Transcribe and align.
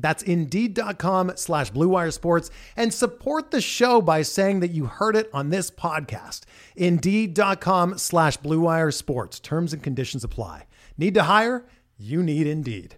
That's 0.00 0.22
Indeed.com 0.22 1.32
slash 1.36 1.72
BlueWire 1.72 2.12
Sports 2.12 2.50
and 2.76 2.92
support 2.92 3.50
the 3.50 3.60
show 3.60 4.00
by 4.00 4.22
saying 4.22 4.60
that 4.60 4.70
you 4.70 4.86
heard 4.86 5.16
it 5.16 5.30
on 5.32 5.50
this 5.50 5.70
podcast. 5.70 6.42
Indeed.com 6.76 7.98
slash 7.98 8.38
BlueWire 8.38 8.92
Sports. 8.92 9.40
Terms 9.40 9.72
and 9.72 9.82
conditions 9.82 10.24
apply. 10.24 10.66
Need 10.96 11.14
to 11.14 11.24
hire? 11.24 11.64
You 11.98 12.22
need 12.22 12.46
Indeed. 12.46 12.96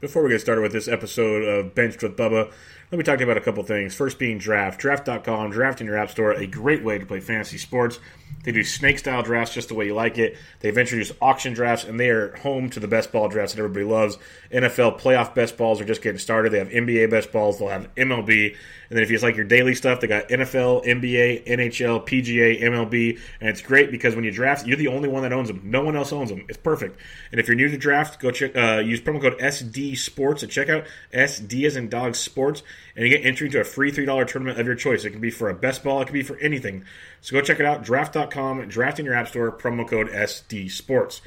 Before 0.00 0.22
we 0.22 0.30
get 0.30 0.40
started 0.40 0.60
with 0.62 0.72
this 0.72 0.86
episode 0.86 1.42
of 1.42 1.74
Benched 1.74 2.02
with 2.02 2.16
Bubba, 2.16 2.52
let 2.90 2.96
me 2.96 3.04
talk 3.04 3.18
to 3.18 3.24
you 3.24 3.30
about 3.30 3.40
a 3.40 3.44
couple 3.44 3.62
things. 3.64 3.94
First 3.94 4.18
being 4.18 4.38
Draft. 4.38 4.80
Draft.com, 4.80 5.50
draft 5.50 5.80
in 5.80 5.86
your 5.86 5.98
app 5.98 6.10
store, 6.10 6.32
a 6.32 6.46
great 6.46 6.82
way 6.82 6.98
to 6.98 7.04
play 7.04 7.20
fantasy 7.20 7.58
sports. 7.58 7.98
They 8.44 8.52
do 8.52 8.64
snake 8.64 8.98
style 8.98 9.22
drafts 9.22 9.52
just 9.52 9.68
the 9.68 9.74
way 9.74 9.86
you 9.86 9.94
like 9.94 10.16
it. 10.16 10.38
They've 10.60 10.76
introduced 10.76 11.12
auction 11.20 11.52
drafts, 11.52 11.84
and 11.84 12.00
they 12.00 12.08
are 12.08 12.34
home 12.36 12.70
to 12.70 12.80
the 12.80 12.88
best 12.88 13.12
ball 13.12 13.28
drafts 13.28 13.54
that 13.54 13.60
everybody 13.60 13.84
loves. 13.84 14.16
NFL 14.50 15.00
playoff 15.00 15.34
best 15.34 15.58
balls 15.58 15.80
are 15.80 15.84
just 15.84 16.00
getting 16.00 16.18
started. 16.18 16.52
They 16.52 16.58
have 16.58 16.68
NBA 16.68 17.10
best 17.10 17.30
balls, 17.30 17.58
they'll 17.58 17.68
have 17.68 17.94
MLB. 17.94 18.56
And 18.88 18.96
then 18.96 19.02
if 19.02 19.10
you 19.10 19.18
like 19.18 19.36
your 19.36 19.44
daily 19.44 19.74
stuff, 19.74 20.00
they 20.00 20.06
got 20.06 20.28
NFL, 20.30 20.86
NBA, 20.86 21.46
NHL, 21.46 22.06
PGA, 22.06 22.62
MLB. 22.62 23.20
And 23.40 23.50
it's 23.50 23.60
great 23.60 23.90
because 23.90 24.14
when 24.14 24.24
you 24.24 24.30
draft, 24.30 24.66
you're 24.66 24.78
the 24.78 24.88
only 24.88 25.10
one 25.10 25.24
that 25.24 25.32
owns 25.32 25.48
them. 25.48 25.60
No 25.64 25.84
one 25.84 25.94
else 25.94 26.10
owns 26.10 26.30
them. 26.30 26.46
It's 26.48 26.56
perfect. 26.56 26.98
And 27.30 27.38
if 27.38 27.48
you're 27.48 27.56
new 27.56 27.68
to 27.68 27.76
draft, 27.76 28.18
go 28.18 28.30
check, 28.30 28.56
uh, 28.56 28.78
use 28.78 29.02
promo 29.02 29.20
code 29.20 29.38
SD 29.38 29.98
Sports 29.98 30.42
at 30.42 30.48
checkout. 30.48 30.86
SD 31.12 31.66
as 31.66 31.76
in 31.76 31.90
dog 31.90 32.14
sports 32.14 32.62
and 32.94 33.04
you 33.04 33.10
get 33.16 33.24
entry 33.24 33.46
into 33.46 33.60
a 33.60 33.64
free 33.64 33.92
$3 33.92 34.26
tournament 34.26 34.58
of 34.58 34.66
your 34.66 34.74
choice. 34.74 35.04
It 35.04 35.10
can 35.10 35.20
be 35.20 35.30
for 35.30 35.48
a 35.48 35.54
best 35.54 35.84
ball, 35.84 36.00
it 36.00 36.06
can 36.06 36.14
be 36.14 36.22
for 36.22 36.36
anything. 36.38 36.84
So 37.20 37.34
go 37.34 37.42
check 37.42 37.60
it 37.60 37.66
out, 37.66 37.84
draft.com, 37.84 38.68
draft 38.68 38.98
in 38.98 39.04
your 39.04 39.14
app 39.14 39.28
store, 39.28 39.52
promo 39.52 39.86
code 39.86 40.08
SD 40.08 40.70
Sports. 40.70 41.20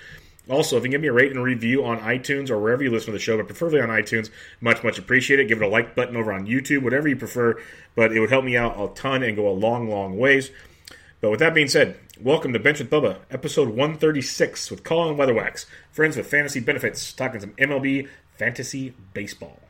Also, 0.50 0.76
if 0.76 0.82
you 0.82 0.86
can 0.86 0.92
give 0.92 1.02
me 1.02 1.08
a 1.08 1.14
rate 1.14 1.32
and 1.32 1.42
review 1.42 1.86
on 1.86 2.00
iTunes 2.00 2.50
or 2.50 2.60
wherever 2.60 2.84
you 2.84 2.90
listen 2.90 3.08
to 3.08 3.12
the 3.12 3.20
show, 3.20 3.38
but 3.38 3.48
preferably 3.48 3.80
on 3.80 3.90
iTunes, 3.90 4.30
much, 4.60 4.84
much 4.84 4.98
appreciated. 4.98 5.48
Give 5.48 5.62
it 5.62 5.66
a 5.66 5.70
like 5.70 5.96
button 5.96 6.18
over 6.18 6.34
on 6.34 6.48
YouTube, 6.48 6.82
whatever 6.82 7.08
you 7.08 7.16
prefer, 7.16 7.62
but 7.96 8.12
it 8.12 8.20
would 8.20 8.32
help 8.32 8.44
me 8.44 8.58
out 8.58 8.76
a 8.78 8.94
ton 8.94 9.24
and 9.24 9.36
go 9.36 9.48
a 9.48 9.54
long, 9.54 9.90
long 9.90 10.18
ways. 10.18 10.52
But 11.22 11.30
with 11.30 11.40
that 11.40 11.54
being 11.54 11.68
said, 11.68 11.98
welcome 12.20 12.52
to 12.52 12.60
Benched 12.60 12.82
with 12.82 12.90
Bubba, 12.90 13.20
episode 13.30 13.70
136 13.70 14.72
with 14.72 14.84
Colin 14.84 15.16
Weatherwax, 15.16 15.68
friends 15.92 16.18
with 16.18 16.26
fantasy 16.26 16.60
benefits, 16.60 17.14
talking 17.14 17.40
some 17.40 17.52
MLB 17.52 18.10
fantasy 18.38 18.96
baseball. 19.14 19.61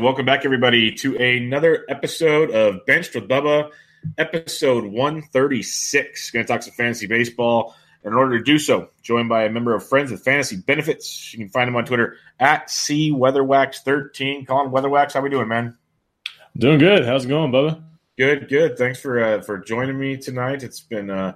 And 0.00 0.06
welcome 0.06 0.24
back, 0.24 0.46
everybody, 0.46 0.92
to 0.92 1.14
another 1.18 1.84
episode 1.90 2.50
of 2.52 2.86
Benched 2.86 3.14
with 3.14 3.28
Bubba, 3.28 3.70
episode 4.16 4.86
136. 4.86 6.30
Going 6.30 6.46
to 6.46 6.50
talk 6.50 6.62
some 6.62 6.72
fantasy 6.72 7.06
baseball. 7.06 7.76
And 8.02 8.14
in 8.14 8.18
order 8.18 8.38
to 8.38 8.42
do 8.42 8.58
so, 8.58 8.88
joined 9.02 9.28
by 9.28 9.44
a 9.44 9.50
member 9.50 9.74
of 9.74 9.86
Friends 9.86 10.10
with 10.10 10.24
Fantasy 10.24 10.56
Benefits. 10.56 11.34
You 11.34 11.40
can 11.40 11.50
find 11.50 11.68
him 11.68 11.76
on 11.76 11.84
Twitter 11.84 12.16
at 12.38 12.68
CWeatherwax13. 12.68 14.46
Colin 14.46 14.72
Weatherwax, 14.72 15.12
how 15.12 15.20
we 15.20 15.28
doing, 15.28 15.48
man? 15.48 15.76
Doing 16.56 16.78
good. 16.78 17.04
How's 17.04 17.26
it 17.26 17.28
going, 17.28 17.52
Bubba? 17.52 17.82
Good, 18.16 18.48
good. 18.48 18.78
Thanks 18.78 18.98
for 18.98 19.22
uh, 19.22 19.42
for 19.42 19.58
joining 19.58 19.98
me 19.98 20.16
tonight. 20.16 20.62
It's 20.62 20.80
been 20.80 21.10
uh, 21.10 21.34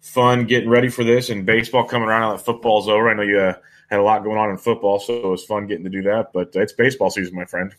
fun 0.00 0.46
getting 0.46 0.70
ready 0.70 0.90
for 0.90 1.02
this 1.02 1.28
and 1.28 1.44
baseball 1.44 1.82
coming 1.82 2.08
around 2.08 2.20
now 2.20 2.36
that 2.36 2.44
football's 2.44 2.88
over. 2.88 3.10
I 3.10 3.14
know 3.14 3.22
you 3.22 3.40
uh, 3.40 3.54
had 3.90 3.98
a 3.98 4.04
lot 4.04 4.22
going 4.22 4.38
on 4.38 4.50
in 4.50 4.58
football, 4.58 5.00
so 5.00 5.16
it 5.16 5.26
was 5.26 5.44
fun 5.44 5.66
getting 5.66 5.82
to 5.82 5.90
do 5.90 6.02
that. 6.02 6.32
But 6.32 6.54
it's 6.54 6.72
baseball 6.72 7.10
season, 7.10 7.34
my 7.34 7.46
friend. 7.46 7.74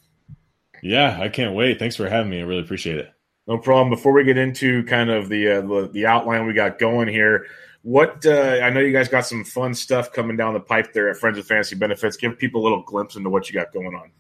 Yeah, 0.81 1.17
I 1.19 1.29
can't 1.29 1.55
wait. 1.55 1.79
Thanks 1.79 1.95
for 1.95 2.09
having 2.09 2.29
me. 2.29 2.39
I 2.39 2.43
really 2.43 2.61
appreciate 2.61 2.97
it. 2.97 3.11
No 3.47 3.57
problem. 3.57 3.89
Before 3.89 4.11
we 4.11 4.23
get 4.23 4.38
into 4.38 4.83
kind 4.83 5.09
of 5.09 5.29
the 5.29 5.49
uh, 5.49 5.88
the, 5.88 6.05
outline 6.05 6.45
we 6.45 6.53
got 6.53 6.79
going 6.79 7.07
here, 7.07 7.47
what 7.81 8.25
uh, 8.25 8.59
I 8.61 8.69
know 8.69 8.81
you 8.81 8.91
guys 8.91 9.07
got 9.07 9.25
some 9.25 9.45
fun 9.45 9.73
stuff 9.73 10.11
coming 10.11 10.35
down 10.35 10.53
the 10.53 10.59
pipe 10.59 10.91
there 10.93 11.09
at 11.09 11.17
Friends 11.17 11.37
with 11.37 11.47
Fantasy 11.47 11.75
Benefits. 11.75 12.17
Give 12.17 12.37
people 12.37 12.61
a 12.61 12.63
little 12.63 12.83
glimpse 12.83 13.16
into 13.16 13.29
what 13.29 13.49
you 13.49 13.53
got 13.53 13.71
going 13.71 13.95
on. 13.95 14.11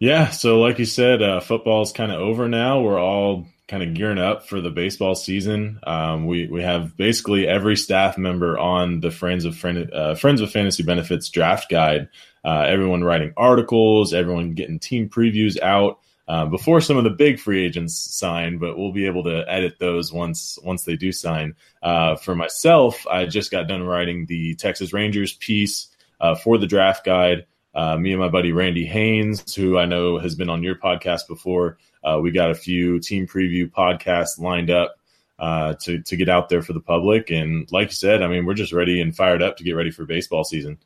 Yeah, 0.00 0.30
so 0.30 0.60
like 0.60 0.78
you 0.78 0.86
said, 0.86 1.22
uh, 1.22 1.40
football's 1.40 1.92
kind 1.92 2.10
of 2.10 2.20
over 2.20 2.48
now. 2.48 2.80
We're 2.80 2.98
all 2.98 3.46
kind 3.70 3.84
of 3.84 3.94
gearing 3.94 4.18
up 4.18 4.48
for 4.48 4.60
the 4.60 4.68
baseball 4.68 5.14
season. 5.14 5.78
Um, 5.84 6.26
we 6.26 6.48
we 6.48 6.60
have 6.62 6.96
basically 6.96 7.46
every 7.46 7.76
staff 7.76 8.18
member 8.18 8.58
on 8.58 8.98
the 8.98 9.12
Friends 9.12 9.44
of 9.44 9.56
Friend, 9.56 9.90
uh, 9.92 10.16
Friends 10.16 10.40
of 10.40 10.50
Fantasy 10.50 10.82
Benefits 10.82 11.30
draft 11.30 11.70
guide. 11.70 12.08
Uh, 12.44 12.64
everyone 12.66 13.04
writing 13.04 13.32
articles, 13.36 14.12
everyone 14.12 14.54
getting 14.54 14.80
team 14.80 15.08
previews 15.08 15.60
out 15.60 16.00
uh, 16.26 16.46
before 16.46 16.80
some 16.80 16.96
of 16.96 17.04
the 17.04 17.10
big 17.10 17.38
free 17.38 17.64
agents 17.64 17.94
sign, 17.94 18.58
but 18.58 18.76
we'll 18.76 18.92
be 18.92 19.06
able 19.06 19.22
to 19.24 19.44
edit 19.48 19.78
those 19.78 20.12
once 20.12 20.58
once 20.64 20.82
they 20.82 20.96
do 20.96 21.12
sign. 21.12 21.54
Uh, 21.80 22.16
for 22.16 22.34
myself, 22.34 23.06
I 23.06 23.26
just 23.26 23.52
got 23.52 23.68
done 23.68 23.84
writing 23.84 24.26
the 24.26 24.56
Texas 24.56 24.92
Rangers 24.92 25.32
piece 25.34 25.88
uh, 26.20 26.34
for 26.34 26.58
the 26.58 26.66
draft 26.66 27.04
guide. 27.04 27.46
Uh, 27.72 27.96
me 27.96 28.10
and 28.10 28.20
my 28.20 28.28
buddy 28.28 28.50
Randy 28.50 28.84
Haynes, 28.84 29.54
who 29.54 29.78
I 29.78 29.84
know 29.84 30.18
has 30.18 30.34
been 30.34 30.50
on 30.50 30.64
your 30.64 30.74
podcast 30.74 31.28
before, 31.28 31.78
uh, 32.02 32.18
we 32.20 32.30
got 32.30 32.50
a 32.50 32.54
few 32.54 32.98
team 32.98 33.26
preview 33.26 33.70
podcasts 33.70 34.38
lined 34.38 34.70
up 34.70 34.96
uh, 35.38 35.74
to 35.74 36.00
to 36.02 36.16
get 36.16 36.28
out 36.28 36.48
there 36.48 36.62
for 36.62 36.72
the 36.72 36.80
public. 36.80 37.30
And 37.30 37.70
like 37.72 37.88
you 37.88 37.94
said, 37.94 38.22
I 38.22 38.28
mean, 38.28 38.44
we're 38.44 38.54
just 38.54 38.72
ready 38.72 39.00
and 39.00 39.14
fired 39.16 39.42
up 39.42 39.56
to 39.56 39.64
get 39.64 39.72
ready 39.72 39.90
for 39.90 40.04
baseball 40.04 40.44
season. 40.44 40.78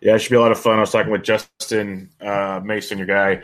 Yeah, 0.00 0.14
it 0.14 0.18
should 0.20 0.30
be 0.30 0.36
a 0.36 0.40
lot 0.40 0.52
of 0.52 0.60
fun. 0.60 0.76
I 0.76 0.80
was 0.80 0.92
talking 0.92 1.10
with 1.10 1.22
Justin 1.22 2.10
uh, 2.20 2.60
Mason, 2.62 2.98
your 2.98 3.06
guy, 3.06 3.30
a 3.30 3.42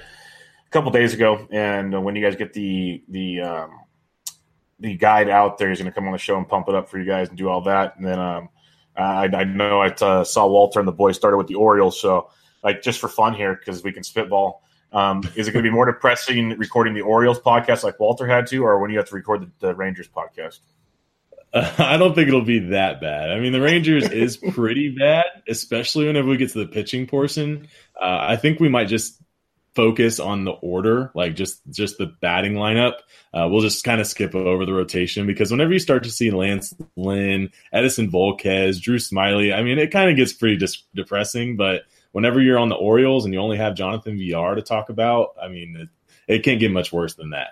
couple 0.70 0.90
days 0.90 1.14
ago, 1.14 1.48
and 1.50 2.04
when 2.04 2.14
you 2.14 2.22
guys 2.22 2.36
get 2.36 2.52
the 2.52 3.02
the 3.08 3.40
um, 3.40 3.80
the 4.80 4.96
guide 4.96 5.28
out 5.28 5.58
there, 5.58 5.68
he's 5.68 5.78
going 5.78 5.90
to 5.90 5.94
come 5.94 6.06
on 6.06 6.12
the 6.12 6.18
show 6.18 6.36
and 6.36 6.48
pump 6.48 6.68
it 6.68 6.74
up 6.74 6.88
for 6.88 6.98
you 6.98 7.04
guys 7.04 7.28
and 7.28 7.38
do 7.38 7.48
all 7.48 7.62
that. 7.62 7.96
And 7.96 8.06
then 8.06 8.18
um, 8.18 8.48
I, 8.96 9.26
I, 9.26 9.44
know 9.44 9.80
I 9.80 9.88
uh, 9.88 10.24
saw 10.24 10.46
Walter 10.46 10.80
and 10.80 10.88
the 10.88 10.92
boys 10.92 11.16
started 11.16 11.36
with 11.36 11.46
the 11.46 11.54
Orioles, 11.54 12.00
so 12.00 12.30
like 12.62 12.82
just 12.82 13.00
for 13.00 13.08
fun 13.08 13.34
here 13.34 13.54
because 13.54 13.82
we 13.82 13.92
can 13.92 14.02
spitball. 14.02 14.62
Um, 14.92 15.22
is 15.34 15.48
it 15.48 15.52
going 15.52 15.64
to 15.64 15.70
be 15.70 15.74
more 15.74 15.86
depressing 15.86 16.50
recording 16.58 16.94
the 16.94 17.00
Orioles 17.00 17.40
podcast 17.40 17.82
like 17.82 17.98
Walter 17.98 18.26
had 18.26 18.46
to, 18.48 18.64
or 18.64 18.78
when 18.78 18.90
you 18.90 18.98
have 18.98 19.08
to 19.08 19.14
record 19.14 19.42
the, 19.42 19.68
the 19.68 19.74
Rangers 19.74 20.08
podcast? 20.08 20.60
I 21.54 21.96
don't 21.96 22.14
think 22.14 22.28
it'll 22.28 22.42
be 22.42 22.70
that 22.70 23.00
bad. 23.00 23.30
I 23.30 23.38
mean, 23.38 23.52
the 23.52 23.60
Rangers 23.60 24.08
is 24.08 24.36
pretty 24.36 24.94
bad, 24.98 25.24
especially 25.48 26.06
whenever 26.06 26.28
we 26.28 26.36
get 26.36 26.50
to 26.52 26.58
the 26.58 26.66
pitching 26.66 27.06
portion. 27.06 27.68
Uh, 28.00 28.18
I 28.20 28.36
think 28.36 28.58
we 28.58 28.68
might 28.68 28.88
just 28.88 29.20
focus 29.74 30.20
on 30.20 30.44
the 30.44 30.50
order, 30.50 31.10
like 31.14 31.34
just 31.34 31.60
just 31.70 31.98
the 31.98 32.06
batting 32.06 32.54
lineup, 32.54 32.94
uh, 33.34 33.48
we'll 33.50 33.62
just 33.62 33.84
kind 33.84 34.00
of 34.00 34.06
skip 34.06 34.34
over 34.34 34.66
the 34.66 34.72
rotation 34.72 35.26
because 35.26 35.50
whenever 35.50 35.72
you 35.72 35.78
start 35.78 36.04
to 36.04 36.10
see 36.10 36.30
Lance 36.30 36.74
Lynn, 36.96 37.50
Edinson 37.74 38.10
Volquez, 38.10 38.80
Drew 38.80 38.98
Smyly, 38.98 39.54
I 39.54 39.62
mean, 39.62 39.78
it 39.78 39.90
kind 39.90 40.10
of 40.10 40.16
gets 40.16 40.34
pretty 40.34 40.56
dis- 40.56 40.82
depressing. 40.94 41.56
But 41.56 41.82
whenever 42.12 42.40
you're 42.40 42.58
on 42.58 42.68
the 42.68 42.76
Orioles 42.76 43.24
and 43.24 43.34
you 43.34 43.40
only 43.40 43.56
have 43.56 43.74
Jonathan 43.74 44.16
Villar 44.16 44.54
to 44.54 44.62
talk 44.62 44.88
about, 44.88 45.30
I 45.40 45.48
mean, 45.48 45.76
it, 45.76 45.88
it 46.28 46.44
can't 46.44 46.60
get 46.60 46.70
much 46.70 46.92
worse 46.92 47.14
than 47.14 47.30
that. 47.30 47.50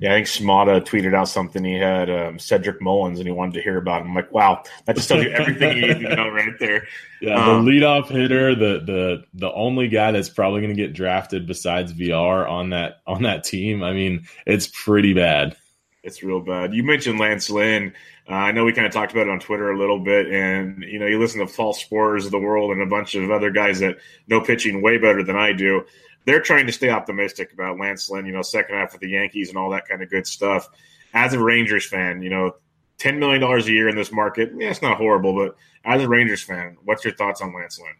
Yeah, 0.00 0.14
I 0.14 0.16
think 0.16 0.28
Smada 0.28 0.80
tweeted 0.80 1.14
out 1.14 1.28
something. 1.28 1.62
He 1.62 1.74
had 1.74 2.08
um, 2.08 2.38
Cedric 2.38 2.80
Mullins, 2.80 3.18
and 3.18 3.28
he 3.28 3.32
wanted 3.32 3.52
to 3.54 3.62
hear 3.62 3.76
about 3.76 4.00
him. 4.00 4.08
I'm 4.08 4.14
like, 4.14 4.32
wow, 4.32 4.62
that 4.86 4.96
just 4.96 5.08
tells 5.08 5.22
you 5.22 5.30
everything 5.30 5.76
you 5.76 5.94
need 5.94 6.08
to 6.08 6.16
know 6.16 6.28
right 6.28 6.58
there. 6.58 6.86
Yeah, 7.22 7.34
um, 7.34 7.66
the 7.66 7.70
leadoff 7.70 8.08
hitter, 8.08 8.54
the 8.54 8.80
the 8.82 9.24
the 9.34 9.52
only 9.52 9.88
guy 9.88 10.10
that's 10.10 10.30
probably 10.30 10.62
going 10.62 10.74
to 10.74 10.82
get 10.82 10.94
drafted 10.94 11.46
besides 11.46 11.92
VR 11.92 12.48
on 12.48 12.70
that 12.70 13.02
on 13.06 13.24
that 13.24 13.44
team. 13.44 13.82
I 13.82 13.92
mean, 13.92 14.26
it's 14.46 14.68
pretty 14.68 15.12
bad. 15.12 15.54
It's 16.02 16.22
real 16.22 16.40
bad. 16.40 16.72
You 16.72 16.82
mentioned 16.82 17.18
Lance 17.18 17.50
Lynn. 17.50 17.92
Uh, 18.30 18.34
I 18.34 18.52
know 18.52 18.64
we 18.64 18.72
kind 18.72 18.86
of 18.86 18.92
talked 18.92 19.10
about 19.10 19.26
it 19.26 19.30
on 19.30 19.40
Twitter 19.40 19.72
a 19.72 19.78
little 19.78 19.98
bit, 19.98 20.28
and 20.28 20.84
you 20.84 21.00
know, 21.00 21.06
you 21.06 21.18
listen 21.18 21.44
to 21.44 21.52
Paul 21.52 21.74
Sporers 21.74 22.26
of 22.26 22.30
the 22.30 22.38
world 22.38 22.70
and 22.70 22.80
a 22.80 22.86
bunch 22.86 23.16
of 23.16 23.30
other 23.30 23.50
guys 23.50 23.80
that 23.80 23.98
know 24.28 24.40
pitching 24.40 24.82
way 24.82 24.98
better 24.98 25.24
than 25.24 25.36
I 25.36 25.52
do 25.52 25.84
they're 26.24 26.40
trying 26.40 26.66
to 26.66 26.72
stay 26.72 26.90
optimistic 26.90 27.52
about 27.52 27.78
Lance 27.78 28.10
Lynn, 28.10 28.26
you 28.26 28.32
know, 28.32 28.42
second 28.42 28.76
half 28.76 28.94
of 28.94 29.00
the 29.00 29.08
Yankees 29.08 29.48
and 29.48 29.58
all 29.58 29.70
that 29.70 29.88
kind 29.88 30.02
of 30.02 30.10
good 30.10 30.26
stuff. 30.26 30.68
As 31.14 31.32
a 31.32 31.42
Rangers 31.42 31.86
fan, 31.86 32.22
you 32.22 32.30
know, 32.30 32.52
$10 32.98 33.18
million 33.18 33.42
a 33.42 33.58
year 33.64 33.88
in 33.88 33.96
this 33.96 34.12
market, 34.12 34.52
yeah, 34.56 34.70
it's 34.70 34.82
not 34.82 34.98
horrible, 34.98 35.34
but 35.34 35.56
as 35.84 36.02
a 36.02 36.08
Rangers 36.08 36.42
fan, 36.42 36.76
what's 36.84 37.04
your 37.04 37.14
thoughts 37.14 37.40
on 37.40 37.54
Lance 37.54 37.80
Lynn? 37.80 37.94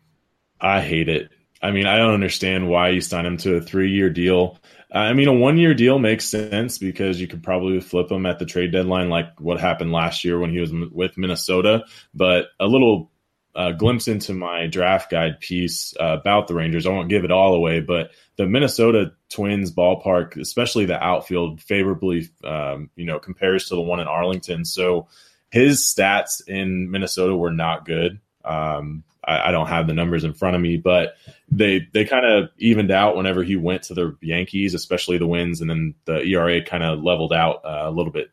I 0.61 0.81
hate 0.81 1.09
it. 1.09 1.31
I 1.63 1.71
mean, 1.73 1.87
I 1.87 1.99
don't 1.99 2.15
understand 2.15 2.69
why 2.69 2.91
you 2.91 3.01
sign 3.01 3.27
him 3.27 3.37
to 3.39 3.57
a 3.57 3.61
three 3.61 3.91
year 3.91 4.11
deal. 4.11 4.59
I 4.93 5.13
mean, 5.13 5.29
a 5.29 5.33
one 5.33 5.59
year 5.59 5.75
deal 5.75 5.99
makes 5.99 6.25
sense 6.25 6.79
because 6.79 7.21
you 7.21 7.29
could 7.29 7.43
probably 7.43 7.81
flip 7.81 8.11
him 8.11 8.27
at 8.27 8.39
the 8.39 8.47
trade 8.47 8.73
deadline, 8.73 9.09
like 9.09 9.39
what 9.41 9.61
happened 9.61 9.93
last 9.93 10.25
year 10.25 10.39
when 10.39 10.51
he 10.51 10.61
was 10.61 10.73
with 10.73 11.17
Minnesota. 11.17 11.85
But 12.15 12.47
a 12.59 12.67
little 12.67 13.11
uh, 13.55 13.73
glimpse 13.73 14.09
into 14.09 14.33
my 14.33 14.67
draft 14.67 15.11
guide 15.11 15.41
piece 15.41 15.95
uh, 15.99 16.17
about 16.21 16.49
the 16.49 16.55
Rangers. 16.55 16.87
I 16.87 16.91
won't 16.91 17.09
give 17.09 17.25
it 17.25 17.31
all 17.31 17.55
away, 17.55 17.81
but 17.81 18.11
the 18.37 18.47
Minnesota 18.47 19.13
Twins 19.29 19.73
ballpark, 19.73 20.37
especially 20.41 20.87
the 20.87 21.03
outfield, 21.03 21.61
favorably 21.61 22.29
um, 22.43 22.91
you 22.97 23.05
know 23.05 23.19
compares 23.19 23.69
to 23.69 23.75
the 23.75 23.81
one 23.81 24.01
in 24.01 24.09
Arlington. 24.09 24.65
So 24.65 25.09
his 25.51 25.81
stats 25.81 26.47
in 26.47 26.91
Minnesota 26.91 27.37
were 27.37 27.53
not 27.53 27.85
good. 27.85 28.21
Um, 28.45 29.05
I, 29.25 29.49
I, 29.49 29.51
don't 29.51 29.69
have 29.69 29.87
the 29.87 29.95
numbers 29.95 30.25
in 30.25 30.33
front 30.33 30.57
of 30.57 30.63
me, 30.63 30.77
but 30.77 31.15
they 31.51 31.87
they 31.93 32.05
kind 32.05 32.25
of 32.25 32.51
evened 32.59 32.91
out 32.91 33.17
whenever 33.17 33.43
he 33.43 33.57
went 33.57 33.83
to 33.85 33.95
the 33.95 34.17
Yankees, 34.21 34.75
especially 34.75 35.19
the 35.19 35.27
wins, 35.27 35.61
and 35.61 35.69
then 35.69 35.95
the 36.05 36.23
ERA 36.23 36.63
kind 36.63 36.83
of 36.83 37.03
leveled 37.03 37.33
out 37.33 37.65
uh, 37.65 37.83
a 37.85 37.91
little 37.91 38.13
bit. 38.13 38.31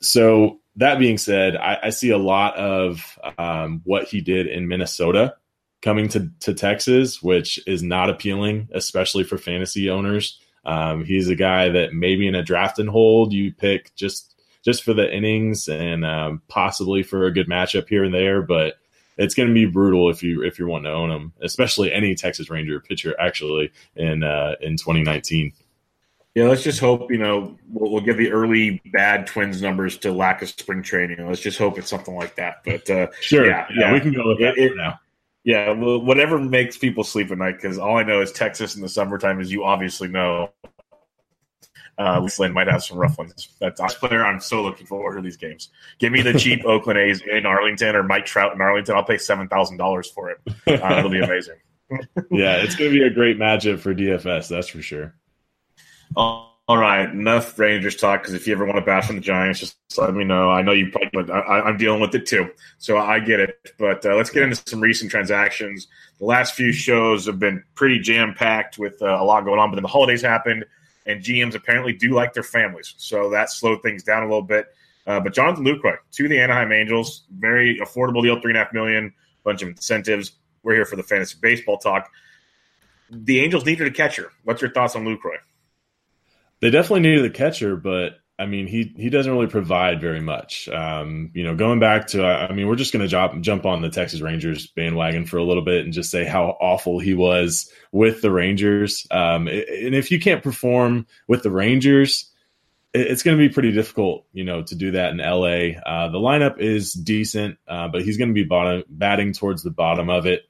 So 0.00 0.60
that 0.76 0.98
being 0.98 1.18
said, 1.18 1.56
I, 1.56 1.78
I 1.84 1.90
see 1.90 2.10
a 2.10 2.18
lot 2.18 2.56
of 2.56 3.18
um, 3.38 3.80
what 3.84 4.04
he 4.04 4.20
did 4.20 4.46
in 4.46 4.68
Minnesota 4.68 5.34
coming 5.82 6.08
to, 6.08 6.30
to 6.40 6.54
Texas, 6.54 7.22
which 7.22 7.60
is 7.66 7.82
not 7.82 8.10
appealing, 8.10 8.68
especially 8.72 9.24
for 9.24 9.38
fantasy 9.38 9.88
owners. 9.88 10.38
Um, 10.64 11.04
he's 11.04 11.28
a 11.28 11.36
guy 11.36 11.68
that 11.68 11.94
maybe 11.94 12.26
in 12.26 12.34
a 12.34 12.42
draft 12.42 12.78
and 12.78 12.88
hold 12.88 13.32
you 13.32 13.52
pick 13.52 13.94
just 13.94 14.34
just 14.64 14.82
for 14.82 14.92
the 14.92 15.14
innings 15.14 15.68
and 15.68 16.04
um, 16.04 16.42
possibly 16.48 17.04
for 17.04 17.24
a 17.24 17.32
good 17.32 17.48
matchup 17.48 17.88
here 17.88 18.02
and 18.02 18.12
there, 18.12 18.42
but 18.42 18.74
it's 19.16 19.34
going 19.34 19.48
to 19.48 19.54
be 19.54 19.66
brutal 19.66 20.10
if 20.10 20.22
you 20.22 20.42
if 20.42 20.58
you 20.58 20.66
want 20.66 20.84
to 20.84 20.90
own 20.90 21.10
him, 21.10 21.32
especially 21.42 21.92
any 21.92 22.14
Texas 22.14 22.50
Ranger 22.50 22.80
pitcher 22.80 23.14
actually 23.18 23.72
in 23.96 24.22
uh, 24.22 24.54
in 24.60 24.76
2019. 24.76 25.52
Yeah, 26.34 26.48
let's 26.48 26.62
just 26.62 26.80
hope 26.80 27.10
you 27.10 27.16
know 27.16 27.56
we'll, 27.72 27.92
we'll, 27.92 28.02
give 28.02 28.18
the 28.18 28.30
early 28.30 28.82
bad 28.92 29.26
Twins 29.26 29.62
numbers 29.62 29.96
to 29.98 30.12
lack 30.12 30.42
of 30.42 30.50
spring 30.50 30.82
training. 30.82 31.26
Let's 31.26 31.40
just 31.40 31.58
hope 31.58 31.78
it's 31.78 31.88
something 31.88 32.14
like 32.14 32.36
that. 32.36 32.62
But 32.62 32.90
uh, 32.90 33.06
sure, 33.20 33.46
yeah, 33.46 33.66
yeah, 33.70 33.86
yeah, 33.86 33.92
we 33.92 34.00
can 34.00 34.12
go 34.12 34.28
with 34.28 34.40
that 34.40 34.58
it, 34.58 34.76
now. 34.76 35.00
Yeah, 35.44 35.70
whatever 35.72 36.38
makes 36.38 36.76
people 36.76 37.04
sleep 37.04 37.30
at 37.30 37.38
night, 37.38 37.52
because 37.52 37.78
all 37.78 37.96
I 37.96 38.02
know 38.02 38.20
is 38.20 38.32
Texas 38.32 38.74
in 38.74 38.82
the 38.82 38.88
summertime, 38.88 39.40
as 39.40 39.50
you 39.50 39.64
obviously 39.64 40.08
know. 40.08 40.50
Uh, 41.98 42.28
Lynn 42.38 42.52
might 42.52 42.68
have 42.68 42.84
some 42.84 42.98
rough 42.98 43.16
ones. 43.16 43.48
That's 43.58 43.80
a 43.80 43.86
player 43.86 44.24
I'm 44.24 44.40
so 44.40 44.62
looking 44.62 44.86
forward 44.86 45.16
to 45.16 45.22
these 45.22 45.38
games. 45.38 45.70
Give 45.98 46.12
me 46.12 46.20
the 46.20 46.38
cheap 46.38 46.62
Oakland 46.66 46.98
A's 46.98 47.22
in 47.22 47.46
Arlington 47.46 47.96
or 47.96 48.02
Mike 48.02 48.26
Trout 48.26 48.54
in 48.54 48.60
Arlington. 48.60 48.94
I'll 48.94 49.04
pay 49.04 49.18
seven 49.18 49.48
thousand 49.48 49.78
dollars 49.78 50.10
for 50.10 50.30
it. 50.30 50.38
Uh, 50.66 50.98
it'll 50.98 51.10
be 51.10 51.20
amazing. 51.20 51.56
yeah, 52.30 52.56
it's 52.56 52.74
going 52.74 52.90
to 52.90 52.98
be 52.98 53.04
a 53.04 53.10
great 53.10 53.38
matchup 53.38 53.78
for 53.78 53.94
DFS. 53.94 54.48
That's 54.48 54.68
for 54.68 54.82
sure. 54.82 55.14
All 56.68 56.78
right, 56.78 57.08
enough 57.08 57.56
Rangers 57.58 57.94
talk. 57.94 58.22
Because 58.22 58.34
if 58.34 58.46
you 58.46 58.52
ever 58.52 58.64
want 58.64 58.76
to 58.76 58.84
bash 58.84 59.08
on 59.08 59.14
the 59.14 59.20
Giants, 59.20 59.60
just 59.60 59.76
let 59.96 60.12
me 60.14 60.24
know. 60.24 60.50
I 60.50 60.62
know 60.62 60.72
you 60.72 60.90
probably, 60.90 61.10
but 61.12 61.30
I, 61.30 61.68
am 61.68 61.76
dealing 61.76 62.00
with 62.00 62.14
it 62.14 62.26
too, 62.26 62.50
so 62.78 62.98
I 62.98 63.20
get 63.20 63.38
it. 63.38 63.56
But 63.78 64.04
uh, 64.04 64.16
let's 64.16 64.30
get 64.30 64.42
into 64.42 64.56
some 64.66 64.80
recent 64.80 65.10
transactions. 65.10 65.86
The 66.18 66.24
last 66.24 66.54
few 66.54 66.72
shows 66.72 67.26
have 67.26 67.38
been 67.38 67.62
pretty 67.76 68.00
jam 68.00 68.34
packed 68.34 68.78
with 68.78 69.00
uh, 69.00 69.06
a 69.06 69.24
lot 69.24 69.44
going 69.44 69.60
on, 69.60 69.70
but 69.70 69.76
then 69.76 69.84
the 69.84 69.88
holidays 69.88 70.22
happened, 70.22 70.64
and 71.06 71.22
GMs 71.22 71.54
apparently 71.54 71.92
do 71.92 72.12
like 72.14 72.32
their 72.34 72.42
families, 72.42 72.94
so 72.98 73.30
that 73.30 73.50
slowed 73.50 73.82
things 73.82 74.02
down 74.02 74.22
a 74.22 74.26
little 74.26 74.42
bit. 74.42 74.66
Uh, 75.06 75.20
but 75.20 75.32
Jonathan 75.32 75.64
Lucroy 75.64 75.96
to 76.12 76.28
the 76.28 76.38
Anaheim 76.38 76.72
Angels, 76.72 77.24
very 77.30 77.78
affordable 77.78 78.22
deal, 78.22 78.40
three 78.40 78.50
and 78.50 78.58
a 78.58 78.64
half 78.64 78.72
million, 78.72 79.14
bunch 79.44 79.62
of 79.62 79.68
incentives. 79.68 80.32
We're 80.62 80.74
here 80.74 80.84
for 80.84 80.96
the 80.96 81.04
fantasy 81.04 81.36
baseball 81.40 81.78
talk. 81.78 82.10
The 83.10 83.40
Angels 83.40 83.64
needed 83.64 83.86
a 83.86 83.90
catcher. 83.92 84.32
What's 84.42 84.60
your 84.60 84.72
thoughts 84.72 84.96
on 84.96 85.04
Lucroy? 85.04 85.36
They 86.60 86.70
definitely 86.70 87.08
needed 87.08 87.24
a 87.24 87.30
catcher, 87.30 87.76
but 87.76 88.18
I 88.38 88.44
mean, 88.44 88.66
he 88.66 88.92
he 88.96 89.08
doesn't 89.08 89.32
really 89.32 89.46
provide 89.46 90.00
very 90.00 90.20
much. 90.20 90.68
Um, 90.68 91.30
you 91.32 91.42
know, 91.42 91.54
going 91.54 91.80
back 91.80 92.08
to, 92.08 92.22
I 92.22 92.52
mean, 92.52 92.66
we're 92.68 92.76
just 92.76 92.92
going 92.92 93.02
to 93.02 93.08
jump 93.08 93.40
jump 93.40 93.64
on 93.64 93.80
the 93.80 93.88
Texas 93.88 94.20
Rangers 94.20 94.66
bandwagon 94.66 95.24
for 95.24 95.38
a 95.38 95.44
little 95.44 95.62
bit 95.62 95.84
and 95.84 95.92
just 95.92 96.10
say 96.10 96.24
how 96.24 96.56
awful 96.60 96.98
he 96.98 97.14
was 97.14 97.70
with 97.92 98.20
the 98.20 98.30
Rangers. 98.30 99.06
Um, 99.10 99.48
and 99.48 99.94
if 99.94 100.10
you 100.10 100.20
can't 100.20 100.42
perform 100.42 101.06
with 101.26 101.44
the 101.44 101.50
Rangers, 101.50 102.30
it's 102.92 103.22
going 103.22 103.38
to 103.38 103.48
be 103.48 103.52
pretty 103.52 103.72
difficult, 103.72 104.26
you 104.34 104.44
know, 104.44 104.62
to 104.62 104.74
do 104.74 104.90
that 104.90 105.12
in 105.12 105.18
LA. 105.18 105.80
Uh, 105.80 106.10
the 106.10 106.18
lineup 106.18 106.58
is 106.58 106.92
decent, 106.92 107.56
uh, 107.66 107.88
but 107.88 108.02
he's 108.02 108.18
going 108.18 108.28
to 108.28 108.34
be 108.34 108.44
bottom, 108.44 108.84
batting 108.90 109.32
towards 109.32 109.62
the 109.62 109.70
bottom 109.70 110.10
of 110.10 110.26
it. 110.26 110.42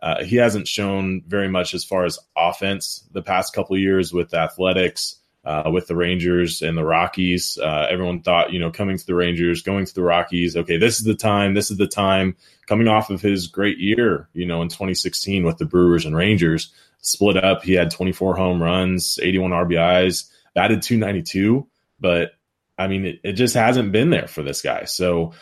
Uh, 0.00 0.22
he 0.22 0.36
hasn't 0.36 0.68
shown 0.68 1.22
very 1.26 1.48
much 1.48 1.74
as 1.74 1.84
far 1.84 2.04
as 2.04 2.20
offense 2.36 3.04
the 3.12 3.22
past 3.22 3.52
couple 3.52 3.76
years 3.76 4.12
with 4.12 4.34
athletics 4.34 5.16
uh, 5.44 5.70
with 5.72 5.86
the 5.88 5.96
Rangers 5.96 6.62
and 6.62 6.76
the 6.76 6.84
Rockies. 6.84 7.58
Uh, 7.60 7.86
everyone 7.90 8.22
thought, 8.22 8.52
you 8.52 8.60
know, 8.60 8.70
coming 8.70 8.96
to 8.96 9.06
the 9.06 9.14
Rangers, 9.14 9.62
going 9.62 9.84
to 9.84 9.94
the 9.94 10.02
Rockies, 10.02 10.56
okay, 10.56 10.76
this 10.76 10.98
is 10.98 11.04
the 11.04 11.14
time, 11.14 11.54
this 11.54 11.70
is 11.70 11.76
the 11.76 11.88
time. 11.88 12.36
Coming 12.66 12.88
off 12.88 13.10
of 13.10 13.20
his 13.20 13.48
great 13.48 13.78
year, 13.78 14.28
you 14.34 14.46
know, 14.46 14.62
in 14.62 14.68
2016 14.68 15.44
with 15.44 15.58
the 15.58 15.64
Brewers 15.64 16.06
and 16.06 16.16
Rangers, 16.16 16.72
split 17.00 17.42
up. 17.42 17.64
He 17.64 17.72
had 17.72 17.90
24 17.90 18.36
home 18.36 18.62
runs, 18.62 19.18
81 19.20 19.50
RBIs, 19.50 20.30
batted 20.54 20.82
292, 20.82 21.66
but 21.98 22.32
I 22.78 22.88
mean, 22.88 23.04
it, 23.04 23.20
it 23.22 23.32
just 23.32 23.54
hasn't 23.54 23.92
been 23.92 24.10
there 24.10 24.28
for 24.28 24.42
this 24.42 24.62
guy. 24.62 24.84
So 24.84 25.32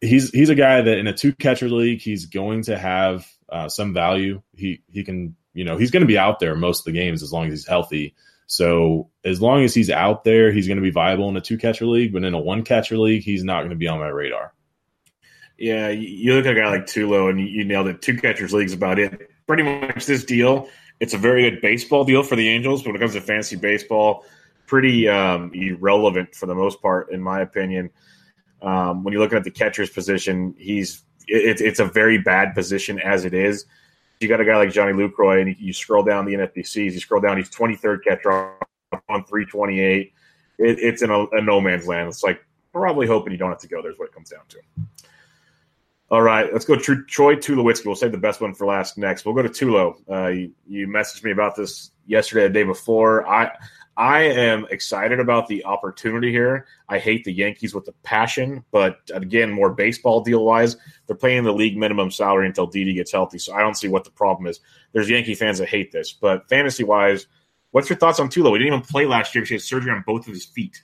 he's 0.00 0.30
he's 0.30 0.50
a 0.50 0.54
guy 0.54 0.80
that 0.80 0.98
in 0.98 1.06
a 1.06 1.12
two 1.12 1.32
catcher 1.32 1.68
league, 1.68 2.00
he's 2.00 2.26
going 2.26 2.62
to 2.62 2.78
have 2.78 3.26
uh, 3.48 3.68
some 3.68 3.94
value. 3.94 4.42
He 4.54 4.82
he 4.90 5.04
can, 5.04 5.36
you 5.54 5.64
know, 5.64 5.76
he's 5.76 5.90
going 5.90 6.02
to 6.02 6.06
be 6.06 6.18
out 6.18 6.38
there 6.38 6.54
most 6.54 6.80
of 6.80 6.84
the 6.84 6.98
games 6.98 7.22
as 7.22 7.32
long 7.32 7.46
as 7.46 7.52
he's 7.52 7.66
healthy. 7.66 8.14
So 8.48 9.10
as 9.24 9.42
long 9.42 9.62
as 9.62 9.74
he's 9.74 9.90
out 9.90 10.24
there, 10.24 10.50
he's 10.50 10.66
going 10.66 10.78
to 10.78 10.82
be 10.82 10.90
viable 10.90 11.28
in 11.28 11.36
a 11.36 11.40
two 11.40 11.58
catcher 11.58 11.86
league. 11.86 12.14
But 12.14 12.24
in 12.24 12.32
a 12.32 12.40
one 12.40 12.64
catcher 12.64 12.96
league, 12.96 13.22
he's 13.22 13.44
not 13.44 13.60
going 13.60 13.70
to 13.70 13.76
be 13.76 13.86
on 13.86 14.00
my 14.00 14.08
radar. 14.08 14.54
Yeah, 15.58 15.90
you 15.90 16.34
look 16.34 16.46
at 16.46 16.56
a 16.56 16.60
guy 16.60 16.68
like 16.70 16.86
Tulo, 16.86 17.28
and 17.28 17.40
you 17.40 17.64
nailed 17.64 17.88
it. 17.88 18.00
Two 18.00 18.16
catchers 18.16 18.54
league's 18.54 18.72
about 18.72 18.98
it. 18.98 19.30
Pretty 19.46 19.62
much 19.62 20.06
this 20.06 20.24
deal. 20.24 20.68
It's 20.98 21.14
a 21.14 21.18
very 21.18 21.48
good 21.48 21.60
baseball 21.60 22.04
deal 22.04 22.22
for 22.22 22.36
the 22.36 22.48
Angels, 22.48 22.82
but 22.82 22.88
when 22.88 22.96
it 22.96 23.00
comes 23.00 23.12
to 23.14 23.20
fantasy 23.20 23.56
baseball, 23.56 24.24
pretty 24.66 25.08
um, 25.08 25.50
irrelevant 25.52 26.34
for 26.34 26.46
the 26.46 26.54
most 26.54 26.80
part, 26.80 27.12
in 27.12 27.20
my 27.20 27.40
opinion. 27.40 27.90
Um, 28.62 29.04
when 29.04 29.12
you're 29.12 29.20
looking 29.20 29.38
at 29.38 29.44
the 29.44 29.50
catcher's 29.50 29.90
position, 29.90 30.54
he's 30.58 31.02
it, 31.26 31.60
it's 31.60 31.80
a 31.80 31.84
very 31.84 32.18
bad 32.18 32.54
position 32.54 32.98
as 32.98 33.24
it 33.24 33.34
is 33.34 33.66
you 34.20 34.28
got 34.28 34.40
a 34.40 34.44
guy 34.44 34.56
like 34.56 34.72
Johnny 34.72 34.92
Lucroy, 34.92 35.42
and 35.42 35.56
you 35.58 35.72
scroll 35.72 36.02
down 36.02 36.24
the 36.24 36.34
NFBCs, 36.34 36.92
you 36.92 37.00
scroll 37.00 37.20
down, 37.20 37.36
he's 37.36 37.50
23rd 37.50 38.04
catcher 38.04 38.52
on 39.08 39.24
328. 39.24 40.12
It, 40.58 40.78
it's 40.80 41.02
in 41.02 41.10
a, 41.10 41.26
a, 41.26 41.40
no 41.40 41.60
man's 41.60 41.86
land. 41.86 42.08
It's 42.08 42.22
like 42.22 42.44
probably 42.72 43.06
hoping 43.06 43.32
you 43.32 43.38
don't 43.38 43.50
have 43.50 43.60
to 43.60 43.68
go. 43.68 43.82
There's 43.82 43.98
what 43.98 44.08
it 44.08 44.14
comes 44.14 44.30
down 44.30 44.42
to. 44.48 44.58
All 46.10 46.22
right, 46.22 46.50
let's 46.52 46.64
go 46.64 46.74
to 46.74 47.04
Troy 47.04 47.36
Tulowitzki. 47.36 47.84
We'll 47.84 47.94
save 47.94 48.12
the 48.12 48.18
best 48.18 48.40
one 48.40 48.54
for 48.54 48.66
last 48.66 48.96
next. 48.96 49.26
We'll 49.26 49.34
go 49.34 49.42
to 49.42 49.48
Tulo. 49.48 49.96
Uh, 50.10 50.28
you, 50.28 50.52
you 50.66 50.88
messaged 50.88 51.22
me 51.22 51.32
about 51.32 51.54
this 51.54 51.90
yesterday, 52.06 52.44
the 52.44 52.54
day 52.54 52.62
before. 52.62 53.28
I 53.28 53.52
I 53.98 54.20
am 54.20 54.64
excited 54.70 55.18
about 55.20 55.48
the 55.48 55.64
opportunity 55.64 56.30
here. 56.30 56.66
I 56.88 56.98
hate 56.98 57.24
the 57.24 57.32
Yankees 57.32 57.74
with 57.74 57.84
the 57.84 57.92
passion, 58.04 58.64
but 58.70 59.00
again, 59.12 59.50
more 59.50 59.70
baseball 59.70 60.20
deal 60.20 60.44
wise, 60.44 60.76
they're 61.06 61.16
paying 61.16 61.42
the 61.42 61.52
league 61.52 61.76
minimum 61.76 62.10
salary 62.10 62.46
until 62.46 62.66
Didi 62.66 62.94
gets 62.94 63.12
healthy. 63.12 63.38
So 63.38 63.52
I 63.52 63.60
don't 63.60 63.76
see 63.76 63.88
what 63.88 64.04
the 64.04 64.10
problem 64.10 64.46
is. 64.46 64.60
There's 64.92 65.10
Yankee 65.10 65.34
fans 65.34 65.58
that 65.58 65.68
hate 65.68 65.92
this, 65.92 66.12
but 66.12 66.48
fantasy 66.48 66.84
wise, 66.84 67.26
What's 67.70 67.90
your 67.90 67.98
thoughts 67.98 68.18
on 68.18 68.28
Tulo? 68.28 68.50
We 68.50 68.58
didn't 68.58 68.72
even 68.72 68.86
play 68.86 69.04
last 69.04 69.34
year 69.34 69.42
because 69.42 69.48
he 69.50 69.54
had 69.56 69.62
surgery 69.62 69.90
on 69.90 70.02
both 70.06 70.26
of 70.26 70.32
his 70.32 70.46
feet. 70.46 70.82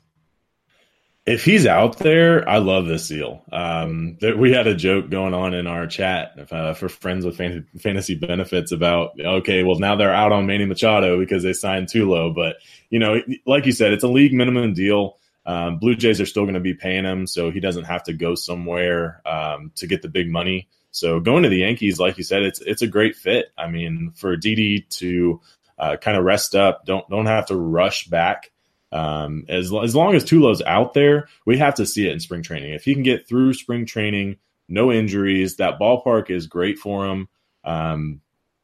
If 1.26 1.42
he's 1.42 1.66
out 1.66 1.96
there, 1.98 2.46
I 2.46 2.58
love 2.58 2.86
this 2.86 3.08
deal. 3.08 3.42
Um, 3.50 4.18
there, 4.20 4.36
we 4.36 4.52
had 4.52 4.66
a 4.66 4.74
joke 4.74 5.08
going 5.08 5.32
on 5.32 5.54
in 5.54 5.66
our 5.66 5.86
chat 5.86 6.52
uh, 6.52 6.74
for 6.74 6.90
friends 6.90 7.24
with 7.24 7.38
fan- 7.38 7.66
fantasy 7.78 8.14
benefits 8.14 8.72
about 8.72 9.18
okay, 9.18 9.62
well 9.62 9.78
now 9.78 9.96
they're 9.96 10.12
out 10.12 10.32
on 10.32 10.46
Manny 10.46 10.66
Machado 10.66 11.18
because 11.18 11.42
they 11.42 11.54
signed 11.54 11.88
Tulo, 11.88 12.34
but 12.34 12.56
you 12.90 12.98
know, 12.98 13.22
like 13.46 13.64
you 13.64 13.72
said, 13.72 13.92
it's 13.92 14.04
a 14.04 14.08
league 14.08 14.34
minimum 14.34 14.74
deal. 14.74 15.16
Um, 15.46 15.78
Blue 15.78 15.94
Jays 15.94 16.20
are 16.20 16.26
still 16.26 16.44
going 16.44 16.54
to 16.54 16.60
be 16.60 16.74
paying 16.74 17.04
him, 17.04 17.26
so 17.26 17.50
he 17.50 17.60
doesn't 17.60 17.84
have 17.84 18.02
to 18.04 18.12
go 18.12 18.34
somewhere 18.34 19.22
um, 19.26 19.72
to 19.76 19.86
get 19.86 20.02
the 20.02 20.08
big 20.08 20.30
money. 20.30 20.68
So 20.90 21.20
going 21.20 21.42
to 21.42 21.48
the 21.48 21.58
Yankees, 21.58 21.98
like 21.98 22.18
you 22.18 22.24
said, 22.24 22.42
it's 22.42 22.60
it's 22.60 22.82
a 22.82 22.86
great 22.86 23.16
fit. 23.16 23.46
I 23.58 23.68
mean, 23.68 24.12
for 24.14 24.36
Didi 24.36 24.82
to 24.90 25.40
uh, 25.78 25.96
kind 25.96 26.16
of 26.16 26.24
rest 26.24 26.54
up, 26.54 26.86
don't 26.86 27.08
don't 27.10 27.26
have 27.26 27.46
to 27.46 27.56
rush 27.56 28.06
back. 28.06 28.50
Um, 28.94 29.44
as 29.48 29.72
as 29.72 29.96
long 29.96 30.14
as 30.14 30.24
Tulo's 30.24 30.62
out 30.62 30.94
there, 30.94 31.28
we 31.44 31.58
have 31.58 31.74
to 31.74 31.84
see 31.84 32.06
it 32.06 32.12
in 32.12 32.20
spring 32.20 32.42
training. 32.42 32.72
If 32.72 32.84
he 32.84 32.94
can 32.94 33.02
get 33.02 33.26
through 33.26 33.54
spring 33.54 33.86
training, 33.86 34.36
no 34.68 34.92
injuries, 34.92 35.56
that 35.56 35.80
ballpark 35.80 36.30
is 36.30 36.46
great 36.46 36.78
for 36.78 37.04
him. 37.04 37.28
Um, 37.64 38.20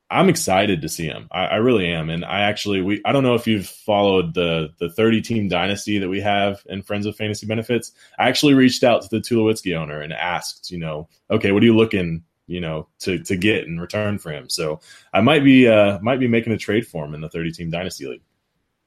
I'm 0.08 0.28
excited 0.28 0.82
to 0.82 0.88
see 0.88 1.06
him. 1.06 1.28
I, 1.30 1.46
I, 1.46 1.56
really 1.56 1.86
am. 1.86 2.10
And 2.10 2.24
I 2.24 2.40
actually, 2.40 2.80
we, 2.80 3.00
I 3.04 3.12
don't 3.12 3.22
know 3.22 3.36
if 3.36 3.46
you've 3.46 3.66
followed 3.66 4.34
the, 4.34 4.70
the 4.78 4.90
30 4.90 5.22
team 5.22 5.48
dynasty 5.48 5.98
that 5.98 6.08
we 6.08 6.20
have 6.20 6.62
in 6.66 6.82
Friends 6.82 7.06
of 7.06 7.14
Fantasy 7.14 7.46
Benefits. 7.46 7.92
I 8.18 8.28
actually 8.28 8.54
reached 8.54 8.82
out 8.82 9.02
to 9.02 9.08
the 9.08 9.20
Tulowitzki 9.20 9.76
owner 9.76 10.00
and 10.00 10.12
asked, 10.12 10.72
you 10.72 10.78
know, 10.78 11.08
okay, 11.30 11.52
what 11.52 11.62
are 11.62 11.66
you 11.66 11.76
looking, 11.76 12.24
you 12.48 12.60
know, 12.60 12.88
to, 13.00 13.22
to 13.22 13.36
get 13.36 13.66
in 13.66 13.78
return 13.78 14.18
for 14.18 14.32
him? 14.32 14.48
So 14.48 14.80
I 15.14 15.20
might 15.20 15.44
be, 15.44 15.68
uh, 15.68 16.00
might 16.00 16.18
be 16.18 16.28
making 16.28 16.52
a 16.52 16.58
trade 16.58 16.88
for 16.88 17.04
him 17.04 17.14
in 17.14 17.20
the 17.20 17.30
30 17.30 17.52
team 17.52 17.70
dynasty 17.70 18.06
league. 18.06 18.22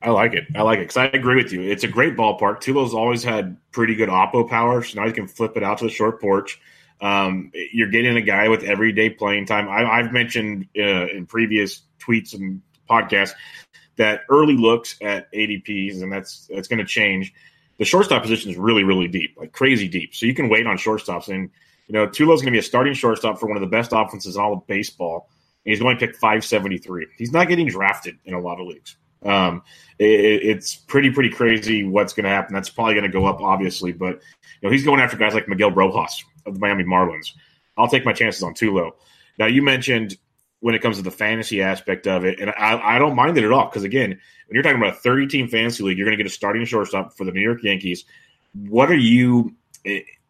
I 0.03 0.09
like 0.09 0.33
it. 0.33 0.47
I 0.53 0.63
like 0.63 0.79
it 0.79 0.89
because 0.89 0.97
I 0.97 1.05
agree 1.05 1.41
with 1.41 1.53
you. 1.53 1.61
It's 1.61 1.85
a 1.85 1.87
great 1.87 2.17
ballpark. 2.17 2.59
Tulo's 2.59 2.93
always 2.93 3.23
had 3.23 3.55
pretty 3.71 3.95
good 3.95 4.09
oppo 4.09 4.47
power, 4.47 4.83
so 4.83 4.99
now 4.99 5.07
you 5.07 5.13
can 5.13 5.29
flip 5.29 5.55
it 5.55 5.63
out 5.63 5.77
to 5.77 5.85
the 5.85 5.89
short 5.89 6.19
porch. 6.19 6.59
Um, 6.99 7.51
you're 7.71 7.89
getting 7.89 8.17
a 8.17 8.21
guy 8.21 8.49
with 8.49 8.63
everyday 8.63 9.09
playing 9.09 9.45
time. 9.45 9.69
I, 9.69 10.01
have 10.01 10.11
mentioned 10.11 10.67
uh, 10.77 11.07
in 11.07 11.25
previous 11.25 11.81
tweets 11.99 12.33
and 12.33 12.61
podcasts 12.89 13.33
that 13.95 14.21
early 14.29 14.57
looks 14.57 14.97
at 15.01 15.31
ADPs, 15.31 16.01
and 16.01 16.11
that's 16.11 16.47
that's 16.53 16.67
going 16.67 16.79
to 16.79 16.85
change. 16.85 17.33
The 17.77 17.85
shortstop 17.85 18.21
position 18.21 18.51
is 18.51 18.57
really, 18.57 18.83
really 18.83 19.07
deep, 19.07 19.35
like 19.37 19.53
crazy 19.53 19.87
deep. 19.87 20.13
So 20.15 20.25
you 20.25 20.35
can 20.35 20.49
wait 20.49 20.67
on 20.67 20.77
shortstops, 20.77 21.29
and 21.29 21.49
you 21.87 21.93
know 21.93 22.07
Tulo's 22.07 22.41
going 22.41 22.51
to 22.51 22.51
be 22.51 22.59
a 22.59 22.63
starting 22.63 22.93
shortstop 22.93 23.39
for 23.39 23.47
one 23.47 23.55
of 23.55 23.61
the 23.61 23.67
best 23.67 23.91
offenses 23.93 24.35
in 24.35 24.41
all 24.41 24.53
of 24.53 24.67
baseball. 24.67 25.29
And 25.65 25.71
he's 25.71 25.79
going 25.79 25.97
to 25.97 26.07
pick 26.07 26.17
573. 26.17 27.07
He's 27.17 27.31
not 27.31 27.47
getting 27.47 27.67
drafted 27.67 28.17
in 28.25 28.33
a 28.33 28.39
lot 28.39 28.59
of 28.59 28.67
leagues. 28.67 28.97
Um, 29.25 29.63
it, 29.99 30.43
it's 30.43 30.75
pretty 30.75 31.11
pretty 31.11 31.29
crazy 31.29 31.83
what's 31.83 32.13
going 32.13 32.25
to 32.25 32.29
happen. 32.29 32.53
That's 32.53 32.69
probably 32.69 32.93
going 32.93 33.05
to 33.05 33.09
go 33.09 33.25
up, 33.25 33.41
obviously, 33.41 33.91
but 33.91 34.21
you 34.61 34.67
know 34.67 34.71
he's 34.71 34.85
going 34.85 34.99
after 34.99 35.17
guys 35.17 35.33
like 35.33 35.47
Miguel 35.47 35.71
Rojas 35.71 36.23
of 36.45 36.55
the 36.55 36.59
Miami 36.59 36.83
Marlins. 36.83 37.31
I'll 37.77 37.87
take 37.87 38.05
my 38.05 38.13
chances 38.13 38.43
on 38.43 38.53
Tulo. 38.53 38.91
Now 39.39 39.47
you 39.47 39.61
mentioned 39.61 40.17
when 40.59 40.75
it 40.75 40.81
comes 40.81 40.97
to 40.97 41.03
the 41.03 41.11
fantasy 41.11 41.61
aspect 41.61 42.07
of 42.07 42.25
it, 42.25 42.39
and 42.39 42.49
I, 42.51 42.95
I 42.95 42.99
don't 42.99 43.15
mind 43.15 43.37
it 43.37 43.43
at 43.43 43.51
all 43.51 43.65
because 43.65 43.83
again, 43.83 44.09
when 44.09 44.55
you're 44.55 44.63
talking 44.63 44.77
about 44.77 44.93
a 44.93 44.99
30 44.99 45.27
team 45.27 45.47
fantasy 45.47 45.83
league, 45.83 45.97
you're 45.97 46.05
going 46.05 46.17
to 46.17 46.23
get 46.23 46.31
a 46.31 46.33
starting 46.33 46.65
shortstop 46.65 47.17
for 47.17 47.25
the 47.25 47.31
New 47.31 47.41
York 47.41 47.63
Yankees. 47.63 48.05
What 48.53 48.91
are 48.91 48.97
you 48.97 49.55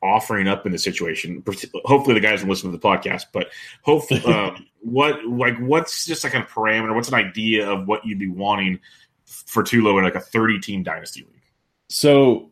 offering 0.03 0.47
up 0.47 0.65
in 0.65 0.71
the 0.71 0.77
situation? 0.77 1.43
Hopefully, 1.85 2.13
the 2.13 2.19
guys 2.19 2.41
will 2.41 2.49
listen 2.49 2.71
to 2.71 2.77
the 2.77 2.83
podcast, 2.83 3.25
but 3.31 3.47
hopefully, 3.81 4.23
um, 4.25 4.67
what 4.81 5.25
like 5.25 5.57
what's 5.57 6.05
just 6.05 6.23
like 6.23 6.33
a 6.33 6.41
parameter? 6.41 6.93
What's 6.93 7.09
an 7.09 7.15
idea 7.15 7.69
of 7.69 7.87
what 7.87 8.05
you'd 8.05 8.19
be 8.19 8.29
wanting 8.29 8.79
for 9.25 9.63
Tulo 9.63 9.97
in 9.97 10.03
like 10.03 10.15
a 10.15 10.19
30 10.19 10.59
team 10.59 10.83
dynasty 10.83 11.21
league? 11.21 11.41
So 11.89 12.51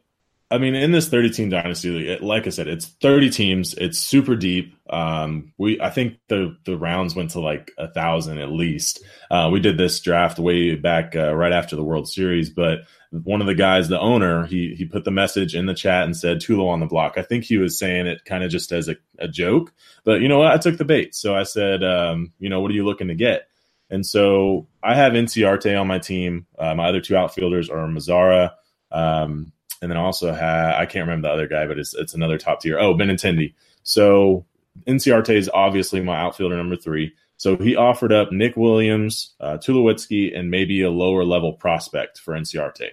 I 0.51 0.57
mean, 0.57 0.75
in 0.75 0.91
this 0.91 1.07
30 1.07 1.29
team 1.29 1.49
dynasty 1.49 1.89
league, 1.89 2.07
it, 2.07 2.21
like 2.21 2.45
I 2.45 2.49
said, 2.49 2.67
it's 2.67 2.85
30 2.85 3.29
teams. 3.29 3.73
It's 3.73 3.97
super 3.97 4.35
deep. 4.35 4.75
Um, 4.89 5.53
we, 5.57 5.79
I 5.79 5.89
think 5.89 6.19
the 6.27 6.57
the 6.65 6.77
rounds 6.77 7.15
went 7.15 7.31
to 7.31 7.39
like 7.39 7.71
a 7.77 7.87
thousand 7.87 8.37
at 8.37 8.51
least. 8.51 9.01
Uh, 9.31 9.49
we 9.51 9.61
did 9.61 9.77
this 9.77 10.01
draft 10.01 10.39
way 10.39 10.75
back 10.75 11.15
uh, 11.15 11.33
right 11.33 11.53
after 11.53 11.77
the 11.77 11.83
World 11.83 12.09
Series, 12.09 12.49
but 12.49 12.79
one 13.11 13.41
of 13.41 13.47
the 13.47 13.55
guys, 13.55 13.89
the 13.89 13.99
owner, 13.99 14.45
he 14.45 14.73
he 14.75 14.85
put 14.85 15.03
the 15.03 15.11
message 15.11 15.53
in 15.53 15.65
the 15.65 15.73
chat 15.73 16.03
and 16.03 16.15
said 16.15 16.37
Tulo 16.37 16.69
on 16.69 16.79
the 16.79 16.85
block. 16.85 17.17
I 17.17 17.21
think 17.21 17.43
he 17.43 17.57
was 17.57 17.77
saying 17.77 18.07
it 18.07 18.23
kind 18.23 18.43
of 18.43 18.49
just 18.49 18.71
as 18.71 18.87
a, 18.87 18.95
a, 19.19 19.27
joke, 19.27 19.73
but 20.05 20.21
you 20.21 20.29
know 20.29 20.39
what? 20.39 20.51
I 20.51 20.57
took 20.57 20.77
the 20.77 20.85
bait. 20.85 21.13
So 21.13 21.35
I 21.35 21.43
said, 21.43 21.83
um, 21.83 22.31
you 22.39 22.49
know, 22.49 22.61
what 22.61 22.71
are 22.71 22.73
you 22.73 22.85
looking 22.85 23.09
to 23.09 23.15
get? 23.15 23.47
And 23.89 24.05
so 24.05 24.67
I 24.81 24.95
have 24.95 25.11
Inciarte 25.11 25.79
on 25.79 25.87
my 25.87 25.99
team. 25.99 26.47
Uh, 26.57 26.73
my 26.73 26.87
other 26.87 27.01
two 27.01 27.17
outfielders 27.17 27.69
are 27.69 27.85
Mazara, 27.87 28.51
Um, 28.91 29.51
and 29.81 29.91
then 29.91 29.97
also 29.97 30.31
have 30.31 30.75
I 30.75 30.85
can't 30.85 31.07
remember 31.07 31.27
the 31.27 31.33
other 31.33 31.47
guy, 31.47 31.67
but 31.67 31.77
it's 31.77 31.93
it's 31.93 32.13
another 32.13 32.37
top 32.37 32.61
tier. 32.61 32.79
Oh, 32.79 32.93
Benintendi. 32.95 33.53
So 33.83 34.45
Inciarte 34.87 35.35
is 35.35 35.49
obviously 35.53 36.01
my 36.01 36.15
outfielder 36.15 36.55
number 36.55 36.77
three. 36.77 37.13
So 37.35 37.57
he 37.57 37.75
offered 37.75 38.13
up 38.13 38.31
Nick 38.31 38.55
Williams, 38.55 39.33
uh, 39.41 39.57
Tulowitzki, 39.57 40.37
and 40.37 40.51
maybe 40.51 40.83
a 40.83 40.91
lower 40.91 41.25
level 41.25 41.53
prospect 41.53 42.19
for 42.19 42.35
Inciarte. 42.35 42.89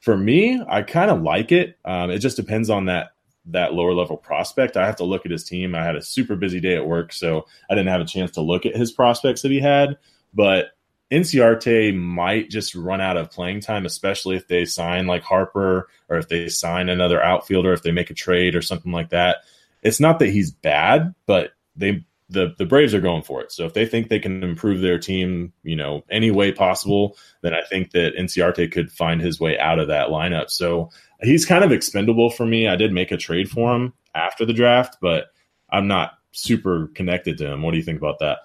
For 0.00 0.16
me, 0.16 0.62
I 0.68 0.82
kind 0.82 1.10
of 1.10 1.22
like 1.22 1.52
it. 1.52 1.76
Um, 1.84 2.10
it 2.10 2.18
just 2.18 2.36
depends 2.36 2.70
on 2.70 2.86
that 2.86 3.12
that 3.50 3.72
lower 3.72 3.94
level 3.94 4.16
prospect. 4.16 4.76
I 4.76 4.86
have 4.86 4.96
to 4.96 5.04
look 5.04 5.24
at 5.24 5.32
his 5.32 5.44
team. 5.44 5.74
I 5.74 5.82
had 5.82 5.96
a 5.96 6.02
super 6.02 6.36
busy 6.36 6.60
day 6.60 6.76
at 6.76 6.86
work, 6.86 7.12
so 7.12 7.46
I 7.70 7.74
didn't 7.74 7.88
have 7.88 8.00
a 8.00 8.06
chance 8.06 8.32
to 8.32 8.42
look 8.42 8.66
at 8.66 8.76
his 8.76 8.92
prospects 8.92 9.42
that 9.42 9.50
he 9.50 9.60
had. 9.60 9.96
But 10.34 10.72
Inciarte 11.10 11.96
might 11.96 12.50
just 12.50 12.74
run 12.74 13.00
out 13.00 13.16
of 13.16 13.30
playing 13.30 13.60
time, 13.60 13.86
especially 13.86 14.36
if 14.36 14.46
they 14.48 14.64
sign 14.64 15.06
like 15.06 15.22
Harper 15.22 15.88
or 16.08 16.18
if 16.18 16.28
they 16.28 16.48
sign 16.48 16.88
another 16.88 17.22
outfielder, 17.22 17.72
if 17.72 17.82
they 17.82 17.92
make 17.92 18.10
a 18.10 18.14
trade 18.14 18.54
or 18.54 18.62
something 18.62 18.92
like 18.92 19.10
that. 19.10 19.38
It's 19.82 20.00
not 20.00 20.18
that 20.18 20.28
he's 20.30 20.50
bad, 20.50 21.14
but 21.26 21.52
they 21.76 22.04
the 22.28 22.54
the 22.58 22.66
Braves 22.66 22.94
are 22.94 23.00
going 23.00 23.22
for 23.22 23.40
it. 23.40 23.52
So 23.52 23.64
if 23.64 23.74
they 23.74 23.86
think 23.86 24.08
they 24.08 24.18
can 24.18 24.42
improve 24.42 24.80
their 24.80 24.98
team, 24.98 25.52
you 25.62 25.76
know, 25.76 26.04
any 26.10 26.30
way 26.30 26.52
possible, 26.52 27.16
then 27.42 27.54
I 27.54 27.62
think 27.62 27.92
that 27.92 28.16
Inciarte 28.16 28.70
could 28.70 28.92
find 28.92 29.20
his 29.20 29.40
way 29.40 29.58
out 29.58 29.78
of 29.78 29.88
that 29.88 30.08
lineup. 30.08 30.50
So 30.50 30.90
he's 31.22 31.46
kind 31.46 31.64
of 31.64 31.72
expendable 31.72 32.30
for 32.30 32.44
me. 32.44 32.68
I 32.68 32.76
did 32.76 32.92
make 32.92 33.10
a 33.12 33.16
trade 33.16 33.50
for 33.50 33.74
him 33.74 33.94
after 34.14 34.44
the 34.44 34.52
draft, 34.52 34.98
but 35.00 35.26
I'm 35.70 35.88
not 35.88 36.12
super 36.32 36.88
connected 36.88 37.38
to 37.38 37.46
him. 37.46 37.62
What 37.62 37.72
do 37.72 37.78
you 37.78 37.82
think 37.82 37.98
about 37.98 38.18
that? 38.18 38.38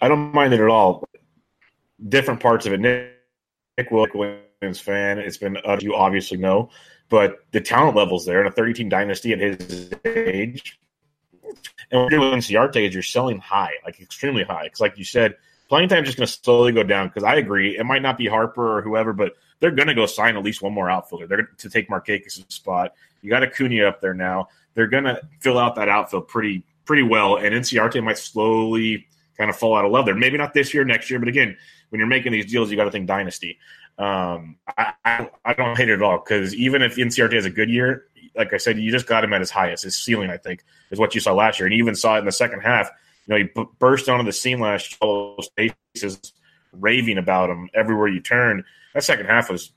I 0.00 0.08
don't 0.08 0.32
mind 0.32 0.52
it 0.52 0.60
at 0.60 0.68
all. 0.68 1.08
Different 2.08 2.40
parts 2.40 2.66
of 2.66 2.72
it. 2.72 2.80
Nick, 2.80 3.90
Williams 3.90 4.80
fan. 4.80 5.18
It's 5.18 5.38
been 5.38 5.56
uh, 5.64 5.78
you 5.80 5.94
obviously 5.94 6.36
know, 6.36 6.68
but 7.08 7.38
the 7.52 7.60
talent 7.60 7.96
levels 7.96 8.26
there 8.26 8.40
in 8.40 8.46
a 8.46 8.50
30 8.50 8.74
team 8.74 8.88
dynasty 8.88 9.32
at 9.32 9.40
his 9.40 9.90
age. 10.04 10.78
And 11.90 12.02
what 12.02 12.12
you're 12.12 12.20
doing 12.20 12.40
Ciarte 12.40 12.86
is 12.86 12.94
you're 12.94 13.02
selling 13.02 13.38
high, 13.38 13.72
like 13.84 14.00
extremely 14.00 14.44
high. 14.44 14.64
Because, 14.64 14.80
like 14.80 14.98
you 14.98 15.04
said, 15.04 15.36
playing 15.68 15.88
time 15.88 16.04
is 16.04 16.08
just 16.08 16.18
going 16.18 16.26
to 16.26 16.32
slowly 16.32 16.72
go 16.72 16.82
down. 16.82 17.08
Because 17.08 17.24
I 17.24 17.36
agree, 17.36 17.78
it 17.78 17.84
might 17.84 18.02
not 18.02 18.18
be 18.18 18.26
Harper 18.26 18.78
or 18.78 18.82
whoever, 18.82 19.12
but 19.12 19.34
they're 19.60 19.70
going 19.70 19.88
to 19.88 19.94
go 19.94 20.06
sign 20.06 20.36
at 20.36 20.42
least 20.42 20.62
one 20.62 20.72
more 20.72 20.90
outfielder. 20.90 21.26
They're 21.26 21.38
going 21.38 21.48
to 21.56 21.70
take 21.70 21.88
Markakis' 21.88 22.50
spot. 22.52 22.94
You 23.22 23.30
got 23.30 23.42
Acuna 23.42 23.84
up 23.86 24.00
there 24.00 24.14
now. 24.14 24.48
They're 24.74 24.86
going 24.86 25.04
to 25.04 25.20
fill 25.40 25.58
out 25.58 25.74
that 25.76 25.88
outfield 25.88 26.28
pretty 26.28 26.62
pretty 26.84 27.02
well, 27.02 27.36
and 27.36 27.54
Inciarte 27.54 28.02
might 28.02 28.16
slowly 28.16 29.06
kind 29.36 29.50
of 29.50 29.56
fall 29.56 29.76
out 29.76 29.84
of 29.84 29.92
love 29.92 30.06
there. 30.06 30.14
Maybe 30.14 30.38
not 30.38 30.54
this 30.54 30.72
year, 30.72 30.84
next 30.84 31.10
year, 31.10 31.18
but 31.18 31.28
again, 31.28 31.56
when 31.90 31.98
you're 31.98 32.08
making 32.08 32.32
these 32.32 32.50
deals, 32.50 32.70
you 32.70 32.76
got 32.76 32.84
to 32.84 32.90
think 32.90 33.06
dynasty. 33.06 33.58
Um, 33.98 34.56
I, 34.76 34.92
I, 35.04 35.30
I, 35.44 35.54
don't 35.54 35.76
hate 35.76 35.88
it 35.88 35.94
at 35.94 36.02
all 36.02 36.18
because 36.18 36.54
even 36.54 36.82
if 36.82 36.96
Inciarte 36.96 37.32
has 37.32 37.46
a 37.46 37.50
good 37.50 37.68
year, 37.68 38.04
like 38.38 38.54
I 38.54 38.56
said, 38.56 38.78
you 38.78 38.90
just 38.90 39.06
got 39.06 39.24
him 39.24 39.32
at 39.34 39.40
his 39.40 39.50
highest. 39.50 39.82
His 39.84 39.96
ceiling, 39.96 40.30
I 40.30 40.36
think, 40.36 40.64
is 40.90 40.98
what 40.98 41.14
you 41.14 41.20
saw 41.20 41.34
last 41.34 41.58
year, 41.58 41.66
and 41.66 41.74
you 41.74 41.82
even 41.82 41.96
saw 41.96 42.16
it 42.16 42.20
in 42.20 42.24
the 42.24 42.32
second 42.32 42.60
half. 42.60 42.88
You 43.26 43.34
know, 43.34 43.36
he 43.38 43.42
b- 43.54 43.70
burst 43.78 44.08
onto 44.08 44.24
the 44.24 44.32
scene 44.32 44.60
last 44.60 44.92
year, 44.92 44.98
all 45.00 45.44
raving 46.72 47.18
about 47.18 47.50
him 47.50 47.68
everywhere 47.74 48.08
you 48.08 48.20
turn. 48.20 48.64
That 48.94 49.04
second 49.04 49.26
half 49.26 49.50
was 49.50 49.72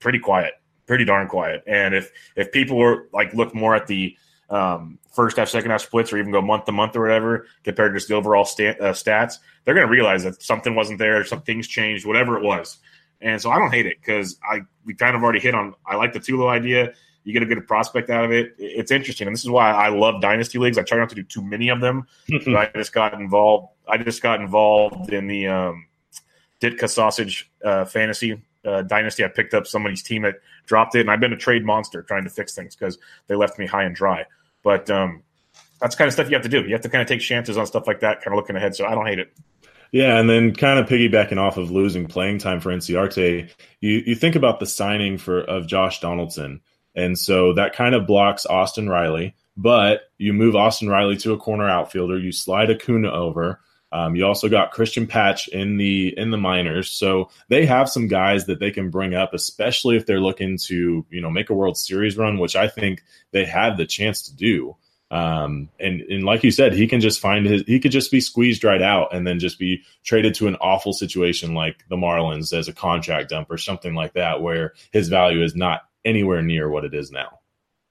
pretty 0.00 0.18
quiet, 0.18 0.54
pretty 0.86 1.04
darn 1.04 1.28
quiet. 1.28 1.62
And 1.66 1.94
if 1.94 2.10
if 2.34 2.50
people 2.50 2.78
were 2.78 3.08
like 3.12 3.34
look 3.34 3.54
more 3.54 3.76
at 3.76 3.86
the 3.86 4.16
um, 4.48 4.98
first 5.12 5.36
half, 5.36 5.48
second 5.48 5.70
half 5.70 5.82
splits, 5.82 6.12
or 6.12 6.18
even 6.18 6.32
go 6.32 6.40
month 6.40 6.64
to 6.64 6.72
month 6.72 6.96
or 6.96 7.02
whatever, 7.02 7.46
compared 7.64 7.92
to 7.92 7.98
just 7.98 8.08
the 8.08 8.14
overall 8.14 8.42
uh, 8.42 8.92
stats, 8.92 9.34
they're 9.64 9.74
going 9.74 9.86
to 9.86 9.92
realize 9.92 10.24
that 10.24 10.42
something 10.42 10.74
wasn't 10.74 10.98
there, 10.98 11.24
some 11.24 11.42
things 11.42 11.68
changed, 11.68 12.06
whatever 12.06 12.38
it 12.38 12.44
was. 12.44 12.78
And 13.20 13.40
so 13.40 13.50
I 13.50 13.58
don't 13.58 13.72
hate 13.72 13.86
it 13.86 13.98
because 14.00 14.38
I 14.48 14.62
we 14.84 14.94
kind 14.94 15.16
of 15.16 15.22
already 15.22 15.40
hit 15.40 15.54
on. 15.54 15.74
I 15.84 15.96
like 15.96 16.12
the 16.12 16.20
Tulo 16.20 16.48
idea. 16.48 16.92
You 17.26 17.32
get 17.32 17.42
a 17.42 17.46
good 17.46 17.66
prospect 17.66 18.08
out 18.08 18.24
of 18.24 18.30
it. 18.30 18.54
It's 18.56 18.92
interesting, 18.92 19.26
and 19.26 19.34
this 19.34 19.42
is 19.42 19.50
why 19.50 19.72
I 19.72 19.88
love 19.88 20.22
dynasty 20.22 20.58
leagues. 20.58 20.78
I 20.78 20.82
try 20.82 20.96
not 20.96 21.08
to 21.08 21.16
do 21.16 21.24
too 21.24 21.42
many 21.42 21.70
of 21.70 21.80
them. 21.80 22.06
I 22.30 22.70
just 22.72 22.92
got 22.92 23.14
involved. 23.14 23.72
I 23.88 23.98
just 23.98 24.22
got 24.22 24.40
involved 24.40 25.12
in 25.12 25.26
the 25.26 25.48
um, 25.48 25.86
Ditka 26.60 26.88
Sausage 26.88 27.50
uh, 27.64 27.84
Fantasy 27.84 28.40
uh, 28.64 28.82
Dynasty. 28.82 29.24
I 29.24 29.28
picked 29.28 29.54
up 29.54 29.66
somebody's 29.66 30.04
team 30.04 30.22
that 30.22 30.36
dropped 30.66 30.94
it, 30.94 31.00
and 31.00 31.10
I've 31.10 31.18
been 31.18 31.32
a 31.32 31.36
trade 31.36 31.64
monster 31.64 32.00
trying 32.00 32.22
to 32.22 32.30
fix 32.30 32.54
things 32.54 32.76
because 32.76 32.96
they 33.26 33.34
left 33.34 33.58
me 33.58 33.66
high 33.66 33.82
and 33.82 33.94
dry. 33.96 34.24
But 34.62 34.88
um, 34.88 35.24
that's 35.80 35.96
kind 35.96 36.06
of 36.06 36.14
stuff 36.14 36.28
you 36.28 36.34
have 36.34 36.44
to 36.44 36.48
do. 36.48 36.62
You 36.62 36.74
have 36.74 36.82
to 36.82 36.88
kind 36.88 37.02
of 37.02 37.08
take 37.08 37.20
chances 37.20 37.58
on 37.58 37.66
stuff 37.66 37.88
like 37.88 37.98
that, 38.00 38.22
kind 38.22 38.34
of 38.34 38.36
looking 38.36 38.54
ahead. 38.54 38.76
So 38.76 38.86
I 38.86 38.94
don't 38.94 39.06
hate 39.06 39.18
it. 39.18 39.36
Yeah, 39.92 40.18
and 40.18 40.28
then 40.28 40.54
kind 40.54 40.78
of 40.78 40.86
piggybacking 40.86 41.38
off 41.38 41.56
of 41.56 41.70
losing 41.70 42.06
playing 42.06 42.38
time 42.38 42.60
for 42.60 42.70
Inciarte, 42.70 43.50
you 43.80 44.02
you 44.06 44.14
think 44.14 44.36
about 44.36 44.60
the 44.60 44.66
signing 44.66 45.18
for 45.18 45.40
of 45.40 45.66
Josh 45.66 46.00
Donaldson, 46.00 46.60
and 46.96 47.18
so 47.18 47.52
that 47.52 47.74
kind 47.74 47.94
of 47.94 48.06
blocks 48.06 48.46
Austin 48.46 48.88
Riley. 48.88 49.34
But 49.56 50.10
you 50.18 50.32
move 50.32 50.56
Austin 50.56 50.88
Riley 50.88 51.16
to 51.18 51.32
a 51.32 51.38
corner 51.38 51.68
outfielder, 51.68 52.18
you 52.18 52.32
slide 52.32 52.70
Acuna 52.70 53.10
over. 53.10 53.60
Um, 53.92 54.16
you 54.16 54.26
also 54.26 54.48
got 54.48 54.74
Cristian 54.74 55.08
Pache 55.08 55.50
in 55.52 55.76
the 55.76 56.12
in 56.18 56.30
the 56.30 56.36
minors, 56.36 56.90
so 56.90 57.30
they 57.48 57.64
have 57.66 57.88
some 57.88 58.08
guys 58.08 58.46
that 58.46 58.58
they 58.58 58.70
can 58.70 58.90
bring 58.90 59.14
up, 59.14 59.32
especially 59.32 59.96
if 59.96 60.06
they're 60.06 60.20
looking 60.20 60.58
to 60.64 61.06
you 61.08 61.20
know 61.20 61.30
make 61.30 61.50
a 61.50 61.54
World 61.54 61.78
Series 61.78 62.16
run, 62.16 62.38
which 62.38 62.56
I 62.56 62.68
think 62.68 63.04
they 63.30 63.44
have 63.44 63.76
the 63.76 63.86
chance 63.86 64.22
to 64.22 64.34
do. 64.34 64.76
Um, 65.10 65.68
and 65.78 66.00
and 66.00 66.24
like 66.24 66.42
you 66.42 66.50
said, 66.50 66.72
he 66.72 66.88
can 66.88 67.00
just 67.00 67.20
find 67.20 67.46
his 67.46 67.62
he 67.66 67.78
could 67.78 67.92
just 67.92 68.10
be 68.10 68.20
squeezed 68.20 68.64
right 68.64 68.82
out 68.82 69.14
and 69.14 69.24
then 69.24 69.38
just 69.38 69.58
be 69.58 69.82
traded 70.02 70.34
to 70.34 70.48
an 70.48 70.56
awful 70.56 70.92
situation 70.92 71.54
like 71.54 71.84
the 71.88 71.96
Marlins 71.96 72.52
as 72.52 72.66
a 72.66 72.72
contract 72.72 73.30
dump 73.30 73.50
or 73.50 73.56
something 73.56 73.94
like 73.94 74.14
that, 74.14 74.42
where 74.42 74.74
his 74.90 75.08
value 75.08 75.44
is 75.44 75.54
not 75.54 75.85
anywhere 76.06 76.40
near 76.40 76.70
what 76.70 76.84
it 76.84 76.94
is 76.94 77.10
now. 77.10 77.40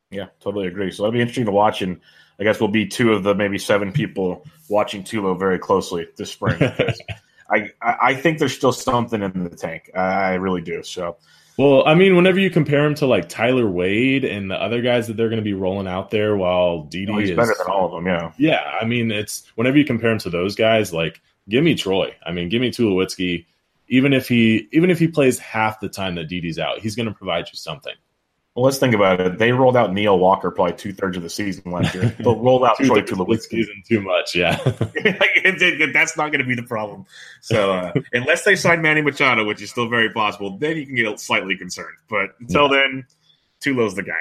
Yeah, 0.10 0.28
totally 0.40 0.68
agree. 0.68 0.92
So 0.92 1.04
that'll 1.04 1.14
be 1.14 1.22
interesting 1.22 1.46
to 1.46 1.52
watch, 1.52 1.82
and 1.82 2.00
I 2.40 2.44
guess 2.44 2.60
we'll 2.60 2.70
be 2.70 2.88
two 2.88 3.14
of 3.14 3.24
the 3.24 3.36
maybe 3.36 3.60
seven 3.60 3.92
people 3.92 4.46
watching 4.70 5.04
Tulo 5.04 5.38
very 5.38 5.60
closely 5.60 6.08
this 6.18 6.32
spring. 6.32 6.58
I 7.50 7.70
I 7.82 8.16
think 8.16 8.40
there's 8.40 8.56
still 8.56 8.72
something 8.72 9.22
in 9.22 9.44
the 9.44 9.56
tank. 9.56 9.92
I 9.96 10.34
really 10.34 10.62
do. 10.62 10.82
So 10.82 11.18
well, 11.58 11.88
I 11.88 11.96
mean, 11.96 12.16
whenever 12.16 12.40
you 12.40 12.50
compare 12.50 12.86
him 12.86 12.96
to 12.96 13.06
like 13.06 13.30
Tyler 13.30 13.70
Wade 13.70 14.26
and 14.26 14.52
the 14.52 14.62
other 14.62 14.82
guys 14.82 15.08
that 15.08 15.16
they're 15.16 15.30
going 15.30 15.40
to 15.40 15.44
be 15.44 15.54
rolling 15.54 15.88
out 15.88 16.12
there, 16.12 16.36
while 16.36 16.84
Didi 16.84 17.14
oh, 17.14 17.20
is 17.20 17.32
better 17.32 17.56
than 17.58 17.68
all 17.68 17.86
of 17.86 17.92
them, 17.92 18.06
yeah, 18.06 18.32
yeah. 18.38 18.78
I 18.82 18.86
mean, 18.86 19.12
it's 19.12 19.50
whenever 19.56 19.78
you 19.78 19.86
compare 19.86 20.12
him 20.12 20.18
to 20.20 20.30
those 20.30 20.56
guys, 20.56 20.92
like 20.92 21.22
give 21.48 21.64
me 21.64 21.76
Troy. 21.76 22.14
I 22.26 22.32
mean, 22.32 22.50
give 22.50 22.62
me 22.62 22.72
Tulowitzki. 22.72 23.46
Even 23.88 24.14
if 24.14 24.28
he 24.28 24.68
even 24.72 24.90
if 24.90 25.00
he 25.00 25.08
plays 25.08 25.40
half 25.40 25.80
the 25.80 25.88
time 25.88 26.16
that 26.16 26.28
Didi's 26.28 26.60
out, 26.60 26.80
he's 26.80 26.96
going 26.96 27.08
to 27.08 27.14
provide 27.14 27.48
you 27.48 27.56
something. 27.56 27.94
Well, 28.56 28.64
let's 28.64 28.78
think 28.78 28.96
about 28.96 29.20
it. 29.20 29.38
They 29.38 29.52
rolled 29.52 29.76
out 29.76 29.92
Neil 29.92 30.18
Walker 30.18 30.50
probably 30.50 30.78
two 30.78 30.94
thirds 30.94 31.18
of 31.18 31.24
the 31.24 31.30
season 31.30 31.74
last 31.74 31.94
year. 31.94 32.16
They'll 32.20 32.40
roll 32.40 32.66
out 32.66 32.78
Troy 32.82 33.02
Tulowitzki. 33.02 33.66
Too 33.86 34.00
much, 34.00 34.34
yeah. 34.34 34.56
That's 35.94 36.16
not 36.16 36.32
going 36.32 36.40
to 36.40 36.46
be 36.46 36.56
the 36.56 36.66
problem. 36.66 37.06
So 37.42 37.74
uh, 37.74 37.94
unless 38.14 38.46
they 38.46 38.56
sign 38.56 38.82
Manny 38.82 39.02
Machado, 39.02 39.44
which 39.44 39.62
is 39.62 39.72
still 39.72 39.90
very 39.90 40.10
possible, 40.10 40.58
then 40.58 40.78
you 40.78 40.86
can 40.86 40.96
get 40.96 41.20
slightly 41.20 41.58
concerned. 41.58 41.98
But 42.10 42.36
until 42.40 42.72
yeah. 42.72 42.84
then, 42.84 43.06
Tulo's 43.60 43.94
the 43.94 44.04
guy. 44.04 44.14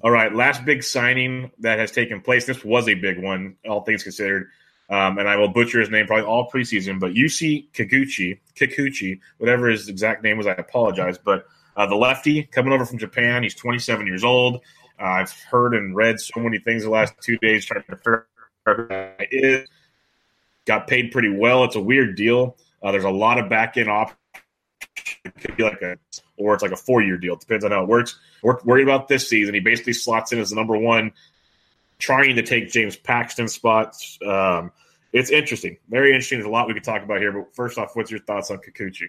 All 0.00 0.10
right, 0.10 0.34
last 0.34 0.64
big 0.64 0.82
signing 0.82 1.50
that 1.58 1.78
has 1.78 1.92
taken 1.92 2.22
place. 2.22 2.46
This 2.46 2.64
was 2.64 2.88
a 2.88 2.94
big 2.94 3.22
one, 3.22 3.56
all 3.68 3.82
things 3.82 4.02
considered. 4.02 4.48
Um, 4.88 5.18
and 5.18 5.28
I 5.28 5.36
will 5.36 5.48
butcher 5.48 5.80
his 5.80 5.90
name 5.90 6.06
probably 6.06 6.24
all 6.24 6.50
preseason, 6.50 7.00
but 7.00 7.12
Yusei 7.12 7.66
Kikuchi, 7.72 8.38
Kikuchi, 8.54 9.20
whatever 9.36 9.68
his 9.68 9.88
exact 9.88 10.22
name 10.22 10.38
was, 10.38 10.46
I 10.46 10.52
apologize. 10.52 11.18
But 11.18 11.46
uh, 11.76 11.86
the 11.86 11.94
lefty 11.94 12.42
coming 12.44 12.72
over 12.72 12.84
from 12.84 12.98
Japan. 12.98 13.42
He's 13.42 13.54
27 13.54 14.06
years 14.06 14.24
old. 14.24 14.62
Uh, 14.98 15.04
I've 15.04 15.32
heard 15.32 15.74
and 15.74 15.94
read 15.94 16.18
so 16.18 16.40
many 16.40 16.58
things 16.58 16.84
the 16.84 16.90
last 16.90 17.14
two 17.20 17.36
days 17.38 17.66
trying 17.66 17.82
to 17.82 17.96
figure 17.96 18.26
out 18.66 18.76
who 18.78 19.26
is. 19.30 19.68
Got 20.64 20.88
paid 20.88 21.12
pretty 21.12 21.28
well. 21.28 21.64
It's 21.64 21.76
a 21.76 21.80
weird 21.80 22.16
deal. 22.16 22.56
Uh, 22.82 22.92
there's 22.92 23.04
a 23.04 23.10
lot 23.10 23.38
of 23.38 23.48
back 23.48 23.76
end 23.76 23.90
options. 23.90 24.18
It 25.24 25.34
could 25.38 25.56
be 25.56 25.64
like 25.64 25.82
a, 25.82 25.98
or 26.36 26.54
it's 26.54 26.62
like 26.62 26.72
a 26.72 26.76
four 26.76 27.02
year 27.02 27.16
deal. 27.16 27.34
It 27.34 27.40
depends 27.40 27.64
on 27.64 27.70
how 27.70 27.82
it 27.82 27.88
works. 27.88 28.18
We're 28.42 28.58
worried 28.64 28.84
about 28.84 29.08
this 29.08 29.28
season. 29.28 29.54
He 29.54 29.60
basically 29.60 29.92
slots 29.92 30.32
in 30.32 30.38
as 30.38 30.50
the 30.50 30.56
number 30.56 30.76
one, 30.76 31.12
trying 31.98 32.36
to 32.36 32.42
take 32.42 32.70
James 32.70 32.96
Paxton's 32.96 33.52
spots. 33.52 34.18
Um, 34.26 34.72
it's 35.12 35.30
interesting, 35.30 35.78
very 35.88 36.10
interesting. 36.10 36.38
There's 36.38 36.48
a 36.48 36.50
lot 36.50 36.68
we 36.68 36.74
could 36.74 36.84
talk 36.84 37.02
about 37.02 37.20
here. 37.20 37.32
But 37.32 37.54
first 37.54 37.78
off, 37.78 37.94
what's 37.94 38.10
your 38.10 38.20
thoughts 38.20 38.50
on 38.50 38.58
Kikuchi? 38.58 39.08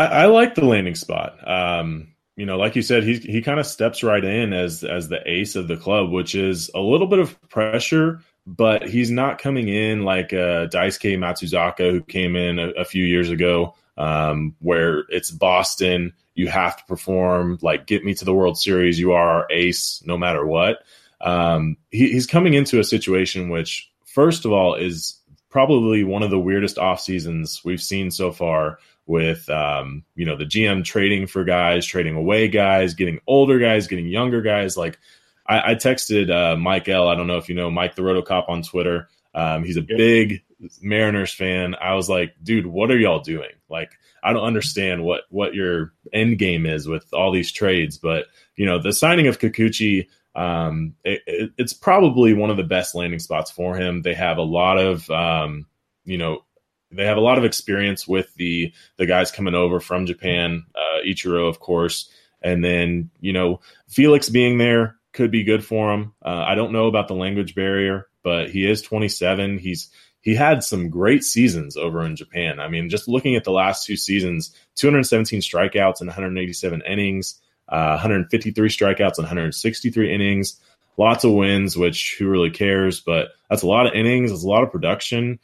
I, 0.00 0.22
I 0.22 0.26
like 0.26 0.54
the 0.54 0.64
landing 0.64 0.94
spot. 0.94 1.36
Um, 1.46 2.08
you 2.36 2.46
know, 2.46 2.56
like 2.56 2.74
you 2.74 2.80
said, 2.80 3.04
he 3.04 3.18
he 3.18 3.42
kind 3.42 3.60
of 3.60 3.66
steps 3.66 4.02
right 4.02 4.24
in 4.24 4.54
as 4.54 4.82
as 4.82 5.08
the 5.08 5.20
ace 5.30 5.56
of 5.56 5.68
the 5.68 5.76
club, 5.76 6.10
which 6.10 6.34
is 6.34 6.70
a 6.74 6.80
little 6.80 7.06
bit 7.06 7.18
of 7.18 7.38
pressure, 7.50 8.22
but 8.46 8.88
he's 8.88 9.10
not 9.10 9.38
coming 9.38 9.68
in 9.68 10.04
like 10.04 10.32
uh, 10.32 10.68
Matsuzaka, 10.68 11.90
who 11.90 12.00
came 12.02 12.36
in 12.36 12.58
a, 12.58 12.70
a 12.70 12.84
few 12.86 13.04
years 13.04 13.28
ago, 13.28 13.74
um, 13.98 14.54
where 14.60 15.04
it's 15.10 15.30
Boston. 15.30 16.14
You 16.34 16.48
have 16.48 16.78
to 16.78 16.84
perform, 16.84 17.58
like 17.60 17.86
get 17.86 18.04
me 18.04 18.14
to 18.14 18.24
the 18.24 18.32
World 18.32 18.58
Series. 18.58 18.98
You 18.98 19.12
are 19.12 19.28
our 19.28 19.46
ace, 19.50 20.02
no 20.06 20.16
matter 20.16 20.46
what. 20.46 20.82
Um, 21.20 21.76
he, 21.90 22.10
he's 22.12 22.26
coming 22.26 22.54
into 22.54 22.80
a 22.80 22.84
situation 22.84 23.50
which, 23.50 23.90
first 24.06 24.46
of 24.46 24.52
all, 24.52 24.74
is 24.74 25.20
probably 25.50 26.04
one 26.04 26.22
of 26.22 26.30
the 26.30 26.38
weirdest 26.38 26.78
off 26.78 27.00
seasons 27.00 27.60
we've 27.64 27.82
seen 27.82 28.10
so 28.10 28.32
far 28.32 28.78
with 29.10 29.50
um, 29.50 30.04
you 30.14 30.24
know 30.24 30.36
the 30.36 30.44
GM 30.44 30.84
trading 30.84 31.26
for 31.26 31.42
guys, 31.42 31.84
trading 31.84 32.14
away 32.14 32.46
guys, 32.46 32.94
getting 32.94 33.20
older 33.26 33.58
guys, 33.58 33.88
getting 33.88 34.06
younger 34.06 34.40
guys. 34.40 34.76
Like 34.76 35.00
I, 35.44 35.72
I 35.72 35.74
texted 35.74 36.30
uh, 36.30 36.56
Mike 36.56 36.88
L. 36.88 37.08
I 37.08 37.16
don't 37.16 37.26
know 37.26 37.36
if 37.36 37.48
you 37.48 37.56
know 37.56 37.72
Mike 37.72 37.96
the 37.96 38.02
Rotocop 38.02 38.48
on 38.48 38.62
Twitter. 38.62 39.08
Um, 39.34 39.64
he's 39.64 39.76
a 39.76 39.82
big 39.82 40.44
Mariners 40.80 41.34
fan. 41.34 41.74
I 41.74 41.94
was 41.94 42.08
like, 42.08 42.34
dude, 42.40 42.66
what 42.66 42.92
are 42.92 42.98
y'all 42.98 43.20
doing? 43.20 43.50
Like, 43.68 43.90
I 44.22 44.32
don't 44.32 44.44
understand 44.44 45.02
what 45.02 45.22
what 45.28 45.54
your 45.54 45.92
end 46.12 46.38
game 46.38 46.64
is 46.64 46.86
with 46.86 47.12
all 47.12 47.32
these 47.32 47.50
trades. 47.50 47.98
But 47.98 48.26
you 48.54 48.64
know, 48.64 48.80
the 48.80 48.92
signing 48.92 49.26
of 49.26 49.40
Kikuchi, 49.40 50.06
um, 50.36 50.94
it, 51.02 51.22
it, 51.26 51.50
it's 51.58 51.72
probably 51.72 52.32
one 52.32 52.50
of 52.50 52.56
the 52.56 52.62
best 52.62 52.94
landing 52.94 53.18
spots 53.18 53.50
for 53.50 53.74
him. 53.74 54.02
They 54.02 54.14
have 54.14 54.38
a 54.38 54.42
lot 54.42 54.78
of 54.78 55.10
um, 55.10 55.66
you 56.04 56.16
know 56.16 56.44
they 56.92 57.04
have 57.06 57.16
a 57.16 57.22
lot 57.22 57.38
of 57.38 57.44
experience 57.44 58.06
with 58.06 58.32
the 58.34 58.72
the 58.96 59.06
guys 59.06 59.30
coming 59.30 59.54
over 59.54 59.80
from 59.80 60.06
Japan, 60.06 60.66
uh, 60.74 61.06
Ichiro, 61.06 61.48
of 61.48 61.60
course, 61.60 62.10
and 62.42 62.64
then 62.64 63.10
you 63.20 63.32
know 63.32 63.60
Felix 63.88 64.28
being 64.28 64.58
there 64.58 64.96
could 65.12 65.30
be 65.30 65.44
good 65.44 65.64
for 65.64 65.92
him. 65.92 66.12
Uh, 66.24 66.44
I 66.46 66.54
don't 66.54 66.72
know 66.72 66.86
about 66.86 67.08
the 67.08 67.14
language 67.14 67.54
barrier, 67.54 68.08
but 68.22 68.50
he 68.50 68.68
is 68.68 68.82
27. 68.82 69.58
He's 69.58 69.90
he 70.20 70.34
had 70.34 70.62
some 70.62 70.90
great 70.90 71.24
seasons 71.24 71.76
over 71.76 72.04
in 72.04 72.16
Japan. 72.16 72.60
I 72.60 72.68
mean, 72.68 72.90
just 72.90 73.08
looking 73.08 73.36
at 73.36 73.44
the 73.44 73.52
last 73.52 73.86
two 73.86 73.96
seasons, 73.96 74.54
217 74.76 75.40
strikeouts 75.40 76.00
and 76.00 76.08
187 76.08 76.82
innings, 76.86 77.40
uh, 77.68 77.96
153 77.96 78.68
strikeouts 78.68 79.16
and 79.16 79.24
163 79.24 80.12
innings, 80.12 80.60
lots 80.96 81.24
of 81.24 81.32
wins. 81.32 81.76
Which 81.76 82.16
who 82.18 82.28
really 82.28 82.50
cares? 82.50 83.00
But 83.00 83.28
that's 83.48 83.62
a 83.62 83.68
lot 83.68 83.86
of 83.86 83.94
innings. 83.94 84.32
It's 84.32 84.44
a 84.44 84.48
lot 84.48 84.64
of 84.64 84.72
production 84.72 85.38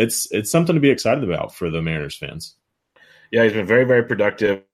it's 0.00 0.30
it's 0.32 0.50
something 0.50 0.74
to 0.74 0.80
be 0.80 0.90
excited 0.90 1.24
about 1.24 1.54
for 1.54 1.70
the 1.70 1.82
Mariners 1.82 2.16
fans. 2.16 2.56
Yeah, 3.30 3.44
he's 3.44 3.52
been 3.52 3.66
very, 3.66 3.84
very 3.84 4.02
productive. 4.02 4.64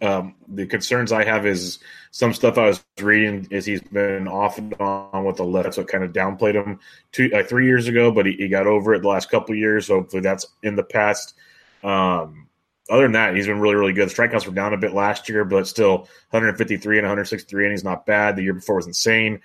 Um, 0.00 0.36
the 0.46 0.66
concerns 0.66 1.10
I 1.10 1.24
have 1.24 1.46
is 1.46 1.80
some 2.12 2.32
stuff 2.32 2.58
I 2.58 2.66
was 2.66 2.84
reading 3.00 3.48
is 3.50 3.64
he's 3.64 3.80
been 3.80 4.28
off 4.28 4.56
and 4.56 4.72
on 4.74 5.24
with 5.24 5.36
the 5.36 5.44
left, 5.44 5.74
so 5.74 5.82
it 5.82 5.88
kind 5.88 6.04
of 6.04 6.12
downplayed 6.12 6.54
him 6.54 6.78
two, 7.10 7.28
like 7.30 7.48
three 7.48 7.66
years 7.66 7.88
ago, 7.88 8.12
but 8.12 8.26
he, 8.26 8.34
he 8.34 8.48
got 8.48 8.68
over 8.68 8.94
it 8.94 9.02
the 9.02 9.08
last 9.08 9.30
couple 9.30 9.56
years. 9.56 9.86
So 9.86 9.94
hopefully 9.94 10.22
that's 10.22 10.46
in 10.62 10.76
the 10.76 10.84
past. 10.84 11.34
Um, 11.82 12.46
other 12.88 13.02
than 13.02 13.12
that, 13.12 13.34
he's 13.34 13.48
been 13.48 13.58
really, 13.58 13.74
really 13.74 13.92
good. 13.92 14.10
Strikeouts 14.10 14.46
were 14.46 14.52
down 14.52 14.74
a 14.74 14.78
bit 14.78 14.94
last 14.94 15.28
year, 15.28 15.44
but 15.44 15.66
still 15.66 16.08
153 16.30 16.98
and 16.98 17.04
163 17.04 17.66
innings, 17.66 17.82
not 17.82 18.06
bad. 18.06 18.36
The 18.36 18.42
year 18.42 18.54
before 18.54 18.76
was 18.76 18.86
insane 18.86 19.40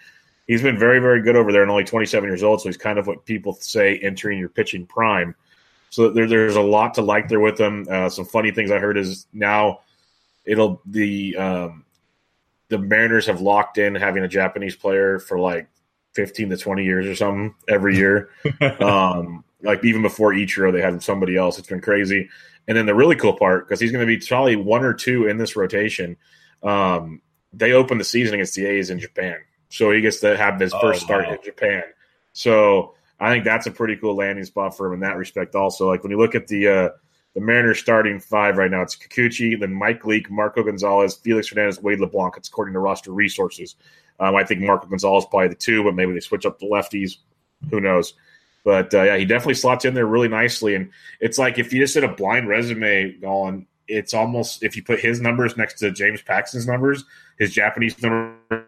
he's 0.50 0.64
been 0.64 0.80
very, 0.80 1.00
very 1.00 1.22
good 1.22 1.36
over 1.36 1.52
there 1.54 1.62
and 1.62 1.70
only 1.70 1.84
27 1.84 2.28
years 2.28 2.42
old. 2.42 2.60
So 2.60 2.70
he's 2.70 2.76
kind 2.76 2.98
of 2.98 3.06
what 3.06 3.24
people 3.24 3.54
say 3.54 4.00
entering 4.00 4.40
your 4.40 4.50
pitching 4.50 4.86
prime. 4.86 5.36
So 5.92 6.10
there, 6.10 6.28
there's 6.28 6.56
a 6.56 6.62
lot 6.62 6.96
to 6.96 7.04
like 7.04 7.30
there 7.30 7.40
with 7.40 7.60
him. 7.60 7.88
Uh, 7.90 8.10
some 8.10 8.26
funny 8.26 8.52
things 8.52 8.72
I 8.72 8.80
heard 8.80 8.98
is 8.98 9.28
now 9.32 9.82
it'll 10.46 10.82
the 10.88 11.38
um, 11.38 11.86
the 12.70 12.80
Mariners 12.80 13.28
have 13.28 13.42
locked 13.42 13.78
in 13.78 13.94
having 13.94 14.24
a 14.24 14.28
Japanese 14.28 14.76
player 14.76 15.20
for 15.20 15.40
like 15.40 15.70
15 16.16 16.50
to 16.50 16.58
20 16.58 16.84
years 16.84 17.06
or 17.06 17.16
something 17.16 17.54
every 17.68 17.96
year. 17.96 18.30
um, 18.80 19.44
like 19.62 19.86
even 19.86 20.02
before 20.02 20.34
Ichiro, 20.34 20.72
they 20.72 20.82
had 20.82 21.02
somebody 21.04 21.38
else. 21.38 21.60
It's 21.60 21.68
been 21.68 21.82
crazy. 21.82 22.28
And 22.68 22.76
then 22.76 22.88
the 22.88 22.96
really 22.96 23.16
cool 23.16 23.34
part, 23.34 23.68
because 23.68 23.80
he's 23.80 23.92
going 23.92 24.06
to 24.06 24.18
be 24.18 24.24
probably 24.26 24.56
one 24.56 24.84
or 24.84 24.94
two 24.94 25.28
in 25.28 25.38
this 25.38 25.56
rotation. 25.56 26.18
Um, 26.64 27.22
they 27.54 27.72
open 27.72 27.98
the 28.00 28.04
season 28.04 28.36
against 28.36 28.56
the 28.56 28.66
A's 28.66 28.90
in 28.90 29.00
Japan 29.00 29.40
so 29.70 29.92
he 29.92 30.02
gets 30.02 30.20
to 30.20 30.36
have 30.36 30.60
his 30.60 30.74
first 30.74 31.04
oh, 31.04 31.06
start 31.06 31.28
wow. 31.28 31.34
in 31.34 31.40
Japan. 31.44 31.84
So 32.34 32.96
I 33.20 33.32
think 33.32 33.44
that's 33.44 33.68
a 33.68 33.72
pretty 33.72 33.96
cool 33.96 34.16
landing 34.16 34.46
spot 34.46 34.76
for 34.76 34.88
him 34.88 34.94
in 34.94 35.00
that 35.02 35.18
respect. 35.18 35.56
Also, 35.56 35.88
like 35.88 36.04
when 36.04 36.12
you 36.12 36.18
look 36.18 36.36
at 36.36 36.48
the 36.48 36.68
uh, 36.68 36.90
the 37.36 37.42
Mariners 37.42 37.80
starting 37.80 38.20
five 38.20 38.58
right 38.58 38.72
now, 38.72 38.82
it's 38.82 38.96
Kikuchi, 38.96 39.60
then 39.60 39.74
Mike 39.74 40.06
Leake, 40.06 40.30
Marco 40.32 40.64
Gonzalez, 40.64 41.16
Felix 41.16 41.50
Hernandez, 41.50 41.82
Wade 41.82 42.00
LeBlanc. 42.00 42.36
It's 42.38 42.50
according 42.50 42.74
to 42.74 42.80
roster 42.80 43.12
resources. 43.12 43.76
Um, 44.20 44.36
I 44.36 44.44
think 44.44 44.62
Marco 44.62 44.88
Gonzalez 44.88 45.26
probably 45.30 45.50
the 45.50 45.56
two, 45.56 45.84
but 45.84 45.96
maybe 45.96 46.14
they 46.14 46.20
switch 46.20 46.46
up 46.46 46.60
the 46.60 46.66
lefties. 46.66 47.18
Who 47.70 47.80
knows? 47.80 48.14
But 48.66 48.94
uh, 48.94 49.04
yeah, 49.04 49.18
he 49.18 49.26
definitely 49.26 49.54
slots 49.54 49.86
in 49.86 49.94
there 49.94 50.06
really 50.06 50.28
nicely. 50.28 50.76
And 50.76 50.90
it's 51.20 51.38
like 51.38 51.58
if 51.58 51.72
you 51.72 51.80
just 51.80 51.94
did 51.94 52.04
a 52.04 52.14
blind 52.14 52.48
resume 52.48 53.16
on, 53.24 53.66
it's 53.88 54.14
almost 54.14 54.64
if 54.64 54.76
you 54.76 54.84
put 54.84 55.00
his 55.00 55.22
numbers 55.22 55.58
next 55.58 55.80
to 55.80 55.92
James 55.92 56.22
Paxton's 56.22 56.68
numbers, 56.68 57.06
his 57.38 57.54
Japanese 57.54 58.02
numbers 58.02 58.66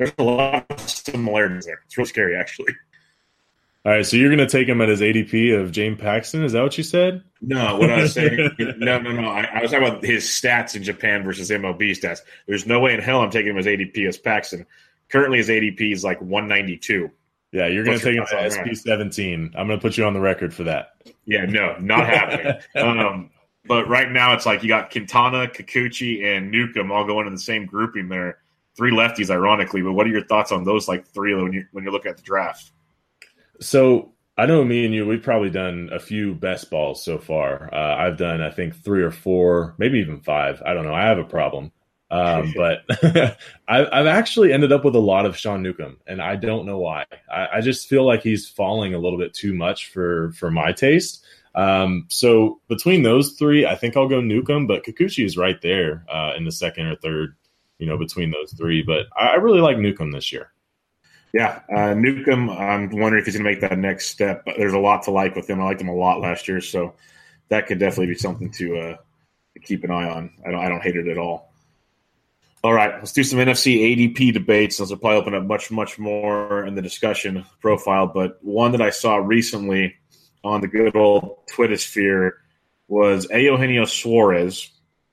there's 0.00 0.12
a 0.16 0.22
lot 0.22 0.64
of 0.70 0.80
similarities 0.88 1.66
there. 1.66 1.82
It's 1.84 1.98
really 1.98 2.08
scary, 2.08 2.34
actually. 2.34 2.74
All 3.84 3.92
right, 3.92 4.04
so 4.04 4.16
you're 4.16 4.34
going 4.34 4.38
to 4.38 4.48
take 4.48 4.66
him 4.66 4.80
at 4.80 4.88
his 4.88 5.02
ADP 5.02 5.60
of 5.60 5.72
James 5.72 6.00
Paxton? 6.00 6.42
Is 6.42 6.52
that 6.52 6.62
what 6.62 6.78
you 6.78 6.84
said? 6.84 7.22
No, 7.42 7.76
what 7.76 7.90
I 7.90 8.00
was 8.02 8.14
saying, 8.14 8.50
no, 8.78 8.98
no, 8.98 9.12
no. 9.12 9.28
I, 9.28 9.42
I, 9.42 9.60
was 9.60 9.72
talking 9.72 9.86
about 9.86 10.02
his 10.02 10.24
stats 10.24 10.74
in 10.74 10.82
Japan 10.82 11.22
versus 11.22 11.50
MLB 11.50 11.90
stats. 11.90 12.20
There's 12.46 12.66
no 12.66 12.80
way 12.80 12.94
in 12.94 13.00
hell 13.00 13.20
I'm 13.20 13.30
taking 13.30 13.50
him 13.50 13.58
as 13.58 13.66
ADP 13.66 14.08
as 14.08 14.16
Paxton. 14.16 14.66
Currently, 15.10 15.36
his 15.36 15.48
ADP 15.50 15.92
is 15.92 16.02
like 16.02 16.18
192. 16.22 17.10
Yeah, 17.52 17.66
you're 17.66 17.84
going 17.84 17.98
to 17.98 18.04
take 18.04 18.16
him 18.16 18.24
to 18.26 18.50
SP 18.50 18.72
17. 18.72 19.52
I'm 19.54 19.66
going 19.66 19.78
to 19.78 19.82
put 19.82 19.98
you 19.98 20.06
on 20.06 20.14
the 20.14 20.20
record 20.20 20.54
for 20.54 20.64
that. 20.64 20.92
Yeah, 21.26 21.44
no, 21.44 21.76
not 21.78 22.06
happening. 22.06 22.54
um, 22.76 23.30
but 23.66 23.86
right 23.86 24.10
now, 24.10 24.32
it's 24.32 24.46
like 24.46 24.62
you 24.62 24.68
got 24.68 24.90
Quintana, 24.90 25.46
Kikuchi, 25.46 26.24
and 26.24 26.50
Newcomb 26.50 26.90
all 26.90 27.04
going 27.04 27.26
in 27.26 27.34
the 27.34 27.40
same 27.40 27.66
grouping 27.66 28.08
there. 28.08 28.38
Three 28.76 28.92
lefties, 28.92 29.30
ironically. 29.30 29.82
But 29.82 29.92
what 29.92 30.06
are 30.06 30.10
your 30.10 30.24
thoughts 30.24 30.52
on 30.52 30.64
those 30.64 30.88
like 30.88 31.06
three 31.08 31.34
when 31.34 31.52
you 31.52 31.66
when 31.72 31.84
you 31.84 31.90
look 31.90 32.06
at 32.06 32.16
the 32.16 32.22
draft? 32.22 32.70
So 33.60 34.12
I 34.38 34.46
know 34.46 34.64
me 34.64 34.86
and 34.86 34.94
you, 34.94 35.06
we've 35.06 35.22
probably 35.22 35.50
done 35.50 35.90
a 35.92 35.98
few 35.98 36.34
best 36.34 36.70
balls 36.70 37.04
so 37.04 37.18
far. 37.18 37.68
Uh, 37.74 37.96
I've 37.96 38.16
done, 38.16 38.40
I 38.40 38.50
think, 38.50 38.74
three 38.74 39.02
or 39.02 39.10
four, 39.10 39.74
maybe 39.76 39.98
even 39.98 40.20
five. 40.20 40.62
I 40.64 40.72
don't 40.72 40.84
know. 40.84 40.94
I 40.94 41.04
have 41.04 41.18
a 41.18 41.24
problem. 41.24 41.72
Um, 42.10 42.54
but 42.56 42.84
I've, 43.68 43.88
I've, 43.92 44.06
actually 44.06 44.52
ended 44.52 44.72
up 44.72 44.84
with 44.84 44.96
a 44.96 45.00
lot 45.00 45.26
of 45.26 45.36
Sean 45.36 45.62
Newcomb, 45.62 45.98
and 46.06 46.22
I 46.22 46.36
don't 46.36 46.66
know 46.66 46.78
why. 46.78 47.04
I, 47.30 47.48
I, 47.54 47.60
just 47.60 47.88
feel 47.88 48.06
like 48.06 48.22
he's 48.22 48.48
falling 48.48 48.94
a 48.94 48.98
little 48.98 49.18
bit 49.18 49.34
too 49.34 49.54
much 49.54 49.90
for 49.90 50.32
for 50.32 50.50
my 50.50 50.72
taste. 50.72 51.24
Um, 51.54 52.06
so 52.08 52.60
between 52.68 53.02
those 53.02 53.32
three, 53.32 53.66
I 53.66 53.74
think 53.74 53.96
I'll 53.96 54.08
go 54.08 54.20
Newcomb, 54.20 54.66
but 54.66 54.84
Kikuchi 54.84 55.24
is 55.24 55.36
right 55.36 55.60
there 55.60 56.04
uh, 56.10 56.32
in 56.36 56.44
the 56.44 56.52
second 56.52 56.86
or 56.86 56.96
third, 56.96 57.36
you 57.80 57.86
know, 57.86 57.96
between 57.96 58.30
those 58.30 58.52
three. 58.52 58.82
But 58.82 59.06
I, 59.16 59.34
really 59.36 59.60
like 59.60 59.78
Newcomb 59.78 60.12
this 60.12 60.30
year. 60.30 60.52
Yeah, 61.32 61.60
uh, 61.74 61.94
Newcomb. 61.94 62.50
I'm 62.50 62.90
wondering 62.90 63.20
if 63.20 63.26
he's 63.26 63.36
going 63.36 63.44
to 63.44 63.50
make 63.50 63.60
that 63.62 63.78
next 63.78 64.08
step. 64.08 64.44
But 64.44 64.56
there's 64.58 64.74
a 64.74 64.78
lot 64.78 65.04
to 65.04 65.10
like 65.10 65.34
with 65.34 65.48
him. 65.48 65.60
I 65.60 65.64
liked 65.64 65.80
him 65.80 65.88
a 65.88 65.94
lot 65.94 66.20
last 66.20 66.46
year, 66.46 66.60
so 66.60 66.94
that 67.48 67.66
could 67.66 67.78
definitely 67.78 68.08
be 68.08 68.14
something 68.14 68.50
to, 68.52 68.76
uh, 68.76 68.96
to 69.54 69.60
keep 69.60 69.82
an 69.82 69.90
eye 69.90 70.08
on. 70.08 70.32
I 70.46 70.50
don't, 70.50 70.60
I 70.60 70.68
don't 70.68 70.82
hate 70.82 70.96
it 70.96 71.08
at 71.08 71.18
all. 71.18 71.52
All 72.62 72.74
right, 72.74 72.92
let's 72.96 73.12
do 73.12 73.24
some 73.24 73.38
NFBC 73.38 74.14
ADP 74.14 74.34
debates. 74.34 74.76
Those 74.76 74.90
will 74.90 74.98
probably 74.98 75.18
open 75.18 75.34
up 75.34 75.44
much, 75.44 75.70
much 75.70 75.98
more 75.98 76.66
in 76.66 76.74
the 76.74 76.82
discussion 76.82 77.46
profile. 77.62 78.06
But 78.06 78.38
one 78.42 78.72
that 78.72 78.82
I 78.82 78.90
saw 78.90 79.16
recently 79.16 79.94
on 80.44 80.60
the 80.60 80.68
good 80.68 80.94
old 80.94 81.46
Twitter 81.46 81.78
sphere 81.78 82.36
was 82.86 83.26
Eugenio 83.30 83.86
Suarez 83.86 84.70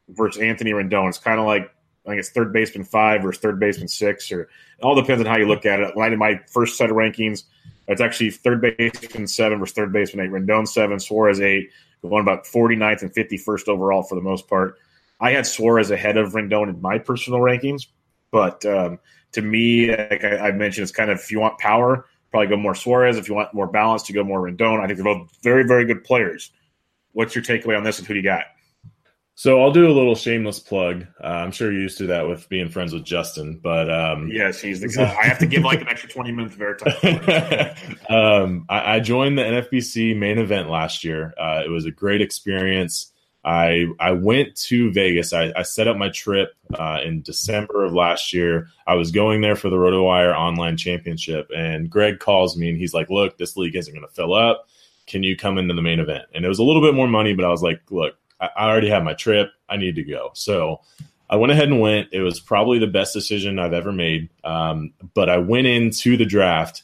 versus 0.09 0.41
Anthony 0.41 0.71
Rendon. 0.71 1.07
It's 1.07 1.19
kind 1.19 1.39
of 1.39 1.45
like 1.45 1.71
I 2.07 2.11
think 2.11 2.19
it's 2.19 2.29
third 2.29 2.53
baseman 2.53 2.85
five 2.85 3.21
versus 3.21 3.41
third 3.41 3.59
baseman 3.59 3.89
six, 3.89 4.31
or 4.31 4.43
it 4.43 4.49
all 4.81 4.95
depends 4.95 5.19
on 5.19 5.27
how 5.27 5.37
you 5.37 5.45
look 5.45 5.65
at 5.65 5.81
it. 5.81 5.95
When 5.95 6.05
I 6.05 6.09
did 6.09 6.19
my 6.19 6.39
first 6.49 6.77
set 6.77 6.89
of 6.89 6.95
rankings, 6.95 7.43
it's 7.87 8.01
actually 8.01 8.31
third 8.31 8.61
baseman 8.61 9.27
seven 9.27 9.59
versus 9.59 9.75
third 9.75 9.91
baseman 9.91 10.25
eight. 10.25 10.31
Rendon 10.31 10.67
seven, 10.67 10.99
Suarez 10.99 11.41
eight, 11.41 11.69
going 12.01 12.21
about 12.21 12.45
49th 12.45 13.01
and 13.01 13.13
51st 13.13 13.67
overall 13.67 14.03
for 14.03 14.15
the 14.15 14.21
most 14.21 14.47
part. 14.47 14.77
I 15.19 15.31
had 15.31 15.45
Suarez 15.45 15.91
ahead 15.91 16.15
of 16.15 16.33
Rendon 16.33 16.69
in 16.69 16.81
my 16.81 16.97
personal 16.97 17.39
rankings, 17.39 17.87
but 18.31 18.65
um, 18.65 18.99
to 19.33 19.41
me, 19.41 19.89
like 19.95 20.23
I, 20.23 20.37
I, 20.37 20.51
mentioned, 20.51 20.83
it's 20.83 20.91
kind 20.91 21.09
of 21.09 21.19
if 21.19 21.31
you 21.31 21.39
want 21.39 21.57
power, 21.59 22.05
probably 22.31 22.47
go 22.47 22.57
more 22.57 22.75
Suarez. 22.75 23.17
If 23.17 23.27
you 23.27 23.35
want 23.35 23.53
more 23.53 23.67
balance, 23.67 24.03
to 24.03 24.13
go 24.13 24.23
more 24.23 24.41
Rendon. 24.41 24.79
I 24.79 24.87
think 24.87 24.97
they're 24.97 25.15
both 25.15 25.29
very, 25.41 25.65
very 25.65 25.85
good 25.85 26.03
players. 26.03 26.51
What's 27.13 27.35
your 27.35 27.43
takeaway 27.43 27.75
on 27.75 27.83
this, 27.83 27.97
and 27.99 28.07
who 28.07 28.13
do 28.13 28.19
you 28.19 28.23
got? 28.23 28.43
So 29.37 29.61
I'll 29.61 29.71
do 29.71 29.87
a 29.87 29.93
little 29.93 30.15
shameless 30.15 30.59
plug. 30.59 31.05
Uh, 31.23 31.27
I'm 31.27 31.51
sure 31.51 31.71
you're 31.71 31.83
used 31.83 31.99
to 31.99 32.07
that 32.07 32.27
with 32.27 32.49
being 32.49 32.69
friends 32.69 32.91
with 32.91 33.03
Justin, 33.03 33.59
but 33.61 33.87
um, 33.87 34.29
yes, 34.29 34.59
he's 34.59 34.81
the 34.81 34.87
guy. 34.87 35.15
I 35.15 35.27
have 35.27 35.37
to 35.37 35.45
give 35.45 35.61
like 35.61 35.79
an 35.79 35.87
extra 35.87 36.09
20 36.09 36.31
minutes 36.31 36.55
of 36.55 36.61
airtime. 36.61 38.09
um, 38.09 38.65
I, 38.67 38.95
I, 38.95 38.99
joined 38.99 39.37
the 39.37 39.43
NFBC 39.43 40.17
main 40.17 40.39
event 40.39 40.71
last 40.71 41.03
year. 41.03 41.35
Uh, 41.39 41.61
it 41.63 41.69
was 41.69 41.85
a 41.85 41.91
great 41.91 42.19
experience. 42.19 43.13
I 43.45 43.85
I 43.99 44.13
went 44.13 44.55
to 44.55 44.91
Vegas. 44.91 45.31
I, 45.33 45.53
I 45.55 45.61
set 45.61 45.87
up 45.87 45.97
my 45.97 46.09
trip 46.09 46.55
uh, 46.73 47.01
in 47.05 47.21
December 47.21 47.85
of 47.85 47.93
last 47.93 48.33
year. 48.33 48.69
I 48.87 48.95
was 48.95 49.11
going 49.11 49.41
there 49.41 49.55
for 49.55 49.69
the 49.69 49.77
RotoWire 49.77 50.35
Online 50.35 50.77
Championship, 50.77 51.51
and 51.55 51.91
Greg 51.91 52.17
calls 52.17 52.57
me 52.57 52.69
and 52.69 52.77
he's 52.79 52.95
like, 52.95 53.11
"Look, 53.11 53.37
this 53.37 53.55
league 53.55 53.75
isn't 53.75 53.93
going 53.93 54.07
to 54.07 54.11
fill 54.15 54.33
up. 54.33 54.67
Can 55.05 55.21
you 55.21 55.37
come 55.37 55.59
into 55.59 55.75
the 55.75 55.83
main 55.83 55.99
event?" 55.99 56.25
And 56.33 56.43
it 56.43 56.47
was 56.47 56.57
a 56.57 56.63
little 56.63 56.81
bit 56.81 56.95
more 56.95 57.07
money, 57.07 57.35
but 57.35 57.45
I 57.45 57.49
was 57.49 57.61
like, 57.61 57.81
"Look." 57.91 58.15
I, 58.39 58.49
already 58.57 58.89
have 58.89 59.03
my 59.03 59.13
trip. 59.13 59.49
I 59.67 59.77
need 59.77 59.95
to 59.95 60.03
go. 60.03 60.31
So 60.33 60.81
I 61.29 61.35
went 61.35 61.51
ahead 61.51 61.69
and 61.69 61.79
went. 61.79 62.09
It 62.11 62.21
was 62.21 62.39
probably 62.39 62.79
the 62.79 62.87
best 62.87 63.13
decision 63.13 63.59
I've 63.59 63.73
ever 63.73 63.91
made. 63.91 64.29
Um, 64.43 64.93
but 65.13 65.29
I 65.29 65.37
went 65.37 65.67
into 65.67 66.17
the 66.17 66.25
draft 66.25 66.83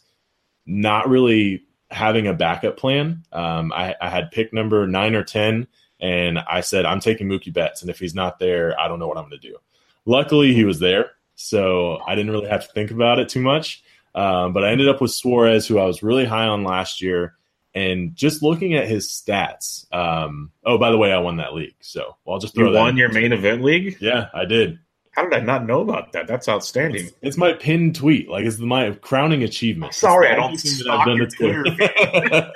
not 0.66 1.10
really 1.10 1.64
having 1.92 2.28
a 2.28 2.34
backup 2.34 2.78
plan. 2.78 3.24
Um, 3.32 3.72
I, 3.72 3.96
I, 4.02 4.10
had 4.10 4.32
pick 4.32 4.52
number 4.52 4.88
nine 4.88 5.14
or 5.14 5.24
10, 5.24 5.68
and 6.00 6.40
I 6.40 6.62
said, 6.62 6.86
I'm 6.86 7.00
taking 7.00 7.28
Mookie 7.28 7.54
Betts. 7.54 7.82
And 7.82 7.90
if 7.90 8.00
he's 8.00 8.16
not 8.16 8.40
there, 8.40 8.80
I 8.80 8.88
don't 8.88 9.00
know 9.00 9.08
what 9.08 9.18
I'm 9.18 9.30
going 9.30 9.40
to 9.40 9.48
do. 9.50 9.58
Luckily, 10.06 10.54
he 10.54 10.64
was 10.64 10.80
there. 10.80 11.12
So 11.36 12.00
I 12.06 12.16
didn't 12.16 12.32
really 12.32 12.50
have 12.50 12.66
to 12.66 12.74
think 12.74 12.92
about 12.92 13.20
it 13.20 13.30
too 13.30 13.42
much. 13.42 13.84
Um, 14.16 14.54
but 14.54 14.64
I 14.64 14.72
ended 14.72 14.90
up 14.90 15.02
with 15.02 15.12
Suarez, 15.12 15.68
who 15.68 15.80
I 15.80 15.86
was 15.86 16.04
really 16.04 16.26
high 16.26 16.48
on 16.48 16.64
last 16.64 17.02
year. 17.02 17.36
And 17.76 18.16
just 18.16 18.44
looking 18.44 18.76
at 18.76 18.88
his 18.88 19.08
stats, 19.08 19.92
um, 19.92 20.52
oh, 20.64 20.78
by 20.78 20.92
the 20.92 20.98
way, 20.98 21.12
I 21.12 21.18
won 21.20 21.38
that 21.38 21.56
league. 21.56 21.76
So 21.82 22.18
well, 22.24 22.36
I'll 22.36 22.40
just 22.40 22.54
throw 22.54 22.72
you 22.72 22.78
won 22.78 22.98
your 22.98 23.12
main 23.12 23.34
event 23.34 23.64
league. 23.64 23.98
Yeah, 24.00 24.28
I 24.34 24.46
did. 24.46 24.80
How 25.14 25.24
did 25.24 25.34
I 25.34 25.40
not 25.42 25.68
know 25.68 25.82
about 25.82 26.12
that? 26.14 26.26
That's 26.26 26.50
outstanding. 26.50 27.06
It's, 27.06 27.16
it's 27.22 27.38
my 27.38 27.54
pinned 27.54 27.96
tweet. 27.96 28.30
Like 28.30 28.46
it's 28.46 28.58
my 28.58 28.92
crowning 28.92 29.44
achievement. 29.44 29.94
Sorry, 29.94 30.30
I 30.30 30.36
don't 30.36 30.56
that 30.56 30.88
I've 30.90 31.06
done 31.06 31.30
Twitter. 31.30 32.52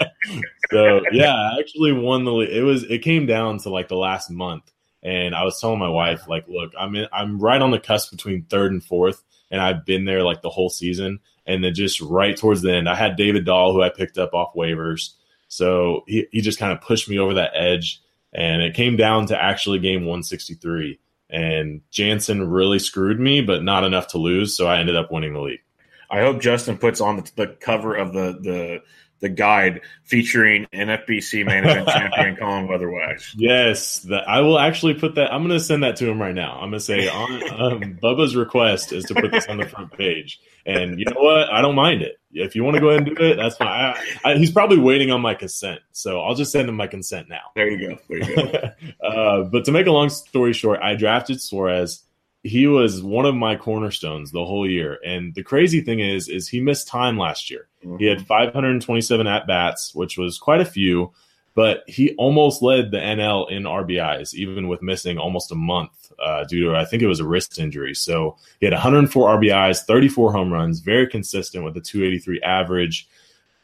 so 0.72 1.02
yeah, 1.12 1.34
I 1.34 1.60
actually 1.60 1.92
won 1.94 2.26
the 2.26 2.34
league. 2.34 2.50
It 2.50 2.64
was 2.64 2.84
it 2.84 3.00
came 3.00 3.28
down 3.28 3.60
to 3.60 3.70
like 3.70 3.90
the 3.90 3.96
last 3.96 4.32
month, 4.32 4.72
and 5.04 5.36
I 5.36 5.44
was 5.44 5.62
telling 5.62 5.78
my 5.78 5.90
wife 5.90 6.28
like, 6.28 6.48
look, 6.48 6.74
I'm 6.78 6.96
in, 6.96 7.08
I'm 7.14 7.40
right 7.40 7.62
on 7.62 7.70
the 7.70 7.80
cusp 7.80 8.10
between 8.10 8.44
third 8.44 8.72
and 8.72 8.84
fourth, 8.84 9.24
and 9.52 9.62
I've 9.62 9.86
been 9.86 10.06
there 10.06 10.24
like 10.24 10.42
the 10.42 10.50
whole 10.50 10.70
season. 10.70 11.20
And 11.46 11.64
then 11.64 11.74
just 11.74 12.02
right 12.02 12.36
towards 12.36 12.62
the 12.62 12.74
end, 12.74 12.90
I 12.90 12.96
had 12.96 13.16
David 13.16 13.46
Dahl, 13.46 13.74
who 13.74 13.82
I 13.82 13.90
picked 13.90 14.18
up 14.18 14.34
off 14.34 14.54
waivers. 14.54 15.14
So 15.48 16.04
he, 16.08 16.28
he 16.32 16.42
just 16.42 16.60
kind 16.60 16.74
of 16.74 16.82
pushed 16.82 17.10
me 17.10 17.18
over 17.18 17.36
that 17.36 17.52
edge. 17.54 18.02
And 18.34 18.62
it 18.62 18.76
came 18.76 18.98
down 18.98 19.28
to 19.28 19.42
actually 19.42 19.80
game 19.80 20.02
163. 20.02 21.00
And 21.30 21.82
Jansen 21.90 22.50
really 22.50 22.80
screwed 22.80 23.20
me, 23.20 23.42
but 23.42 23.64
not 23.64 23.84
enough 23.86 24.08
to 24.10 24.18
lose. 24.18 24.56
So 24.56 24.68
I 24.68 24.80
ended 24.80 24.96
up 24.96 25.12
winning 25.12 25.34
the 25.34 25.42
league. 25.42 25.62
I 26.10 26.22
hope 26.22 26.42
Justin 26.42 26.78
puts 26.78 27.02
on 27.02 27.18
the, 27.18 27.32
the 27.36 27.48
cover 27.60 27.96
of 27.96 28.14
the, 28.14 28.38
the 28.42 28.82
the 29.20 29.30
guide 29.30 29.82
featuring 30.04 30.68
NFBC 30.74 31.46
main 31.46 31.64
event 31.64 31.88
champion 31.90 32.36
Colin 32.36 32.68
Weatherwax. 32.68 33.34
Yes, 33.36 34.00
the, 34.00 34.18
I 34.18 34.42
will 34.42 34.60
actually 34.60 34.94
put 34.94 35.16
that. 35.16 35.34
I'm 35.34 35.46
going 35.46 35.58
to 35.58 35.64
send 35.64 35.84
that 35.84 35.96
to 35.98 36.10
him 36.10 36.22
right 36.22 36.36
now. 36.36 36.54
I'm 36.54 36.70
going 36.70 36.74
to 36.74 36.80
say 36.80 37.08
on 37.08 37.32
um, 37.60 38.00
Bubba's 38.02 38.36
request 38.36 38.92
is 38.92 39.06
to 39.06 39.16
put 39.16 39.32
this 39.32 39.48
on 39.48 39.58
the 39.58 39.68
front 39.68 39.92
page, 39.98 40.40
and 40.66 41.00
you 41.00 41.06
know 41.06 41.20
what? 41.20 41.52
I 41.52 41.62
don't 41.62 41.76
mind 41.76 42.02
it. 42.02 42.20
If 42.32 42.56
you 42.56 42.64
want 42.64 42.76
to 42.76 42.82
go 42.82 42.90
ahead 42.90 43.08
and 43.08 43.16
do 43.16 43.24
it, 43.24 43.36
that's 43.36 43.56
fine. 43.56 43.68
I, 43.68 44.04
I, 44.24 44.36
he's 44.36 44.52
probably 44.52 44.78
waiting 44.78 45.12
on 45.12 45.22
my 45.22 45.34
consent, 45.34 45.82
so 45.92 46.22
I'll 46.22 46.36
just 46.36 46.52
send 46.52 46.70
him 46.70 46.76
my 46.76 46.88
consent 46.88 47.30
now. 47.30 47.52
There 47.56 47.70
you 47.70 47.90
go. 47.90 47.98
There 48.10 48.18
you 48.18 48.36
go. 48.36 48.72
uh, 49.08 49.44
but 49.44 49.66
to 49.66 49.72
make 49.72 49.88
a 49.88 49.92
long 49.92 50.10
story 50.10 50.54
short, 50.54 50.80
I 50.82 50.96
drafted 50.96 51.42
Suarez 51.42 52.04
he 52.48 52.68
was 52.68 53.04
one 53.04 53.26
of 53.26 53.36
my 53.36 53.56
cornerstones 53.56 54.32
the 54.32 54.46
whole 54.46 54.70
year. 54.70 55.00
And 55.06 55.36
the 55.36 55.44
crazy 55.44 55.82
thing 55.82 56.00
is, 56.00 56.30
is 56.30 56.48
he 56.48 56.62
missed 56.62 56.88
time 56.88 57.18
last 57.18 57.50
year. 57.50 57.68
Mm-hmm. 57.84 57.98
He 57.98 58.06
had 58.06 58.26
527 58.26 59.28
at 59.28 59.48
bats, 59.48 59.94
which 59.94 60.18
was 60.18 60.38
quite 60.38 60.62
a 60.62 60.66
few, 60.66 61.12
but 61.56 61.84
he 61.88 62.16
almost 62.16 62.62
led 62.62 62.92
the 62.92 62.98
NL 62.98 63.52
in 63.52 63.64
RBIs, 63.64 64.34
even 64.34 64.68
with 64.68 64.82
missing 64.82 65.18
almost 65.18 65.52
a 65.52 65.56
month 65.56 65.92
uh, 66.20 66.46
due 66.46 66.70
to 66.70 66.76
I 66.76 66.86
think 66.86 67.04
it 67.04 67.08
was 67.08 67.20
a 67.20 67.28
wrist 67.28 67.60
injury. 67.60 67.94
So 67.94 68.38
he 68.60 68.66
had 68.66 68.74
104 68.74 69.38
RBIs, 69.40 69.86
34 69.86 70.32
home 70.32 70.54
runs, 70.54 70.80
very 70.80 71.08
consistent 71.08 71.66
with 71.66 71.76
a 71.76 71.82
283 71.82 72.42
average. 72.42 73.10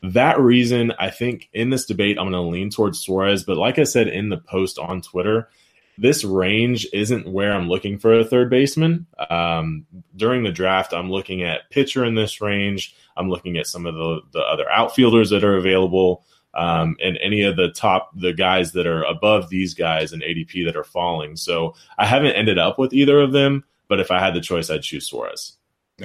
That 0.02 0.40
reason, 0.40 0.92
I 1.00 1.10
think 1.10 1.50
in 1.54 1.70
this 1.70 1.86
debate, 1.86 2.18
I'm 2.20 2.30
going 2.30 2.34
to 2.34 2.52
lean 2.52 2.70
towards 2.70 3.00
Suarez. 3.00 3.44
But 3.46 3.58
like 3.58 3.80
I 3.80 3.84
said 3.84 4.10
in 4.10 4.28
the 4.28 4.38
post 4.38 4.78
on 4.78 5.02
Twitter, 5.02 5.48
this 5.98 6.24
range 6.24 6.88
isn't 6.92 7.28
where 7.28 7.54
I'm 7.54 7.70
looking 7.70 8.00
for 8.00 8.18
a 8.18 8.26
third 8.26 8.50
baseman. 8.50 9.06
Um, 9.30 9.86
during 10.16 10.44
the 10.44 10.52
draft, 10.52 10.94
I'm 10.94 11.12
looking 11.12 11.44
at 11.44 11.70
pitcher 11.70 12.04
in 12.04 12.16
this 12.16 12.42
range. 12.42 12.96
I'm 13.16 13.30
looking 13.30 13.58
at 13.58 13.68
some 13.68 13.86
of 13.86 13.94
the, 13.94 14.22
the 14.32 14.40
other 14.40 14.70
outfielders 14.70 15.30
that 15.30 15.44
are 15.44 15.58
available, 15.58 16.26
um, 16.56 16.96
and 17.04 17.18
any 17.22 17.44
of 17.44 17.56
the 17.56 17.72
top 17.72 18.12
the 18.16 18.34
guys 18.34 18.72
that 18.74 18.88
are 18.88 19.04
above 19.04 19.50
these 19.50 19.74
guys 19.74 20.14
in 20.14 20.22
ADP 20.22 20.66
that 20.66 20.76
are 20.76 20.84
falling. 20.84 21.36
So 21.36 21.76
I 21.98 22.06
haven't 22.06 22.34
ended 22.34 22.58
up 22.58 22.80
with 22.80 22.94
either 22.94 23.20
of 23.20 23.32
them, 23.32 23.64
but 23.88 24.00
if 24.00 24.12
I 24.12 24.20
had 24.20 24.34
the 24.34 24.42
choice, 24.42 24.70
I'd 24.70 24.82
choose 24.82 25.08
Suarez. 25.08 25.54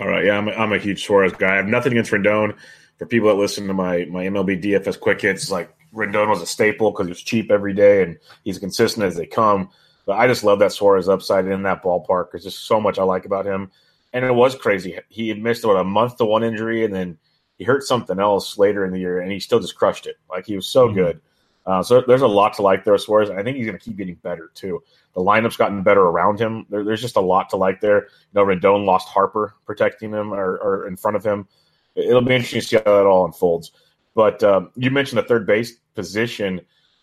All 0.00 0.08
right, 0.08 0.24
yeah, 0.26 0.36
I'm 0.36 0.48
a, 0.48 0.52
I'm 0.52 0.72
a 0.72 0.78
huge 0.78 1.04
Suarez 1.04 1.32
guy. 1.32 1.54
I 1.54 1.56
have 1.56 1.66
nothing 1.66 1.92
against 1.92 2.10
Rendon. 2.10 2.56
For 2.98 3.06
people 3.06 3.28
that 3.28 3.36
listen 3.36 3.68
to 3.68 3.74
my 3.74 4.06
my 4.06 4.24
MLB 4.26 4.62
DFS 4.62 4.98
quick 4.98 5.20
hits, 5.20 5.50
like 5.50 5.72
Rendon 5.94 6.28
was 6.28 6.42
a 6.42 6.46
staple 6.46 6.90
because 6.90 7.06
he 7.06 7.10
was 7.10 7.22
cheap 7.22 7.50
every 7.50 7.72
day 7.74 8.02
and 8.02 8.18
he's 8.44 8.58
consistent 8.58 9.04
as 9.04 9.16
they 9.16 9.26
come. 9.26 9.70
But 10.06 10.18
I 10.18 10.26
just 10.26 10.44
love 10.44 10.58
that 10.60 10.72
Suarez 10.72 11.08
upside 11.08 11.46
in 11.46 11.62
that 11.64 11.82
ballpark. 11.82 12.30
There's 12.30 12.44
just 12.44 12.66
so 12.66 12.80
much 12.80 12.98
I 12.98 13.02
like 13.02 13.26
about 13.26 13.46
him. 13.46 13.70
And 14.12 14.24
it 14.24 14.34
was 14.34 14.54
crazy. 14.54 14.98
He 15.08 15.28
had 15.28 15.38
missed 15.38 15.64
what 15.64 15.76
a 15.76 15.84
month 15.84 16.16
to 16.16 16.24
one 16.24 16.42
injury, 16.42 16.84
and 16.84 16.94
then 16.94 17.18
he 17.58 17.64
hurt 17.64 17.82
something 17.82 18.18
else 18.18 18.56
later 18.56 18.86
in 18.86 18.92
the 18.92 18.98
year, 18.98 19.20
and 19.20 19.30
he 19.30 19.38
still 19.38 19.60
just 19.60 19.76
crushed 19.76 20.06
it. 20.06 20.16
Like 20.30 20.46
he 20.46 20.56
was 20.56 20.66
so 20.66 20.86
mm-hmm. 20.86 20.96
good. 20.96 21.20
Uh, 21.66 21.82
so 21.82 22.02
there's 22.06 22.22
a 22.22 22.26
lot 22.26 22.54
to 22.54 22.62
like 22.62 22.84
there 22.84 22.96
Suarez. 22.96 23.28
I 23.28 23.42
think 23.42 23.58
he's 23.58 23.66
going 23.66 23.78
to 23.78 23.84
keep 23.84 23.98
getting 23.98 24.14
better 24.14 24.50
too. 24.54 24.82
The 25.14 25.20
lineup's 25.20 25.58
gotten 25.58 25.82
better 25.82 26.00
around 26.00 26.40
him. 26.40 26.64
There, 26.70 26.82
there's 26.82 27.02
just 27.02 27.16
a 27.16 27.20
lot 27.20 27.50
to 27.50 27.56
like 27.56 27.82
there. 27.82 28.04
You 28.04 28.08
know, 28.32 28.46
Rendon 28.46 28.86
lost 28.86 29.08
Harper 29.08 29.54
protecting 29.66 30.10
him 30.10 30.32
or, 30.32 30.56
or 30.56 30.86
in 30.86 30.96
front 30.96 31.18
of 31.18 31.24
him. 31.24 31.46
It'll 31.94 32.22
be 32.22 32.34
interesting 32.34 32.60
to 32.62 32.66
see 32.66 32.76
how 32.76 32.96
that 32.96 33.04
all 33.04 33.26
unfolds. 33.26 33.72
But 34.18 34.42
um, 34.42 34.72
you 34.74 34.90
mentioned 34.90 35.20
the 35.20 35.22
third 35.22 35.46
base 35.46 35.76
position. 35.94 36.60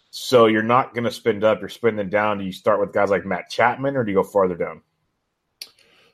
So 0.10 0.47
you're 0.47 0.62
not 0.62 0.93
going 0.93 1.06
to 1.06 1.12
spend 1.12 1.45
up, 1.45 1.62
you're 1.62 1.69
spending 1.69 2.10
down. 2.10 2.39
Do 2.39 2.43
you 2.43 2.51
start 2.51 2.82
with 2.82 2.91
guys 2.91 3.10
like 3.10 3.25
Matt 3.25 3.49
Chapman 3.49 3.95
or 3.95 4.04
do 4.04 4.12
you 4.12 4.17
go 4.17 4.23
farther 4.23 4.58
down? 4.58 4.82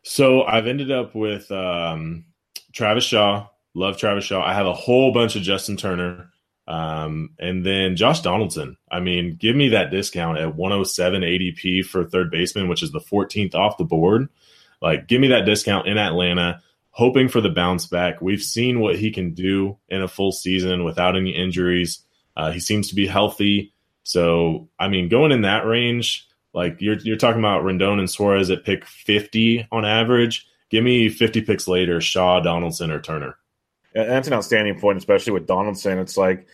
So 0.04 0.44
I've 0.44 0.68
ended 0.68 0.92
up 0.92 1.16
with 1.16 1.50
um, 1.52 2.26
Travis 2.72 3.04
Shaw. 3.04 3.48
Love 3.74 3.98
Travis 3.98 4.26
Shaw. 4.26 4.46
I 4.46 4.54
have 4.54 4.68
a 4.68 4.76
whole 4.76 5.12
bunch 5.12 5.36
of 5.36 5.42
Justin 5.42 5.76
Turner. 5.76 6.30
Um, 6.68 7.32
and 7.40 7.66
then 7.66 7.96
Josh 7.96 8.22
Donaldson. 8.22 8.78
I 8.92 9.00
mean, 9.00 9.38
give 9.38 9.56
me 9.56 9.70
that 9.70 9.90
discount 9.90 10.38
at 10.38 10.56
107 10.56 11.24
ADP 11.24 11.84
for 11.84 12.06
third 12.06 12.30
baseman, 12.30 12.68
which 12.68 12.84
is 12.84 12.92
the 12.92 13.00
14th 13.00 13.56
off 13.56 13.80
the 13.80 13.86
board. 13.86 14.30
Like, 14.84 15.08
give 15.08 15.20
me 15.20 15.30
that 15.30 15.46
discount 15.46 15.88
in 15.88 15.98
Atlanta, 15.98 16.62
hoping 16.92 17.28
for 17.28 17.42
the 17.42 17.50
bounce 17.50 17.88
back. 17.88 18.22
We've 18.22 18.42
seen 18.42 18.80
what 18.80 18.98
he 18.98 19.12
can 19.12 19.34
do 19.34 19.78
in 19.90 20.02
a 20.02 20.08
full 20.08 20.32
season 20.32 20.84
without 20.84 21.16
any 21.16 21.32
injuries. 21.32 22.04
Uh, 22.36 22.52
he 22.52 22.60
seems 22.60 22.90
to 22.90 22.96
be 22.96 23.08
healthy. 23.08 23.74
So, 24.04 24.70
I 24.80 24.88
mean, 24.88 25.10
going 25.10 25.32
in 25.32 25.42
that 25.42 25.66
range, 25.66 26.28
like 26.54 26.78
you're 26.80 26.98
you're 27.00 27.18
talking 27.18 27.40
about 27.40 27.64
Rendon 27.64 28.00
and 28.00 28.10
Suarez 28.10 28.50
at 28.50 28.66
pick 28.66 28.86
50 28.86 29.68
on 29.72 29.86
average. 29.86 30.48
Give 30.70 30.84
me 30.84 31.10
50 31.10 31.42
picks 31.42 31.68
later, 31.68 32.00
Shaw, 32.00 32.40
Donaldson, 32.40 32.92
or 32.92 33.02
Turner. 33.02 33.38
And 33.94 34.10
that's 34.10 34.28
an 34.28 34.34
outstanding 34.34 34.80
point, 34.80 34.98
especially 34.98 35.34
with 35.34 35.48
Donaldson. 35.48 36.00
It's 36.00 36.18
like 36.18 36.48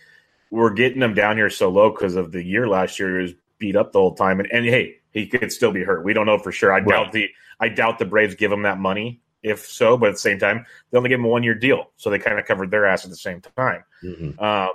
we're 0.50 0.72
getting 0.72 1.02
him 1.02 1.14
down 1.14 1.36
here 1.36 1.50
so 1.50 1.68
low 1.68 1.90
because 1.90 2.16
of 2.16 2.32
the 2.32 2.42
year 2.42 2.66
last 2.68 2.98
year. 2.98 3.16
He 3.16 3.22
was 3.22 3.34
beat 3.58 3.76
up 3.76 3.92
the 3.92 4.00
whole 4.00 4.14
time, 4.14 4.40
and, 4.40 4.50
and 4.50 4.64
hey, 4.64 4.96
he 5.12 5.26
could 5.26 5.52
still 5.52 5.72
be 5.72 5.84
hurt. 5.84 6.04
We 6.04 6.12
don't 6.14 6.26
know 6.26 6.38
for 6.38 6.52
sure. 6.52 6.72
I 6.72 6.78
right. 6.78 6.88
doubt 6.88 7.12
the 7.12 7.28
I 7.60 7.68
doubt 7.68 7.98
the 7.98 8.04
Braves 8.04 8.34
give 8.34 8.52
him 8.52 8.62
that 8.62 8.78
money. 8.78 9.20
If 9.42 9.66
so, 9.66 9.96
but 9.96 10.08
at 10.08 10.14
the 10.14 10.20
same 10.20 10.38
time, 10.38 10.66
they 10.90 10.98
only 10.98 11.10
give 11.10 11.20
him 11.20 11.26
a 11.26 11.28
one 11.28 11.42
year 11.42 11.54
deal, 11.54 11.92
so 11.96 12.10
they 12.10 12.18
kind 12.18 12.38
of 12.38 12.46
covered 12.46 12.70
their 12.70 12.86
ass 12.86 13.04
at 13.04 13.10
the 13.10 13.16
same 13.16 13.40
time. 13.56 13.84
Mm-hmm. 14.02 14.42
Um, 14.42 14.70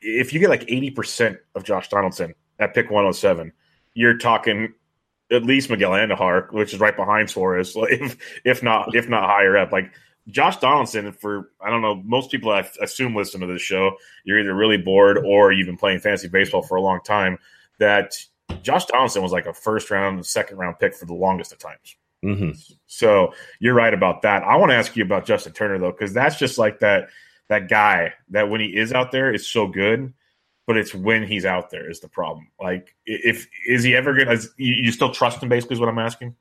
if 0.00 0.32
you 0.32 0.40
get 0.40 0.50
like 0.50 0.66
80% 0.66 1.38
of 1.54 1.64
Josh 1.64 1.88
Donaldson 1.88 2.34
at 2.58 2.74
pick 2.74 2.86
107, 2.86 3.52
you're 3.94 4.16
talking 4.16 4.74
at 5.30 5.44
least 5.44 5.70
Miguel 5.70 5.92
Andujar, 5.92 6.52
which 6.52 6.74
is 6.74 6.80
right 6.80 6.96
behind 6.96 7.30
Suarez, 7.30 7.74
if 7.76 8.16
if 8.44 8.62
not 8.62 8.94
if 8.94 9.08
not 9.08 9.28
higher 9.28 9.56
up. 9.56 9.72
Like 9.72 9.92
Josh 10.28 10.58
Donaldson, 10.58 11.12
for 11.12 11.50
I 11.60 11.70
don't 11.70 11.82
know, 11.82 11.96
most 12.04 12.30
people 12.30 12.50
I 12.50 12.68
assume 12.80 13.16
listen 13.16 13.40
to 13.40 13.46
this 13.46 13.62
show, 13.62 13.96
you're 14.24 14.38
either 14.38 14.54
really 14.54 14.78
bored 14.78 15.18
or 15.18 15.52
you've 15.52 15.66
been 15.66 15.76
playing 15.76 16.00
fantasy 16.00 16.28
baseball 16.28 16.62
for 16.62 16.76
a 16.76 16.82
long 16.82 17.00
time. 17.04 17.38
That 17.78 18.14
Josh 18.62 18.86
Donaldson 18.86 19.22
was 19.22 19.32
like 19.32 19.46
a 19.46 19.54
first 19.54 19.90
round, 19.90 20.24
second 20.26 20.58
round 20.58 20.78
pick 20.78 20.94
for 20.94 21.06
the 21.06 21.14
longest 21.14 21.52
of 21.52 21.58
times. 21.58 21.96
Mm-hmm. 22.24 22.50
So 22.86 23.34
you're 23.58 23.74
right 23.74 23.94
about 23.94 24.22
that. 24.22 24.42
I 24.42 24.56
want 24.56 24.70
to 24.70 24.76
ask 24.76 24.96
you 24.96 25.04
about 25.04 25.26
Justin 25.26 25.52
Turner 25.52 25.78
though, 25.78 25.90
because 25.90 26.12
that's 26.12 26.38
just 26.38 26.58
like 26.58 26.80
that 26.80 27.08
that 27.48 27.68
guy 27.68 28.14
that 28.30 28.48
when 28.48 28.60
he 28.60 28.76
is 28.76 28.92
out 28.92 29.12
there 29.12 29.32
is 29.32 29.46
so 29.46 29.66
good, 29.66 30.12
but 30.66 30.76
it's 30.76 30.94
when 30.94 31.26
he's 31.26 31.44
out 31.44 31.70
there 31.70 31.90
is 31.90 32.00
the 32.00 32.08
problem. 32.08 32.48
Like, 32.60 32.94
if 33.04 33.48
is 33.66 33.82
he 33.82 33.94
ever 33.96 34.14
gonna? 34.14 34.38
You, 34.56 34.74
you 34.84 34.92
still 34.92 35.12
trust 35.12 35.42
him? 35.42 35.48
Basically, 35.48 35.74
is 35.74 35.80
what 35.80 35.88
I'm 35.88 35.98
asking. 35.98 36.36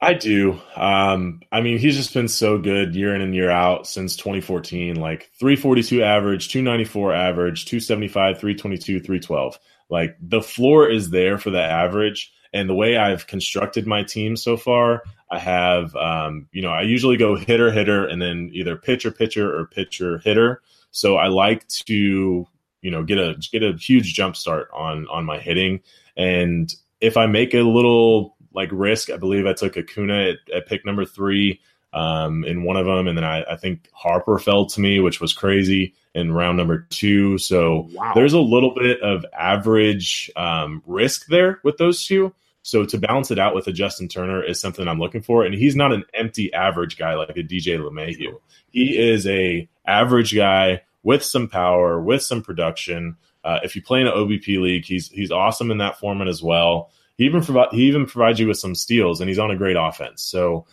I 0.00 0.14
do. 0.14 0.60
Um, 0.74 1.42
I 1.52 1.60
mean, 1.60 1.78
he's 1.78 1.96
just 1.96 2.12
been 2.12 2.26
so 2.26 2.58
good 2.58 2.96
year 2.96 3.14
in 3.14 3.20
and 3.20 3.36
year 3.36 3.50
out 3.50 3.86
since 3.86 4.16
2014. 4.16 4.96
Like 4.96 5.30
342 5.38 6.02
average, 6.02 6.48
294 6.48 7.14
average, 7.14 7.66
275, 7.66 8.40
322, 8.40 8.98
312. 8.98 9.58
Like 9.88 10.16
the 10.20 10.42
floor 10.42 10.90
is 10.90 11.10
there 11.10 11.38
for 11.38 11.50
the 11.50 11.62
average. 11.62 12.32
And 12.52 12.68
the 12.68 12.74
way 12.74 12.96
I've 12.96 13.26
constructed 13.26 13.86
my 13.86 14.02
team 14.02 14.36
so 14.36 14.56
far, 14.56 15.02
I 15.30 15.38
have, 15.38 15.96
um, 15.96 16.48
you 16.52 16.60
know, 16.60 16.70
I 16.70 16.82
usually 16.82 17.16
go 17.16 17.36
hitter, 17.36 17.70
hitter, 17.72 18.06
and 18.06 18.20
then 18.20 18.50
either 18.52 18.76
pitcher, 18.76 19.10
pitcher, 19.10 19.58
or 19.58 19.66
pitcher, 19.66 20.18
hitter. 20.18 20.62
So 20.90 21.16
I 21.16 21.28
like 21.28 21.66
to, 21.68 22.46
you 22.82 22.90
know, 22.90 23.02
get 23.02 23.18
a 23.18 23.34
get 23.50 23.62
a 23.62 23.72
huge 23.72 24.14
jump 24.14 24.36
start 24.36 24.68
on 24.74 25.06
on 25.08 25.24
my 25.24 25.38
hitting. 25.38 25.80
And 26.16 26.72
if 27.00 27.16
I 27.16 27.26
make 27.26 27.54
a 27.54 27.62
little 27.62 28.36
like 28.52 28.68
risk, 28.72 29.10
I 29.10 29.16
believe 29.16 29.46
I 29.46 29.54
took 29.54 29.76
Acuna 29.76 30.30
at, 30.30 30.36
at 30.54 30.66
pick 30.66 30.84
number 30.84 31.06
three 31.06 31.60
um, 31.94 32.44
in 32.44 32.62
one 32.62 32.76
of 32.76 32.86
them, 32.86 33.06
and 33.06 33.16
then 33.16 33.24
I, 33.24 33.42
I, 33.44 33.56
think 33.56 33.88
Harper 33.92 34.38
fell 34.38 34.64
to 34.66 34.80
me, 34.80 34.98
which 35.00 35.20
was 35.20 35.34
crazy 35.34 35.94
in 36.14 36.32
round 36.32 36.56
number 36.56 36.86
two. 36.88 37.36
So 37.36 37.88
wow. 37.92 38.12
there's 38.14 38.32
a 38.32 38.40
little 38.40 38.74
bit 38.74 39.02
of 39.02 39.26
average 39.38 40.30
um, 40.34 40.82
risk 40.86 41.26
there 41.26 41.60
with 41.62 41.76
those 41.76 42.04
two. 42.04 42.32
So 42.62 42.84
to 42.84 42.98
balance 42.98 43.30
it 43.30 43.38
out 43.38 43.54
with 43.54 43.66
a 43.66 43.72
Justin 43.72 44.08
Turner 44.08 44.42
is 44.42 44.60
something 44.60 44.86
I'm 44.86 45.00
looking 45.00 45.22
for, 45.22 45.44
and 45.44 45.54
he's 45.54 45.76
not 45.76 45.92
an 45.92 46.04
empty 46.14 46.52
average 46.54 46.96
guy 46.96 47.14
like 47.14 47.36
a 47.36 47.42
DJ 47.42 47.78
LeMahieu. 47.78 48.40
He 48.70 48.98
is 48.98 49.26
a 49.26 49.68
average 49.84 50.34
guy 50.34 50.82
with 51.02 51.24
some 51.24 51.48
power, 51.48 52.00
with 52.00 52.22
some 52.22 52.42
production. 52.42 53.16
Uh, 53.44 53.58
if 53.64 53.74
you 53.74 53.82
play 53.82 54.00
in 54.00 54.06
an 54.06 54.12
OBP 54.12 54.60
league, 54.60 54.84
he's 54.84 55.08
he's 55.08 55.32
awesome 55.32 55.70
in 55.70 55.78
that 55.78 55.98
format 55.98 56.28
as 56.28 56.42
well. 56.42 56.90
He 57.18 57.24
even 57.24 57.42
provi- 57.42 57.76
he 57.76 57.88
even 57.88 58.06
provides 58.06 58.38
you 58.38 58.46
with 58.46 58.58
some 58.58 58.74
steals, 58.74 59.20
and 59.20 59.28
he's 59.28 59.40
on 59.40 59.50
a 59.50 59.56
great 59.56 59.76
offense. 59.76 60.22
So 60.22 60.66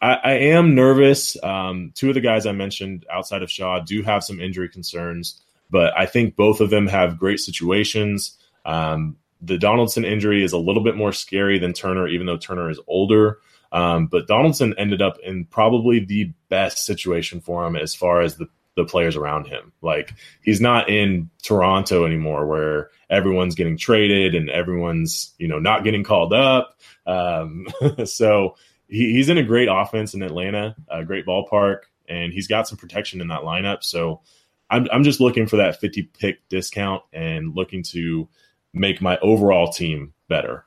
I, 0.00 0.14
I 0.14 0.32
am 0.32 0.74
nervous. 0.74 1.36
Um, 1.42 1.92
two 1.94 2.08
of 2.08 2.14
the 2.14 2.20
guys 2.20 2.46
I 2.46 2.52
mentioned 2.52 3.04
outside 3.12 3.42
of 3.42 3.50
Shaw 3.50 3.80
do 3.80 4.02
have 4.02 4.24
some 4.24 4.40
injury 4.40 4.68
concerns, 4.68 5.40
but 5.70 5.96
I 5.96 6.06
think 6.06 6.36
both 6.36 6.60
of 6.60 6.70
them 6.70 6.86
have 6.86 7.18
great 7.18 7.40
situations. 7.40 8.38
Um, 8.64 9.16
the 9.40 9.58
Donaldson 9.58 10.04
injury 10.04 10.42
is 10.42 10.52
a 10.52 10.58
little 10.58 10.82
bit 10.82 10.96
more 10.96 11.12
scary 11.12 11.58
than 11.58 11.72
Turner, 11.72 12.08
even 12.08 12.26
though 12.26 12.36
Turner 12.36 12.70
is 12.70 12.80
older. 12.86 13.38
Um, 13.72 14.06
but 14.06 14.26
Donaldson 14.26 14.74
ended 14.78 15.02
up 15.02 15.18
in 15.22 15.44
probably 15.44 16.00
the 16.00 16.32
best 16.48 16.86
situation 16.86 17.40
for 17.40 17.66
him 17.66 17.76
as 17.76 17.94
far 17.94 18.22
as 18.22 18.36
the, 18.36 18.48
the 18.76 18.84
players 18.84 19.16
around 19.16 19.46
him. 19.46 19.72
Like 19.82 20.12
he's 20.40 20.60
not 20.60 20.88
in 20.88 21.30
Toronto 21.42 22.06
anymore 22.06 22.46
where 22.46 22.90
everyone's 23.10 23.54
getting 23.54 23.76
traded 23.76 24.34
and 24.34 24.48
everyone's, 24.48 25.34
you 25.38 25.48
know, 25.48 25.58
not 25.58 25.84
getting 25.84 26.04
called 26.04 26.32
up. 26.32 26.78
Um, 27.06 27.66
so 28.04 28.56
he, 28.88 29.12
he's 29.12 29.28
in 29.28 29.38
a 29.38 29.42
great 29.42 29.68
offense 29.70 30.14
in 30.14 30.22
Atlanta, 30.22 30.76
a 30.88 31.04
great 31.04 31.26
ballpark, 31.26 31.80
and 32.08 32.32
he's 32.32 32.48
got 32.48 32.68
some 32.68 32.78
protection 32.78 33.20
in 33.20 33.28
that 33.28 33.42
lineup. 33.42 33.82
So 33.82 34.22
I'm, 34.70 34.88
I'm 34.92 35.04
just 35.04 35.20
looking 35.20 35.46
for 35.46 35.56
that 35.56 35.80
50 35.80 36.04
pick 36.18 36.48
discount 36.48 37.02
and 37.12 37.54
looking 37.54 37.82
to– 37.82 38.28
make 38.76 39.00
my 39.00 39.18
overall 39.18 39.72
team 39.72 40.12
better. 40.28 40.64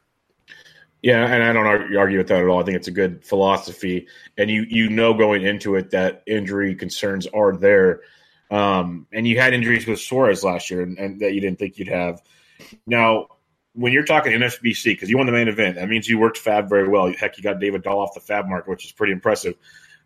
Yeah, 1.01 1.25
and 1.25 1.41
I 1.41 1.53
don't 1.53 1.95
argue 1.95 2.17
with 2.17 2.27
that 2.27 2.41
at 2.41 2.47
all. 2.47 2.59
I 2.59 2.65
think 2.65 2.75
it's 2.75 2.89
a 2.89 2.91
good 2.91 3.23
philosophy, 3.23 4.07
and 4.37 4.49
you 4.49 4.65
you 4.67 4.89
know 4.89 5.13
going 5.13 5.43
into 5.43 5.75
it 5.75 5.91
that 5.91 6.23
injury 6.27 6.75
concerns 6.75 7.25
are 7.27 7.55
there, 7.55 8.01
um, 8.51 9.07
and 9.13 9.25
you 9.25 9.39
had 9.39 9.53
injuries 9.53 9.87
with 9.87 10.01
Suarez 10.01 10.43
last 10.43 10.69
year, 10.69 10.81
and, 10.81 10.97
and 10.97 11.21
that 11.21 11.33
you 11.33 11.39
didn't 11.39 11.57
think 11.57 11.77
you'd 11.77 11.87
have. 11.87 12.21
Now, 12.85 13.27
when 13.73 13.93
you're 13.93 14.03
talking 14.03 14.33
NFBC, 14.33 14.83
because 14.83 15.09
you 15.09 15.15
won 15.15 15.25
the 15.25 15.31
main 15.31 15.47
event, 15.47 15.75
that 15.75 15.87
means 15.87 16.09
you 16.09 16.19
worked 16.19 16.43
FAAB 16.43 16.67
very 16.67 16.89
well. 16.89 17.13
Heck, 17.17 17.37
you 17.37 17.43
got 17.43 17.61
David 17.61 17.81
Dahl 17.81 17.99
off 17.99 18.13
the 18.13 18.19
FAAB 18.19 18.49
mark, 18.49 18.67
which 18.67 18.83
is 18.83 18.91
pretty 18.91 19.13
impressive. 19.13 19.55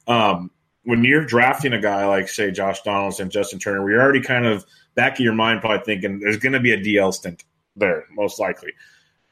Um, 0.06 0.52
when 0.84 1.04
you're 1.04 1.26
drafting 1.26 1.74
a 1.74 1.82
guy 1.82 2.06
like, 2.06 2.30
say, 2.30 2.52
Josh 2.52 2.82
Donaldson, 2.84 3.32
Justin 3.32 3.58
Turner, 3.58 3.82
where 3.82 3.94
you're 3.94 4.02
already 4.02 4.22
kind 4.22 4.46
of 4.46 4.64
back 4.94 5.14
of 5.14 5.22
your 5.22 5.34
mind 5.34 5.62
probably 5.62 5.84
thinking 5.86 6.20
there's 6.20 6.38
going 6.38 6.54
to 6.54 6.60
be 6.60 6.74
a 6.74 6.78
DL 6.78 7.12
stint 7.12 7.44
there, 7.76 8.06
most 8.12 8.40
likely. 8.40 8.74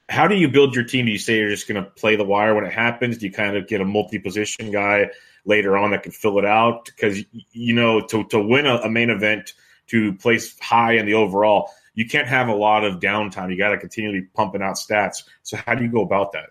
How 0.10 0.27
do 0.27 0.36
you 0.36 0.49
build 0.49 0.75
your 0.75 0.84
team? 0.84 1.06
Do 1.06 1.12
you 1.12 1.17
say 1.17 1.38
you're 1.38 1.49
just 1.49 1.67
going 1.67 1.82
to 1.82 1.89
play 1.89 2.15
the 2.15 2.25
wire 2.25 2.54
when 2.54 2.65
it 2.65 2.73
happens? 2.73 3.17
Do 3.17 3.25
you 3.25 3.32
kind 3.32 3.56
of 3.56 3.67
get 3.67 3.82
a 3.82 3.86
multi 3.86 4.19
position 4.19 4.71
guy 4.71 5.10
later 5.45 5.77
on 5.77 5.91
that 5.91 6.04
can 6.04 6.12
fill 6.12 6.38
it 6.38 6.45
out? 6.45 6.86
Because, 6.86 7.23
you 7.51 7.73
know, 7.73 8.01
to, 8.08 8.25
to 8.25 8.41
win 8.41 8.65
a, 8.65 8.75
a 8.77 8.89
main 8.89 9.10
event, 9.10 9.54
to 9.88 10.13
place 10.13 10.58
high 10.60 10.93
in 10.93 11.06
the 11.06 11.13
overall, 11.13 11.69
you 11.93 12.08
can't 12.08 12.27
have 12.27 12.47
a 12.47 12.56
lot 12.56 12.84
of 12.84 12.99
downtime. 12.99 13.51
You 13.51 13.58
got 13.58 13.69
to 13.69 13.77
continually 13.77 14.27
pumping 14.34 14.62
out 14.62 14.75
stats. 14.75 15.23
So, 15.43 15.58
how 15.58 15.75
do 15.75 15.84
you 15.84 15.91
go 15.91 16.01
about 16.01 16.34
that? 16.34 16.49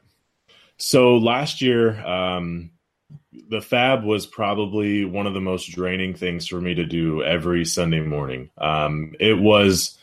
So, 0.76 1.16
last 1.16 1.60
year, 1.60 1.98
um, 2.06 2.70
the 3.32 3.58
FAAB 3.58 4.04
was 4.04 4.26
probably 4.26 5.04
one 5.04 5.26
of 5.26 5.34
the 5.34 5.40
most 5.40 5.66
draining 5.72 6.14
things 6.14 6.46
for 6.46 6.60
me 6.60 6.74
to 6.74 6.84
do 6.84 7.22
every 7.22 7.64
Sunday 7.64 8.00
morning. 8.00 8.50
Um, 8.58 9.14
it 9.18 9.38
was 9.38 9.98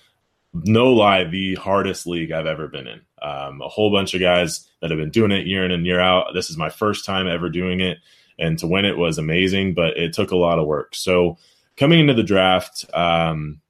no 0.53 0.93
lie, 0.93 1.23
the 1.25 1.55
hardest 1.55 2.07
league 2.07 2.31
I've 2.31 2.45
ever 2.45 2.67
been 2.67 2.87
in. 2.87 3.01
Um, 3.21 3.61
a 3.61 3.67
whole 3.67 3.91
bunch 3.91 4.13
of 4.13 4.21
guys 4.21 4.67
that 4.81 4.91
have 4.91 4.99
been 4.99 5.09
doing 5.09 5.31
it 5.31 5.47
year 5.47 5.65
in 5.65 5.71
and 5.71 5.85
year 5.85 5.99
out. 5.99 6.33
This 6.33 6.49
is 6.49 6.57
my 6.57 6.69
first 6.69 7.05
time 7.05 7.27
ever 7.27 7.49
doing 7.49 7.79
it, 7.79 7.97
and 8.39 8.57
to 8.59 8.67
win 8.67 8.85
it 8.85 8.97
was 8.97 9.17
amazing, 9.17 9.73
but 9.73 9.97
it 9.97 10.13
took 10.13 10.31
a 10.31 10.37
lot 10.37 10.59
of 10.59 10.67
work. 10.67 10.95
So 10.95 11.37
coming 11.75 11.99
into 11.99 12.13
the 12.13 12.23
draft, 12.23 12.85
um, 12.93 13.61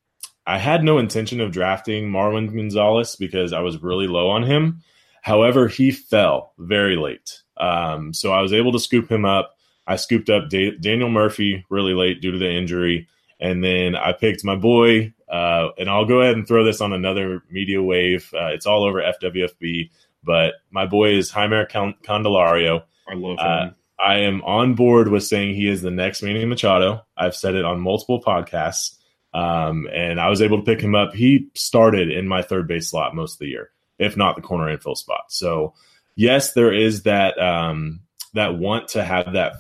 I 0.45 0.57
had 0.57 0.83
no 0.83 0.97
intention 0.97 1.41
of 1.41 1.51
drafting 1.51 2.09
Marwin 2.09 2.53
Gonzalez 2.53 3.15
because 3.15 3.53
I 3.53 3.59
was 3.59 3.81
really 3.81 4.07
low 4.07 4.29
on 4.29 4.43
him. 4.43 4.81
However, 5.21 5.67
he 5.67 5.91
fell 5.91 6.53
very 6.57 6.95
late, 6.95 7.41
um, 7.57 8.13
so 8.13 8.31
I 8.31 8.41
was 8.41 8.53
able 8.53 8.71
to 8.73 8.79
scoop 8.79 9.11
him 9.11 9.25
up. 9.25 9.57
I 9.87 9.95
scooped 9.95 10.29
up 10.29 10.49
da- 10.49 10.77
Daniel 10.77 11.09
Murphy 11.09 11.65
really 11.69 11.93
late 11.93 12.21
due 12.21 12.31
to 12.31 12.37
the 12.37 12.49
injury 12.51 13.07
And 13.39 13.63
then 13.63 13.95
I 13.95 14.13
picked 14.13 14.43
my 14.43 14.55
boy, 14.55 15.13
uh, 15.29 15.69
and 15.77 15.89
I'll 15.89 16.05
go 16.05 16.21
ahead 16.21 16.35
and 16.35 16.47
throw 16.47 16.63
this 16.63 16.81
on 16.81 16.93
another 16.93 17.43
media 17.49 17.81
wave. 17.81 18.31
Uh, 18.33 18.47
it's 18.47 18.65
all 18.65 18.83
over 18.83 19.01
FWFB, 19.01 19.89
but 20.23 20.55
my 20.71 20.85
boy 20.85 21.15
is 21.15 21.31
Jeimer 21.31 21.69
Candelario. 21.69 22.83
I 23.09 23.15
love 23.15 23.37
uh, 23.39 23.65
him. 23.65 23.75
I 23.99 24.19
am 24.19 24.41
on 24.43 24.75
board 24.75 25.09
with 25.09 25.23
saying 25.23 25.55
he 25.55 25.67
is 25.67 25.81
the 25.81 25.91
next 25.91 26.21
Manny 26.21 26.45
Machado. 26.45 27.05
I've 27.17 27.35
said 27.35 27.55
it 27.55 27.65
on 27.65 27.81
multiple 27.81 28.21
podcasts, 28.21 28.95
um, 29.33 29.87
and 29.91 30.19
I 30.19 30.29
was 30.29 30.41
able 30.41 30.57
to 30.57 30.63
pick 30.63 30.81
him 30.81 30.95
up. 30.95 31.13
He 31.13 31.49
started 31.55 32.11
in 32.11 32.27
my 32.27 32.41
third 32.41 32.67
base 32.67 32.89
slot 32.89 33.15
most 33.15 33.33
of 33.33 33.39
the 33.39 33.47
year, 33.47 33.71
if 33.97 34.15
not 34.15 34.35
the 34.35 34.41
corner 34.41 34.69
infield 34.69 34.99
spot. 34.99 35.25
So, 35.29 35.73
yes, 36.15 36.53
there 36.53 36.71
is 36.71 37.03
that 37.03 37.39
um, 37.39 38.01
that 38.33 38.57
want 38.57 38.89
to 38.89 39.03
have 39.03 39.33
that 39.33 39.53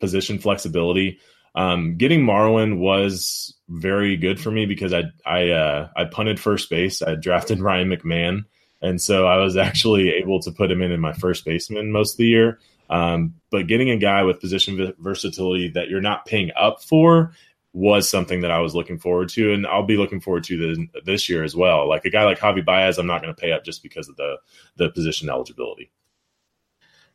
position 0.00 0.38
flexibility. 0.38 1.18
Um, 1.54 1.96
getting 1.96 2.20
Marwin 2.20 2.78
was 2.78 3.54
very 3.68 4.16
good 4.16 4.40
for 4.40 4.50
me 4.50 4.66
because 4.66 4.92
I 4.92 5.04
I 5.24 5.50
uh, 5.50 5.88
I 5.96 6.04
punted 6.04 6.40
first 6.40 6.70
base. 6.70 7.02
I 7.02 7.14
drafted 7.14 7.60
Ryan 7.60 7.90
McMahon, 7.90 8.44
and 8.80 9.00
so 9.00 9.26
I 9.26 9.36
was 9.36 9.56
actually 9.56 10.10
able 10.10 10.40
to 10.40 10.52
put 10.52 10.70
him 10.70 10.82
in 10.82 10.92
in 10.92 11.00
my 11.00 11.12
first 11.12 11.44
baseman 11.44 11.92
most 11.92 12.14
of 12.14 12.18
the 12.18 12.26
year. 12.26 12.58
Um, 12.90 13.34
but 13.50 13.66
getting 13.66 13.90
a 13.90 13.98
guy 13.98 14.22
with 14.22 14.40
position 14.40 14.94
versatility 14.98 15.68
that 15.70 15.88
you're 15.88 16.00
not 16.00 16.24
paying 16.24 16.50
up 16.56 16.82
for 16.82 17.32
was 17.74 18.08
something 18.08 18.40
that 18.40 18.50
I 18.50 18.60
was 18.60 18.74
looking 18.74 18.98
forward 18.98 19.28
to, 19.30 19.52
and 19.52 19.66
I'll 19.66 19.84
be 19.84 19.98
looking 19.98 20.20
forward 20.20 20.44
to 20.44 20.56
the, 20.56 20.88
this 21.04 21.28
year 21.28 21.44
as 21.44 21.54
well. 21.54 21.86
Like 21.86 22.06
a 22.06 22.10
guy 22.10 22.24
like 22.24 22.38
Javi 22.38 22.64
Baez, 22.64 22.98
I'm 22.98 23.06
not 23.06 23.20
going 23.20 23.34
to 23.34 23.40
pay 23.40 23.52
up 23.52 23.64
just 23.64 23.82
because 23.82 24.08
of 24.08 24.16
the 24.16 24.36
the 24.76 24.90
position 24.90 25.28
eligibility. 25.28 25.90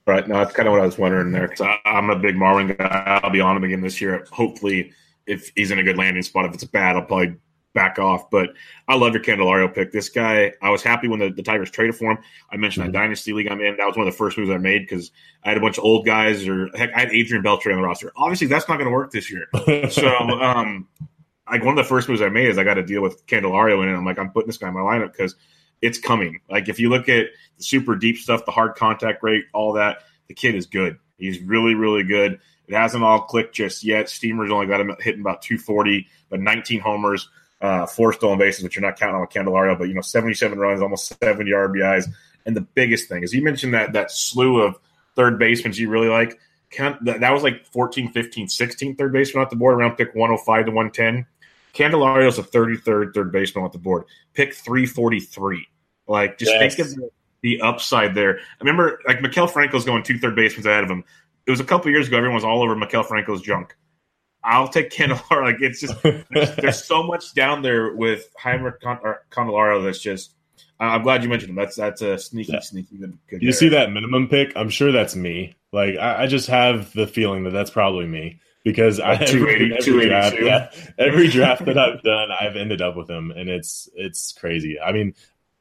Right. 0.06 0.28
No, 0.28 0.36
that's 0.36 0.54
kind 0.54 0.68
of 0.68 0.74
what 0.74 0.82
I 0.82 0.86
was 0.86 0.98
wondering 0.98 1.32
there 1.32 1.48
because 1.48 1.78
I'm 1.86 2.10
a 2.10 2.20
big 2.20 2.36
Marwin 2.36 2.78
guy. 2.78 3.22
I'll 3.24 3.30
be 3.30 3.40
on 3.40 3.56
him 3.56 3.64
again 3.64 3.82
this 3.82 4.02
year. 4.02 4.26
Hopefully, 4.32 4.92
if 5.26 5.52
he's 5.56 5.72
in 5.72 5.80
a 5.80 5.84
good 5.84 5.98
landing 5.98 6.24
spot, 6.24 6.46
if 6.46 6.54
it's 6.54 6.64
bad, 6.64 6.96
I'll 6.96 7.06
probably 7.06 7.36
back 7.74 8.00
off. 8.00 8.30
But 8.30 8.50
I 8.88 8.96
love 8.96 9.14
your 9.14 9.24
Candelario 9.24 9.74
pick. 9.74 9.92
This 9.92 10.10
guy, 10.10 10.54
I 10.62 10.70
was 10.70 10.84
happy 10.84 11.08
when 11.08 11.20
the, 11.20 11.30
the 11.30 11.44
Tigers 11.44 11.72
traded 11.72 11.96
for 11.96 12.12
him. 12.12 12.20
I 12.52 12.58
mentioned 12.58 12.86
mm-hmm. 12.86 12.94
that 12.94 13.00
Dynasty 13.00 13.34
League 13.34 13.48
I'm 13.52 13.62
in. 13.62 13.78
That 13.78 13.86
was 13.86 13.96
one 13.98 14.08
of 14.08 14.14
the 14.14 14.18
first 14.18 14.38
moves 14.38 14.50
I 14.50 14.58
made 14.58 14.82
because 14.82 15.12
I 15.44 15.50
had 15.50 15.58
a 15.58 15.62
bunch 15.62 15.78
of 15.78 15.84
old 15.84 16.06
guys, 16.06 16.48
or 16.48 16.70
heck, 16.76 16.94
I 16.96 17.00
had 17.00 17.12
Adrian 17.12 17.44
Beltre 17.44 17.72
on 17.72 17.82
the 17.82 17.88
roster. 17.88 18.12
Obviously, 18.16 18.48
that's 18.48 18.68
not 18.68 18.78
going 18.78 18.90
to 18.90 18.94
work 18.94 19.12
this 19.12 19.32
year. 19.32 19.48
so, 19.90 20.08
um, 20.08 20.88
like 21.50 21.64
one 21.64 21.78
of 21.78 21.84
the 21.84 21.88
first 21.88 22.08
moves 22.08 22.22
I 22.22 22.30
made 22.30 22.48
is 22.48 22.58
I 22.58 22.64
got 22.64 22.76
to 22.76 22.84
deal 22.84 23.02
with 23.02 23.26
Candelario 23.26 23.84
in 23.84 23.90
it. 23.90 23.96
I'm 23.96 24.06
like, 24.06 24.20
I'm 24.20 24.32
putting 24.32 24.48
this 24.48 24.58
guy 24.58 24.70
in 24.70 24.74
my 24.74 24.80
lineup 24.80 25.12
because 25.12 25.36
it's 25.82 26.00
coming. 26.00 26.40
Like 26.50 26.70
if 26.70 26.80
you 26.80 26.90
look 26.90 27.10
at 27.10 27.28
the 27.58 27.64
super 27.64 27.96
deep 27.96 28.18
stuff, 28.18 28.46
the 28.46 28.52
hard 28.52 28.76
contact 28.76 29.22
rate, 29.22 29.46
all 29.54 29.74
that 29.74 30.04
the 30.28 30.34
kid 30.34 30.56
is 30.56 30.66
good. 30.66 30.98
He's 31.18 31.42
really, 31.42 31.76
really 31.76 32.04
good. 32.04 32.40
It 32.68 32.76
hasn't 32.76 33.04
all 33.04 33.22
clicked 33.22 33.56
just 33.56 33.84
yet. 33.84 34.10
Steamer's 34.10 34.52
only 34.52 34.68
got 34.68 34.82
him 34.82 34.96
hitting 35.00 35.22
about 35.22 35.42
240, 35.42 36.08
but 36.30 36.40
19 36.40 36.80
homers, 36.80 37.30
uh, 37.62 37.86
four 37.86 38.14
stolen 38.14 38.40
bases, 38.40 38.64
which 38.64 38.76
you're 38.76 38.86
not 38.86 39.00
counting 39.00 39.16
on 39.16 39.22
with 39.22 39.30
Candelario, 39.32 39.78
but 39.78 39.88
you 39.88 39.94
know, 39.94 40.02
77 40.02 40.58
runs, 40.58 40.82
almost 40.82 41.14
70 41.22 41.52
RBIs. 41.52 42.08
And 42.46 42.56
the 42.56 42.62
biggest 42.62 43.10
thing 43.10 43.24
is 43.24 43.34
you 43.34 43.42
mentioned 43.42 43.74
that 43.74 43.94
that 43.94 44.12
slew 44.12 44.62
of 44.62 44.78
third 45.16 45.40
basemen 45.40 45.74
you 45.74 45.90
really 45.90 46.10
like. 46.10 46.40
That 46.78 47.32
was 47.32 47.44
like 47.44 47.66
14, 47.68 48.12
15, 48.12 48.50
16 48.50 48.96
third 48.96 49.14
baseman 49.14 49.44
off 49.44 49.52
the 49.52 49.56
board 49.56 49.76
around 49.76 49.96
pick 49.96 50.16
105 50.16 50.66
to 50.66 50.72
110. 50.72 51.26
Candelario's 51.74 52.40
a 52.40 52.44
33rd 52.44 53.14
third 53.14 53.32
baseman 53.32 53.64
off 53.64 53.72
the 53.72 53.78
board. 53.78 54.06
Pick 54.34 54.54
343. 54.54 55.68
Like, 56.08 56.38
just 56.38 56.52
yes. 56.52 56.76
think 56.76 56.88
of 56.88 56.96
the, 56.96 57.10
the 57.42 57.62
upside 57.62 58.16
there. 58.16 58.40
I 58.40 58.42
remember 58.60 59.00
like 59.08 59.20
Maikel 59.20 59.50
Franco's 59.50 59.86
going 59.86 60.04
two 60.04 60.18
third 60.18 60.36
basemen 60.36 60.66
ahead 60.68 60.84
of 60.84 60.90
him. 60.90 61.04
It 61.46 61.52
was 61.52 61.60
a 61.60 61.66
couple 61.66 61.92
years 61.92 62.08
ago. 62.08 62.18
Everyone 62.18 62.36
was 62.36 62.44
all 62.44 62.64
over 62.64 62.76
Maikel 62.76 63.06
Franco's 63.06 63.42
junk. 63.42 63.76
I'll 64.44 64.68
take 64.68 64.90
Candelario. 64.90 65.44
Like 65.44 65.62
it's 65.62 65.80
just 65.80 66.02
there's, 66.04 66.56
there's, 66.56 66.84
so 66.84 67.04
much 67.04 67.34
down 67.34 67.62
there 67.62 67.94
with 67.96 68.28
Jeimer 68.44 68.74
Candelario 69.32 69.84
that's 69.84 70.00
just. 70.00 70.36
Uh, 70.80 70.84
I'm 70.86 71.04
glad 71.04 71.24
you 71.24 71.30
mentioned 71.30 71.52
him. 71.52 71.56
That's 71.56 71.76
that's 71.76 72.02
a 72.02 72.18
sneaky, 72.18 72.54
yeah. 72.54 72.60
sneaky 72.60 72.98
good. 73.30 73.42
you 73.42 73.52
see 73.52 73.70
that 73.70 73.92
minimum 73.92 74.28
pick? 74.28 74.54
I'm 74.56 74.70
sure 74.70 74.92
that's 74.92 75.16
me. 75.16 75.56
Like 75.72 75.98
I, 75.98 76.24
I, 76.24 76.28
just 76.28 76.48
have 76.48 76.92
the 76.94 77.08
feeling 77.08 77.44
that 77.44 77.52
that's 77.52 77.70
probably 77.70 78.06
me 78.06 78.40
because 78.64 79.00
I 79.00 79.14
every, 79.16 79.76
every 79.78 80.08
draft, 80.08 80.36
yeah, 80.40 80.72
every 80.98 81.28
draft 81.28 81.66
that 81.66 81.78
I've 81.78 82.02
done, 82.02 82.30
I've 82.32 82.56
ended 82.56 82.82
up 82.82 82.96
with 82.96 83.10
him, 83.10 83.32
and 83.32 83.50
it's 83.50 83.90
it's 83.96 84.34
crazy. 84.34 84.80
I 84.80 84.92
mean, 84.92 85.14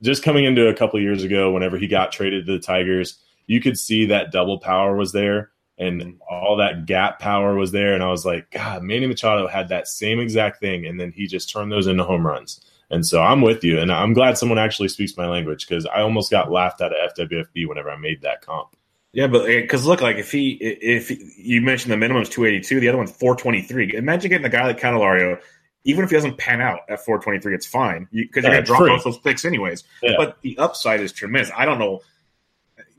just 0.03 0.23
coming 0.23 0.45
into 0.45 0.69
a 0.69 0.75
couple 0.75 1.01
years 1.01 1.25
ago, 1.25 1.53
whenever 1.53 1.79
he 1.79 1.89
got 1.89 2.13
traded 2.13 2.47
to 2.47 2.53
the 2.53 2.59
Tigers, 2.59 3.19
you 3.47 3.61
could 3.61 3.79
see 3.79 4.07
that 4.07 4.33
double 4.33 4.59
power 4.59 4.97
was 4.97 5.13
there 5.13 5.51
and 5.83 6.01
mm-hmm. 6.01 6.17
all 6.29 6.57
that 6.57 6.87
gap 6.87 7.19
power 7.19 7.55
was 7.55 7.73
there. 7.73 7.95
And 7.95 8.03
I 8.03 8.09
was 8.09 8.25
like, 8.25 8.51
God, 8.51 8.83
Manny 8.83 9.07
Machado 9.07 9.47
had 9.47 9.69
that 9.69 9.89
same 9.89 10.21
exact 10.21 10.61
thing. 10.61 10.87
And 10.87 10.99
then 10.99 11.13
he 11.13 11.27
just 11.27 11.51
turned 11.51 11.73
those 11.73 11.87
into 11.87 12.05
home 12.05 12.27
runs. 12.27 12.61
And 12.91 13.07
so 13.07 13.23
I'm 13.23 13.41
with 13.41 13.65
you. 13.65 13.79
And 13.79 13.91
I'm 13.91 14.13
glad 14.13 14.39
someone 14.39 14.59
actually 14.59 14.89
speaks 14.89 15.17
my 15.17 15.27
language 15.27 15.67
because 15.67 15.87
I 15.87 16.03
almost 16.03 16.31
got 16.31 16.51
laughed 16.51 16.81
out 16.81 16.93
of 16.93 17.15
FWFB 17.15 17.67
whenever 17.67 17.91
I 17.91 17.97
made 17.97 18.23
that 18.23 18.43
comp. 18.43 18.77
Yeah, 19.15 19.27
but 19.27 19.49
eh, 19.51 19.61
because 19.61 19.85
look, 19.85 20.01
like 20.01 20.17
if 20.17 20.33
he, 20.33 20.53
if 20.53 21.11
you 21.39 21.61
mentioned 21.61 21.93
the 21.93 21.97
minimum 21.99 22.23
is 22.23 22.31
282, 22.31 22.81
the 22.81 22.89
other 22.89 22.99
one's 22.99 23.11
423. 23.11 23.95
Imagine 23.95 24.31
getting 24.31 24.47
a 24.47 24.51
guy 24.51 24.67
like 24.67 24.81
Candelario 24.81 25.39
even 25.85 26.05
if 26.05 26.11
he 26.11 26.17
doesn't 26.17 26.39
pan 26.39 26.61
out 26.61 26.81
at 26.89 27.05
423, 27.05 27.55
it's 27.55 27.67
fine 27.67 28.07
because 28.13 28.45
you, 28.45 28.51
are 28.51 28.53
going 28.53 28.63
to 28.63 28.67
drop 28.67 28.81
both 28.81 29.05
those 29.05 29.19
picks 29.19 29.45
anyways. 29.45 29.85
Yeah. 30.03 30.15
But 30.17 30.41
the 30.43 30.57
upside 30.59 31.01
is 31.01 31.13
tremendous. 31.13 31.51
I 31.57 31.65
don't 31.65 31.79
know. 31.79 32.01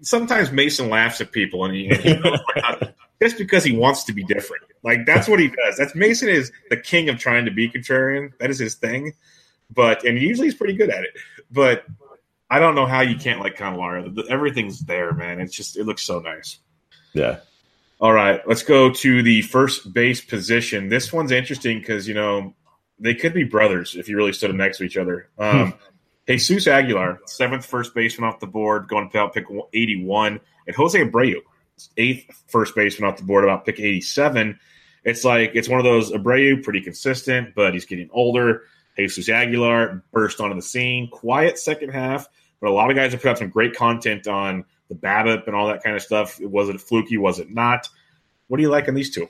Sometimes 0.03 0.51
Mason 0.51 0.89
laughs 0.89 1.19
at 1.21 1.31
people, 1.31 1.65
and 1.65 1.73
he, 1.73 1.87
he 1.87 2.19
just 3.21 3.37
because 3.37 3.63
he 3.63 3.75
wants 3.75 4.03
to 4.03 4.13
be 4.13 4.23
different. 4.23 4.63
Like 4.83 5.05
that's 5.05 5.27
what 5.27 5.39
he 5.39 5.47
does. 5.47 5.77
That's 5.77 5.95
Mason 5.95 6.29
is 6.29 6.51
the 6.69 6.77
king 6.77 7.09
of 7.09 7.17
trying 7.17 7.45
to 7.45 7.51
be 7.51 7.69
contrarian. 7.69 8.31
That 8.39 8.49
is 8.49 8.59
his 8.59 8.75
thing. 8.75 9.13
But 9.73 10.03
and 10.05 10.19
usually 10.19 10.47
he's 10.47 10.55
pretty 10.55 10.73
good 10.75 10.89
at 10.89 11.03
it. 11.03 11.11
But 11.49 11.85
I 12.49 12.59
don't 12.59 12.75
know 12.75 12.85
how 12.85 13.01
you 13.01 13.15
can't 13.15 13.39
like 13.39 13.57
Candelario. 13.57 14.27
Everything's 14.29 14.81
there, 14.81 15.13
man. 15.13 15.39
It's 15.39 15.55
just 15.55 15.77
it 15.77 15.85
looks 15.85 16.03
so 16.03 16.19
nice. 16.19 16.59
Yeah. 17.13 17.39
All 17.99 18.11
right, 18.11 18.45
let's 18.45 18.63
go 18.63 18.91
to 18.91 19.23
the 19.23 19.43
first 19.43 19.93
base 19.93 20.19
position. 20.19 20.89
This 20.89 21.13
one's 21.13 21.31
interesting 21.31 21.79
because 21.79 22.05
you 22.07 22.13
know 22.13 22.53
they 22.99 23.15
could 23.15 23.33
be 23.33 23.45
brothers 23.45 23.95
if 23.95 24.09
you 24.09 24.17
really 24.17 24.33
stood 24.33 24.49
them 24.49 24.57
next 24.57 24.79
to 24.79 24.83
each 24.83 24.97
other. 24.97 25.29
Um, 25.37 25.71
hmm. 25.71 25.77
Jesus 26.27 26.67
Aguilar, 26.67 27.19
seventh 27.25 27.65
first 27.65 27.93
baseman 27.93 28.29
off 28.29 28.39
the 28.39 28.47
board, 28.47 28.87
going 28.87 29.09
to 29.09 29.29
pick 29.29 29.45
81. 29.73 30.39
And 30.67 30.75
Jose 30.75 30.97
Abreu, 30.97 31.41
eighth 31.97 32.43
first 32.47 32.75
baseman 32.75 33.09
off 33.09 33.17
the 33.17 33.23
board, 33.23 33.43
about 33.43 33.65
pick 33.65 33.79
87. 33.79 34.57
It's 35.03 35.25
like 35.25 35.51
it's 35.53 35.67
one 35.67 35.79
of 35.79 35.83
those 35.83 36.11
Abreu, 36.11 36.63
pretty 36.63 36.81
consistent, 36.81 37.53
but 37.55 37.73
he's 37.73 37.85
getting 37.85 38.09
older. 38.13 38.63
Jesus 38.97 39.27
Aguilar 39.27 40.03
burst 40.11 40.39
onto 40.39 40.55
the 40.55 40.61
scene, 40.61 41.09
quiet 41.09 41.57
second 41.59 41.89
half, 41.89 42.27
but 42.61 42.69
a 42.69 42.73
lot 42.73 42.89
of 42.89 42.95
guys 42.95 43.11
have 43.11 43.21
put 43.21 43.31
out 43.31 43.37
some 43.39 43.49
great 43.49 43.75
content 43.75 44.27
on 44.27 44.65
the 44.87 44.95
BABIP 44.95 45.47
and 45.47 45.55
all 45.55 45.67
that 45.67 45.83
kind 45.83 45.95
of 45.95 46.01
stuff. 46.01 46.39
Was 46.39 46.69
it 46.69 46.79
fluky? 46.79 47.17
Was 47.17 47.39
it 47.39 47.49
not? 47.49 47.89
What 48.47 48.57
do 48.57 48.63
you 48.63 48.69
like 48.69 48.87
on 48.87 48.93
these 48.93 49.13
two? 49.13 49.27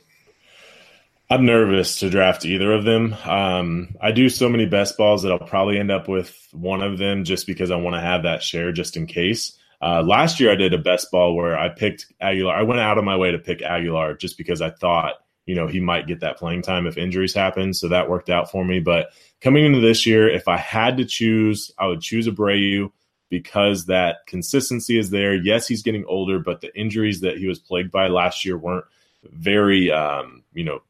I'm 1.30 1.46
nervous 1.46 2.00
to 2.00 2.10
draft 2.10 2.46
either 2.46 2.72
of 2.72 2.84
them. 2.84 3.16
Um, 3.24 3.96
I 4.02 4.12
do 4.12 4.30
so 4.30 4.50
many 4.50 4.66
best 4.66 4.98
balls 4.98 5.24
that 5.24 5.32
I'll 5.32 5.40
probably 5.40 5.80
end 5.80 5.90
up 5.90 6.08
with 6.08 6.48
one 6.52 6.82
of 6.82 6.98
them 6.98 7.24
just 7.24 7.48
because 7.48 7.72
I 7.72 7.76
want 7.78 7.96
to 7.96 8.02
have 8.02 8.24
that 8.24 8.44
share 8.44 8.72
just 8.72 8.98
in 8.98 9.08
case. 9.08 9.58
Uh, 9.82 10.02
last 10.02 10.40
year 10.40 10.52
I 10.52 10.56
did 10.56 10.74
a 10.74 10.78
best 10.78 11.12
ball 11.12 11.36
where 11.36 11.58
I 11.58 11.70
picked 11.70 12.08
Aguilar. 12.22 12.56
I 12.56 12.64
went 12.64 12.82
out 12.82 12.98
of 12.98 13.04
my 13.04 13.18
way 13.18 13.32
to 13.32 13.40
pick 13.40 13.62
Aguilar 13.62 14.16
just 14.16 14.38
because 14.38 14.62
I 14.62 14.70
thought 14.70 15.16
you 15.46 15.56
know 15.56 15.68
he 15.68 15.82
might 15.82 16.08
get 16.08 16.22
that 16.22 16.38
playing 16.38 16.62
time 16.62 16.88
if 16.88 16.98
injuries 16.98 17.34
happen. 17.34 17.74
So 17.74 17.90
that 17.90 18.10
worked 18.10 18.30
out 18.30 18.50
for 18.50 18.64
me. 18.64 18.80
But 18.80 19.10
coming 19.42 19.66
into 19.66 19.82
this 19.82 20.06
year, 20.06 20.30
if 20.30 20.48
I 20.48 20.58
had 20.58 20.98
to 20.98 21.06
choose, 21.06 21.72
I 21.78 21.88
would 21.88 22.02
choose 22.02 22.28
Abreu 22.28 22.92
because 23.30 23.88
that 23.88 24.26
consistency 24.28 24.98
is 24.98 25.10
there. 25.10 25.36
Yes, 25.36 25.68
he's 25.68 25.84
getting 25.84 26.06
older, 26.06 26.40
but 26.40 26.62
the 26.62 26.74
injuries 26.80 27.22
that 27.22 27.38
he 27.38 27.48
was 27.48 27.60
plagued 27.60 27.92
by 27.92 28.08
last 28.08 28.46
year 28.46 28.58
weren't 28.58 28.86
very 29.24 29.92
um, 29.92 30.44
you 30.54 30.64
know 30.64 30.82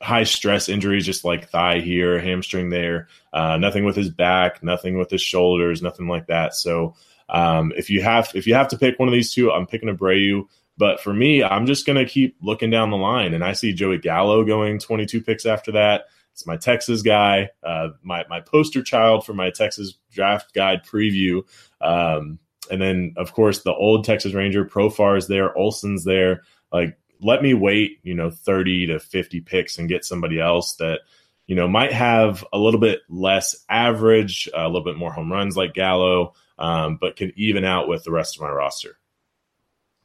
high 0.00 0.24
stress 0.24 0.68
injuries, 0.68 1.06
just 1.06 1.24
like 1.24 1.48
thigh 1.48 1.80
here, 1.80 2.18
hamstring 2.20 2.70
there. 2.70 3.08
Uh, 3.32 3.56
nothing 3.56 3.84
with 3.84 3.96
his 3.96 4.10
back, 4.10 4.62
nothing 4.62 4.98
with 4.98 5.10
his 5.10 5.22
shoulders, 5.22 5.82
nothing 5.82 6.08
like 6.08 6.26
that. 6.26 6.54
So 6.54 6.94
um, 7.28 7.72
if 7.76 7.90
you 7.90 8.02
have 8.02 8.30
if 8.34 8.46
you 8.46 8.54
have 8.54 8.68
to 8.68 8.78
pick 8.78 8.98
one 8.98 9.08
of 9.08 9.14
these 9.14 9.32
two, 9.32 9.50
I'm 9.50 9.66
picking 9.66 9.88
Abreu. 9.88 10.44
But 10.78 11.00
for 11.00 11.12
me, 11.12 11.42
I'm 11.42 11.64
just 11.64 11.86
going 11.86 11.96
to 11.96 12.04
keep 12.04 12.36
looking 12.42 12.68
down 12.68 12.90
the 12.90 12.98
line, 12.98 13.32
and 13.32 13.42
I 13.42 13.54
see 13.54 13.72
Joey 13.72 13.98
Gallo 13.98 14.44
going 14.44 14.78
22 14.78 15.22
picks 15.22 15.46
after 15.46 15.72
that. 15.72 16.04
It's 16.32 16.46
my 16.46 16.58
Texas 16.58 17.00
guy, 17.00 17.48
uh, 17.62 17.88
my 18.02 18.24
my 18.28 18.40
poster 18.40 18.82
child 18.82 19.24
for 19.24 19.32
my 19.32 19.50
Texas 19.50 19.94
draft 20.12 20.52
guide 20.52 20.84
preview. 20.84 21.42
Um, 21.80 22.38
and 22.70 22.82
then, 22.82 23.14
of 23.16 23.32
course, 23.32 23.62
the 23.62 23.72
old 23.72 24.04
Texas 24.04 24.34
Ranger 24.34 24.64
Profar 24.64 25.16
is 25.16 25.28
there, 25.28 25.56
Olson's 25.56 26.04
there. 26.04 26.42
Like 26.70 26.98
let 27.20 27.42
me 27.42 27.54
wait, 27.54 27.98
you 28.02 28.14
know, 28.14 28.30
30 28.30 28.88
to 28.88 29.00
50 29.00 29.40
picks 29.40 29.78
and 29.78 29.88
get 29.88 30.04
somebody 30.04 30.40
else 30.40 30.74
that, 30.76 31.00
you 31.46 31.54
know, 31.54 31.68
might 31.68 31.92
have 31.92 32.44
a 32.52 32.58
little 32.58 32.80
bit 32.80 33.00
less 33.08 33.64
average, 33.68 34.48
a 34.54 34.66
little 34.66 34.84
bit 34.84 34.96
more 34.96 35.12
home 35.12 35.32
runs 35.32 35.56
like 35.56 35.74
Gallo, 35.74 36.34
um, 36.58 36.98
but 37.00 37.16
can 37.16 37.32
even 37.36 37.64
out 37.64 37.88
with 37.88 38.04
the 38.04 38.10
rest 38.10 38.36
of 38.36 38.42
my 38.42 38.50
roster. 38.50 38.98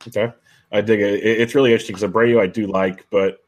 Okay. 0.07 0.33
I 0.71 0.81
dig 0.81 1.01
it. 1.01 1.23
It's 1.23 1.53
really 1.53 1.71
interesting 1.71 1.95
because 1.95 2.09
Abreu 2.09 2.39
I 2.39 2.47
do 2.47 2.65
like, 2.67 3.07
but 3.09 3.39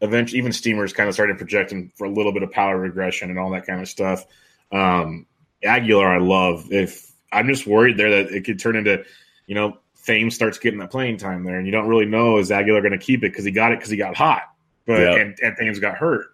eventually, 0.00 0.38
even 0.38 0.52
Steamers 0.52 0.92
kind 0.92 1.08
of 1.08 1.14
started 1.14 1.38
projecting 1.38 1.90
for 1.96 2.04
a 2.06 2.10
little 2.10 2.32
bit 2.32 2.42
of 2.42 2.50
power 2.50 2.78
regression 2.78 3.30
and 3.30 3.38
all 3.38 3.50
that 3.50 3.66
kind 3.66 3.80
of 3.80 3.88
stuff. 3.88 4.26
Um, 4.70 5.26
Aguilar, 5.64 6.06
I 6.06 6.18
love. 6.18 6.70
If 6.70 7.10
I'm 7.32 7.48
just 7.48 7.66
worried 7.66 7.96
there 7.96 8.10
that 8.10 8.32
it 8.32 8.44
could 8.44 8.58
turn 8.58 8.76
into, 8.76 9.04
you 9.46 9.54
know, 9.54 9.78
Thames 10.08 10.34
starts 10.34 10.58
getting 10.58 10.80
that 10.80 10.90
playing 10.90 11.18
time 11.18 11.44
there, 11.44 11.58
and 11.58 11.66
you 11.66 11.72
don't 11.72 11.86
really 11.86 12.06
know 12.06 12.38
is 12.38 12.50
Aguilar 12.50 12.80
going 12.80 12.98
to 12.98 12.98
keep 12.98 13.20
it 13.22 13.30
because 13.30 13.44
he 13.44 13.50
got 13.50 13.72
it 13.72 13.78
because 13.78 13.90
he 13.90 13.98
got 13.98 14.16
hot, 14.16 14.42
but 14.86 15.00
yeah. 15.00 15.16
and, 15.16 15.38
and 15.42 15.54
Thames 15.58 15.78
got 15.78 15.98
hurt. 15.98 16.28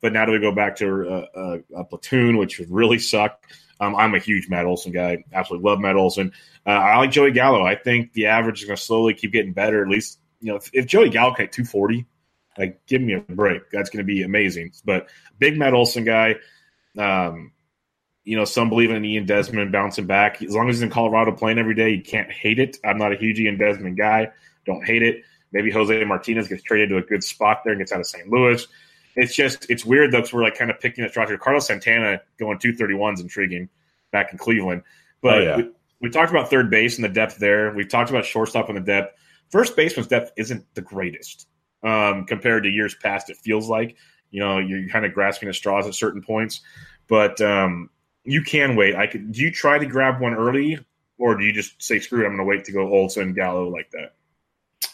But 0.00 0.12
now 0.12 0.24
do 0.24 0.32
we 0.32 0.40
go 0.40 0.52
back 0.52 0.76
to 0.76 0.86
a, 1.08 1.40
a, 1.40 1.60
a 1.76 1.84
platoon, 1.84 2.38
which 2.38 2.58
would 2.58 2.70
really 2.70 2.98
suck. 2.98 3.46
Um, 3.78 3.94
I'm 3.94 4.14
a 4.14 4.18
huge 4.18 4.48
Matt 4.48 4.66
Olson 4.66 4.90
guy. 4.90 5.24
Absolutely 5.32 5.70
love 5.70 5.78
Matt 5.78 5.94
Olson. 5.94 6.32
Uh, 6.66 6.70
I 6.70 6.96
like 6.96 7.12
Joey 7.12 7.30
Gallo. 7.30 7.64
I 7.64 7.76
think 7.76 8.12
the 8.14 8.26
average 8.26 8.62
is 8.62 8.66
going 8.66 8.76
to 8.76 8.82
slowly 8.82 9.14
keep 9.14 9.32
getting 9.32 9.52
better. 9.52 9.80
At 9.80 9.88
least, 9.88 10.18
you 10.40 10.50
know, 10.50 10.56
if, 10.56 10.68
if 10.72 10.86
Joey 10.86 11.08
Gallo 11.08 11.32
can 11.32 11.44
hit 11.44 11.52
240, 11.52 12.04
like 12.58 12.84
give 12.86 13.00
me 13.00 13.14
a 13.14 13.20
break. 13.20 13.70
That's 13.70 13.90
going 13.90 14.04
to 14.04 14.12
be 14.12 14.22
amazing. 14.22 14.72
But 14.84 15.08
big 15.38 15.56
Matt 15.56 15.72
Olson 15.72 16.04
guy. 16.04 16.36
Um, 16.98 17.52
you 18.30 18.36
know, 18.36 18.44
some 18.44 18.68
believe 18.68 18.92
in 18.92 19.04
Ian 19.04 19.26
Desmond 19.26 19.72
bouncing 19.72 20.06
back. 20.06 20.40
As 20.40 20.54
long 20.54 20.68
as 20.68 20.76
he's 20.76 20.82
in 20.82 20.90
Colorado 20.90 21.32
playing 21.32 21.58
every 21.58 21.74
day, 21.74 21.90
you 21.90 22.00
can't 22.00 22.30
hate 22.30 22.60
it. 22.60 22.78
I'm 22.84 22.96
not 22.96 23.12
a 23.12 23.16
huge 23.16 23.40
Ian 23.40 23.58
Desmond 23.58 23.96
guy. 23.96 24.30
Don't 24.64 24.86
hate 24.86 25.02
it. 25.02 25.24
Maybe 25.50 25.68
Jose 25.72 26.04
Martinez 26.04 26.46
gets 26.46 26.62
traded 26.62 26.90
to 26.90 26.98
a 26.98 27.02
good 27.02 27.24
spot 27.24 27.62
there 27.64 27.72
and 27.72 27.80
gets 27.80 27.90
out 27.90 27.98
of 27.98 28.06
St. 28.06 28.28
Louis. 28.28 28.64
It's 29.16 29.34
just 29.34 29.68
it's 29.68 29.84
weird 29.84 30.12
though 30.12 30.18
because 30.18 30.32
we're 30.32 30.44
like 30.44 30.56
kind 30.56 30.70
of 30.70 30.78
picking 30.78 31.02
at 31.02 31.10
strategy. 31.10 31.36
Carlos 31.38 31.66
Santana 31.66 32.20
going 32.38 32.60
two 32.60 32.72
thirty 32.72 32.94
one 32.94 33.14
is 33.14 33.20
intriguing 33.20 33.68
back 34.12 34.30
in 34.30 34.38
Cleveland, 34.38 34.84
but 35.22 35.38
oh, 35.38 35.42
yeah. 35.42 35.56
we, 35.56 35.70
we, 36.02 36.10
talked 36.10 36.30
about 36.30 36.48
third 36.48 36.70
base 36.70 36.94
and 36.94 37.04
the 37.04 37.08
depth 37.08 37.38
there. 37.38 37.74
We've 37.74 37.88
talked 37.88 38.10
about 38.10 38.24
shortstop 38.24 38.68
and 38.68 38.76
the 38.76 38.82
depth. 38.82 39.18
First 39.48 39.74
baseman's 39.74 40.06
depth 40.06 40.30
isn't 40.36 40.64
the 40.74 40.82
greatest 40.82 41.48
um, 41.82 42.26
compared 42.26 42.62
to 42.62 42.68
years 42.68 42.94
past. 42.94 43.28
It 43.28 43.38
feels 43.38 43.68
like 43.68 43.96
you 44.30 44.38
know 44.38 44.58
you're 44.58 44.88
kind 44.88 45.04
of 45.04 45.12
grasping 45.12 45.48
at 45.48 45.56
straws 45.56 45.88
at 45.88 45.94
certain 45.96 46.22
points, 46.22 46.60
but 47.08 47.40
um, 47.40 47.90
you 48.24 48.42
can 48.42 48.76
wait. 48.76 48.94
I 48.94 49.06
could. 49.06 49.32
Do 49.32 49.40
you 49.40 49.50
try 49.50 49.78
to 49.78 49.86
grab 49.86 50.20
one 50.20 50.34
early, 50.34 50.78
or 51.18 51.36
do 51.36 51.44
you 51.44 51.52
just 51.52 51.82
say 51.82 52.00
screw 52.00 52.22
it? 52.22 52.26
I'm 52.26 52.36
going 52.36 52.38
to 52.38 52.44
wait 52.44 52.64
to 52.66 52.72
go 52.72 52.88
Olson 52.92 53.32
Gallo 53.32 53.68
like 53.68 53.90
that. 53.90 54.14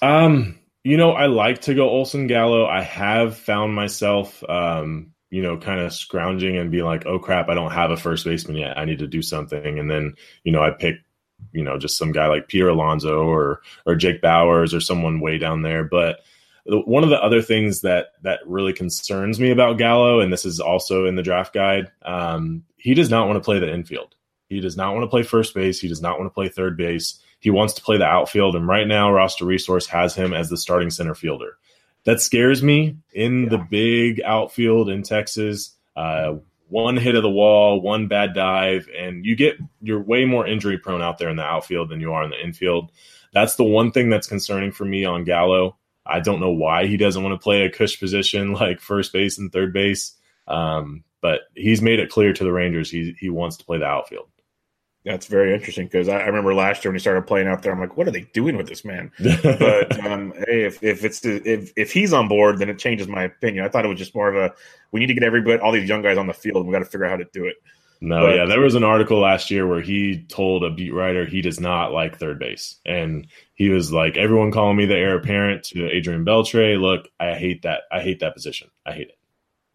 Um, 0.07 0.59
you 0.85 0.97
know, 0.97 1.13
I 1.13 1.27
like 1.27 1.63
to 1.63 1.75
go 1.75 1.89
Olson 1.89 2.27
Gallo. 2.27 2.67
I 2.67 2.83
have 2.83 3.37
found 3.37 3.75
myself, 3.75 4.43
um, 4.49 5.13
you 5.31 5.43
know, 5.43 5.57
kind 5.57 5.81
of 5.81 5.93
scrounging 5.93 6.57
and 6.57 6.71
be 6.71 6.83
like, 6.83 7.07
oh 7.07 7.19
crap, 7.19 7.49
I 7.49 7.55
don't 7.55 7.73
have 7.73 7.91
a 7.91 7.97
first 7.97 8.25
baseman 8.25 8.59
yet. 8.59 8.79
I 8.79 8.85
need 8.85 9.01
to 9.01 9.09
do 9.09 9.23
something. 9.23 9.79
And 9.79 9.91
then, 9.91 10.15
you 10.45 10.53
know, 10.53 10.63
I 10.63 10.71
pick, 10.71 10.97
you 11.53 11.65
know, 11.65 11.79
just 11.79 11.99
some 11.99 12.13
guy 12.13 12.29
like 12.29 12.49
Peter 12.49 12.69
Alonso 12.69 13.25
or 13.25 13.63
or 13.85 13.97
Jake 13.97 14.23
Bauers 14.23 14.75
or 14.75 14.81
someone 14.81 15.21
way 15.21 15.39
down 15.39 15.63
there. 15.63 15.85
But 15.85 16.21
one 16.69 17.05
of 17.05 17.11
the 17.11 17.23
other 17.23 17.43
things 17.43 17.81
that 17.83 18.09
that 18.23 18.41
really 18.47 18.73
concerns 18.73 19.39
me 19.39 19.51
about 19.51 19.79
Gallo, 19.79 20.21
and 20.21 20.33
this 20.33 20.45
is 20.45 20.61
also 20.61 21.07
in 21.07 21.15
the 21.15 21.23
draft 21.23 21.55
guide, 21.55 21.91
um, 22.03 22.65
he 22.77 22.95
does 22.95 23.11
not 23.11 23.27
want 23.27 23.37
to 23.37 23.45
play 23.45 23.59
the 23.59 23.73
infield. 23.73 24.15
He 24.49 24.61
does 24.61 24.77
not 24.77 24.95
want 24.95 25.05
to 25.05 25.09
play 25.09 25.23
first 25.23 25.55
base. 25.55 25.81
He 25.81 25.89
does 25.89 26.03
not 26.03 26.19
want 26.19 26.31
to 26.31 26.35
play 26.35 26.49
third 26.49 26.77
base. 26.77 27.21
He 27.41 27.51
wants 27.51 27.75
to 27.75 27.83
play 27.83 27.99
the 27.99 28.05
outfield, 28.05 28.57
and 28.57 28.67
right 28.67 28.87
now, 28.87 29.13
Roster 29.13 29.45
Resource 29.45 29.87
has 29.87 30.15
him 30.15 30.33
as 30.33 30.49
the 30.49 30.57
starting 30.57 30.91
center 30.91 31.15
fielder. 31.15 31.59
That 32.05 32.21
scares 32.21 32.63
me 32.63 32.97
in 33.13 33.45
yeah. 33.45 33.49
the 33.51 33.59
big 33.59 34.23
outfield 34.23 34.89
in 34.89 35.03
Texas. 35.03 35.73
Uh, 35.97 36.37
one 36.69 36.97
hit 36.97 37.15
of 37.15 37.23
the 37.23 37.31
wall, 37.31 37.81
one 37.81 38.09
bad 38.09 38.35
dive, 38.35 38.89
and 38.97 39.25
you 39.25 39.37
get 39.37 39.57
you're 39.83 40.01
way 40.01 40.25
more 40.25 40.47
injury 40.47 40.79
prone 40.79 41.03
out 41.03 41.19
there 41.19 41.29
in 41.29 41.37
the 41.37 41.43
outfield 41.43 41.89
than 41.91 42.01
you 42.01 42.13
are 42.13 42.25
in 42.25 42.31
the 42.31 42.43
infield. 42.43 42.91
That's 43.33 43.57
the 43.57 43.65
one 43.65 43.93
thing 43.93 44.09
that's 44.09 44.27
concerning 44.27 44.73
for 44.73 44.85
me 44.85 45.05
on 45.05 45.25
Gallo. 45.25 45.77
I 46.09 46.21
don't 46.21 46.41
know 46.41 46.51
why 46.51 46.87
he 46.87 46.97
doesn't 46.97 47.23
want 47.23 47.33
to 47.33 47.43
play 47.43 47.63
a 47.63 47.71
cush 47.71 47.99
position 47.99 48.53
like 48.55 48.81
first 48.81 49.13
base 49.13 49.39
and 49.39 49.53
third 49.53 49.73
base, 49.73 50.13
um, 50.49 51.05
but 51.21 51.41
he's 51.55 51.83
made 51.83 51.99
it 51.99 52.11
clear 52.11 52.33
to 52.33 52.45
the 52.45 52.53
Rangers 52.53 52.91
he 52.91 53.17
he 53.19 53.29
wants 53.29 53.57
to 53.59 53.65
play 53.65 53.79
the 53.79 53.87
outfield. 53.87 54.29
That's 55.07 55.27
very 55.27 55.55
interesting 55.55 55.87
because 55.87 56.09
I, 56.09 56.19
I, 56.19 56.27
remember 56.27 56.53
last 56.53 56.85
year 56.85 56.91
when 56.91 56.97
he 56.97 57.01
started 57.01 57.29
playing 57.29 57.47
out 57.47 57.63
there, 57.63 57.71
I'm 57.71 57.79
like, 57.79 57.97
what 57.97 58.09
are 58.09 58.11
they 58.11 58.23
doing 58.33 58.57
with 58.57 58.67
this 58.67 58.85
man? 58.85 59.13
but 59.21 60.05
um, 60.05 60.33
hey, 60.49 60.65
if, 60.65 60.83
if 60.83 61.05
it's 61.05 61.25
if 61.25 61.73
if 61.77 61.93
he's 61.93 62.13
on 62.13 62.27
board, 62.27 62.59
then 62.59 62.69
it 62.69 62.81
changes 62.81 63.07
my 63.07 63.23
opinion. 63.23 63.65
I 63.65 63.69
thought 63.69 63.85
it 63.85 63.89
was 63.89 63.99
just 63.99 64.17
more 64.17 64.29
of 64.29 64.35
a 64.35 64.53
we 64.91 64.99
need 64.99 65.07
to 65.07 65.15
get 65.15 65.23
everybody, 65.23 65.61
all 65.61 65.71
these 65.71 65.89
young 65.89 66.03
guys 66.03 66.19
on 66.19 66.27
the 66.27 66.35
field, 66.35 66.57
and 66.57 66.67
we 66.67 66.73
got 66.73 66.81
to 66.81 66.87
figure 66.87 67.05
out 67.05 67.11
how 67.11 67.17
to 67.19 67.29
do 67.33 67.45
it. 67.45 67.55
No, 68.01 68.23
but, 68.23 68.37
yeah, 68.37 68.45
there 68.45 68.61
was 68.61 68.75
an 68.75 68.85
article 68.85 69.21
last 69.21 69.51
year 69.51 69.67
where 69.67 69.81
he 69.81 70.25
told 70.29 70.65
a 70.65 70.71
beat 70.71 70.93
writer 70.93 71.25
he 71.25 71.41
does 71.41 71.59
not 71.59 71.93
like 71.93 72.19
third 72.19 72.39
base, 72.39 72.77
and 72.85 73.27
he 73.55 73.71
was 73.71 73.93
like, 73.93 74.17
"Everyone 74.17 74.53
calling 74.53 74.77
me 74.77 74.87
the 74.87 74.97
heir 74.97 75.17
apparent 75.17 75.65
to 75.65 75.89
Adrian 75.91 76.25
Beltre. 76.25 76.81
Look, 76.81 77.09
I 77.19 77.35
hate 77.35 77.63
that. 77.63 77.83
I 77.91 78.01
hate 78.01 78.21
that 78.21 78.35
position. 78.35 78.71
I 78.85 78.93
hate 78.93 79.09
it." 79.09 79.19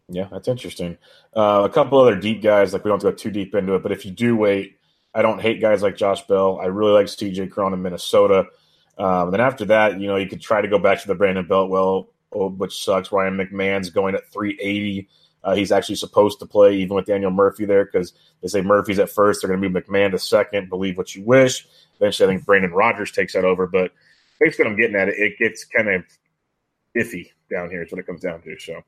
Yeah, 0.08 0.28
that's 0.30 0.48
interesting. 0.48 0.98
Uh, 1.34 1.62
a 1.64 1.72
couple 1.72 1.98
other 1.98 2.16
deep 2.16 2.42
guys, 2.42 2.72
like 2.72 2.84
we 2.84 2.90
don't 2.90 3.02
have 3.02 3.12
to 3.12 3.16
go 3.16 3.16
too 3.16 3.30
deep 3.30 3.54
into 3.54 3.74
it, 3.74 3.82
but 3.82 3.92
if 3.92 4.04
you 4.04 4.10
do 4.10 4.36
wait 4.36 4.76
I 5.14 5.22
don't 5.22 5.40
hate 5.40 5.60
guys 5.60 5.82
like 5.82 5.96
Josh 5.96 6.26
Bell. 6.26 6.58
I 6.60 6.66
really 6.66 6.92
like 6.92 7.06
CJ 7.06 7.50
Cron 7.50 7.74
in 7.74 7.82
Minnesota. 7.82 8.46
Um, 8.98 9.30
then 9.30 9.40
after 9.40 9.66
that, 9.66 10.00
you 10.00 10.06
know, 10.06 10.16
you 10.16 10.28
could 10.28 10.40
try 10.40 10.60
to 10.60 10.68
go 10.68 10.78
back 10.78 11.00
to 11.02 11.08
the 11.08 11.14
Brandon 11.14 11.46
Beltwell, 11.46 12.08
oh, 12.32 12.48
which 12.48 12.82
sucks. 12.82 13.12
Ryan 13.12 13.36
McMahon's 13.36 13.90
going 13.90 14.14
at 14.14 14.30
380. 14.32 15.08
Uh, 15.44 15.54
he's 15.54 15.72
actually 15.72 15.96
supposed 15.96 16.38
to 16.38 16.46
play 16.46 16.74
even 16.74 16.94
with 16.94 17.06
Daniel 17.06 17.30
Murphy 17.30 17.64
there 17.64 17.84
because 17.84 18.12
they 18.40 18.48
say 18.48 18.62
Murphy's 18.62 18.98
at 18.98 19.10
first. 19.10 19.42
They're 19.42 19.48
going 19.48 19.60
to 19.60 19.68
move 19.68 19.84
McMahon 19.84 20.12
to 20.12 20.18
second. 20.18 20.68
Believe 20.68 20.96
what 20.96 21.14
you 21.14 21.22
wish. 21.24 21.66
Eventually, 21.96 22.28
I 22.28 22.32
think 22.32 22.46
Brendan 22.46 22.72
Rodgers 22.72 23.12
takes 23.12 23.32
that 23.32 23.44
over. 23.44 23.66
But 23.66 23.92
basically, 24.38 24.66
what 24.66 24.70
I'm 24.72 24.78
getting 24.78 24.96
at 24.96 25.08
it, 25.08 25.18
it 25.18 25.38
gets 25.38 25.64
kind 25.64 25.88
of 25.88 26.04
iffy 26.96 27.30
down 27.50 27.70
here. 27.70 27.82
Is 27.82 27.90
what 27.90 27.98
it 27.98 28.06
comes 28.06 28.20
down 28.20 28.40
to. 28.42 28.58
So 28.58 28.82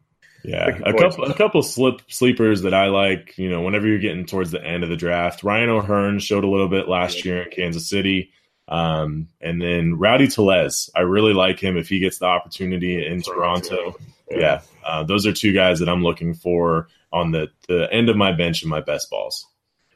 yeah, 0.45 0.79
a 0.85 0.93
couple 0.93 1.25
a 1.25 1.35
couple 1.35 1.63
slip 1.63 2.03
sleepers 2.09 2.63
that 2.63 2.75
I 2.75 2.87
like. 2.87 3.37
You 3.39 3.51
know, 3.51 3.63
whenever 3.63 3.87
you're 3.87 3.99
getting 3.99 4.27
towards 4.27 4.51
the 4.51 4.63
end 4.63 4.85
of 4.85 4.91
the 4.91 4.97
draft, 4.97 5.43
Ryan 5.43 5.71
O'Hearn 5.71 6.19
showed 6.19 6.45
a 6.45 6.49
little 6.49 6.69
bit 6.69 6.87
last 6.89 7.25
year 7.25 7.43
in 7.43 7.51
Kansas 7.51 7.89
City, 7.89 8.31
um, 8.69 9.29
and 9.41 9.61
then 9.61 9.95
Rowdy 9.95 10.29
Tellez. 10.29 10.91
I 10.95 11.01
really 11.01 11.33
like 11.33 11.59
him 11.59 11.79
if 11.79 11.89
he 11.89 11.99
gets 11.99 12.19
the 12.19 12.27
opportunity 12.27 13.05
in 13.05 13.23
Toronto. 13.23 13.97
Yeah, 14.31 14.63
uh, 14.85 15.05
those 15.05 15.27
are 15.27 15.33
two 15.33 15.53
guys 15.53 15.79
that 15.81 15.89
I'm 15.89 16.03
looking 16.03 16.35
for 16.35 16.89
on 17.13 17.31
the 17.31 17.49
the 17.69 17.93
end 17.93 18.09
of 18.09 18.17
my 18.17 18.33
bench 18.33 18.63
and 18.63 18.71
my 18.71 18.81
best 18.81 19.11
balls. 19.11 19.47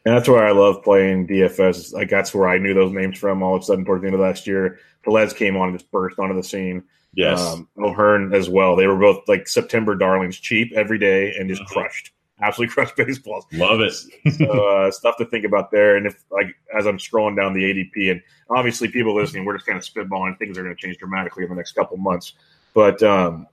And 0.04 0.16
that's 0.16 0.28
where 0.28 0.46
I 0.46 0.52
love 0.52 0.82
playing 0.82 1.26
DFS. 1.26 1.92
Like 1.92 2.08
that's 2.08 2.34
where 2.34 2.48
I 2.48 2.58
knew 2.58 2.72
those 2.72 2.92
names 2.92 3.18
from 3.18 3.42
all 3.42 3.56
of 3.56 3.62
a 3.62 3.64
sudden 3.64 3.84
towards 3.84 4.02
the 4.02 4.06
end 4.06 4.14
of 4.14 4.20
last 4.20 4.46
year. 4.46 4.78
Tellez 5.04 5.32
came 5.32 5.56
on 5.56 5.68
and 5.68 5.78
just 5.78 5.90
burst 5.90 6.18
onto 6.18 6.34
the 6.34 6.42
scene. 6.42 6.84
Yes. 7.14 7.40
Um, 7.40 7.68
O'Hearn 7.78 8.32
as 8.34 8.48
well. 8.48 8.76
They 8.76 8.86
were 8.86 8.96
both 8.96 9.28
like 9.28 9.48
September 9.48 9.94
darlings, 9.94 10.38
cheap 10.38 10.72
every 10.74 10.98
day 10.98 11.34
and 11.38 11.48
just 11.48 11.62
uh-huh. 11.62 11.80
crushed. 11.82 12.12
Absolutely 12.40 12.72
crushed 12.74 12.96
baseballs. 12.96 13.44
Love 13.52 13.80
it. 13.80 13.92
so 14.36 14.68
uh, 14.68 14.90
stuff 14.90 15.16
to 15.18 15.24
think 15.26 15.44
about 15.44 15.70
there. 15.70 15.96
And 15.96 16.06
if 16.06 16.24
like 16.30 16.54
as 16.78 16.86
I'm 16.86 16.98
scrolling 16.98 17.36
down 17.36 17.52
the 17.52 17.64
ADP, 17.64 18.10
and 18.10 18.22
obviously 18.48 18.88
people 18.88 19.14
listening, 19.14 19.44
we're 19.44 19.56
just 19.56 19.66
kind 19.66 19.78
of 19.78 19.84
spitballing. 19.84 20.38
Things 20.38 20.56
are 20.56 20.62
going 20.62 20.74
to 20.74 20.80
change 20.80 20.98
dramatically 20.98 21.42
in 21.42 21.50
the 21.50 21.56
next 21.56 21.72
couple 21.72 21.96
months. 21.96 22.34
But 22.72 23.02
um, 23.02 23.46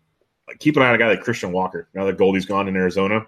keep 0.59 0.75
an 0.77 0.83
eye 0.83 0.89
on 0.89 0.95
a 0.95 0.97
guy 0.97 1.07
like 1.09 1.21
Christian 1.21 1.51
Walker. 1.51 1.87
Now 1.93 2.05
that 2.05 2.17
Goldie's 2.17 2.45
gone 2.45 2.67
in 2.67 2.75
Arizona, 2.75 3.25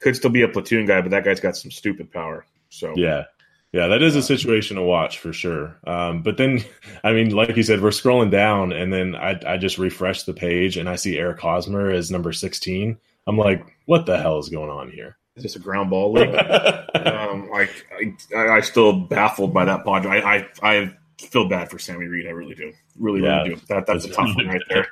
could 0.00 0.16
still 0.16 0.30
be 0.30 0.42
a 0.42 0.48
platoon 0.48 0.86
guy, 0.86 1.00
but 1.00 1.10
that 1.10 1.24
guy's 1.24 1.40
got 1.40 1.56
some 1.56 1.70
stupid 1.70 2.12
power. 2.12 2.46
So 2.68 2.92
yeah, 2.96 3.24
yeah, 3.72 3.88
that 3.88 4.02
is 4.02 4.16
a 4.16 4.22
situation 4.22 4.76
to 4.76 4.82
watch 4.82 5.18
for 5.18 5.32
sure. 5.32 5.76
Um, 5.86 6.22
but 6.22 6.36
then, 6.36 6.64
I 7.04 7.12
mean, 7.12 7.30
like 7.30 7.56
you 7.56 7.62
said, 7.62 7.82
we're 7.82 7.90
scrolling 7.90 8.30
down, 8.30 8.72
and 8.72 8.92
then 8.92 9.14
I, 9.14 9.38
I 9.46 9.56
just 9.58 9.78
refresh 9.78 10.22
the 10.22 10.34
page 10.34 10.76
and 10.76 10.88
I 10.88 10.96
see 10.96 11.18
Eric 11.18 11.40
Hosmer 11.40 11.90
as 11.90 12.10
number 12.10 12.32
16. 12.32 12.96
I'm 13.26 13.36
like, 13.36 13.76
what 13.84 14.06
the 14.06 14.18
hell 14.18 14.38
is 14.38 14.48
going 14.48 14.70
on 14.70 14.90
here? 14.90 15.18
Is 15.36 15.42
this 15.42 15.56
a 15.56 15.60
ground 15.60 15.90
ball 15.90 16.12
league? 16.12 16.34
um, 16.94 17.50
like, 17.50 17.86
I, 18.34 18.48
I, 18.48 18.60
still 18.60 18.92
baffled 18.92 19.52
by 19.52 19.66
that 19.66 19.84
point. 19.84 20.06
I, 20.06 20.38
I, 20.38 20.48
I 20.62 20.96
feel 21.20 21.46
bad 21.46 21.70
for 21.70 21.78
Sammy 21.78 22.06
Reed. 22.06 22.26
I 22.26 22.30
really 22.30 22.54
do. 22.54 22.72
Really, 22.96 23.22
yeah, 23.22 23.42
really 23.42 23.54
do. 23.54 23.60
That, 23.68 23.86
that's 23.86 24.06
a 24.06 24.08
tough 24.12 24.34
one 24.34 24.48
right 24.48 24.62
there. 24.70 24.88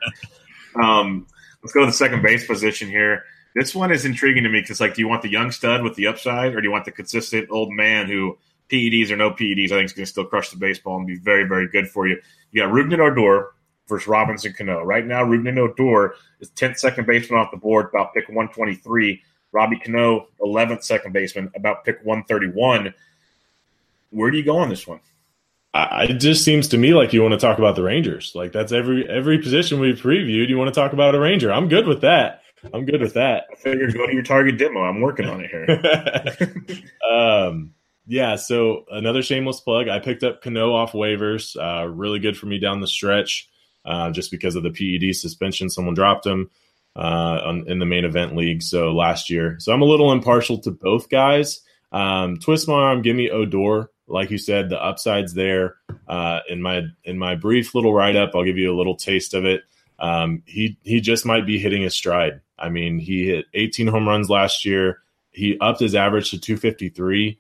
Um, 0.81 1.27
let's 1.67 1.75
go 1.75 1.81
to 1.81 1.87
the 1.87 1.93
second 1.93 2.23
base 2.23 2.47
position 2.47 2.89
here. 2.89 3.25
This 3.57 3.75
one 3.75 3.91
is 3.91 4.05
intriguing 4.05 4.45
to 4.45 4.49
me 4.49 4.61
because, 4.61 4.81
like, 4.81 4.95
do 4.95 5.01
you 5.01 5.09
want 5.09 5.23
the 5.23 5.29
young 5.29 5.51
stud 5.51 5.83
with 5.83 5.97
the 5.97 6.07
upside, 6.07 6.55
or 6.55 6.61
do 6.61 6.69
you 6.69 6.71
want 6.71 6.85
the 6.85 6.93
consistent 6.93 7.49
old 7.51 7.73
man 7.73 8.07
who 8.07 8.39
PEDs 8.71 9.11
or 9.11 9.17
no 9.17 9.33
PEDs, 9.33 9.73
I 9.73 9.77
think 9.77 9.87
is 9.87 9.93
going 9.93 10.05
to 10.05 10.07
still 10.07 10.27
crush 10.27 10.51
the 10.51 10.59
baseball 10.59 10.97
and 10.97 11.09
be 11.09 11.17
very, 11.17 11.43
very 11.43 11.67
good 11.67 11.89
for 11.89 12.07
you. 12.07 12.21
You 12.53 12.63
got 12.63 12.71
Rougned 12.71 13.01
Odor 13.01 13.49
versus 13.89 14.07
Robinson 14.07 14.53
Cano. 14.53 14.85
Right 14.85 15.05
now, 15.05 15.25
Rougned 15.25 15.59
Odor 15.59 16.15
is 16.39 16.51
10th 16.51 16.79
second 16.79 17.05
baseman 17.05 17.41
off 17.41 17.51
the 17.51 17.57
board, 17.57 17.89
about 17.93 18.15
pick 18.15 18.29
123. 18.29 19.21
Robbie 19.51 19.81
Cano, 19.81 20.29
11th 20.41 20.85
second 20.85 21.13
baseman, 21.13 21.51
about 21.57 21.85
pick 21.85 21.99
131. 22.05 22.95
Where 24.11 24.31
do 24.31 24.37
you 24.39 24.45
go 24.45 24.59
on 24.59 24.69
this 24.69 24.87
one? 24.87 25.01
It 26.09 26.15
just 26.15 26.45
seems 26.45 26.69
to 26.69 26.79
me 26.79 26.95
like 26.95 27.13
you 27.13 27.23
want 27.23 27.33
to 27.33 27.39
talk 27.39 27.59
about 27.59 27.77
the 27.77 27.83
Rangers. 27.83 28.33
Like 28.35 28.53
that's 28.53 28.73
every 28.73 29.09
every 29.09 29.39
position 29.39 29.81
we've 29.81 30.01
previewed. 30.01 30.49
You 30.49 30.59
want 30.59 30.73
to 30.73 30.81
talk 30.81 30.93
about 30.93 31.15
a 31.15 31.21
Ranger. 31.21 31.53
I'm 31.53 31.69
good 31.69 31.87
with 31.87 32.01
that. 32.03 32.43
I'm 32.73 32.85
good 32.85 33.01
with 33.01 33.15
that. 33.15 33.45
I 33.53 33.55
figure 33.57 33.91
go 33.93 34.07
to 34.07 34.13
your 34.13 34.23
target 34.23 34.59
demo. 34.59 34.81
I'm 34.81 35.01
working 35.01 35.27
on 35.29 35.41
it 35.41 35.51
here. 35.51 36.81
um, 37.11 37.75
yeah, 38.07 38.37
so 38.37 38.85
another 38.91 39.23
shameless 39.23 39.61
plug. 39.61 39.89
I 39.89 39.99
picked 39.99 40.23
up 40.25 40.43
Cano 40.43 40.73
off 40.75 40.93
waivers. 40.93 41.57
Uh, 41.57 41.87
really 41.89 42.19
good 42.19 42.37
for 42.37 42.47
me 42.47 42.59
down 42.59 42.81
the 42.81 42.87
stretch, 42.87 43.49
uh, 43.85 44.11
just 44.11 44.31
because 44.31 44.57
of 44.57 44.63
the 44.63 44.71
PED 44.71 45.15
suspension. 45.15 45.69
Someone 45.71 45.95
dropped 45.95 46.27
him. 46.27 46.51
uh, 46.97 47.41
on, 47.45 47.69
in 47.69 47.79
the 47.79 47.87
main 47.87 48.05
event 48.05 48.35
league. 48.35 48.63
So 48.63 48.93
last 48.93 49.29
year, 49.31 49.57
so 49.59 49.73
I'm 49.73 49.83
a 49.83 49.87
little 49.87 50.13
impartial 50.13 50.59
to 50.61 50.71
both 50.71 51.09
guys. 51.09 51.61
Um, 51.93 52.39
twist 52.39 52.69
my 52.69 52.75
arm, 52.75 53.03
give 53.03 53.17
me 53.17 53.31
Odor. 53.31 53.91
Like 54.09 54.31
you 54.31 54.39
said, 54.39 54.69
the 54.69 54.83
upsides 54.83 55.35
there. 55.35 55.77
Uh, 56.09 56.41
in 56.49 56.63
my 56.63 56.83
in 57.05 57.19
my 57.19 57.35
brief 57.35 57.75
little 57.75 57.93
write 57.93 58.17
up, 58.17 58.33
I'll 58.35 58.45
give 58.45 58.59
you 58.59 58.73
a 58.73 58.77
little 58.77 58.97
taste 58.97 59.35
of 59.35 59.45
it. 59.45 59.63
Um, 59.99 60.43
he 60.47 60.79
he 60.83 61.01
just 61.01 61.27
might 61.27 61.47
be 61.47 61.59
hitting 61.59 61.83
his 61.83 61.95
stride. 61.95 62.41
I 62.59 62.69
mean, 62.69 62.99
he 62.99 63.27
hit 63.27 63.47
18 63.55 63.87
home 63.89 64.09
runs 64.09 64.31
last 64.31 64.65
year. 64.65 65.01
He 65.31 65.59
upped 65.61 65.81
his 65.81 65.95
average 65.95 66.31
to 66.31 66.41
253, 66.41 67.39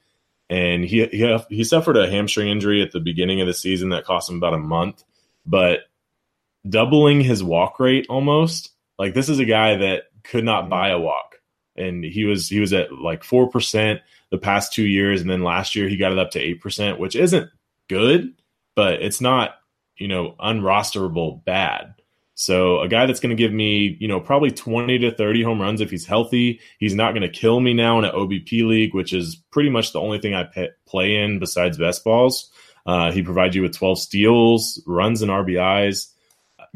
and 0.51 0.85
he 0.85 1.07
he 1.07 1.39
he 1.49 1.65
suffered 1.65 1.97
a 1.97 2.11
hamstring 2.11 2.49
injury 2.49 2.83
at 2.83 2.93
the 2.93 3.01
beginning 3.01 3.41
of 3.41 3.47
the 3.47 3.55
season 3.55 3.91
that 3.91 4.05
cost 4.05 4.29
him 4.31 4.37
about 4.37 4.55
a 4.55 4.59
month. 4.59 5.05
But 5.47 5.81
doubling 6.69 7.21
his 7.21 7.43
walk 7.45 7.79
rate 7.79 8.07
almost 8.09 8.73
like 8.99 9.15
this 9.15 9.29
is 9.29 9.39
a 9.39 9.45
guy 9.45 9.77
that 9.77 10.05
could 10.25 10.45
not 10.45 10.69
buy 10.69 10.89
a 10.89 10.99
walk, 10.99 11.26
and 11.79 12.05
he 12.05 12.25
was 12.25 12.49
he 12.49 12.61
was 12.61 12.73
at 12.73 12.93
like 12.93 13.25
four 13.25 13.49
percent 13.49 14.01
the 14.31 14.39
past 14.39 14.73
two 14.73 14.87
years, 14.87 15.21
and 15.21 15.31
then 15.31 15.43
last 15.43 15.75
year 15.75 15.89
he 15.89 15.97
got 15.97 16.13
it 16.13 16.19
up 16.19 16.31
to 16.33 16.41
eight 16.41 16.61
percent, 16.61 16.99
which 16.99 17.17
isn't 17.17 17.51
good, 17.89 18.35
but 18.75 19.03
it's 19.03 19.21
not 19.21 19.57
you 19.97 20.09
know 20.09 20.35
unrosterable 20.41 21.45
bad. 21.45 21.95
So 22.39 22.81
a 22.83 22.89
guy 22.89 23.07
that's 23.07 23.19
going 23.19 23.35
to 23.35 23.43
give 23.43 23.53
me, 23.53 23.97
you 23.99 24.09
know, 24.09 24.21
probably 24.21 24.51
20 24.51 24.99
to 24.99 25.11
30 25.11 25.43
home 25.43 25.61
runs 25.61 25.81
if 25.81 25.91
he's 25.91 26.05
healthy. 26.05 26.61
He's 26.79 26.95
not 26.95 27.13
going 27.13 27.23
to 27.23 27.31
kill 27.31 27.61
me 27.61 27.73
now 27.73 27.99
in 27.99 28.05
an 28.05 28.13
OBP 28.13 28.69
league, 28.69 28.95
which 28.95 29.15
is 29.15 29.37
pretty 29.51 29.71
much 29.71 29.95
the 29.95 30.03
only 30.03 30.19
thing 30.19 30.35
I 30.35 30.45
pe- 30.45 30.69
play 30.85 31.17
in 31.17 31.39
besides 31.39 31.79
best 31.79 32.05
balls. 32.05 32.51
Uh, 32.85 33.11
he 33.11 33.23
provides 33.23 33.57
you 33.57 33.63
with 33.63 33.75
12 33.75 33.99
steals, 33.99 34.83
runs, 34.87 35.23
and 35.23 35.31
RBIs. 35.31 36.09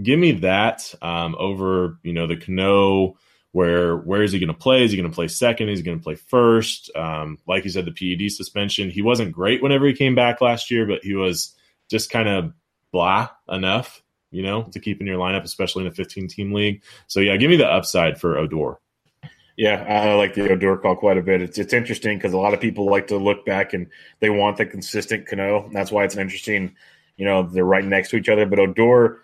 Give 0.02 0.18
me 0.18 0.32
that 0.32 0.94
um, 1.02 1.36
over, 1.38 1.98
you 2.02 2.14
know, 2.14 2.26
the 2.26 2.36
Cano. 2.36 3.18
Where 3.52 3.96
where 3.96 4.22
is 4.22 4.32
he 4.32 4.38
going 4.38 4.48
to 4.48 4.54
play? 4.54 4.84
Is 4.84 4.92
he 4.92 4.96
going 4.96 5.10
to 5.10 5.14
play 5.14 5.28
second? 5.28 5.68
Is 5.68 5.80
he 5.80 5.84
going 5.84 5.98
to 5.98 6.04
play 6.04 6.14
first? 6.14 6.90
Um, 6.94 7.38
like 7.46 7.64
you 7.64 7.70
said, 7.70 7.84
the 7.84 7.92
PED 7.92 8.30
suspension. 8.30 8.90
He 8.90 9.02
wasn't 9.02 9.32
great 9.32 9.62
whenever 9.62 9.86
he 9.86 9.92
came 9.92 10.14
back 10.14 10.40
last 10.40 10.70
year, 10.70 10.86
but 10.86 11.02
he 11.02 11.14
was 11.14 11.54
just 11.88 12.10
kind 12.10 12.28
of 12.28 12.52
blah 12.92 13.28
enough 13.48 14.02
you 14.30 14.42
know, 14.42 14.62
to 14.64 14.80
keep 14.80 15.00
in 15.00 15.06
your 15.06 15.18
lineup, 15.18 15.42
especially 15.42 15.84
in 15.84 15.88
a 15.88 15.94
15 15.94 16.28
team 16.28 16.52
league. 16.52 16.82
So 17.06 17.20
yeah, 17.20 17.36
give 17.36 17.50
me 17.50 17.56
the 17.56 17.66
upside 17.66 18.20
for 18.20 18.38
Odor. 18.38 18.78
Yeah, 19.56 19.84
I 19.88 20.14
like 20.14 20.34
the 20.34 20.50
Odor 20.50 20.76
call 20.78 20.96
quite 20.96 21.18
a 21.18 21.22
bit. 21.22 21.42
It's 21.42 21.58
it's 21.58 21.72
interesting 21.72 22.16
because 22.16 22.32
a 22.32 22.38
lot 22.38 22.54
of 22.54 22.60
people 22.60 22.86
like 22.86 23.08
to 23.08 23.18
look 23.18 23.44
back 23.44 23.74
and 23.74 23.88
they 24.20 24.30
want 24.30 24.56
the 24.56 24.64
consistent 24.64 25.26
Cano. 25.26 25.68
That's 25.72 25.92
why 25.92 26.04
it's 26.04 26.14
an 26.14 26.20
interesting. 26.20 26.74
You 27.16 27.26
know, 27.26 27.42
they're 27.42 27.64
right 27.64 27.84
next 27.84 28.10
to 28.10 28.16
each 28.16 28.30
other, 28.30 28.46
but 28.46 28.58
Odor, 28.58 29.20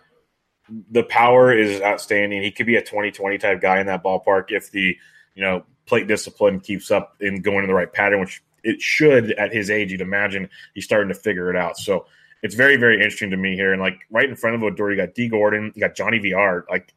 the 0.91 1.03
power 1.05 1.53
is 1.53 1.81
outstanding. 1.81 2.43
He 2.43 2.51
could 2.51 2.67
be 2.67 2.77
a 2.77 2.83
20-20 2.83 3.41
type 3.41 3.61
guy 3.61 3.81
in 3.81 3.87
that 3.87 4.03
ballpark 4.03 4.47
if 4.49 4.71
the 4.71 4.97
you 5.35 5.43
know 5.43 5.65
plate 5.87 6.07
discipline 6.07 6.61
keeps 6.61 6.91
up 6.91 7.17
and 7.21 7.43
going 7.43 7.61
in 7.61 7.69
the 7.69 7.75
right 7.75 7.93
pattern, 7.93 8.21
which 8.21 8.43
it 8.65 8.81
should 8.81 9.33
at 9.33 9.53
his 9.53 9.71
age. 9.71 9.93
You'd 9.93 10.01
imagine 10.01 10.49
he's 10.75 10.85
starting 10.85 11.09
to 11.09 11.15
figure 11.15 11.51
it 11.51 11.57
out. 11.57 11.77
So 11.79 12.07
it's 12.43 12.55
very, 12.55 12.77
very 12.77 12.97
interesting 12.97 13.31
to 13.31 13.37
me 13.37 13.55
here. 13.55 13.73
And 13.73 13.81
like 13.81 14.01
right 14.11 14.29
in 14.29 14.37
front 14.37 14.57
of 14.57 14.63
Odor, 14.63 14.91
you 14.91 14.97
got 14.97 15.15
D 15.15 15.29
Gordon, 15.29 15.73
you 15.75 15.81
got 15.81 15.95
Johnny 15.95 16.19
Villar. 16.19 16.67
Like 16.69 16.93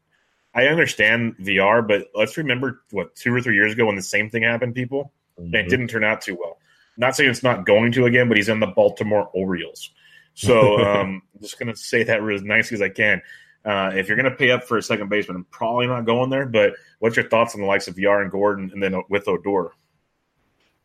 I 0.53 0.67
understand 0.67 1.36
Villar, 1.39 1.82
but 1.82 2.07
let's 2.15 2.38
remember 2.38 2.82
what 2.91 3.15
two 3.15 3.34
or 3.34 3.41
three 3.41 3.55
years 3.55 3.74
ago 3.74 3.86
when 3.86 3.95
the 3.95 4.01
same 4.01 4.30
thing 4.30 4.43
happened, 4.43 4.76
people, 4.76 5.11
mm-hmm. 5.39 5.45
and 5.45 5.55
it 5.55 5.70
didn't 5.70 5.88
turn 5.88 6.03
out 6.03 6.22
too 6.22 6.36
well. 6.36 6.57
Not 6.97 7.15
saying 7.15 7.30
it's 7.30 7.43
not 7.43 7.65
going 7.65 7.91
to 7.93 8.05
again, 8.05 8.28
but 8.28 8.38
he's 8.38 8.49
in 8.49 8.59
the 8.59 8.67
Baltimore 8.67 9.30
Orioles. 9.34 9.91
So 10.34 10.80
um, 10.86 11.22
I'm 11.36 11.41
just 11.41 11.59
going 11.59 11.72
to 11.72 11.76
say 11.76 12.03
that 12.03 12.28
as 12.28 12.43
nicely 12.43 12.76
as 12.76 12.82
I 12.82 12.89
can. 12.89 13.22
Uh, 13.66 13.91
if 13.93 14.07
you're 14.07 14.18
going 14.18 14.30
to 14.30 14.38
pay 14.38 14.51
up 14.51 14.64
for 14.64 14.78
a 14.78 14.84
second 14.84 15.10
baseman, 15.10 15.38
I'm 15.38 15.43
probably 15.45 15.88
not 15.88 16.05
going 16.05 16.30
there. 16.30 16.45
But 16.45 16.74
what's 16.99 17.16
your 17.16 17.28
thoughts 17.28 17.55
on 17.55 17.62
the 17.62 17.68
likes 17.68 17.88
of 17.88 17.99
Yar 17.99 18.22
and 18.22 18.32
Gordon, 18.32 18.72
and 18.74 18.82
then 18.82 19.01
with 19.10 19.28
Odor? 19.28 19.72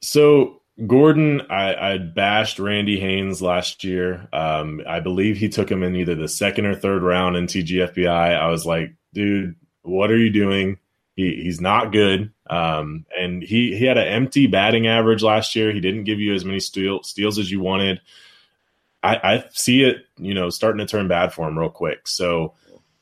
So 0.01 0.61
Gordon, 0.87 1.43
I, 1.51 1.93
I 1.93 1.99
bashed 1.99 2.59
Randy 2.59 2.99
Haynes 2.99 3.41
last 3.41 3.85
year. 3.85 4.29
Um, 4.33 4.83
I 4.87 5.01
believe 5.01 5.37
he 5.37 5.49
took 5.49 5.71
him 5.71 5.83
in 5.83 5.95
either 5.95 6.17
the 6.17 6.29
second 6.29 6.67
or 6.67 6.75
third 6.75 7.03
round 7.03 7.37
in 7.37 7.47
TGFBI. 7.47 8.37
I 8.37 8.49
was 8.49 8.67
like, 8.67 8.93
dude, 9.13 9.55
what 9.83 10.11
are 10.11 10.19
you 10.19 10.31
doing? 10.31 10.79
He, 11.15 11.43
he's 11.45 11.61
not 11.61 11.93
good. 11.93 12.33
Um, 12.51 13.07
and 13.17 13.41
he, 13.41 13.77
he 13.77 13.85
had 13.85 13.99
an 13.99 14.09
empty 14.09 14.49
batting 14.49 14.89
average 14.89 15.23
last 15.23 15.55
year. 15.55 15.73
He 15.73 15.81
didn't 15.81 16.05
give 16.05 16.19
you 16.19 16.35
as 16.35 16.45
many 16.45 16.59
steal, 16.59 17.05
steals 17.05 17.39
as 17.39 17.51
you 17.51 17.61
wanted. 17.61 18.01
I, 19.05 19.21
I 19.23 19.45
see 19.53 19.85
it, 19.85 20.07
you 20.19 20.35
know, 20.35 20.51
starting 20.51 20.85
to 20.85 20.91
turn 20.91 21.07
bad 21.07 21.33
for 21.33 21.47
him 21.47 21.57
real 21.57 21.71
quick. 21.71 22.09
So 22.09 22.55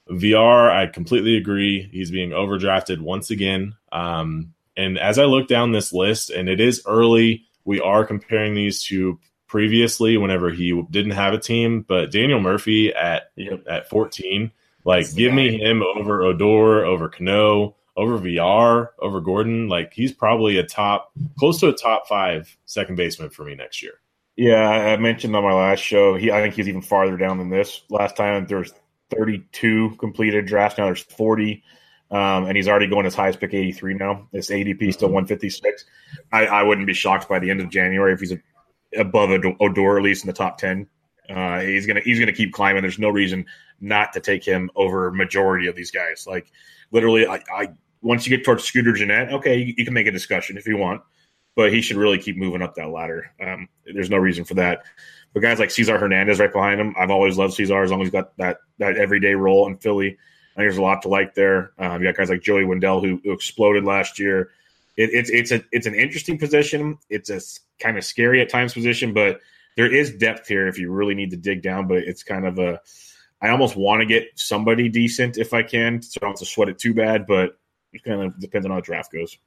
Villar, 0.08 0.70
I 0.70 0.86
completely 0.86 1.36
agree. 1.36 1.88
He's 1.92 2.10
being 2.10 2.30
overdrafted 2.30 3.00
once 3.00 3.30
again. 3.30 3.74
Um, 3.90 4.54
and 4.76 4.98
as 4.98 5.18
I 5.18 5.24
look 5.24 5.48
down 5.48 5.72
this 5.72 5.92
list, 5.92 6.30
and 6.30 6.48
it 6.48 6.60
is 6.60 6.82
early, 6.86 7.44
we 7.64 7.80
are 7.80 8.04
comparing 8.04 8.54
these 8.54 8.82
to 8.84 9.18
previously 9.46 10.16
whenever 10.16 10.50
he 10.50 10.82
didn't 10.90 11.12
have 11.12 11.34
a 11.34 11.38
team, 11.38 11.84
but 11.86 12.10
Daniel 12.10 12.40
Murphy 12.40 12.92
at 12.92 13.30
yep. 13.36 13.64
at 13.68 13.88
14, 13.88 14.50
like 14.84 15.04
That's 15.04 15.14
give 15.14 15.34
me 15.34 15.58
him 15.58 15.82
over 15.82 16.22
Odor, 16.22 16.84
over 16.84 17.08
Cano, 17.08 17.76
over 17.96 18.16
Villar, 18.16 18.92
over 18.98 19.20
Gordon. 19.20 19.68
Like 19.68 19.92
he's 19.92 20.12
probably 20.12 20.56
a 20.56 20.64
top, 20.64 21.12
close 21.38 21.60
to 21.60 21.68
a 21.68 21.74
top 21.74 22.08
five 22.08 22.56
second 22.64 22.96
baseman 22.96 23.30
for 23.30 23.44
me 23.44 23.54
next 23.54 23.82
year. 23.82 23.92
Yeah, 24.36 24.66
I 24.66 24.96
mentioned 24.96 25.36
on 25.36 25.44
my 25.44 25.52
last 25.52 25.80
show. 25.80 26.14
He, 26.14 26.30
I 26.30 26.40
think 26.40 26.54
he's 26.54 26.68
even 26.68 26.80
farther 26.80 27.18
down 27.18 27.36
than 27.36 27.50
this. 27.50 27.82
Last 27.90 28.16
time 28.16 28.46
there 28.46 28.58
was 28.58 28.72
32 29.16 29.96
completed 29.98 30.46
drafts. 30.46 30.78
Now 30.78 30.86
there's 30.86 31.02
40. 31.02 31.62
Um, 32.10 32.44
and 32.44 32.56
he's 32.56 32.68
already 32.68 32.86
going 32.86 33.06
as 33.06 33.14
high 33.14 33.28
as 33.28 33.36
pick 33.36 33.54
83 33.54 33.94
now. 33.94 34.28
This 34.32 34.50
ADP 34.50 34.92
still 34.92 35.08
156. 35.08 35.84
I, 36.30 36.46
I 36.46 36.62
wouldn't 36.62 36.86
be 36.86 36.92
shocked 36.92 37.26
by 37.26 37.38
the 37.38 37.50
end 37.50 37.60
of 37.60 37.70
January 37.70 38.12
if 38.12 38.20
he's 38.20 38.32
a, 38.32 38.38
above 38.98 39.30
Odor, 39.30 39.96
at 39.96 40.02
least 40.02 40.24
in 40.24 40.26
the 40.26 40.34
top 40.34 40.58
10. 40.58 40.86
Uh, 41.30 41.60
he's 41.60 41.86
gonna 41.86 42.00
he's 42.00 42.18
gonna 42.18 42.32
keep 42.32 42.52
climbing. 42.52 42.82
There's 42.82 42.98
no 42.98 43.08
reason 43.08 43.46
not 43.80 44.12
to 44.12 44.20
take 44.20 44.44
him 44.44 44.70
over 44.76 45.10
majority 45.10 45.68
of 45.68 45.76
these 45.76 45.90
guys. 45.90 46.26
Like 46.26 46.52
literally, 46.90 47.26
I, 47.26 47.40
I 47.54 47.68
once 48.02 48.26
you 48.26 48.36
get 48.36 48.44
towards 48.44 48.64
Scooter 48.64 48.92
Gennett, 48.92 49.32
okay, 49.32 49.56
you, 49.56 49.74
you, 49.76 49.84
can 49.84 49.94
make 49.94 50.08
a 50.08 50.12
discussion 50.12 50.58
if 50.58 50.66
you 50.66 50.76
want, 50.76 51.00
but 51.54 51.72
he 51.72 51.80
should 51.80 51.96
really 51.96 52.18
keep 52.18 52.36
moving 52.36 52.60
up 52.60 52.74
that 52.74 52.90
ladder. 52.90 53.30
Um, 53.40 53.68
there's 53.86 54.10
no 54.10 54.18
reason 54.18 54.44
for 54.44 54.54
that. 54.54 54.82
But 55.32 55.40
guys 55.40 55.58
like 55.58 55.70
Cesar 55.70 55.98
Hernandez 55.98 56.38
right 56.38 56.52
behind 56.52 56.80
him, 56.80 56.94
I've 56.98 57.10
always 57.10 57.38
loved 57.38 57.54
Cesar 57.54 57.82
as 57.82 57.90
long 57.90 58.00
as 58.00 58.06
he's 58.06 58.12
got 58.12 58.36
that 58.36 58.58
that 58.78 58.96
everyday 58.96 59.34
role 59.34 59.66
in 59.66 59.76
Philly. 59.76 60.08
I 60.08 60.60
think 60.60 60.68
there's 60.68 60.76
a 60.76 60.82
lot 60.82 61.02
to 61.02 61.08
like 61.08 61.34
there. 61.34 61.72
Um, 61.78 62.02
you 62.02 62.08
got 62.08 62.16
guys 62.16 62.28
like 62.28 62.42
Joey 62.42 62.64
Wendle 62.64 63.00
who, 63.00 63.20
who 63.24 63.32
exploded 63.32 63.84
last 63.84 64.18
year. 64.18 64.50
It, 64.96 65.10
it's 65.12 65.30
it's 65.30 65.50
a 65.50 65.64
it's 65.72 65.86
an 65.86 65.94
interesting 65.94 66.38
position. 66.38 66.98
It's 67.08 67.30
a 67.30 67.40
kind 67.82 67.96
of 67.96 68.04
scary 68.04 68.42
at 68.42 68.50
times 68.50 68.74
position, 68.74 69.14
but 69.14 69.40
there 69.76 69.90
is 69.90 70.14
depth 70.16 70.46
here 70.48 70.68
if 70.68 70.78
you 70.78 70.92
really 70.92 71.14
need 71.14 71.30
to 71.30 71.38
dig 71.38 71.62
down. 71.62 71.88
But 71.88 71.98
it's 71.98 72.22
kind 72.22 72.46
of 72.46 72.58
a 72.58 72.80
I 73.40 73.48
almost 73.48 73.74
want 73.74 74.00
to 74.00 74.06
get 74.06 74.28
somebody 74.34 74.90
decent 74.90 75.38
if 75.38 75.54
I 75.54 75.62
can, 75.62 76.02
so 76.02 76.18
I 76.20 76.26
don't 76.26 76.32
have 76.32 76.40
to 76.40 76.44
sweat 76.44 76.68
it 76.68 76.78
too 76.78 76.92
bad. 76.92 77.26
But 77.26 77.58
it 77.94 78.04
kind 78.04 78.20
of 78.20 78.38
depends 78.38 78.66
on 78.66 78.72
how 78.72 78.76
the 78.76 78.82
draft 78.82 79.12
goes. 79.12 79.38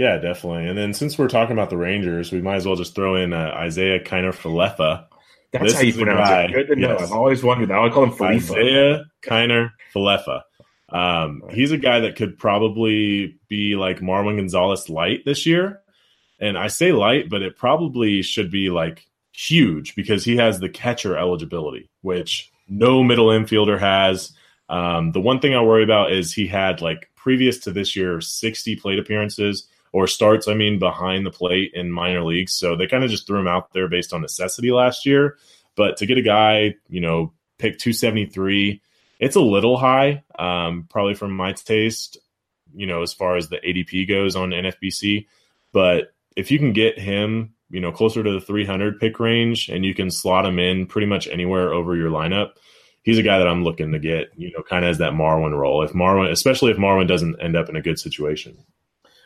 Yeah, 0.00 0.16
definitely. 0.16 0.66
And 0.66 0.78
then 0.78 0.94
since 0.94 1.18
we're 1.18 1.28
talking 1.28 1.52
about 1.52 1.68
the 1.68 1.76
Rangers, 1.76 2.32
we 2.32 2.40
might 2.40 2.56
as 2.56 2.64
well 2.64 2.74
just 2.74 2.94
throw 2.94 3.16
in 3.16 3.34
uh, 3.34 3.62
Isiah 3.66 4.00
Kiner-Falefa 4.00 5.04
that's 5.52 5.64
this 5.64 5.74
how 5.74 5.80
you 5.82 5.92
pronounce 5.92 6.30
guy, 6.30 6.44
it. 6.44 6.52
Good 6.52 6.68
to 6.68 6.76
know. 6.76 6.96
I've 6.96 7.12
always 7.12 7.42
wondered 7.42 7.68
that. 7.68 7.78
I 7.78 7.90
call 7.90 8.04
him 8.04 8.12
Felipe. 8.12 8.42
Isiah 8.42 9.04
Kiner 9.22 9.72
Falefa. 9.94 10.40
Um, 10.88 11.42
he's 11.50 11.70
a 11.70 11.76
guy 11.76 12.00
that 12.00 12.16
could 12.16 12.38
probably 12.38 13.38
be 13.48 13.76
like 13.76 14.00
Marwin 14.00 14.36
Gonzalez 14.36 14.88
light 14.88 15.26
this 15.26 15.44
year. 15.44 15.82
And 16.40 16.56
I 16.56 16.68
say 16.68 16.92
light, 16.92 17.28
but 17.28 17.42
it 17.42 17.58
probably 17.58 18.22
should 18.22 18.50
be 18.50 18.70
like 18.70 19.06
huge 19.32 19.94
because 19.96 20.24
he 20.24 20.36
has 20.38 20.60
the 20.60 20.70
catcher 20.70 21.14
eligibility, 21.14 21.90
which 22.00 22.50
no 22.70 23.04
middle 23.04 23.26
infielder 23.26 23.78
has. 23.78 24.32
Um, 24.70 25.12
the 25.12 25.20
one 25.20 25.40
thing 25.40 25.54
I 25.54 25.60
worry 25.60 25.84
about 25.84 26.10
is 26.10 26.32
he 26.32 26.46
had 26.46 26.80
like 26.80 27.10
previous 27.16 27.58
to 27.58 27.70
this 27.70 27.94
year 27.94 28.22
60 28.22 28.76
plate 28.76 28.98
appearances 28.98 29.66
or 29.92 30.06
starts, 30.06 30.46
I 30.48 30.54
mean, 30.54 30.78
behind 30.78 31.26
the 31.26 31.30
plate 31.30 31.72
in 31.74 31.90
minor 31.90 32.22
leagues. 32.22 32.52
So 32.52 32.76
they 32.76 32.86
kind 32.86 33.04
of 33.04 33.10
just 33.10 33.26
threw 33.26 33.40
him 33.40 33.48
out 33.48 33.72
there 33.72 33.88
based 33.88 34.12
on 34.12 34.20
necessity 34.22 34.70
last 34.70 35.04
year. 35.04 35.36
But 35.76 35.96
to 35.98 36.06
get 36.06 36.18
a 36.18 36.22
guy, 36.22 36.74
you 36.88 37.00
know, 37.00 37.32
pick 37.58 37.78
273, 37.78 38.80
it's 39.18 39.36
a 39.36 39.40
little 39.40 39.76
high, 39.76 40.22
um, 40.38 40.86
probably 40.88 41.14
from 41.14 41.32
my 41.32 41.52
taste, 41.52 42.18
you 42.74 42.86
know, 42.86 43.02
as 43.02 43.12
far 43.12 43.36
as 43.36 43.48
the 43.48 43.58
ADP 43.58 44.08
goes 44.08 44.36
on 44.36 44.50
NFBC. 44.50 45.26
But 45.72 46.14
if 46.36 46.50
you 46.50 46.58
can 46.58 46.72
get 46.72 46.98
him, 46.98 47.54
you 47.70 47.80
know, 47.80 47.92
closer 47.92 48.22
to 48.22 48.32
the 48.32 48.40
300 48.40 49.00
pick 49.00 49.20
range 49.20 49.68
and 49.68 49.84
you 49.84 49.94
can 49.94 50.10
slot 50.10 50.46
him 50.46 50.58
in 50.58 50.86
pretty 50.86 51.06
much 51.06 51.28
anywhere 51.28 51.72
over 51.72 51.96
your 51.96 52.10
lineup, 52.10 52.52
he's 53.02 53.18
a 53.18 53.22
guy 53.22 53.38
that 53.38 53.48
I'm 53.48 53.64
looking 53.64 53.92
to 53.92 53.98
get, 53.98 54.30
you 54.36 54.52
know, 54.52 54.62
kind 54.62 54.84
of 54.84 54.90
as 54.90 54.98
that 54.98 55.12
Marwin 55.12 55.56
role. 55.56 55.82
If 55.82 55.92
Marwin, 55.92 56.30
especially 56.30 56.70
if 56.70 56.78
Marwin 56.78 57.08
doesn't 57.08 57.40
end 57.40 57.56
up 57.56 57.68
in 57.68 57.76
a 57.76 57.82
good 57.82 57.98
situation 57.98 58.56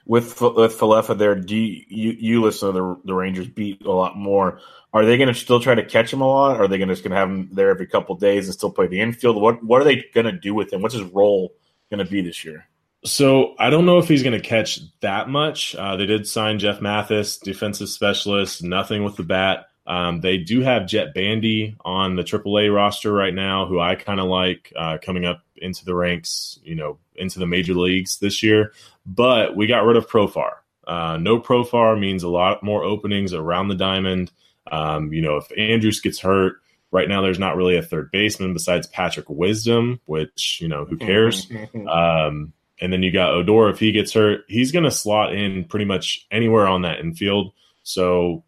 with 0.06 0.40
with 0.40 0.78
Falefa 0.78 1.16
there, 1.16 1.34
do 1.34 1.56
you, 1.56 1.84
you, 1.88 2.10
you 2.18 2.42
listen 2.42 2.72
to 2.72 2.72
the, 2.72 3.00
the 3.04 3.14
Rangers 3.14 3.48
beat 3.48 3.84
a 3.84 3.90
lot 3.90 4.16
more? 4.16 4.60
Are 4.92 5.04
they 5.04 5.16
going 5.16 5.28
to 5.28 5.34
still 5.34 5.60
try 5.60 5.74
to 5.74 5.84
catch 5.84 6.12
him 6.12 6.20
a 6.20 6.26
lot? 6.26 6.60
Or 6.60 6.64
are 6.64 6.68
they 6.68 6.78
gonna, 6.78 6.92
just 6.92 7.02
going 7.02 7.12
to 7.12 7.16
have 7.16 7.28
him 7.28 7.48
there 7.52 7.70
every 7.70 7.86
couple 7.86 8.14
days 8.14 8.46
and 8.46 8.54
still 8.54 8.70
play 8.70 8.86
the 8.86 9.00
infield? 9.00 9.40
What 9.40 9.62
what 9.64 9.80
are 9.80 9.84
they 9.84 10.04
going 10.14 10.26
to 10.26 10.32
do 10.32 10.54
with 10.54 10.72
him? 10.72 10.82
What's 10.82 10.94
his 10.94 11.04
role 11.04 11.54
going 11.90 12.04
to 12.04 12.10
be 12.10 12.20
this 12.20 12.44
year? 12.44 12.66
So 13.04 13.54
I 13.58 13.68
don't 13.70 13.84
know 13.84 13.98
if 13.98 14.08
he's 14.08 14.22
going 14.22 14.40
to 14.40 14.46
catch 14.46 14.80
that 15.00 15.28
much. 15.28 15.74
Uh, 15.74 15.96
they 15.96 16.06
did 16.06 16.26
sign 16.26 16.58
Jeff 16.58 16.80
Mathis, 16.80 17.36
defensive 17.36 17.90
specialist, 17.90 18.62
nothing 18.62 19.04
with 19.04 19.16
the 19.16 19.22
bat. 19.22 19.66
Um, 19.86 20.22
they 20.22 20.38
do 20.38 20.62
have 20.62 20.86
Jett 20.86 21.12
Bandy 21.12 21.76
on 21.84 22.16
the 22.16 22.22
AAA 22.22 22.74
roster 22.74 23.12
right 23.12 23.34
now, 23.34 23.66
who 23.66 23.78
I 23.78 23.96
kind 23.96 24.20
of 24.20 24.26
like 24.26 24.72
uh, 24.74 24.96
coming 25.02 25.26
up 25.26 25.43
into 25.64 25.84
the 25.84 25.94
ranks, 25.94 26.58
you 26.62 26.74
know, 26.74 26.98
into 27.16 27.38
the 27.38 27.46
major 27.46 27.74
leagues 27.74 28.18
this 28.18 28.42
year. 28.42 28.72
But 29.06 29.56
we 29.56 29.66
got 29.66 29.84
rid 29.84 29.96
of 29.96 30.08
Profar. 30.08 30.52
Uh, 30.86 31.16
no 31.20 31.40
Profar 31.40 31.98
means 31.98 32.22
a 32.22 32.28
lot 32.28 32.62
more 32.62 32.84
openings 32.84 33.32
around 33.32 33.68
the 33.68 33.74
diamond. 33.74 34.30
Um, 34.70 35.12
you 35.12 35.22
know, 35.22 35.36
if 35.36 35.50
Andrus 35.56 36.00
gets 36.00 36.20
hurt, 36.20 36.56
right 36.90 37.08
now 37.08 37.22
there's 37.22 37.38
not 37.38 37.56
really 37.56 37.76
a 37.76 37.82
third 37.82 38.10
baseman 38.10 38.52
besides 38.52 38.86
Patrick 38.86 39.28
Wisdom, 39.28 40.00
which, 40.04 40.58
you 40.60 40.68
know, 40.68 40.84
who 40.84 40.96
cares? 40.96 41.50
um, 41.88 42.52
and 42.80 42.92
then 42.92 43.02
you 43.02 43.12
got 43.12 43.32
Odor. 43.32 43.70
If 43.70 43.78
he 43.78 43.92
gets 43.92 44.12
hurt, 44.12 44.44
he's 44.48 44.72
going 44.72 44.84
to 44.84 44.90
slot 44.90 45.34
in 45.34 45.64
pretty 45.64 45.84
much 45.84 46.26
anywhere 46.30 46.66
on 46.66 46.82
that 46.82 47.00
infield. 47.00 47.52
So, 47.82 48.44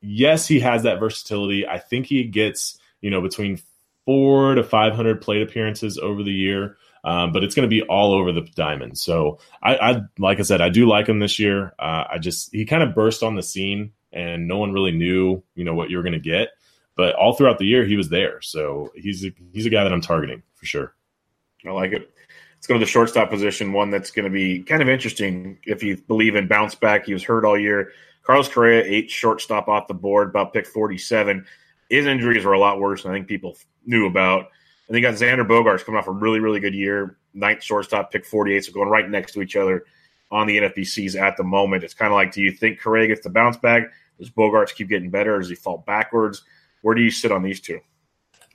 yes, 0.00 0.46
he 0.46 0.60
has 0.60 0.82
that 0.82 1.00
versatility. 1.00 1.66
I 1.66 1.78
think 1.78 2.06
he 2.06 2.24
gets, 2.24 2.78
you 3.00 3.10
know, 3.10 3.20
between 3.20 3.60
four 4.08 4.54
to 4.54 4.64
500 4.64 5.20
plate 5.20 5.42
appearances 5.42 5.98
over 5.98 6.22
the 6.22 6.32
year. 6.32 6.78
Um, 7.04 7.30
but 7.30 7.44
it's 7.44 7.54
going 7.54 7.68
to 7.68 7.70
be 7.70 7.82
all 7.82 8.12
over 8.12 8.32
the 8.32 8.40
diamond. 8.40 8.96
So 8.96 9.38
I, 9.62 9.76
I, 9.76 10.00
like 10.18 10.38
I 10.38 10.42
said, 10.42 10.62
I 10.62 10.70
do 10.70 10.88
like 10.88 11.06
him 11.06 11.18
this 11.18 11.38
year. 11.38 11.74
Uh, 11.78 12.04
I 12.10 12.18
just 12.18 12.50
he 12.50 12.64
kind 12.64 12.82
of 12.82 12.94
burst 12.94 13.22
on 13.22 13.34
the 13.36 13.42
scene, 13.42 13.92
and 14.10 14.48
no 14.48 14.56
one 14.56 14.72
really 14.72 14.92
knew, 14.92 15.42
you 15.54 15.64
know, 15.64 15.74
what 15.74 15.90
you 15.90 15.98
were 15.98 16.02
going 16.02 16.14
to 16.14 16.18
get. 16.18 16.48
But 16.96 17.16
all 17.16 17.34
throughout 17.34 17.58
the 17.58 17.66
year, 17.66 17.84
he 17.84 17.98
was 17.98 18.08
there. 18.08 18.40
So 18.40 18.90
he's 18.94 19.26
a, 19.26 19.30
he's 19.52 19.66
a 19.66 19.70
guy 19.70 19.84
that 19.84 19.92
I'm 19.92 20.00
targeting 20.00 20.42
for 20.54 20.64
sure. 20.64 20.94
I 21.66 21.70
like 21.70 21.92
it. 21.92 22.10
Let's 22.56 22.66
go 22.66 22.74
to 22.74 22.80
the 22.80 22.86
shortstop 22.86 23.28
position, 23.28 23.74
one 23.74 23.90
that's 23.90 24.10
going 24.10 24.24
to 24.24 24.30
be 24.30 24.62
kind 24.62 24.80
of 24.80 24.88
interesting 24.88 25.58
if 25.64 25.82
you 25.82 25.98
believe 25.98 26.34
in 26.34 26.48
bounce 26.48 26.74
back. 26.74 27.04
He 27.04 27.12
was 27.12 27.22
hurt 27.22 27.44
all 27.44 27.58
year. 27.58 27.92
Carlos 28.22 28.48
Correa, 28.48 28.82
eight 28.84 29.10
shortstop 29.10 29.68
off 29.68 29.86
the 29.86 29.94
board, 29.94 30.30
about 30.30 30.54
pick 30.54 30.66
47. 30.66 31.44
His 31.90 32.06
injuries 32.06 32.44
were 32.44 32.54
a 32.54 32.58
lot 32.58 32.80
worse 32.80 33.02
than 33.02 33.12
I 33.12 33.14
think 33.14 33.28
people 33.28 33.56
knew 33.88 34.06
about. 34.06 34.46
And 34.86 34.96
they 34.96 35.00
got 35.00 35.14
Xander 35.14 35.46
Bogaerts 35.46 35.84
coming 35.84 35.98
off 35.98 36.06
a 36.06 36.12
really, 36.12 36.40
really 36.40 36.60
good 36.60 36.74
year. 36.74 37.16
Ninth 37.34 37.62
shortstop, 37.62 38.10
pick 38.10 38.24
48, 38.24 38.64
so 38.64 38.72
going 38.72 38.88
right 38.88 39.08
next 39.08 39.32
to 39.32 39.42
each 39.42 39.56
other 39.56 39.84
on 40.30 40.46
the 40.46 40.58
NFBCs 40.58 41.20
at 41.20 41.36
the 41.36 41.44
moment. 41.44 41.84
It's 41.84 41.94
kind 41.94 42.12
of 42.12 42.16
like, 42.16 42.32
do 42.32 42.42
you 42.42 42.52
think 42.52 42.80
Correa 42.80 43.08
gets 43.08 43.22
the 43.22 43.30
bounce 43.30 43.56
back? 43.56 43.84
Does 44.18 44.30
Bogaerts 44.30 44.74
keep 44.74 44.88
getting 44.88 45.10
better, 45.10 45.38
does 45.38 45.48
he 45.48 45.54
fall 45.54 45.84
backwards? 45.86 46.42
Where 46.82 46.94
do 46.94 47.02
you 47.02 47.10
sit 47.10 47.32
on 47.32 47.42
these 47.42 47.60
two? 47.60 47.80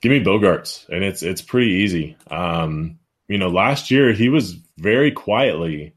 Give 0.01 0.11
me 0.11 0.23
Bogaerts, 0.23 0.87
and 0.89 1.03
it's 1.03 1.23
it's 1.23 1.41
pretty 1.41 1.71
easy. 1.71 2.17
Um, 2.29 2.99
you 3.29 3.37
know, 3.37 3.47
last 3.47 3.89
year 3.89 4.11
he 4.11 4.27
was 4.27 4.57
very 4.77 5.11
quietly 5.11 5.93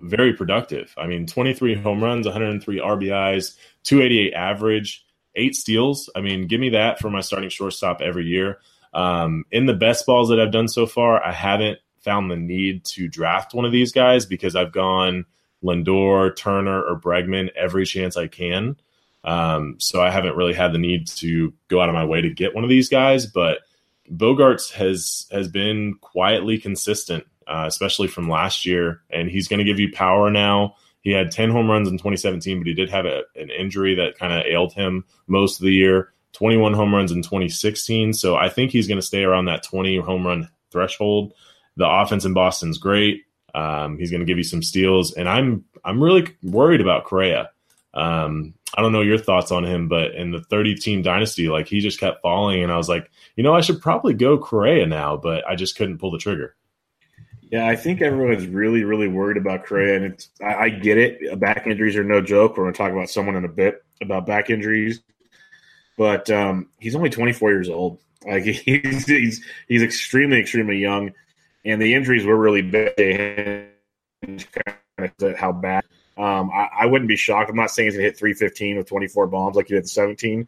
very 0.00 0.32
productive. 0.32 0.94
I 0.96 1.06
mean, 1.06 1.26
23 1.26 1.74
home 1.74 2.02
runs, 2.02 2.26
103 2.26 2.80
RBIs, 2.80 3.56
288 3.84 4.34
average, 4.34 5.04
eight 5.34 5.54
steals. 5.54 6.10
I 6.14 6.20
mean, 6.20 6.46
give 6.46 6.60
me 6.60 6.70
that 6.70 6.98
for 6.98 7.10
my 7.10 7.20
starting 7.20 7.50
shortstop 7.50 8.00
every 8.00 8.26
year. 8.26 8.58
Um, 8.94 9.44
in 9.50 9.66
the 9.66 9.74
best 9.74 10.06
balls 10.06 10.28
that 10.28 10.40
I've 10.40 10.52
done 10.52 10.68
so 10.68 10.86
far, 10.86 11.22
I 11.22 11.32
haven't 11.32 11.78
found 12.00 12.30
the 12.30 12.36
need 12.36 12.84
to 12.84 13.08
draft 13.08 13.54
one 13.54 13.64
of 13.64 13.72
these 13.72 13.92
guys 13.92 14.24
because 14.26 14.54
I've 14.54 14.72
gone 14.72 15.24
Lindor, 15.64 16.36
Turner, 16.36 16.82
or 16.82 17.00
Bregman 17.00 17.50
every 17.56 17.86
chance 17.86 18.16
I 18.16 18.28
can. 18.28 18.76
Um, 19.24 19.76
so 19.78 20.02
I 20.02 20.10
haven't 20.10 20.36
really 20.36 20.52
had 20.52 20.72
the 20.72 20.78
need 20.78 21.08
to 21.08 21.54
go 21.68 21.80
out 21.80 21.88
of 21.88 21.94
my 21.94 22.04
way 22.04 22.20
to 22.20 22.30
get 22.30 22.54
one 22.54 22.62
of 22.62 22.70
these 22.70 22.90
guys, 22.90 23.26
but 23.26 23.60
Bogaerts 24.12 24.70
has 24.72 25.26
has 25.32 25.48
been 25.48 25.94
quietly 26.02 26.58
consistent, 26.58 27.24
uh, 27.46 27.64
especially 27.66 28.06
from 28.06 28.28
last 28.28 28.66
year, 28.66 29.00
and 29.10 29.30
he's 29.30 29.48
going 29.48 29.58
to 29.58 29.64
give 29.64 29.80
you 29.80 29.90
power 29.92 30.30
now. 30.30 30.76
He 31.00 31.10
had 31.10 31.30
10 31.30 31.50
home 31.50 31.70
runs 31.70 31.88
in 31.88 31.96
2017, 31.96 32.58
but 32.58 32.66
he 32.66 32.74
did 32.74 32.90
have 32.90 33.06
a, 33.06 33.22
an 33.36 33.50
injury 33.50 33.94
that 33.94 34.18
kind 34.18 34.32
of 34.32 34.46
ailed 34.46 34.72
him 34.72 35.04
most 35.26 35.58
of 35.58 35.64
the 35.64 35.72
year. 35.72 36.13
21 36.34 36.74
home 36.74 36.94
runs 36.94 37.12
in 37.12 37.22
2016, 37.22 38.12
so 38.12 38.36
I 38.36 38.48
think 38.48 38.70
he's 38.70 38.86
going 38.86 38.98
to 38.98 39.06
stay 39.06 39.22
around 39.24 39.46
that 39.46 39.62
20 39.62 39.98
home 39.98 40.26
run 40.26 40.48
threshold. 40.70 41.32
The 41.76 41.88
offense 41.88 42.24
in 42.24 42.34
Boston's 42.34 42.78
great. 42.78 43.24
Um, 43.54 43.98
he's 43.98 44.10
going 44.10 44.20
to 44.20 44.26
give 44.26 44.36
you 44.38 44.44
some 44.44 44.62
steals, 44.62 45.12
and 45.12 45.28
I'm 45.28 45.64
I'm 45.84 46.02
really 46.02 46.28
worried 46.42 46.80
about 46.80 47.04
Correa. 47.04 47.50
Um, 47.94 48.54
I 48.76 48.82
don't 48.82 48.92
know 48.92 49.02
your 49.02 49.18
thoughts 49.18 49.52
on 49.52 49.64
him, 49.64 49.86
but 49.88 50.14
in 50.16 50.32
the 50.32 50.40
30 50.40 50.74
team 50.74 51.02
dynasty, 51.02 51.48
like 51.48 51.68
he 51.68 51.80
just 51.80 52.00
kept 52.00 52.22
falling, 52.22 52.62
and 52.62 52.72
I 52.72 52.76
was 52.76 52.88
like, 52.88 53.10
you 53.36 53.44
know, 53.44 53.54
I 53.54 53.60
should 53.60 53.80
probably 53.80 54.14
go 54.14 54.36
Correa 54.36 54.86
now, 54.86 55.16
but 55.16 55.46
I 55.48 55.54
just 55.54 55.76
couldn't 55.76 55.98
pull 55.98 56.10
the 56.10 56.18
trigger. 56.18 56.56
Yeah, 57.52 57.68
I 57.68 57.76
think 57.76 58.02
everyone's 58.02 58.46
really, 58.48 58.82
really 58.82 59.06
worried 59.06 59.36
about 59.36 59.64
Correa, 59.64 59.96
and 59.96 60.04
it's 60.06 60.30
I, 60.42 60.54
I 60.54 60.68
get 60.70 60.98
it. 60.98 61.38
Back 61.38 61.68
injuries 61.68 61.94
are 61.94 62.02
no 62.02 62.20
joke. 62.20 62.56
We're 62.56 62.64
going 62.64 62.74
to 62.74 62.78
talk 62.78 62.90
about 62.90 63.10
someone 63.10 63.36
in 63.36 63.44
a 63.44 63.48
bit 63.48 63.84
about 64.02 64.26
back 64.26 64.50
injuries, 64.50 65.00
but 65.96 66.30
um, 66.30 66.68
he's 66.78 66.96
only 66.96 67.10
24 67.10 67.50
years 67.50 67.68
old. 67.68 67.98
Like 68.26 68.42
he's 68.44 69.06
he's 69.06 69.44
he's 69.68 69.82
extremely, 69.82 70.38
extremely 70.38 70.78
young, 70.78 71.12
and 71.64 71.80
the 71.80 71.94
injuries 71.94 72.24
were 72.24 72.36
really 72.36 72.62
bad. 72.62 73.70
How 75.36 75.52
bad 75.52 75.84
um, 76.16 76.50
I, 76.52 76.68
I, 76.80 76.86
wouldn't 76.86 77.08
be 77.08 77.16
shocked. 77.16 77.50
I'm 77.50 77.56
not 77.56 77.70
saying 77.70 77.88
he's 77.88 77.96
to 77.96 78.02
hit 78.02 78.16
315 78.16 78.76
with 78.76 78.88
24 78.88 79.26
bombs 79.26 79.56
like 79.56 79.66
he 79.66 79.74
did 79.74 79.88
17, 79.88 80.46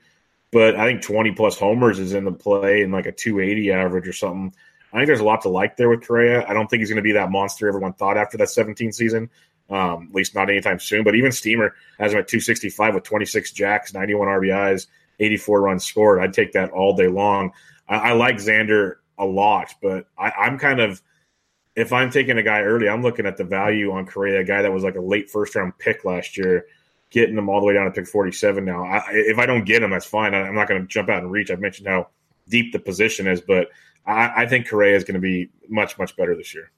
but 0.53 0.76
I 0.76 0.86
think 0.86 1.03
20 1.03 1.32
plus 1.32 1.59
homers 1.59 1.99
is 1.99 2.12
in 2.12 2.24
the 2.24 2.32
play 2.32 2.82
and 2.82 2.92
like 2.92 3.07
a 3.07 3.12
280 3.12 3.72
average 3.72 4.07
or 4.07 4.12
something. 4.12 4.55
I 4.92 4.99
think 4.99 5.09
there's 5.09 5.20
a 5.20 5.24
lot 5.24 5.42
to 5.42 5.49
like 5.49 5.76
there 5.76 5.88
with 5.88 6.07
Correa. 6.07 6.47
I 6.47 6.55
don't 6.55 6.68
think 6.68 6.80
he's 6.80 6.88
going 6.88 6.97
to 6.97 7.03
be 7.03 7.12
that 7.12 7.30
monster 7.32 7.66
everyone 7.66 7.94
thought 7.94 8.16
after 8.16 8.38
that 8.38 8.49
17 8.49 8.92
season, 8.92 9.28
um, 9.68 10.09
at 10.09 10.14
least 10.14 10.36
not 10.36 10.49
anytime 10.49 10.78
soon. 10.78 11.03
But 11.03 11.16
even 11.16 11.32
Steamer 11.32 11.74
has 11.99 12.12
him 12.12 12.20
at 12.20 12.28
265 12.28 12.94
with 12.94 13.03
26 13.03 13.51
jacks, 13.51 13.92
91 13.92 14.28
RBIs, 14.28 14.86
84 15.18 15.60
runs 15.62 15.84
scored. 15.84 16.20
I'd 16.20 16.32
take 16.32 16.52
that 16.52 16.70
all 16.70 16.94
day 16.94 17.08
long. 17.08 17.52
I, 17.88 17.96
I 17.96 18.12
like 18.12 18.36
Xander 18.36 18.96
a 19.18 19.24
lot, 19.24 19.74
but 19.80 20.06
I, 20.18 20.30
I'm 20.30 20.58
kind 20.58 20.80
of– 20.80 21.02
if 21.76 21.92
I'm 21.92 22.10
taking 22.10 22.38
a 22.38 22.42
guy 22.42 22.62
early, 22.62 22.88
I'm 22.88 23.02
looking 23.02 23.26
at 23.26 23.36
the 23.36 23.44
value 23.44 23.92
on 23.92 24.06
Correa, 24.06 24.40
a 24.40 24.44
guy 24.44 24.62
that 24.62 24.72
was 24.72 24.82
like 24.82 24.96
a 24.96 25.00
late 25.00 25.30
first 25.30 25.54
round 25.54 25.78
pick 25.78 26.04
last 26.06 26.36
year, 26.38 26.66
getting 27.10 27.36
him 27.36 27.50
all 27.50 27.60
the 27.60 27.66
way 27.66 27.74
down 27.74 27.84
to 27.84 27.90
pick 27.90 28.08
47 28.08 28.64
now. 28.64 28.82
I, 28.82 29.02
if 29.10 29.38
I 29.38 29.44
don't 29.44 29.64
get 29.64 29.82
him, 29.82 29.90
that's 29.90 30.06
fine. 30.06 30.34
I, 30.34 30.48
am 30.48 30.54
not 30.54 30.68
going 30.68 30.80
to 30.80 30.88
jump 30.88 31.10
out 31.10 31.22
and 31.22 31.30
reach. 31.30 31.50
I've 31.50 31.60
mentioned 31.60 31.86
how 31.86 32.08
deep 32.48 32.72
the 32.72 32.78
position 32.78 33.26
is, 33.26 33.42
but 33.42 33.68
I, 34.06 34.44
I 34.44 34.46
think 34.46 34.68
Correa 34.68 34.96
is 34.96 35.04
going 35.04 35.14
to 35.14 35.20
be 35.20 35.50
much, 35.68 35.98
much 35.98 36.16
better 36.16 36.34
this 36.34 36.54
year. 36.54 36.72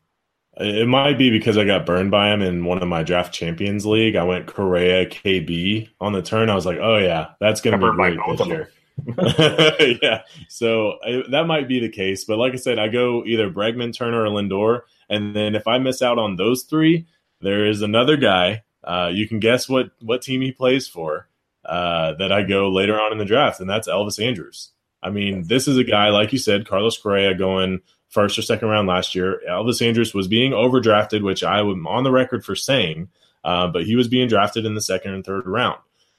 It 0.60 0.88
might 0.88 1.16
be 1.18 1.30
because 1.30 1.56
I 1.56 1.64
got 1.64 1.86
burned 1.86 2.10
by 2.10 2.32
him 2.32 2.42
in 2.42 2.64
one 2.64 2.82
of 2.82 2.88
my 2.88 3.04
draft 3.04 3.32
champions 3.32 3.86
league. 3.86 4.16
I 4.16 4.24
went 4.24 4.48
Correa 4.48 5.06
KB 5.06 5.88
on 6.00 6.12
the 6.12 6.22
turn. 6.22 6.50
I 6.50 6.56
was 6.56 6.66
like, 6.66 6.78
oh 6.78 6.96
yeah, 6.96 7.30
that's 7.38 7.60
going 7.60 7.78
to 7.78 7.86
be 7.86 7.96
great 7.96 8.18
this 8.26 8.46
year. 8.46 8.70
yeah, 10.02 10.22
so 10.48 10.98
I, 11.06 11.22
that 11.30 11.46
might 11.46 11.68
be 11.68 11.78
the 11.78 11.88
case. 11.88 12.24
But 12.24 12.38
like 12.38 12.54
I 12.54 12.56
said, 12.56 12.80
I 12.80 12.88
go 12.88 13.24
either 13.24 13.48
Bregman, 13.48 13.96
Turner, 13.96 14.24
or 14.24 14.28
Lindor, 14.28 14.80
and 15.08 15.36
then 15.36 15.54
if 15.54 15.68
I 15.68 15.78
miss 15.78 16.02
out 16.02 16.18
on 16.18 16.34
those 16.34 16.64
three, 16.64 17.06
there 17.40 17.64
is 17.64 17.80
another 17.80 18.16
guy. 18.16 18.64
Uh, 18.82 19.10
you 19.12 19.28
can 19.28 19.38
guess 19.38 19.68
what 19.68 19.90
what 20.00 20.22
team 20.22 20.40
he 20.40 20.50
plays 20.50 20.88
for. 20.88 21.28
Uh, 21.64 22.14
that 22.14 22.32
I 22.32 22.42
go 22.42 22.70
later 22.70 22.98
on 22.98 23.12
in 23.12 23.18
the 23.18 23.24
draft, 23.24 23.60
and 23.60 23.68
that's 23.68 23.88
Elvis 23.88 24.24
Andrus. 24.24 24.72
I 25.02 25.10
mean, 25.10 25.46
this 25.46 25.68
is 25.68 25.76
a 25.76 25.84
guy 25.84 26.08
like 26.08 26.32
you 26.32 26.38
said, 26.38 26.66
Carlos 26.66 26.98
Correa 26.98 27.34
going 27.34 27.80
first 28.08 28.38
or 28.38 28.42
second 28.42 28.68
round 28.68 28.88
last 28.88 29.14
year. 29.14 29.40
Elvis 29.48 29.86
Andrus 29.86 30.14
was 30.14 30.28
being 30.28 30.52
overdrafted, 30.52 31.22
which 31.22 31.44
I 31.44 31.60
am 31.60 31.86
on 31.86 32.04
the 32.04 32.10
record 32.10 32.44
for 32.44 32.56
saying, 32.56 33.08
uh, 33.44 33.68
but 33.68 33.84
he 33.84 33.96
was 33.96 34.08
being 34.08 34.28
drafted 34.28 34.64
in 34.64 34.74
the 34.74 34.80
second 34.80 35.14
and 35.14 35.24
third 35.24 35.46
round. 35.46 35.78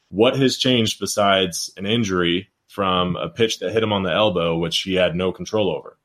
What 0.10 0.36
has 0.38 0.58
changed 0.58 1.00
besides 1.00 1.72
an 1.78 1.86
injury 1.86 2.50
from 2.70 3.16
a 3.16 3.28
pitch 3.28 3.60
that 3.60 3.74
hit 3.74 3.84
him 3.84 3.92
on 3.92 4.04
the 4.04 4.14
elbow, 4.14 4.58
which 4.58 4.80
he 4.82 4.94
had 4.94 5.16
no 5.16 5.32
control 5.32 5.70
over. 5.70 5.98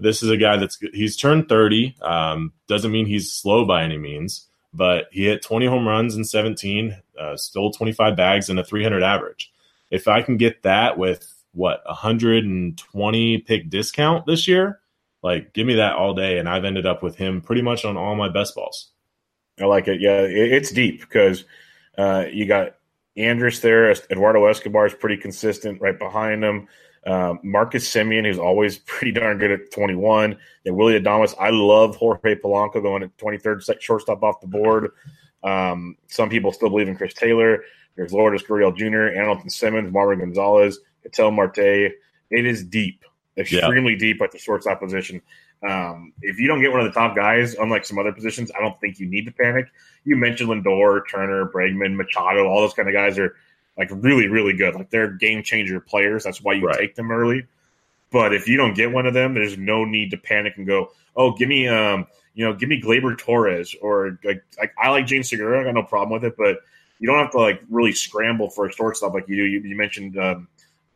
This 0.00 0.22
is 0.22 0.30
a 0.30 0.36
guy 0.36 0.56
that's 0.56 0.78
he's 0.92 1.16
turned 1.16 1.48
30. 1.48 1.96
Um, 2.00 2.52
doesn't 2.68 2.90
mean 2.90 3.06
he's 3.06 3.32
slow 3.32 3.66
by 3.66 3.82
any 3.82 3.98
means, 3.98 4.48
but 4.72 5.08
he 5.12 5.26
hit 5.26 5.42
20 5.42 5.66
home 5.66 5.86
runs 5.86 6.16
in 6.16 6.24
17, 6.24 6.96
uh, 7.20 7.36
stole 7.36 7.72
25 7.72 8.16
bags 8.16 8.48
and 8.48 8.58
a 8.58 8.64
300 8.64 9.02
average. 9.02 9.52
If 9.90 10.08
I 10.08 10.22
can 10.22 10.36
get 10.36 10.62
that 10.62 10.96
with 10.96 11.30
what 11.52 11.82
120 11.84 13.38
pick 13.38 13.68
discount 13.68 14.26
this 14.26 14.48
year, 14.48 14.80
like 15.24 15.54
give 15.54 15.66
me 15.66 15.74
that 15.76 15.96
all 15.96 16.12
day, 16.12 16.38
and 16.38 16.48
I've 16.48 16.66
ended 16.66 16.84
up 16.84 17.02
with 17.02 17.16
him 17.16 17.40
pretty 17.40 17.62
much 17.62 17.86
on 17.86 17.96
all 17.96 18.14
my 18.14 18.28
best 18.28 18.54
balls. 18.54 18.92
I 19.58 19.64
like 19.64 19.88
it. 19.88 20.00
Yeah, 20.00 20.20
it's 20.20 20.70
deep 20.70 21.00
because 21.00 21.44
uh, 21.96 22.26
you 22.30 22.44
got 22.44 22.76
Andrus 23.16 23.60
there. 23.60 23.90
Eduardo 23.90 24.44
Escobar 24.44 24.86
is 24.86 24.92
pretty 24.92 25.16
consistent 25.16 25.80
right 25.80 25.98
behind 25.98 26.44
him. 26.44 26.68
Uh, 27.06 27.34
Marcus 27.42 27.90
Semien, 27.90 28.26
who's 28.26 28.38
always 28.38 28.78
pretty 28.86 29.12
darn 29.12 29.38
good 29.38 29.50
at 29.50 29.70
21. 29.72 30.36
And 30.66 30.76
Willy 30.76 31.00
Adames. 31.00 31.34
I 31.40 31.48
love 31.50 31.96
Jorge 31.96 32.34
Polanco 32.34 32.82
going 32.82 33.02
at 33.02 33.16
23rd 33.16 33.80
shortstop 33.80 34.22
off 34.22 34.42
the 34.42 34.46
board. 34.46 34.90
Um, 35.42 35.96
some 36.06 36.28
people 36.28 36.52
still 36.52 36.68
believe 36.68 36.88
in 36.88 36.96
Chris 36.96 37.14
Taylor. 37.14 37.62
There's 37.96 38.12
Lourdes 38.12 38.42
Gurriel 38.42 38.76
Jr., 38.76 39.16
Andrelton 39.16 39.50
Simmons, 39.50 39.90
Marwin 39.90 40.18
Gonzalez, 40.18 40.80
Ketel 41.02 41.30
Marte. 41.30 41.58
It 41.58 41.94
is 42.30 42.64
deep. 42.64 43.04
Extremely 43.36 43.92
yeah. 43.92 43.98
deep 43.98 44.22
at 44.22 44.30
the 44.30 44.38
shortstop 44.38 44.80
position. 44.80 45.20
Um, 45.66 46.12
if 46.22 46.38
you 46.38 46.46
don't 46.46 46.60
get 46.60 46.70
one 46.70 46.80
of 46.80 46.86
the 46.86 46.98
top 46.98 47.16
guys, 47.16 47.54
unlike 47.54 47.84
some 47.84 47.98
other 47.98 48.12
positions, 48.12 48.50
I 48.56 48.60
don't 48.60 48.78
think 48.80 49.00
you 49.00 49.06
need 49.06 49.24
to 49.24 49.32
panic. 49.32 49.66
You 50.04 50.16
mentioned 50.16 50.50
Lindor, 50.50 51.02
Turner, 51.10 51.46
Bregman, 51.46 51.96
Machado, 51.96 52.46
all 52.46 52.60
those 52.60 52.74
kind 52.74 52.88
of 52.88 52.94
guys 52.94 53.18
are 53.18 53.34
like 53.76 53.88
really, 53.90 54.28
really 54.28 54.52
good. 54.52 54.74
Like 54.74 54.90
they're 54.90 55.10
game 55.10 55.42
changer 55.42 55.80
players. 55.80 56.24
That's 56.24 56.42
why 56.42 56.54
you 56.54 56.66
right. 56.66 56.78
take 56.78 56.94
them 56.94 57.10
early. 57.10 57.46
But 58.12 58.32
if 58.34 58.46
you 58.46 58.56
don't 58.56 58.74
get 58.74 58.92
one 58.92 59.06
of 59.06 59.14
them, 59.14 59.34
there's 59.34 59.58
no 59.58 59.84
need 59.84 60.12
to 60.12 60.16
panic 60.16 60.54
and 60.56 60.66
go, 60.66 60.92
oh, 61.16 61.32
give 61.32 61.48
me, 61.48 61.66
um, 61.66 62.06
you 62.34 62.44
know, 62.44 62.54
give 62.54 62.68
me 62.68 62.80
Gleyber 62.80 63.18
Torres 63.18 63.74
or 63.80 64.18
like, 64.22 64.44
like 64.58 64.72
I 64.78 64.90
like 64.90 65.06
Jean 65.06 65.24
Segura. 65.24 65.60
I 65.60 65.64
got 65.64 65.74
no 65.74 65.82
problem 65.82 66.20
with 66.20 66.24
it, 66.24 66.36
but 66.36 66.58
you 67.00 67.08
don't 67.08 67.18
have 67.18 67.32
to 67.32 67.38
like 67.38 67.60
really 67.68 67.92
scramble 67.92 68.50
for 68.50 68.66
a 68.66 68.72
shortstop 68.72 69.14
like 69.14 69.28
you 69.28 69.36
do. 69.36 69.42
You, 69.44 69.60
you 69.62 69.76
mentioned 69.76 70.16
um, 70.18 70.46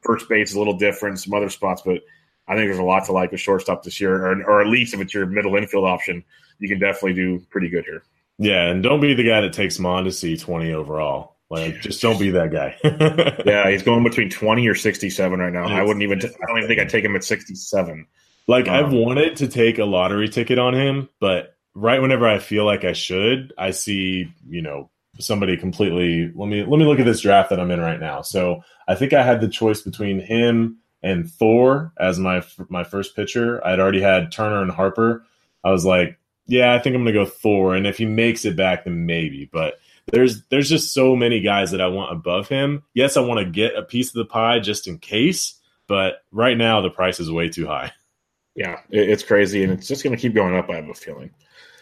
first 0.01 0.29
base 0.29 0.51
is 0.51 0.57
a 0.57 0.59
little 0.59 0.77
different, 0.77 1.19
some 1.19 1.35
other 1.35 1.49
spots, 1.49 1.83
but 1.85 2.03
I 2.49 2.55
think 2.55 2.69
there's 2.69 2.79
a 2.79 2.85
lot 2.85 3.05
to 3.07 3.13
like 3.13 3.31
with 3.31 3.41
shortstop 3.41 3.83
this 3.83 4.01
year, 4.01 4.27
or, 4.27 4.43
or 4.45 4.61
at 4.61 4.69
least 4.69 4.95
if 4.95 5.01
it's 5.01 5.15
your 5.15 5.27
middle 5.27 5.55
infield 5.57 5.85
option, 5.85 6.25
you 6.59 6.69
can 6.69 6.79
definitely 6.79 7.15
do 7.15 7.41
pretty 7.51 7.69
good 7.69 7.85
here. 7.85 8.03
Yeah, 8.39 8.69
and 8.69 8.83
don't 8.83 9.01
be 9.01 9.15
the 9.15 9.25
guy 9.25 9.41
that 9.41 9.53
takes 9.53 9.79
Mondesi 9.79 10.41
20 10.41 10.73
overall. 10.73 11.37
Like, 11.51 11.81
just 11.81 12.01
don't 12.03 12.19
be 12.19 12.31
that 12.31 12.53
guy. 12.53 12.77
yeah, 13.47 13.71
he's 13.71 13.83
going 13.83 14.05
between 14.05 14.31
20 14.31 14.67
or 14.69 14.75
67 14.75 15.39
right 15.39 15.53
now. 15.53 15.65
It's, 15.65 15.73
I 15.73 15.83
wouldn't 15.83 16.03
even, 16.03 16.21
t- 16.21 16.29
I 16.29 16.47
don't 16.47 16.59
even 16.59 16.69
think 16.69 16.81
I'd 16.81 16.91
take 16.91 17.05
him 17.05 17.17
at 17.17 17.25
67. 17.25 18.07
Like, 18.47 18.69
um, 18.69 18.75
I've 18.75 18.93
wanted 18.93 19.37
to 19.37 19.49
take 19.49 19.79
a 19.79 19.85
lottery 19.85 20.29
ticket 20.29 20.59
on 20.59 20.75
him, 20.75 21.09
but 21.21 21.57
right 21.75 22.01
whenever 22.01 22.29
I 22.29 22.39
feel 22.39 22.65
like 22.65 22.85
I 22.85 22.93
should, 22.93 23.53
I 23.57 23.71
see, 23.71 24.33
you 24.47 24.63
know, 24.63 24.91
somebody 25.21 25.57
completely 25.57 26.31
let 26.37 26.49
me 26.49 26.65
let 26.65 26.79
me 26.79 26.85
look 26.85 27.01
at 27.01 27.05
this 27.05 27.21
draft 27.21 27.51
that 27.51 27.59
I'm 27.59 27.71
in 27.71 27.81
right 27.81 27.99
now. 27.99 28.23
So 28.23 28.63
I 28.87 28.95
think 28.95 29.13
I 29.13 29.23
had 29.23 29.41
the 29.41 29.49
choice 29.49 29.81
between 29.81 30.21
him 30.21 30.79
and 31.03 31.31
Thor 31.31 31.93
as 31.99 32.19
my 32.19 32.43
my 32.69 32.85
first 32.85 33.15
pitcher. 33.15 33.65
I'd 33.67 33.81
already 33.81 34.01
had 34.01 34.33
Turner 34.33 34.63
and 34.63 34.71
Harper. 34.71 35.25
I 35.65 35.71
was 35.71 35.85
like, 35.85 36.19
yeah, 36.47 36.75
I 36.75 36.79
think 36.79 36.97
I'm 36.97 37.03
gonna 37.03 37.13
go 37.13 37.27
Thor, 37.27 37.75
and 37.75 37.87
if 37.87 37.99
he 37.99 38.07
makes 38.07 38.45
it 38.45 38.57
back, 38.57 38.85
then 38.85 39.07
maybe. 39.07 39.49
But 39.53 39.75
there's 40.13 40.45
there's 40.47 40.69
just 40.69 40.93
so 40.93 41.15
many 41.15 41.41
guys 41.41 41.71
that 41.71 41.81
I 41.81 41.89
want 41.89 42.13
above 42.13 42.49
him. 42.49 42.83
Yes, 42.95 43.17
I 43.17 43.21
want 43.21 43.41
to 43.41 43.51
get 43.51 43.77
a 43.77 43.83
piece 43.83 44.09
of 44.09 44.15
the 44.15 44.25
pie 44.25 44.59
just 44.59 44.89
in 44.89 44.99
case, 44.99 45.55
but 45.87 46.23
right 46.33 46.57
now 46.57 46.81
the 46.81 46.91
price 46.91 47.21
is 47.21 47.31
way 47.31 47.49
too 47.49 47.67
high. 47.67 47.93
Yeah, 48.55 48.81
it's 48.91 49.23
crazy, 49.23 49.63
and 49.63 49.73
it's 49.73 49.87
just 49.87 50.03
gonna 50.03 50.17
keep 50.17 50.35
going 50.35 50.57
up. 50.57 50.69
I 50.71 50.77
have 50.77 50.89
a 50.89 50.95
feeling. 50.95 51.31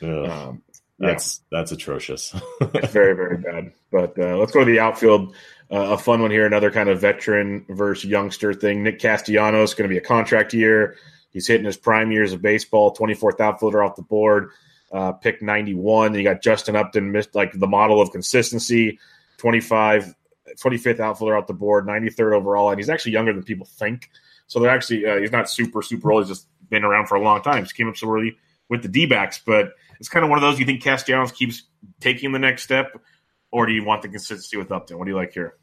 Um, 0.03 0.63
that's 0.99 1.41
yeah. 1.51 1.59
that's 1.59 1.73
atrocious. 1.73 2.35
it's 2.61 2.93
very 2.93 3.15
very 3.15 3.39
bad. 3.39 3.73
But 3.91 4.19
uh, 4.19 4.37
let's 4.37 4.53
go 4.53 4.61
to 4.61 4.71
the 4.71 4.81
outfield. 4.81 5.35
Uh, 5.71 5.95
a 5.95 5.99
fun 5.99 6.23
one 6.23 6.31
here, 6.31 6.47
another 6.47 6.71
kind 6.71 6.89
of 6.89 7.01
veteran 7.01 7.67
versus 7.69 8.09
youngster 8.09 8.55
thing. 8.55 8.83
Nick 8.83 9.01
Castellanos 9.01 9.75
going 9.75 9.89
to 9.89 9.93
be 9.93 9.99
a 9.99 10.03
contract 10.03 10.55
year. 10.55 10.97
He's 11.31 11.47
hitting 11.47 11.67
his 11.67 11.77
prime 11.77 12.13
years 12.13 12.33
of 12.33 12.41
baseball. 12.41 12.93
Twenty 12.93 13.15
fourth 13.15 13.41
outfielder 13.41 13.83
off 13.83 13.97
the 13.97 14.03
board, 14.03 14.51
uh, 14.93 15.13
pick 15.13 15.43
ninety 15.43 15.75
one. 15.75 16.15
You 16.15 16.23
got 16.23 16.41
Justin 16.41 16.77
Upton, 16.77 17.11
missed 17.11 17.35
like 17.35 17.53
the 17.53 17.67
model 17.67 18.01
of 18.01 18.13
consistency. 18.13 18.99
25, 19.39 20.15
25th 20.55 21.01
outfielder 21.01 21.37
off 21.37 21.47
the 21.47 21.55
board, 21.55 21.87
93rd 21.87 22.35
overall, 22.35 22.71
and 22.71 22.79
he's 22.79 22.89
actually 22.89 23.13
younger 23.13 23.33
than 23.33 23.43
people 23.43 23.67
think. 23.67 24.11
So 24.47 24.61
they're 24.61 24.71
actually 24.71 25.05
uh, 25.07 25.19
he's 25.19 25.33
not 25.33 25.51
super 25.51 25.83
super 25.83 26.13
old. 26.13 26.25
He's 26.25 26.37
just 26.37 26.49
been 26.71 26.85
around 26.85 27.07
for 27.07 27.17
a 27.17 27.23
long 27.23 27.43
time. 27.43 27.65
He 27.65 27.73
came 27.73 27.89
up 27.89 27.97
so 27.97 28.11
early 28.11 28.37
with 28.69 28.83
the 28.83 28.89
D 28.89 29.07
backs, 29.07 29.41
but 29.45 29.73
it's 29.99 30.09
kind 30.09 30.25
of 30.25 30.31
one 30.31 30.39
of 30.39 30.43
those 30.43 30.59
you 30.59 30.67
think 30.67 30.83
Castellanos 30.83 31.33
keeps 31.33 31.65
taking 32.01 32.33
the 32.33 32.39
next 32.39 32.63
step, 32.63 33.01
or 33.51 33.67
do 33.67 33.73
you 33.73 33.85
want 33.85 34.03
the 34.03 34.09
consistency 34.09 34.57
with 34.57 34.73
Upton? 34.73 34.99
What 34.99 35.05
do 35.05 35.11
you 35.11 35.17
like 35.17 35.33
here? 35.33 35.57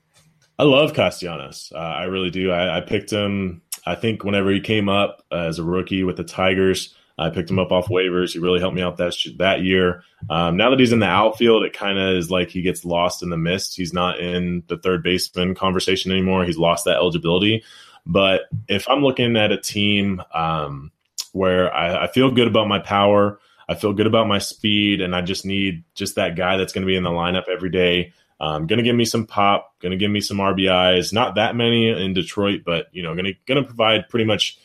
I 0.60 0.64
love 0.64 0.94
Castellanos. 0.94 1.72
Uh, 1.74 1.80
I 1.80 2.04
really 2.04 2.30
do. 2.30 2.52
I, 2.52 2.78
I, 2.78 2.82
picked 2.82 3.12
him. 3.12 3.62
I 3.86 3.96
think 3.96 4.24
whenever 4.24 4.52
he 4.52 4.60
came 4.60 4.88
up 4.88 5.26
uh, 5.32 5.38
as 5.38 5.58
a 5.58 5.64
rookie 5.64 6.04
with 6.04 6.18
the 6.18 6.24
Tigers, 6.24 6.94
I 7.18 7.30
picked 7.30 7.50
him 7.50 7.60
up 7.60 7.72
off 7.72 7.88
waivers. 7.88 8.34
He 8.34 8.40
really 8.40 8.60
helped 8.60 8.76
me 8.76 8.82
out 8.82 8.98
that 8.98 9.16
that 9.38 9.62
year. 9.62 10.04
Um, 10.30 10.58
now 10.58 10.70
that 10.70 10.80
he's 10.80 10.92
in 10.92 11.00
the 11.00 11.08
outfield, 11.08 11.64
it 11.64 11.74
kind 11.74 12.00
of 12.00 12.16
is 12.16 12.32
like 12.32 12.50
he 12.50 12.62
gets 12.62 12.86
lost 12.86 13.22
in 13.22 13.30
the 13.30 13.38
mist. 13.38 13.76
He's 13.76 13.94
not 13.94 14.20
in 14.20 14.64
the 14.68 14.78
third 14.78 15.04
baseman 15.04 15.54
conversation 15.56 16.12
anymore. 16.12 16.44
He's 16.46 16.58
lost 16.58 16.86
that 16.86 16.96
eligibility. 16.96 17.64
But 18.06 18.44
if 18.68 18.88
I'm 18.90 19.04
looking 19.04 19.38
at 19.38 19.52
a 19.52 19.60
team 19.60 20.22
um, 20.34 20.92
where 21.32 21.74
I, 21.74 22.06
I 22.06 22.08
feel 22.08 22.32
good 22.32 22.48
about 22.48 22.68
my 22.68 22.80
power, 22.80 23.40
I 23.68 23.76
feel 23.76 23.94
good 23.94 24.08
about 24.08 24.28
my 24.28 24.40
speed, 24.40 25.02
and 25.02 25.16
I 25.16 25.22
just 25.22 25.46
need 25.46 25.84
just 25.96 26.16
that 26.16 26.36
guy 26.36 26.58
that's 26.58 26.74
going 26.74 26.84
to 26.84 26.92
be 26.92 26.96
in 26.96 27.04
the 27.04 27.10
lineup 27.10 27.48
every 27.48 27.70
day. 27.70 28.14
Um, 28.40 28.68
going 28.68 28.78
to 28.78 28.84
give 28.84 28.96
me 28.96 29.06
some 29.06 29.26
pop, 29.26 29.80
going 29.80 29.92
to 29.92 29.98
give 29.98 30.12
me 30.12 30.20
some 30.20 30.38
RBIs. 30.38 31.14
Not 31.14 31.36
that 31.36 31.56
many 31.56 31.90
in 31.90 32.14
Detroit, 32.14 32.62
but 32.66 32.88
you 32.92 33.04
know, 33.04 33.14
going 33.14 33.26
to 33.26 33.34
going 33.46 33.62
to 33.62 33.68
provide 33.68 34.10
pretty 34.10 34.26
much 34.26 34.58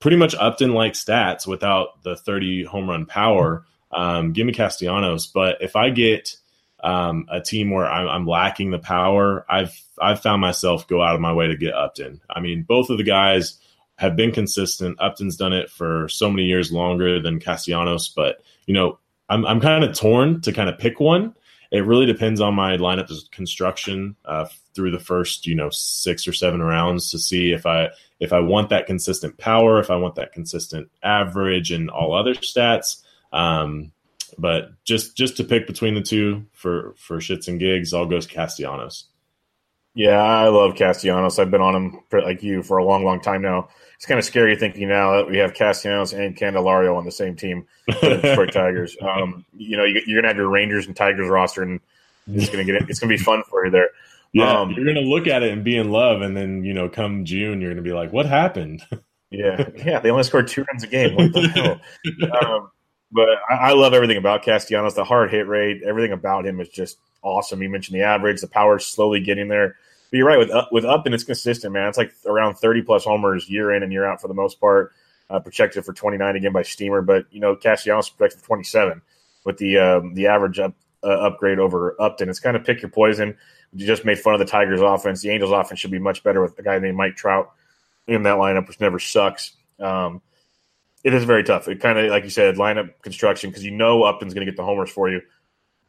pretty 0.00 0.16
much 0.16 0.34
Upton 0.34 0.74
like 0.74 0.92
stats 0.92 1.46
without 1.46 2.02
the 2.02 2.16
30 2.16 2.64
home 2.64 2.88
run 2.88 3.06
power. 3.06 3.64
Um, 3.90 4.32
give 4.32 4.46
me 4.46 4.52
Castellanos, 4.52 5.26
but 5.26 5.62
if 5.62 5.74
I 5.76 5.90
get 5.90 6.36
um, 6.80 7.26
a 7.30 7.40
team 7.40 7.70
where 7.70 7.86
I'm, 7.86 8.08
I'm, 8.08 8.26
lacking 8.26 8.70
the 8.70 8.78
power, 8.78 9.46
I've 9.48 9.74
I've 10.00 10.20
found 10.20 10.40
myself 10.40 10.86
go 10.86 11.02
out 11.02 11.14
of 11.14 11.20
my 11.20 11.32
way 11.32 11.48
to 11.48 11.56
get 11.56 11.74
Upton. 11.74 12.20
I 12.28 12.40
mean, 12.40 12.62
both 12.62 12.90
of 12.90 12.98
the 12.98 13.04
guys 13.04 13.58
have 13.98 14.14
been 14.14 14.30
consistent. 14.30 14.96
Upton's 15.00 15.36
done 15.36 15.52
it 15.52 15.68
for 15.70 16.08
so 16.08 16.30
many 16.30 16.44
years 16.44 16.72
longer 16.72 17.20
than 17.20 17.40
Castellanos, 17.40 18.08
but 18.08 18.40
you 18.66 18.72
know, 18.72 18.98
I'm 19.28 19.44
I'm 19.44 19.60
kind 19.60 19.84
of 19.84 19.94
torn 19.94 20.40
to 20.42 20.52
kind 20.52 20.70
of 20.70 20.78
pick 20.78 21.00
one. 21.00 21.34
It 21.70 21.84
really 21.84 22.06
depends 22.06 22.40
on 22.40 22.54
my 22.54 22.76
lineup 22.78 23.10
construction 23.30 24.16
uh, 24.24 24.46
through 24.74 24.92
the 24.92 25.00
first 25.00 25.46
you 25.46 25.54
know 25.54 25.68
six 25.70 26.26
or 26.28 26.32
seven 26.32 26.62
rounds 26.62 27.10
to 27.10 27.18
see 27.18 27.52
if 27.52 27.66
I 27.66 27.90
if 28.20 28.32
I 28.32 28.38
want 28.38 28.70
that 28.70 28.86
consistent 28.86 29.36
power, 29.36 29.80
if 29.80 29.90
I 29.90 29.96
want 29.96 30.14
that 30.14 30.32
consistent 30.32 30.90
average, 31.02 31.72
and 31.72 31.90
all 31.90 32.14
other 32.14 32.34
stats. 32.34 33.02
Um, 33.32 33.90
but 34.38 34.70
just 34.84 35.16
just 35.16 35.36
to 35.38 35.44
pick 35.44 35.66
between 35.66 35.94
the 35.94 36.02
two 36.02 36.46
for 36.52 36.94
for 36.96 37.18
shits 37.18 37.48
and 37.48 37.58
gigs, 37.58 37.92
I'll 37.92 38.06
go 38.06 38.20
Castellanos. 38.20 39.06
Yeah, 39.94 40.22
I 40.22 40.46
love 40.46 40.76
Castellanos. 40.76 41.40
I've 41.40 41.50
been 41.50 41.60
on 41.60 41.74
him 41.74 42.00
for, 42.08 42.22
like 42.22 42.44
you 42.44 42.62
for 42.62 42.78
a 42.78 42.84
long, 42.84 43.04
long 43.04 43.20
time 43.20 43.42
now 43.42 43.68
it's 43.98 44.06
kind 44.06 44.16
of 44.16 44.24
scary 44.24 44.54
thinking 44.54 44.88
now 44.88 45.16
that 45.16 45.28
we 45.28 45.38
have 45.38 45.54
Castellanos 45.54 46.12
and 46.12 46.36
Candelario 46.36 46.96
on 46.96 47.04
the 47.04 47.10
same 47.10 47.34
team, 47.34 47.66
for 47.98 48.10
the 48.10 48.18
Detroit 48.18 48.52
Tigers. 48.52 48.96
Um, 49.02 49.44
you 49.56 49.76
know, 49.76 49.84
you, 49.84 49.96
are 49.96 50.20
gonna 50.20 50.28
have 50.28 50.36
your 50.36 50.48
Rangers 50.48 50.86
and 50.86 50.94
Tigers 50.94 51.28
roster, 51.28 51.62
and 51.62 51.80
it's 52.28 52.48
gonna 52.48 52.62
get 52.62 52.88
it's 52.88 53.00
gonna 53.00 53.10
be 53.12 53.16
fun 53.16 53.42
for 53.50 53.64
you 53.64 53.72
there. 53.72 53.88
Yeah, 54.32 54.60
um, 54.60 54.70
you're 54.70 54.86
gonna 54.86 55.00
look 55.00 55.26
at 55.26 55.42
it 55.42 55.50
and 55.50 55.64
be 55.64 55.76
in 55.76 55.90
love, 55.90 56.20
and 56.20 56.36
then 56.36 56.62
you 56.62 56.74
know, 56.74 56.88
come 56.88 57.24
June, 57.24 57.60
you're 57.60 57.72
gonna 57.72 57.82
be 57.82 57.92
like, 57.92 58.12
"What 58.12 58.26
happened?" 58.26 58.84
yeah, 59.30 59.68
yeah, 59.74 59.98
they 59.98 60.10
only 60.10 60.22
scored 60.22 60.46
two 60.46 60.64
runs 60.70 60.84
a 60.84 60.86
game. 60.86 61.16
What 61.16 61.32
the 61.32 61.48
hell? 61.48 61.80
Um, 62.46 62.70
but 63.10 63.28
I, 63.50 63.54
I, 63.54 63.72
love 63.72 63.94
everything 63.94 64.16
about 64.16 64.44
Castellanos. 64.44 64.94
The 64.94 65.02
hard 65.02 65.32
hit 65.32 65.48
rate, 65.48 65.82
everything 65.84 66.12
about 66.12 66.46
him 66.46 66.60
is 66.60 66.68
just 66.68 66.98
awesome. 67.22 67.62
You 67.62 67.68
mentioned 67.68 67.98
the 67.98 68.04
average, 68.04 68.42
the 68.42 68.46
power 68.46 68.76
is 68.76 68.86
slowly 68.86 69.20
getting 69.20 69.48
there. 69.48 69.74
But 70.10 70.16
you're 70.16 70.26
right 70.26 70.38
with 70.38 70.50
with 70.72 70.84
Upton, 70.84 71.14
it's 71.14 71.24
consistent, 71.24 71.72
man. 71.72 71.88
It's 71.88 71.98
like 71.98 72.12
around 72.26 72.54
30 72.54 72.82
plus 72.82 73.04
homers 73.04 73.48
year 73.48 73.72
in 73.74 73.82
and 73.82 73.92
year 73.92 74.06
out 74.06 74.20
for 74.20 74.28
the 74.28 74.34
most 74.34 74.60
part. 74.60 74.92
Uh, 75.30 75.38
projected 75.38 75.84
for 75.84 75.92
29 75.92 76.36
again 76.36 76.52
by 76.52 76.62
Steamer, 76.62 77.02
but 77.02 77.26
you 77.30 77.38
know 77.38 77.54
Castellanos 77.54 78.08
projected 78.08 78.40
for 78.40 78.46
27 78.46 79.02
with 79.44 79.58
the 79.58 79.76
um, 79.76 80.14
the 80.14 80.26
average 80.26 80.58
up 80.58 80.74
uh, 81.04 81.08
upgrade 81.08 81.58
over 81.58 82.00
Upton. 82.00 82.30
It's 82.30 82.40
kind 82.40 82.56
of 82.56 82.64
pick 82.64 82.80
your 82.80 82.90
poison. 82.90 83.36
You 83.74 83.86
just 83.86 84.06
made 84.06 84.18
fun 84.18 84.32
of 84.32 84.38
the 84.38 84.46
Tigers' 84.46 84.80
offense. 84.80 85.20
The 85.20 85.28
Angels' 85.28 85.52
offense 85.52 85.80
should 85.80 85.90
be 85.90 85.98
much 85.98 86.22
better 86.22 86.40
with 86.40 86.58
a 86.58 86.62
guy 86.62 86.78
named 86.78 86.96
Mike 86.96 87.16
Trout 87.16 87.52
in 88.06 88.22
that 88.22 88.38
lineup, 88.38 88.66
which 88.66 88.80
never 88.80 88.98
sucks. 88.98 89.52
Um, 89.78 90.22
it 91.04 91.12
is 91.12 91.24
very 91.24 91.44
tough. 91.44 91.68
It 91.68 91.80
kind 91.80 91.98
of, 91.98 92.10
like 92.10 92.24
you 92.24 92.30
said, 92.30 92.56
lineup 92.56 92.90
construction 93.02 93.50
because 93.50 93.64
you 93.64 93.70
know 93.70 94.04
Upton's 94.04 94.32
going 94.32 94.46
to 94.46 94.50
get 94.50 94.56
the 94.56 94.64
homers 94.64 94.90
for 94.90 95.10
you 95.10 95.20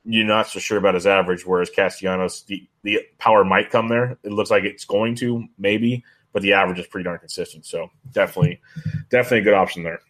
you're 0.04 0.26
not 0.26 0.48
so 0.48 0.60
sure 0.60 0.78
about 0.78 0.96
his 0.96 1.08
average. 1.08 1.46
Whereas 1.46 1.70
Castellanos, 1.70 2.44
the, 2.44 2.68
the 2.84 3.02
power 3.18 3.44
might 3.44 3.70
come 3.70 3.90
there. 3.90 4.18
It 4.24 4.32
looks 4.32 4.52
like 4.52 4.64
it's 4.64 4.86
going 4.86 5.16
to, 5.16 5.46
maybe, 5.58 6.04
but 6.34 6.42
the 6.42 6.54
average 6.54 6.80
is 6.80 6.88
pretty 6.88 7.06
darn 7.06 7.20
consistent. 7.20 7.66
So 7.66 7.90
definitely, 8.12 8.62
definitely 9.10 9.40
a 9.40 9.44
good 9.44 9.54
option 9.54 9.84
there. 9.84 10.02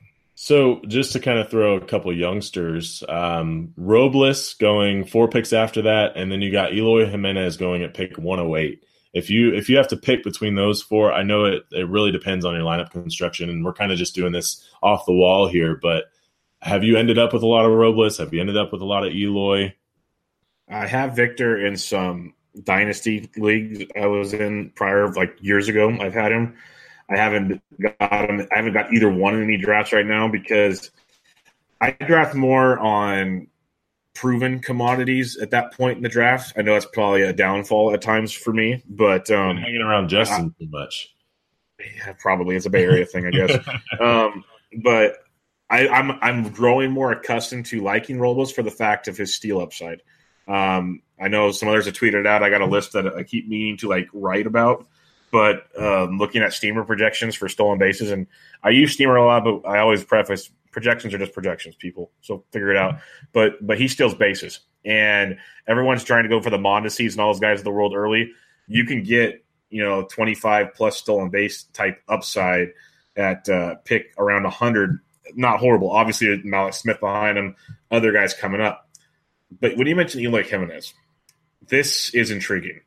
So 0.41 0.79
just 0.87 1.11
to 1.11 1.19
kind 1.19 1.37
of 1.37 1.49
throw 1.49 1.75
a 1.75 1.85
couple 1.85 2.15
youngsters, 2.15 3.03
um, 3.09 3.73
Robles 3.75 4.53
going 4.53 5.03
four 5.03 5.27
picks 5.27 5.51
after 5.51 5.81
that, 5.81 6.15
and 6.15 6.31
then 6.31 6.41
you 6.41 6.49
got 6.49 6.73
Eloy 6.73 7.07
Jimenez 7.07 7.57
going 7.57 7.83
at 7.83 7.93
pick 7.93 8.17
108. 8.17 8.81
If 9.11 9.29
you 9.29 9.53
if 9.53 9.67
you 9.67 9.75
have 9.75 9.89
to 9.89 9.97
pick 9.97 10.23
between 10.23 10.55
those 10.55 10.81
four, 10.81 11.11
I 11.11 11.23
know 11.23 11.43
it 11.43 11.63
it 11.73 11.89
really 11.89 12.13
depends 12.13 12.45
on 12.45 12.55
your 12.55 12.63
lineup 12.63 12.89
construction, 12.89 13.49
and 13.49 13.65
we're 13.65 13.73
kind 13.73 13.91
of 13.91 13.97
just 13.97 14.15
doing 14.15 14.31
this 14.31 14.65
off 14.81 15.05
the 15.05 15.11
wall 15.11 15.49
here. 15.49 15.75
But 15.75 16.05
have 16.61 16.85
you 16.85 16.95
ended 16.95 17.17
up 17.17 17.33
with 17.33 17.43
a 17.43 17.47
lot 17.47 17.65
of 17.65 17.71
Robles? 17.73 18.17
Have 18.17 18.33
you 18.33 18.39
ended 18.39 18.55
up 18.55 18.71
with 18.71 18.81
a 18.81 18.85
lot 18.85 19.05
of 19.05 19.13
Eloy? 19.13 19.73
I 20.69 20.87
have 20.87 21.15
Victor 21.15 21.65
in 21.65 21.77
some 21.77 22.33
dynasty 22.63 23.29
leagues 23.37 23.85
I 23.99 24.07
was 24.07 24.33
in 24.33 24.71
prior, 24.75 25.11
like 25.13 25.35
years 25.41 25.67
ago. 25.67 25.89
I've 25.99 26.13
had 26.13 26.31
him. 26.31 26.55
I 27.09 27.17
haven't 27.17 27.61
got 27.81 28.29
him. 28.29 28.47
I 28.51 28.55
haven't 28.55 28.73
got 28.73 28.93
either 28.93 29.11
one 29.11 29.35
in 29.35 29.43
any 29.43 29.57
drafts 29.57 29.93
right 29.93 30.05
now 30.05 30.27
because 30.27 30.91
I 31.81 31.91
draft 31.91 32.35
more 32.35 32.77
on 32.77 33.47
proven 34.13 34.59
commodities 34.59 35.37
at 35.37 35.51
that 35.51 35.73
point 35.73 35.97
in 35.97 36.03
the 36.03 36.09
draft. 36.09 36.53
I 36.57 36.61
know 36.61 36.73
that's 36.73 36.85
probably 36.85 37.23
a 37.23 37.33
downfall 37.33 37.93
at 37.93 38.01
times 38.01 38.31
for 38.31 38.53
me, 38.53 38.83
but 38.87 39.31
um, 39.31 39.57
hanging 39.57 39.81
around 39.81 40.09
Justin 40.09 40.53
I, 40.59 40.63
too 40.63 40.69
much. 40.69 41.13
Yeah, 41.79 42.13
probably 42.19 42.55
it's 42.55 42.65
a 42.65 42.69
Bay 42.69 42.83
Area 42.83 43.05
thing, 43.05 43.25
I 43.25 43.31
guess. 43.31 43.57
Um, 43.99 44.43
but 44.83 45.17
I, 45.69 45.87
I'm 45.87 46.11
I'm 46.21 46.49
growing 46.51 46.91
more 46.91 47.11
accustomed 47.11 47.65
to 47.67 47.81
liking 47.81 48.19
Robles 48.19 48.51
for 48.51 48.61
the 48.61 48.71
fact 48.71 49.07
of 49.07 49.17
his 49.17 49.33
steal 49.33 49.59
upside. 49.59 50.01
Um, 50.49 51.01
I 51.21 51.27
know 51.27 51.51
some 51.51 51.69
others 51.69 51.85
have 51.85 51.93
tweeted 51.93 52.25
out. 52.25 52.43
I 52.43 52.49
got 52.49 52.61
a 52.61 52.65
list 52.65 52.93
that 52.93 53.07
I 53.07 53.23
keep 53.23 53.47
meaning 53.47 53.77
to 53.77 53.87
like 53.87 54.07
write 54.13 54.47
about, 54.47 54.87
but 55.31 55.67
um, 55.77 56.17
looking 56.17 56.41
at 56.41 56.53
Steamer 56.53 56.83
projections 56.83 57.35
for 57.35 57.47
stolen 57.47 57.77
bases, 57.77 58.11
and 58.11 58.25
I 58.63 58.69
use 58.69 58.93
Steamer 58.93 59.15
a 59.15 59.25
lot, 59.25 59.43
but 59.43 59.67
I 59.67 59.79
always 59.79 60.03
preface 60.03 60.49
projections 60.71 61.13
are 61.13 61.17
just 61.17 61.33
projections, 61.33 61.75
people. 61.75 62.11
So 62.21 62.43
figure 62.51 62.71
it 62.71 62.77
out. 62.77 62.99
But 63.31 63.65
but 63.65 63.77
he 63.77 63.87
steals 63.87 64.15
bases, 64.15 64.59
and 64.83 65.37
everyone's 65.67 66.03
trying 66.03 66.23
to 66.23 66.29
go 66.29 66.41
for 66.41 66.49
the 66.49 66.57
Mondesies 66.57 67.11
and 67.11 67.21
all 67.21 67.31
those 67.31 67.39
guys 67.39 67.59
of 67.59 67.65
the 67.65 67.71
world 67.71 67.93
early. 67.95 68.31
You 68.67 68.85
can 68.85 69.03
get 69.03 69.43
you 69.69 69.83
know 69.83 70.03
25 70.03 70.73
plus 70.73 70.97
stolen 70.97 71.29
base 71.29 71.63
type 71.73 72.01
upside 72.07 72.69
at 73.15 73.47
uh, 73.49 73.75
pick 73.85 74.13
around 74.17 74.43
100 74.43 74.99
not 75.35 75.59
horrible 75.59 75.91
obviously 75.91 76.41
Mallex 76.43 76.75
Smith 76.75 76.99
behind 76.99 77.37
him 77.37 77.55
other 77.91 78.11
guys 78.11 78.33
coming 78.33 78.61
up 78.61 78.88
but 79.51 79.77
when 79.77 79.87
you 79.87 79.95
mentioned 79.95 80.23
Eloy 80.23 80.43
Jimenez 80.43 80.93
this 81.67 82.13
is 82.13 82.31
intriguing. 82.31 82.81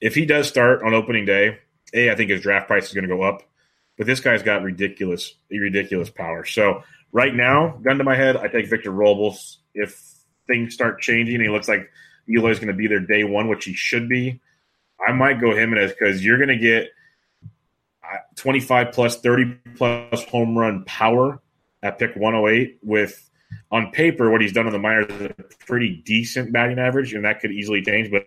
If 0.00 0.14
he 0.14 0.24
does 0.24 0.48
start 0.48 0.82
on 0.82 0.94
opening 0.94 1.24
day 1.24 1.58
a 1.92 2.10
I 2.10 2.14
think 2.14 2.30
his 2.30 2.42
draft 2.42 2.66
price 2.66 2.86
is 2.86 2.94
going 2.94 3.08
to 3.08 3.14
go 3.14 3.22
up 3.22 3.42
but 3.96 4.06
this 4.06 4.20
guy's 4.20 4.42
got 4.42 4.62
ridiculous 4.62 5.34
ridiculous 5.50 6.10
power. 6.10 6.44
So 6.44 6.82
right 7.12 7.34
now 7.34 7.78
gun 7.82 7.98
to 7.98 8.04
my 8.04 8.16
head 8.16 8.36
I 8.36 8.48
take 8.48 8.68
Victor 8.68 8.90
Robles 8.90 9.58
if 9.74 10.00
things 10.46 10.74
start 10.74 11.00
changing 11.00 11.40
he 11.40 11.48
looks 11.48 11.68
like 11.68 11.90
Eloy's 12.28 12.58
going 12.58 12.68
to 12.68 12.74
be 12.74 12.86
there 12.86 13.00
day 13.00 13.24
one 13.24 13.48
which 13.48 13.64
he 13.64 13.74
should 13.74 14.08
be. 14.08 14.40
I 15.06 15.12
might 15.12 15.40
go 15.40 15.54
Jimenez 15.54 15.92
because 15.92 16.24
you're 16.24 16.38
going 16.38 16.48
to 16.48 16.56
get 16.56 16.88
uh, 18.02 18.18
25 18.36 18.92
plus, 18.92 19.20
30 19.20 19.58
plus 19.76 20.24
home 20.24 20.56
run 20.56 20.84
power 20.84 21.40
at 21.82 21.98
pick 21.98 22.16
108 22.16 22.78
with 22.82 23.30
on 23.70 23.90
paper 23.90 24.30
what 24.30 24.40
he's 24.40 24.52
done 24.52 24.66
on 24.66 24.72
the 24.72 24.78
minors 24.78 25.10
is 25.10 25.30
a 25.30 25.34
pretty 25.66 26.02
decent 26.04 26.52
batting 26.52 26.78
average, 26.78 27.12
and 27.14 27.24
that 27.24 27.40
could 27.40 27.50
easily 27.50 27.82
change. 27.82 28.10
But 28.10 28.24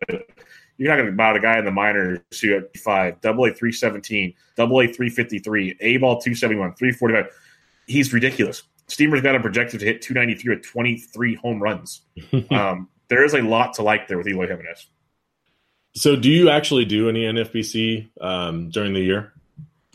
you're 0.78 0.90
not 0.90 0.98
going 0.98 1.08
to 1.08 1.16
buy 1.16 1.36
a 1.36 1.40
guy 1.40 1.60
in 1.60 1.66
the 1.66 1.72
minors 1.72 2.20
who 2.42 2.56
at 2.56 2.76
five, 2.78 3.20
double 3.22 3.46
A 3.46 3.54
317, 3.54 4.34
double 4.56 4.80
A 4.82 4.88
353, 4.88 5.78
A 5.80 5.98
ball 5.98 6.20
271, 6.20 6.76
345. 6.76 7.32
He's 7.88 8.14
ridiculous. 8.14 8.64
Steamer's 8.88 9.22
got 9.22 9.36
him 9.36 9.42
projected 9.42 9.80
to 9.82 9.86
hit 9.86 10.02
293 10.02 10.56
with 10.56 10.66
23 10.66 11.36
home 11.36 11.62
runs. 11.62 12.02
um, 12.52 12.90
there 13.10 13.24
is 13.24 13.34
a 13.34 13.42
lot 13.42 13.74
to 13.76 13.84
like 13.84 14.08
there 14.08 14.18
with 14.18 14.28
Eloy 14.28 14.48
Jimenez. 14.48 14.88
So, 15.96 16.16
do 16.16 16.30
you 16.30 16.50
actually 16.50 16.86
do 16.86 17.10
any 17.10 17.24
NFBC 17.24 18.10
um, 18.22 18.70
during 18.70 18.94
the 18.94 19.00
year? 19.00 19.34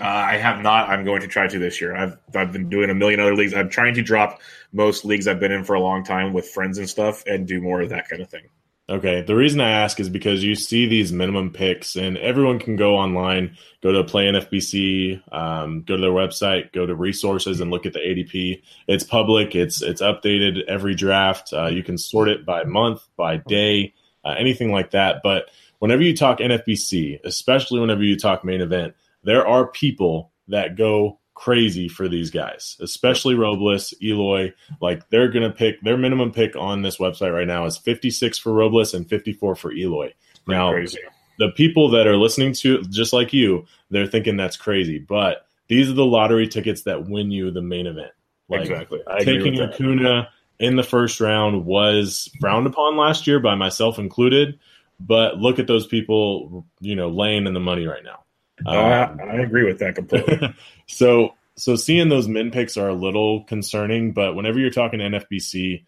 Uh, 0.03 0.07
I 0.07 0.37
have 0.37 0.61
not. 0.63 0.89
I'm 0.89 1.05
going 1.05 1.21
to 1.21 1.29
try 1.29 1.47
to 1.47 1.59
this 1.61 1.81
year. 1.81 1.95
I've 1.95 2.19
I've 2.35 2.53
been 2.53 2.69
doing 2.69 2.91
a 2.91 2.95
million 2.95 3.21
other 3.21 3.37
leagues. 3.37 3.55
I'm 3.55 3.69
trying 3.69 3.95
to 3.95 4.03
drop 4.03 4.41
most 4.73 5.05
leagues 5.05 5.29
I've 5.29 5.39
been 5.39 5.53
in 5.53 5.63
for 5.63 5.75
a 5.75 5.81
long 5.81 6.03
time 6.03 6.33
with 6.33 6.49
friends 6.49 6.79
and 6.79 6.91
stuff, 6.91 7.23
and 7.25 7.47
do 7.47 7.61
more 7.61 7.81
of 7.81 7.91
that 7.91 8.09
kind 8.09 8.21
of 8.21 8.29
thing. 8.29 8.43
Okay. 8.89 9.23
The 9.23 9.37
reason 9.37 9.61
I 9.61 9.71
ask 9.71 10.01
is 10.01 10.09
because 10.09 10.43
you 10.43 10.57
see 10.57 10.87
these 10.87 11.13
minimum 11.13 11.51
picks, 11.51 11.95
and 11.95 12.19
everyone 12.19 12.59
can 12.59 12.75
go 12.75 12.97
online, 12.97 13.57
go 13.81 13.93
to 13.93 14.03
Play 14.03 14.25
NFBC, 14.25 15.23
um, 15.33 15.83
go 15.83 15.95
to 15.95 16.03
their 16.03 16.11
website, 16.11 16.73
go 16.73 16.85
to 16.85 16.97
resources, 16.97 17.61
and 17.61 17.71
look 17.71 17.87
at 17.87 17.93
the 17.93 18.01
ADP. 18.01 18.61
It's 18.89 19.05
public. 19.05 19.55
It's 19.55 19.83
it's 19.83 20.03
updated 20.03 20.65
every 20.67 20.97
draft. 20.97 21.53
Uh, 21.53 21.67
you 21.67 21.85
can 21.85 21.97
sort 21.97 22.29
it 22.29 22.45
by 22.45 22.65
month, 22.65 23.03
by 23.17 23.37
day, 23.37 23.95
uh, 24.25 24.35
anything 24.37 24.73
like 24.73 24.91
that. 24.91 25.21
But 25.23 25.51
whenever 25.79 26.03
you 26.03 26.17
talk 26.17 26.41
NFBC, 26.41 27.21
especially 27.25 27.79
whenever 27.79 28.03
you 28.03 28.17
talk 28.19 28.45
main 28.45 28.61
event, 28.61 28.95
there 29.25 29.47
are 29.47 29.67
people 29.69 30.33
that 30.49 30.77
go 30.77 31.19
crazy 31.35 31.89
for 31.89 32.09
these 32.09 32.31
guys, 32.31 32.77
especially 32.81 33.35
Robles, 33.35 33.95
Eloy. 34.03 34.53
Like 34.81 35.09
they're 35.11 35.31
going 35.31 35.49
to 35.49 35.57
pick 35.57 35.81
their 35.83 35.97
minimum 35.97 36.33
pick 36.33 36.57
on 36.57 36.83
this 36.83 36.99
website 36.99 37.33
right 37.33 37.47
now 37.47 37.65
is 37.67 37.77
56 37.79 38.39
for 38.39 38.53
Robles 38.53 38.95
and 38.95 39.09
54 39.09 39.57
for 39.57 39.73
Eloy. 39.73 40.13
Now, 40.47 40.73
crazy. 40.73 40.99
the 41.39 41.51
people 41.51 41.91
that 41.91 42.07
are 42.07 42.17
listening 42.17 42.53
to, 42.55 42.83
just 42.85 43.13
like 43.13 43.33
you, 43.33 43.67
they're 43.91 44.07
thinking 44.07 44.37
that's 44.37 44.57
crazy, 44.57 44.99
but 44.99 45.47
these 45.69 45.89
are 45.89 45.95
the 45.95 46.05
lottery 46.05 46.49
tickets 46.49 46.83
that 46.83 47.09
win 47.09 47.31
you 47.31 47.51
the 47.51 47.63
main 47.63 47.87
event. 47.87 48.13
Like 48.49 48.63
exactly. 48.63 49.01
I 49.07 49.21
taking 49.21 49.61
Acuna 49.61 50.29
in 50.59 50.77
the 50.77 50.83
first 50.83 51.21
round 51.21 51.65
was 51.65 52.31
frowned 52.41 52.67
upon 52.67 52.97
last 52.97 53.27
year 53.27 53.41
by 53.41 53.55
myself 53.55 53.99
included. 53.99 54.59
But 55.01 55.39
look 55.39 55.59
at 55.59 55.67
those 55.67 55.87
people, 55.87 56.65
you 56.81 56.95
know, 56.95 57.09
laying 57.09 57.47
in 57.47 57.55
the 57.55 57.61
money 57.61 57.87
right 57.87 58.05
now. 58.05 58.23
Um, 58.67 58.77
I, 58.77 59.25
I 59.25 59.35
agree 59.37 59.65
with 59.65 59.79
that 59.81 59.95
completely. 59.95 60.55
so, 60.87 61.35
so 61.57 61.77
seeing 61.77 62.09
those 62.09 62.29
min 62.29 62.51
picks 62.51 62.77
are 62.77 62.89
a 62.89 62.95
little 62.95 63.45
concerning, 63.45 64.13
but 64.13 64.35
whenever 64.35 64.59
you're 64.59 64.71
talking 64.71 65.01
NFBC, 65.01 65.85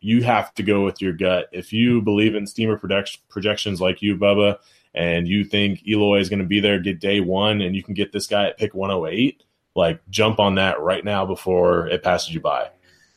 you 0.00 0.22
have 0.22 0.52
to 0.54 0.62
go 0.62 0.84
with 0.84 1.00
your 1.00 1.12
gut. 1.12 1.48
If 1.52 1.72
you 1.72 2.02
believe 2.02 2.34
in 2.34 2.46
steamer 2.46 2.76
production, 2.76 3.22
projections 3.28 3.80
like 3.80 4.02
you, 4.02 4.16
Bubba, 4.16 4.58
and 4.94 5.26
you 5.26 5.44
think 5.44 5.86
Eloy 5.86 6.20
is 6.20 6.28
going 6.28 6.40
to 6.40 6.44
be 6.44 6.60
there, 6.60 6.78
get 6.78 7.00
day 7.00 7.20
one, 7.20 7.60
and 7.60 7.74
you 7.74 7.82
can 7.82 7.94
get 7.94 8.12
this 8.12 8.26
guy 8.26 8.48
at 8.48 8.58
pick 8.58 8.74
108, 8.74 9.42
like 9.74 10.00
jump 10.10 10.38
on 10.38 10.56
that 10.56 10.80
right 10.80 11.04
now 11.04 11.24
before 11.24 11.88
it 11.88 12.02
passes 12.02 12.34
you 12.34 12.40
by. 12.40 12.68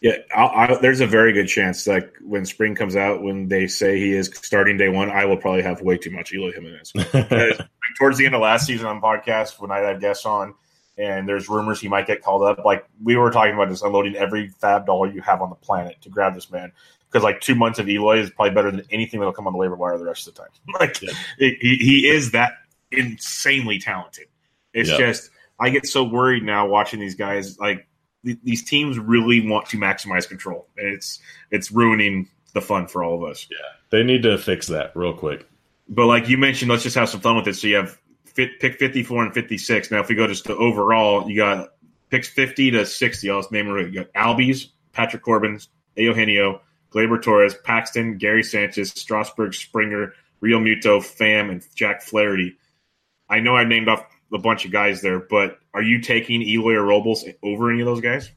Yeah, 0.02 0.18
I, 0.36 0.44
I, 0.44 0.78
there's 0.80 1.02
a 1.02 1.08
very 1.08 1.34
good 1.34 1.48
chance 1.48 1.88
like 1.88 2.16
when 2.22 2.46
spring 2.46 2.76
comes 2.76 2.96
out, 2.96 3.24
when 3.24 3.48
they 3.48 3.66
say 3.68 3.98
he 3.98 4.14
is 4.14 4.30
starting 4.36 4.78
day 4.78 4.90
one, 4.90 5.10
I 5.10 5.26
will 5.26 5.38
probably 5.38 5.64
have 5.64 5.82
way 5.82 5.98
too 5.98 6.12
much 6.12 6.32
Eloy 6.32 6.52
Jimenez. 6.52 6.94
towards 7.98 8.18
the 8.18 8.26
end 8.26 8.36
of 8.36 8.42
last 8.42 8.68
season 8.68 8.86
on 8.86 9.02
podcast, 9.02 9.60
when 9.60 9.72
I 9.72 9.80
had 9.80 10.00
guests 10.00 10.26
on, 10.26 10.54
and 10.98 11.28
there's 11.28 11.50
rumors 11.50 11.82
he 11.82 11.88
might 11.88 12.06
get 12.06 12.22
called 12.22 12.44
up, 12.44 12.64
like 12.64 12.86
we 13.04 13.16
were 13.16 13.32
talking 13.32 13.54
about 13.54 13.70
just 13.70 13.84
unloading 13.84 14.16
every 14.16 14.50
FAAB 14.62 14.86
dollar 14.86 15.12
you 15.12 15.22
have 15.22 15.42
on 15.42 15.50
the 15.50 15.56
planet 15.56 15.96
to 16.02 16.10
grab 16.10 16.36
this 16.36 16.52
man. 16.52 16.72
Because 17.10 17.24
like 17.24 17.40
two 17.40 17.56
months 17.56 17.80
of 17.80 17.88
Eloy 17.88 18.20
is 18.20 18.30
probably 18.30 18.54
better 18.54 18.70
than 18.70 18.84
anything 18.92 19.20
that'll 19.20 19.34
come 19.34 19.48
on 19.48 19.54
the 19.54 19.60
waiver 19.60 19.76
wire 19.76 19.98
the 19.98 20.06
rest 20.06 20.28
of 20.28 20.36
the 20.36 20.42
time. 20.42 20.50
like 20.80 21.02
yeah. 21.02 21.14
he, 21.40 21.78
he 21.80 22.08
is 22.08 22.32
that 22.32 22.54
insanely 22.92 23.80
talented. 23.80 24.26
It's 24.74 24.90
yeah. 24.90 24.98
just 24.98 25.30
I 25.60 25.70
get 25.70 25.88
so 25.88 26.04
worried 26.04 26.44
now 26.44 26.68
watching 26.68 27.00
these 27.00 27.16
guys 27.16 27.58
like 27.60 27.87
these 28.24 28.64
teams 28.64 29.00
really 29.00 29.48
want 29.48 29.68
to 29.68 29.78
maximize 29.78 30.28
control, 30.28 30.68
and 30.78 30.88
it's 30.88 31.20
it's 31.52 31.72
ruining 31.72 32.30
the 32.54 32.62
fun 32.62 32.88
for 32.88 33.04
all 33.04 33.24
of 33.24 33.30
us. 33.30 33.48
Yeah, 33.50 33.58
they 33.90 34.04
need 34.04 34.24
to 34.24 34.38
fix 34.38 34.68
that 34.68 34.96
real 34.96 35.14
quick. 35.14 35.48
But 35.90 36.08
like 36.08 36.28
you 36.30 36.38
mentioned, 36.38 36.70
let's 36.70 36.84
just 36.84 36.96
have 36.96 37.10
some 37.10 37.22
fun 37.22 37.36
with 37.36 37.48
it. 37.48 37.56
So 37.56 37.68
you 37.68 37.76
have 37.78 37.98
fit, 38.26 38.60
pick 38.60 38.80
fifty 38.80 39.04
four 39.04 39.24
and 39.24 39.34
fifty 39.34 39.58
six. 39.58 39.92
Now, 39.92 40.00
if 40.00 40.10
we 40.10 40.16
go 40.16 40.28
just 40.28 40.46
to 40.46 40.56
overall, 40.56 41.30
you 41.30 41.38
got 41.38 41.70
picks 42.10 42.28
fifty 42.28 42.72
to 42.72 42.86
sixty. 42.86 43.30
I'll 43.30 43.40
just 43.40 43.52
name 43.52 43.68
it. 43.76 43.94
You 43.94 44.04
got 44.04 44.14
Albies, 44.14 44.68
Patrick 44.92 45.24
Corbin, 45.24 45.60
Eugenio, 45.96 46.62
Gleyber 46.92 47.22
Torres, 47.22 47.56
Paxton, 47.64 48.18
Gary 48.18 48.44
Sanchez, 48.44 48.90
Strasburg, 48.90 49.54
Springer, 49.54 50.14
Realmuto, 50.42 51.00
Pham, 51.00 51.52
and 51.52 51.64
Jack 51.76 52.02
Flaherty. 52.02 52.58
I 53.30 53.40
know 53.40 53.56
I 53.56 53.66
named 53.66 53.90
off 53.90 54.06
a 54.34 54.38
bunch 54.38 54.66
of 54.66 54.72
guys 54.72 55.02
there, 55.02 55.20
but 55.20 55.60
are 55.74 55.82
you 55.82 56.02
taking 56.02 56.42
Eloy 56.42 56.74
or 56.74 56.84
Robles 56.84 57.26
over 57.44 57.72
any 57.72 57.82
of 57.82 57.86
those 57.86 58.02
guys? 58.02 58.32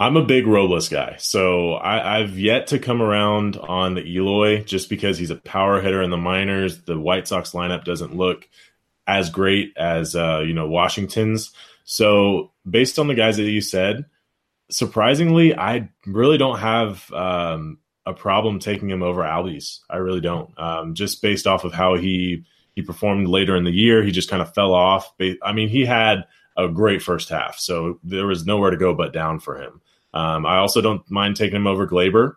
I'm 0.00 0.16
a 0.16 0.24
big 0.24 0.46
Robles 0.46 0.88
guy, 0.88 1.16
so 1.18 1.74
I, 1.74 2.20
have 2.20 2.38
yet 2.38 2.68
to 2.68 2.78
come 2.78 3.02
around 3.02 3.56
on 3.56 3.94
the 3.94 4.06
Eloy 4.06 4.62
just 4.62 4.88
because 4.88 5.18
he's 5.18 5.30
a 5.30 5.36
power 5.36 5.80
hitter 5.80 6.02
in 6.02 6.10
the 6.10 6.16
minors. 6.16 6.82
The 6.82 6.98
White 6.98 7.26
Sox 7.26 7.50
lineup 7.50 7.84
doesn't 7.84 8.16
look 8.16 8.48
as 9.08 9.30
great 9.30 9.72
as 9.76 10.14
uh, 10.14 10.44
you 10.46 10.54
know 10.54 10.68
Washington's. 10.68 11.52
So 11.82 12.52
based 12.68 13.00
on 13.00 13.08
the 13.08 13.16
guys 13.16 13.38
that 13.38 13.50
you 13.50 13.60
said, 13.60 14.04
surprisingly, 14.70 15.56
I 15.56 15.90
really 16.06 16.38
don't 16.38 16.58
have 16.58 17.10
um, 17.12 17.78
a 18.06 18.12
problem 18.12 18.60
taking 18.60 18.90
him 18.90 19.02
over 19.02 19.22
Albies. 19.22 19.80
I 19.90 19.96
really 19.96 20.20
don't. 20.20 20.56
Um, 20.58 20.94
just 20.94 21.22
based 21.22 21.46
off 21.46 21.64
of 21.64 21.72
how 21.72 21.96
he 21.96 22.44
he 22.78 22.82
performed 22.82 23.26
later 23.26 23.56
in 23.56 23.64
the 23.64 23.72
year. 23.72 24.04
He 24.04 24.12
just 24.12 24.30
kind 24.30 24.40
of 24.40 24.54
fell 24.54 24.72
off. 24.72 25.12
I 25.42 25.52
mean, 25.52 25.68
he 25.68 25.84
had 25.84 26.28
a 26.56 26.68
great 26.68 27.02
first 27.02 27.28
half, 27.28 27.58
so 27.58 27.98
there 28.04 28.28
was 28.28 28.46
nowhere 28.46 28.70
to 28.70 28.76
go 28.76 28.94
but 28.94 29.12
down 29.12 29.40
for 29.40 29.60
him. 29.60 29.80
Um, 30.14 30.46
I 30.46 30.58
also 30.58 30.80
don't 30.80 31.02
mind 31.10 31.34
taking 31.34 31.56
him 31.56 31.66
over 31.66 31.88
Gleyber. 31.88 32.36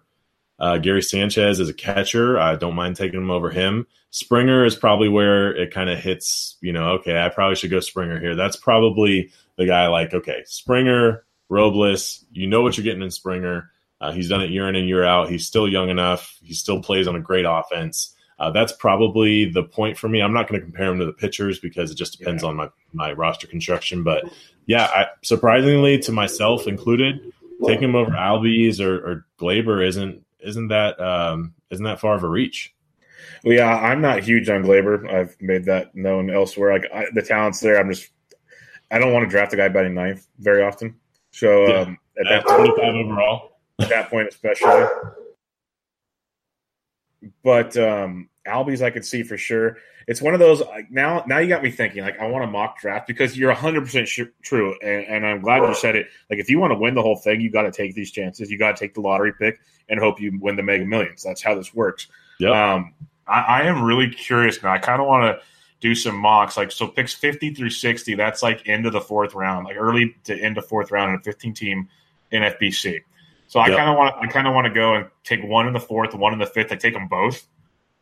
Uh, 0.57 0.79
Gary 0.79 1.03
Sanchez 1.03 1.59
is 1.59 1.69
a 1.69 1.75
catcher. 1.75 2.39
I 2.39 2.55
don't 2.55 2.73
mind 2.73 2.95
taking 2.95 3.21
him 3.21 3.29
over 3.29 3.51
him. 3.51 3.85
Springer 4.09 4.65
is 4.65 4.75
probably 4.75 5.09
where 5.09 5.55
it 5.55 5.71
kind 5.71 5.91
of 5.91 5.99
hits, 5.99 6.57
you 6.59 6.73
know, 6.73 6.93
okay, 6.93 7.23
I 7.23 7.29
probably 7.29 7.55
should 7.55 7.69
go 7.69 7.79
Springer 7.79 8.19
here. 8.19 8.35
That's 8.35 8.57
probably 8.57 9.31
the 9.57 9.67
guy 9.67 9.89
like, 9.89 10.11
okay, 10.11 10.41
Springer, 10.47 11.23
Robles, 11.49 12.25
you 12.31 12.47
know 12.47 12.63
what 12.63 12.77
you're 12.77 12.83
getting 12.83 13.03
in 13.03 13.11
Springer. 13.11 13.69
Uh, 13.99 14.11
he's 14.11 14.29
done 14.29 14.41
it 14.41 14.49
year 14.49 14.67
in 14.67 14.75
and 14.75 14.87
year 14.87 15.03
out. 15.03 15.29
He's 15.29 15.45
still 15.45 15.67
young 15.67 15.89
enough. 15.89 16.39
He 16.41 16.55
still 16.55 16.81
plays 16.81 17.07
on 17.07 17.15
a 17.15 17.19
great 17.19 17.45
offense 17.47 18.15
uh, 18.41 18.49
that's 18.49 18.71
probably 18.71 19.45
the 19.45 19.61
point 19.61 19.95
for 19.95 20.09
me. 20.09 20.19
I'm 20.19 20.33
not 20.33 20.47
going 20.47 20.59
to 20.59 20.65
compare 20.65 20.91
him 20.91 20.97
to 20.97 21.05
the 21.05 21.13
pitchers 21.13 21.59
because 21.59 21.91
it 21.91 21.95
just 21.95 22.17
depends 22.17 22.41
yeah. 22.41 22.49
on 22.49 22.55
my, 22.55 22.69
my 22.91 23.13
roster 23.13 23.45
construction. 23.45 24.01
But 24.01 24.25
yeah, 24.65 24.85
I, 24.85 25.05
surprisingly 25.21 25.99
to 25.99 26.11
myself 26.11 26.65
included, 26.65 27.31
taking 27.67 27.83
him 27.89 27.95
over 27.95 28.09
Albies 28.09 28.79
or, 28.79 28.95
or 29.07 29.25
Gleyber 29.39 29.85
isn't 29.87 30.25
isn't 30.39 30.69
that 30.69 30.99
um, 30.99 31.53
isn't 31.69 31.85
that 31.85 31.99
far 31.99 32.15
of 32.15 32.23
a 32.23 32.27
reach. 32.27 32.73
Well, 33.43 33.53
yeah, 33.53 33.77
I'm 33.77 34.01
not 34.01 34.23
huge 34.23 34.49
on 34.49 34.63
Gleyber. 34.63 35.07
I've 35.13 35.39
made 35.39 35.65
that 35.65 35.93
known 35.93 36.31
elsewhere. 36.31 36.73
Like 36.73 36.91
I, 36.91 37.05
the 37.13 37.21
talent's 37.21 37.59
there. 37.59 37.79
I'm 37.79 37.91
just 37.91 38.09
I 38.89 38.97
don't 38.97 39.13
want 39.13 39.23
to 39.23 39.29
draft 39.29 39.53
a 39.53 39.55
guy 39.57 39.69
batting 39.69 39.93
ninth 39.93 40.25
very 40.39 40.63
often. 40.63 40.95
So 41.29 41.67
Yeah. 41.67 41.81
um, 41.81 41.97
at 42.19 42.31
At 42.31 42.47
that 42.47 42.55
25 42.55 42.95
overall. 42.95 43.51
at 43.79 43.89
that 43.89 44.09
point, 44.09 44.29
especially. 44.29 44.85
But 47.43 47.77
um, 47.77 48.29
Albies, 48.47 48.81
I 48.81 48.89
could 48.89 49.05
see 49.05 49.23
for 49.23 49.37
sure. 49.37 49.77
It's 50.07 50.21
one 50.21 50.33
of 50.33 50.39
those 50.39 50.61
like 50.61 50.89
now. 50.91 51.23
Now 51.27 51.37
you 51.37 51.47
got 51.47 51.61
me 51.61 51.69
thinking. 51.69 52.01
Like 52.01 52.19
I 52.19 52.27
want 52.27 52.43
a 52.43 52.47
mock 52.47 52.79
draft 52.79 53.07
because 53.07 53.37
you're 53.37 53.49
100 53.49 53.81
percent 53.81 54.09
true, 54.41 54.75
and, 54.81 55.05
and 55.05 55.25
I'm 55.25 55.41
glad 55.41 55.61
you 55.67 55.75
said 55.75 55.95
it. 55.95 56.07
Like 56.29 56.39
if 56.39 56.49
you 56.49 56.59
want 56.59 56.71
to 56.71 56.77
win 56.77 56.95
the 56.95 57.01
whole 57.03 57.17
thing, 57.17 57.39
you 57.39 57.51
got 57.51 57.63
to 57.63 57.71
take 57.71 57.93
these 57.93 58.11
chances. 58.11 58.49
You 58.49 58.57
got 58.57 58.75
to 58.75 58.79
take 58.83 58.95
the 58.95 59.01
lottery 59.01 59.33
pick 59.33 59.59
and 59.89 59.99
hope 59.99 60.19
you 60.19 60.37
win 60.41 60.55
the 60.55 60.63
Mega 60.63 60.85
Millions. 60.85 61.21
That's 61.23 61.41
how 61.43 61.53
this 61.55 61.73
works. 61.73 62.07
Yep. 62.39 62.51
Um, 62.51 62.93
I, 63.27 63.41
I 63.41 63.61
am 63.63 63.83
really 63.83 64.09
curious 64.09 64.61
now. 64.63 64.71
I 64.73 64.79
kind 64.79 64.99
of 65.01 65.07
want 65.07 65.37
to 65.37 65.45
do 65.81 65.93
some 65.93 66.15
mocks. 66.15 66.57
Like 66.57 66.71
so, 66.71 66.87
picks 66.87 67.13
50 67.13 67.53
through 67.53 67.69
60. 67.69 68.15
That's 68.15 68.41
like 68.41 68.67
end 68.67 68.87
of 68.87 68.93
the 68.93 69.01
fourth 69.01 69.35
round, 69.35 69.65
like 69.65 69.75
early 69.77 70.15
to 70.23 70.35
end 70.35 70.57
of 70.57 70.65
fourth 70.65 70.89
round 70.91 71.09
in 71.13 71.19
a 71.19 71.21
15 71.21 71.53
team 71.53 71.89
NFBC. 72.31 73.01
So 73.47 73.59
I 73.59 73.67
Yep. 73.67 73.77
kind 73.77 73.89
of 73.89 73.97
want 73.97 74.15
I 74.19 74.27
kind 74.27 74.47
of 74.47 74.53
want 74.55 74.65
to 74.65 74.73
go 74.73 74.95
and 74.95 75.07
take 75.23 75.43
one 75.43 75.67
in 75.67 75.73
the 75.73 75.79
fourth, 75.79 76.15
one 76.15 76.33
in 76.33 76.39
the 76.39 76.45
fifth. 76.45 76.71
I 76.71 76.75
take 76.75 76.93
them 76.93 77.07
both, 77.07 77.45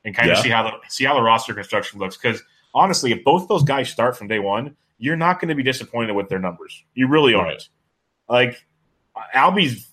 and 0.05 0.15
kind 0.15 0.31
of 0.31 0.37
see 0.39 0.49
how 0.49 0.63
the 0.63 0.71
see 0.89 1.05
how 1.05 1.13
the 1.13 1.21
roster 1.21 1.53
construction 1.53 1.99
looks. 1.99 2.17
Because 2.17 2.41
honestly, 2.73 3.11
if 3.11 3.23
both 3.23 3.47
those 3.47 3.63
guys 3.63 3.89
start 3.89 4.17
from 4.17 4.27
day 4.27 4.39
one, 4.39 4.75
you're 4.97 5.15
not 5.15 5.39
going 5.39 5.49
to 5.49 5.55
be 5.55 5.63
disappointed 5.63 6.13
with 6.13 6.29
their 6.29 6.39
numbers. 6.39 6.83
You 6.93 7.07
really 7.07 7.33
aren't. 7.33 7.69
Right. 8.29 8.47
Like 8.47 8.65
Albies 9.35 9.85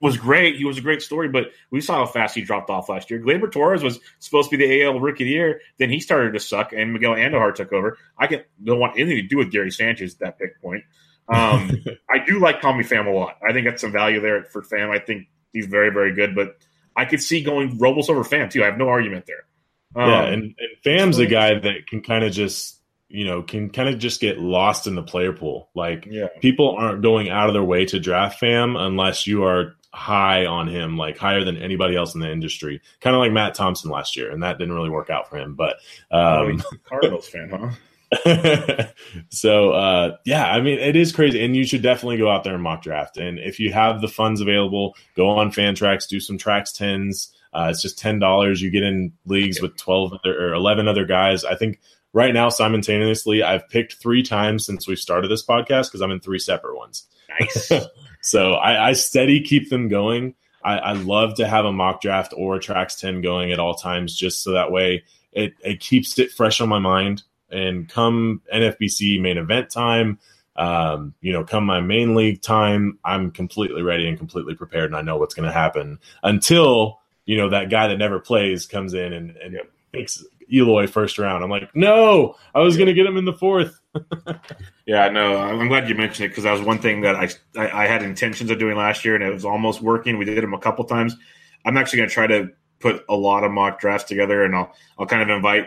was 0.00 0.16
great. 0.16 0.56
He 0.56 0.64
was 0.64 0.78
a 0.78 0.80
great 0.80 1.02
story, 1.02 1.28
but 1.28 1.50
we 1.70 1.80
saw 1.80 1.96
how 1.96 2.06
fast 2.06 2.34
he 2.34 2.42
dropped 2.42 2.70
off 2.70 2.88
last 2.88 3.10
year. 3.10 3.20
Gleyber 3.20 3.50
Torres 3.50 3.82
was 3.82 3.98
supposed 4.20 4.50
to 4.50 4.56
be 4.56 4.66
the 4.66 4.84
AL 4.84 5.00
Rookie 5.00 5.24
of 5.24 5.26
the 5.26 5.32
Year. 5.32 5.60
Then 5.78 5.90
he 5.90 6.00
started 6.00 6.32
to 6.34 6.40
suck, 6.40 6.72
and 6.72 6.92
Miguel 6.92 7.14
Andujar 7.14 7.54
took 7.54 7.72
over. 7.72 7.98
I 8.16 8.26
can, 8.26 8.42
don't 8.62 8.78
want 8.78 8.98
anything 8.98 9.16
to 9.16 9.28
do 9.28 9.38
with 9.38 9.50
Gary 9.50 9.70
Sanchez 9.70 10.14
at 10.14 10.20
that 10.20 10.38
pick 10.38 10.60
point. 10.62 10.84
Um, 11.28 11.84
I 12.10 12.24
do 12.24 12.38
like 12.38 12.60
Tommy 12.60 12.84
Pham 12.84 13.06
a 13.06 13.10
lot. 13.10 13.38
I 13.46 13.52
think 13.52 13.66
that's 13.66 13.80
some 13.80 13.92
value 13.92 14.20
there 14.20 14.44
for 14.44 14.62
Pham. 14.62 14.90
I 14.90 15.00
think 15.00 15.28
he's 15.52 15.66
very, 15.66 15.90
very 15.90 16.14
good, 16.14 16.34
but 16.34 16.56
I 16.98 17.04
could 17.04 17.22
see 17.22 17.42
going 17.42 17.78
Robles 17.78 18.10
over 18.10 18.24
Pham 18.24 18.50
too. 18.50 18.62
I 18.62 18.66
have 18.66 18.76
no 18.76 18.88
argument 18.88 19.26
there. 19.26 19.46
Um, 19.94 20.10
yeah, 20.10 20.24
and, 20.24 20.42
and 20.42 20.82
Pham's 20.84 21.18
a 21.18 21.26
guy 21.26 21.58
that 21.58 21.86
can 21.86 22.02
kind 22.02 22.24
of 22.24 22.32
just, 22.32 22.80
you 23.08 23.24
know, 23.24 23.42
can 23.42 23.70
kind 23.70 23.88
of 23.88 23.98
just 23.98 24.20
get 24.20 24.38
lost 24.38 24.86
in 24.86 24.96
the 24.96 25.02
player 25.02 25.32
pool. 25.32 25.70
Like 25.74 26.06
yeah, 26.10 26.26
people 26.40 26.76
aren't 26.76 27.02
going 27.02 27.30
out 27.30 27.48
of 27.48 27.54
their 27.54 27.64
way 27.64 27.84
to 27.86 28.00
draft 28.00 28.40
Fam 28.40 28.76
unless 28.76 29.26
you 29.26 29.44
are 29.44 29.76
high 29.94 30.44
on 30.44 30.68
him, 30.68 30.98
like 30.98 31.16
higher 31.16 31.44
than 31.44 31.56
anybody 31.56 31.96
else 31.96 32.14
in 32.14 32.20
the 32.20 32.30
industry. 32.30 32.82
Kind 33.00 33.16
of 33.16 33.20
like 33.20 33.32
Matt 33.32 33.54
Thompson 33.54 33.90
last 33.90 34.16
year, 34.16 34.30
and 34.30 34.42
that 34.42 34.58
didn't 34.58 34.74
really 34.74 34.90
work 34.90 35.08
out 35.08 35.30
for 35.30 35.36
him. 35.36 35.54
But 35.54 35.76
um, 36.10 36.62
Cardinals 36.84 37.28
fan, 37.28 37.50
huh? 37.50 37.70
so 39.30 39.70
uh, 39.70 40.16
yeah, 40.24 40.50
I 40.50 40.60
mean 40.60 40.78
it 40.78 40.96
is 40.96 41.12
crazy, 41.12 41.44
and 41.44 41.56
you 41.56 41.64
should 41.64 41.82
definitely 41.82 42.16
go 42.16 42.30
out 42.30 42.44
there 42.44 42.54
and 42.54 42.62
mock 42.62 42.82
draft. 42.82 43.16
And 43.16 43.38
if 43.38 43.60
you 43.60 43.72
have 43.72 44.00
the 44.00 44.08
funds 44.08 44.40
available, 44.40 44.94
go 45.14 45.28
on 45.28 45.50
Fantrax, 45.50 46.08
do 46.08 46.20
some 46.20 46.38
tracks 46.38 46.72
tens. 46.72 47.34
Uh, 47.52 47.68
it's 47.70 47.82
just 47.82 47.98
ten 47.98 48.18
dollars. 48.18 48.62
You 48.62 48.70
get 48.70 48.82
in 48.82 49.12
leagues 49.26 49.60
with 49.60 49.76
twelve 49.76 50.12
other, 50.12 50.38
or 50.38 50.54
eleven 50.54 50.88
other 50.88 51.04
guys. 51.04 51.44
I 51.44 51.54
think 51.54 51.80
right 52.12 52.32
now 52.32 52.48
simultaneously, 52.48 53.42
I've 53.42 53.68
picked 53.68 53.94
three 53.94 54.22
times 54.22 54.64
since 54.64 54.88
we 54.88 54.96
started 54.96 55.30
this 55.30 55.44
podcast 55.44 55.88
because 55.88 56.00
I'm 56.00 56.10
in 56.10 56.20
three 56.20 56.38
separate 56.38 56.76
ones. 56.76 57.06
Nice. 57.40 57.72
So 58.20 58.54
I, 58.54 58.88
I 58.88 58.92
steady 58.94 59.40
keep 59.40 59.70
them 59.70 59.88
going. 59.88 60.34
I, 60.64 60.78
I 60.78 60.92
love 60.92 61.36
to 61.36 61.46
have 61.46 61.64
a 61.64 61.72
mock 61.72 62.00
draft 62.00 62.34
or 62.36 62.56
a 62.56 62.60
tracks 62.60 62.96
10 62.96 63.22
going 63.22 63.52
at 63.52 63.58
all 63.58 63.74
times 63.74 64.14
just 64.14 64.42
so 64.42 64.52
that 64.52 64.72
way 64.72 65.04
it, 65.32 65.54
it 65.64 65.80
keeps 65.80 66.18
it 66.18 66.32
fresh 66.32 66.60
on 66.60 66.68
my 66.68 66.78
mind. 66.78 67.22
And 67.50 67.88
come 67.88 68.42
NFBC 68.54 69.20
main 69.20 69.38
event 69.38 69.70
time, 69.70 70.18
um, 70.56 71.14
you 71.20 71.32
know, 71.32 71.44
come 71.44 71.64
my 71.64 71.80
main 71.80 72.14
league 72.14 72.42
time, 72.42 72.98
I'm 73.04 73.30
completely 73.30 73.82
ready 73.82 74.08
and 74.08 74.18
completely 74.18 74.54
prepared 74.54 74.86
and 74.86 74.96
I 74.96 75.02
know 75.02 75.16
what's 75.16 75.34
going 75.34 75.46
to 75.46 75.52
happen 75.52 75.98
until, 76.22 77.00
you 77.26 77.36
know, 77.36 77.50
that 77.50 77.70
guy 77.70 77.86
that 77.88 77.96
never 77.96 78.18
plays 78.18 78.66
comes 78.66 78.94
in 78.94 79.12
and, 79.12 79.36
and 79.36 79.54
Yep. 79.54 79.70
picks 79.92 80.24
Eloy 80.52 80.86
first 80.86 81.18
round. 81.18 81.44
I'm 81.44 81.50
like, 81.50 81.74
no, 81.74 82.36
I 82.54 82.60
was 82.60 82.76
going 82.76 82.86
to 82.86 82.94
get 82.94 83.06
him 83.06 83.16
in 83.16 83.24
the 83.24 83.32
fourth. 83.32 83.78
Yeah, 84.86 85.10
no, 85.10 85.36
I'm 85.36 85.68
glad 85.68 85.86
you 85.86 85.94
mentioned 85.94 86.24
it 86.24 86.28
because 86.30 86.44
that 86.44 86.52
was 86.52 86.62
one 86.62 86.78
thing 86.78 87.02
that 87.02 87.14
I, 87.14 87.28
I 87.58 87.84
I 87.84 87.86
had 87.86 88.02
intentions 88.02 88.50
of 88.50 88.58
doing 88.58 88.74
last 88.74 89.04
year, 89.04 89.14
and 89.14 89.22
it 89.22 89.30
was 89.30 89.44
almost 89.44 89.82
working. 89.82 90.16
We 90.16 90.24
did 90.24 90.42
them 90.42 90.54
a 90.54 90.58
couple 90.58 90.82
times. 90.86 91.14
I'm 91.66 91.76
actually 91.76 91.98
going 91.98 92.08
to 92.08 92.14
try 92.14 92.26
to 92.26 92.48
put 92.80 93.04
a 93.06 93.14
lot 93.14 93.44
of 93.44 93.50
mock 93.52 93.80
drafts 93.80 94.08
together, 94.08 94.42
and 94.44 94.56
I'll 94.56 94.74
I'll 94.98 95.04
kind 95.04 95.20
of 95.20 95.28
invite 95.28 95.66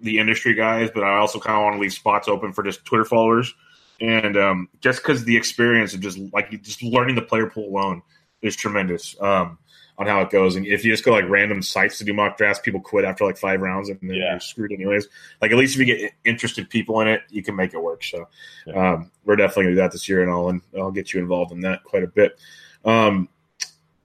the 0.00 0.18
industry 0.18 0.54
guys, 0.54 0.90
but 0.92 1.02
I 1.04 1.16
also 1.18 1.38
kind 1.38 1.56
of 1.56 1.62
want 1.64 1.76
to 1.76 1.80
leave 1.80 1.92
spots 1.92 2.28
open 2.28 2.52
for 2.52 2.62
just 2.62 2.84
Twitter 2.84 3.04
followers, 3.04 3.54
and 4.00 4.36
um, 4.36 4.68
just 4.80 5.02
because 5.02 5.24
the 5.24 5.36
experience 5.36 5.94
of 5.94 6.00
just 6.00 6.18
like 6.32 6.50
just 6.62 6.82
learning 6.82 7.14
the 7.16 7.22
player 7.22 7.46
pool 7.48 7.68
alone 7.68 8.02
is 8.42 8.56
tremendous. 8.56 9.16
Um, 9.20 9.58
on 9.98 10.06
how 10.06 10.20
it 10.20 10.28
goes, 10.28 10.56
and 10.56 10.66
if 10.66 10.84
you 10.84 10.92
just 10.92 11.04
go 11.06 11.12
like 11.12 11.26
random 11.26 11.62
sites 11.62 11.96
to 11.96 12.04
do 12.04 12.12
mock 12.12 12.36
drafts, 12.36 12.60
people 12.62 12.78
quit 12.80 13.06
after 13.06 13.24
like 13.24 13.38
five 13.38 13.62
rounds, 13.62 13.88
and 13.88 13.98
then 14.02 14.14
Yeah. 14.14 14.32
you're 14.32 14.40
screwed 14.40 14.70
anyways. 14.70 15.08
Like 15.40 15.52
at 15.52 15.56
least 15.56 15.74
if 15.74 15.80
you 15.80 15.96
get 15.96 16.12
interested 16.22 16.68
people 16.68 17.00
in 17.00 17.08
it, 17.08 17.22
you 17.30 17.42
can 17.42 17.56
make 17.56 17.72
it 17.72 17.82
work. 17.82 18.04
So 18.04 18.28
Yeah. 18.66 18.92
um, 18.92 19.10
we're 19.24 19.36
definitely 19.36 19.62
gonna 19.64 19.76
do 19.76 19.80
that 19.80 19.92
this 19.92 20.06
year, 20.06 20.20
and 20.20 20.30
I'll 20.30 20.50
and 20.50 20.60
I'll 20.76 20.90
get 20.90 21.14
you 21.14 21.20
involved 21.20 21.50
in 21.50 21.60
that 21.60 21.82
quite 21.82 22.02
a 22.02 22.08
bit. 22.08 22.38
Um, 22.84 23.30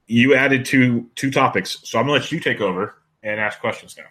you 0.06 0.34
added 0.34 0.64
two 0.64 1.10
two 1.14 1.30
topics, 1.30 1.80
so 1.82 1.98
I'm 1.98 2.06
gonna 2.06 2.20
let 2.20 2.32
you 2.32 2.40
take 2.40 2.62
over 2.62 2.94
and 3.22 3.38
ask 3.38 3.60
questions 3.60 3.94
now. 3.98 4.04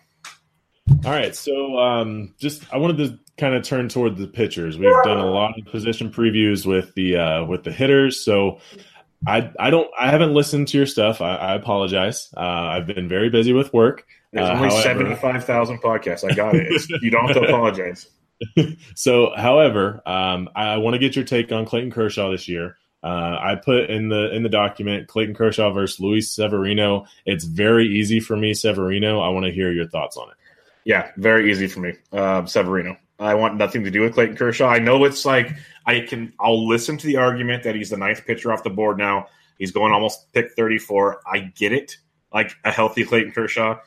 All 1.04 1.12
right, 1.12 1.36
so 1.36 1.80
um, 1.80 2.34
just 2.38 2.72
I 2.72 2.78
wanted 2.78 2.98
to 2.98 3.20
kind 3.38 3.56
of 3.56 3.64
turn 3.64 3.90
toward 3.90 4.18
the 4.18 4.28
pitchers. 4.28 4.78
We've 4.78 4.94
done 5.04 5.18
a 5.18 5.26
lot 5.26 5.58
of 5.58 5.66
position 5.66 6.12
previews 6.12 6.64
with 6.66 6.94
the 6.94 7.18
uh, 7.18 7.46
with 7.46 7.64
the 7.64 7.72
hitters, 7.72 8.24
so 8.24 8.60
I 9.26 9.52
I 9.60 9.72
don't 9.72 9.90
I 10.00 10.12
haven't 10.12 10.36
listened 10.36 10.68
to 10.70 10.78
your 10.78 10.86
stuff. 10.86 11.20
I, 11.20 11.36
I 11.38 11.56
apologize. 11.56 12.30
Uh, 12.38 12.40
I've 12.42 12.86
been 12.86 13.08
very 13.10 13.30
busy 13.32 13.52
with 13.52 13.74
work. 13.74 14.06
There's 14.32 14.48
Uh, 14.48 14.54
only 14.54 14.70
seventy 14.84 15.16
five 15.16 15.44
thousand 15.44 15.82
podcasts. 15.82 16.30
I 16.30 16.36
got 16.36 16.56
it. 16.56 16.68
It's, 16.70 16.88
you 17.02 17.10
don't 17.10 17.26
have 17.26 17.36
to 17.36 17.44
apologize. 17.48 18.08
So, 18.96 19.32
however, 19.38 20.02
um, 20.06 20.50
I 20.56 20.78
want 20.78 20.96
to 20.96 21.00
get 21.00 21.16
your 21.16 21.26
take 21.26 21.52
on 21.52 21.66
Clayton 21.66 21.92
Kershaw 21.92 22.32
this 22.32 22.48
year. 22.48 22.78
Uh, 23.04 23.38
I 23.40 23.56
put 23.56 23.90
in 23.90 24.10
the 24.10 24.32
in 24.34 24.44
the 24.44 24.50
document 24.50 25.08
Clayton 25.08 25.34
Kershaw 25.36 25.72
versus 25.72 26.00
Luis 26.00 26.32
Severino. 26.32 27.06
It's 27.26 27.44
very 27.44 27.88
easy 27.88 28.20
for 28.20 28.36
me, 28.38 28.54
Severino. 28.54 29.20
I 29.20 29.30
want 29.30 29.46
to 29.46 29.52
hear 29.52 29.72
your 29.72 29.88
thoughts 29.88 30.18
on 30.18 30.30
it. 30.30 30.36
Yeah, 30.86 31.12
very 31.18 31.52
easy 31.52 31.68
for 31.68 31.80
me. 31.80 31.94
Um, 32.12 32.48
Severino. 32.48 32.98
I 33.20 33.36
want 33.36 33.56
nothing 33.56 33.84
to 33.84 33.92
do 33.92 34.02
with 34.02 34.16
Clayton 34.16 34.36
Kershaw. 34.36 34.68
I 34.68 34.80
know 34.80 35.06
it's 35.06 35.26
like 35.26 35.52
I 35.86 36.00
can. 36.02 36.34
I'll 36.40 36.68
listen 36.68 36.98
to 36.98 37.08
the 37.08 37.18
argument 37.18 37.64
that 37.64 37.76
he's 37.76 37.92
the 37.92 37.98
ninth 37.98 38.26
pitcher 38.26 38.52
off 38.52 38.64
the 38.64 38.72
board 38.72 38.98
now. 38.98 39.28
He's 39.60 39.72
going 39.72 39.94
almost 39.94 40.34
pick 40.34 40.54
thirty 40.54 40.80
four. 40.80 41.22
I 41.32 41.40
get 41.40 41.72
it. 41.72 41.98
Like 42.34 42.56
a 42.64 42.72
healthy 42.72 43.06
Clayton 43.06 43.32
Kershaw 43.34 43.78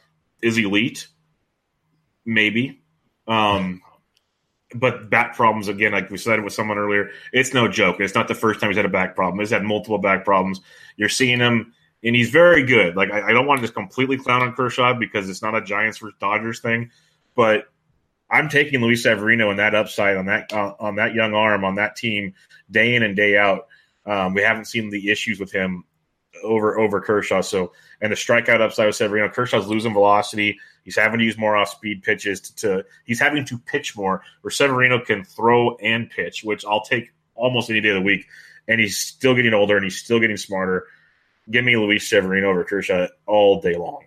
is 0.40 0.57
elite, 0.57 1.09
maybe. 2.24 2.82
Um, 3.26 3.80
but 4.74 5.09
back 5.09 5.34
problems 5.34 5.68
again, 5.68 5.92
like 5.92 6.11
we 6.11 6.18
said 6.18 6.45
with 6.45 6.53
someone 6.53 6.78
earlier, 6.78 7.11
it's 7.32 7.55
no 7.55 7.68
joke. 7.68 7.97
It's 8.01 8.14
not 8.14 8.28
the 8.28 8.34
first 8.34 8.61
time 8.61 8.70
he's 8.70 8.76
had 8.76 8.84
a 8.84 8.90
back 8.90 9.16
problem. 9.16 9.40
He's 9.40 9.51
had 9.51 9.62
multiple 9.62 9.99
back 9.99 10.24
problems. 10.24 10.61
You're 10.97 11.09
seeing 11.09 11.38
him, 11.38 11.72
and 12.05 12.14
he's 12.14 12.30
very 12.30 12.64
good. 12.64 12.96
Like 12.96 13.11
I, 13.11 13.28
I 13.28 13.32
don't 13.32 13.46
want 13.46 13.59
to 13.59 13.62
just 13.62 13.74
completely 13.74 14.18
clown 14.18 14.42
on 14.42 14.52
Kershaw 14.52 14.94
because 14.94 15.28
it's 15.28 15.42
not 15.42 15.55
a 15.55 15.62
Giants 15.62 15.98
versus 15.98 16.14
Dodgers 16.20 16.61
thing, 16.61 16.90
but 17.34 17.64
I'm 18.30 18.48
taking 18.48 18.80
Luis 18.80 19.02
Severino 19.02 19.50
and 19.50 19.59
that 19.59 19.74
upside 19.74 20.16
on 20.16 20.26
that 20.26 20.52
uh, 20.52 20.74
on 20.78 20.96
that 20.96 21.14
young 21.14 21.34
arm 21.34 21.64
on 21.64 21.76
that 21.76 21.96
team 21.96 22.34
day 22.70 22.94
in 22.94 23.02
and 23.02 23.16
day 23.16 23.36
out. 23.36 23.66
Um, 24.07 24.34
we 24.34 24.42
haven't 24.42 24.66
seen 24.66 24.90
the 24.90 25.11
issues 25.11 25.40
with 25.40 25.50
him 25.50 25.84
over 26.42 26.78
over 26.78 27.00
Kershaw. 27.00 27.40
So 27.40 27.72
and 28.00 28.12
the 28.12 28.16
strikeout 28.16 28.61
upside 28.61 28.86
with 28.86 28.96
Severino, 28.96 29.28
Kershaw's 29.28 29.66
losing 29.66 29.92
velocity. 29.92 30.59
He's 30.84 30.96
having 30.96 31.18
to 31.18 31.24
use 31.24 31.38
more 31.38 31.57
off 31.57 31.70
speed 31.70 32.02
pitches 32.02 32.40
to, 32.40 32.55
to 32.57 32.84
he's 33.05 33.20
having 33.20 33.44
to 33.46 33.59
pitch 33.59 33.96
more. 33.96 34.22
Where 34.42 34.50
Severino 34.50 35.00
can 35.00 35.24
throw 35.24 35.76
and 35.76 36.11
pitch, 36.11 36.44
which 36.44 36.64
I'll 36.66 36.84
take 36.84 37.12
almost 37.34 37.70
any 37.70 37.80
day 37.80 37.90
of 37.90 37.96
the 37.96 38.02
week. 38.02 38.26
And 38.68 38.80
he's 38.80 38.98
still 38.98 39.34
getting 39.34 39.55
older 39.55 39.76
and 39.76 39.84
he's 39.84 39.98
still 39.98 40.20
getting 40.20 40.36
smarter. 40.36 40.86
Give 41.51 41.64
me 41.64 41.76
Luis 41.76 42.09
Severino 42.09 42.51
over 42.51 42.64
Kershaw 42.64 43.07
all 43.26 43.61
day 43.61 43.76
long. 43.76 44.05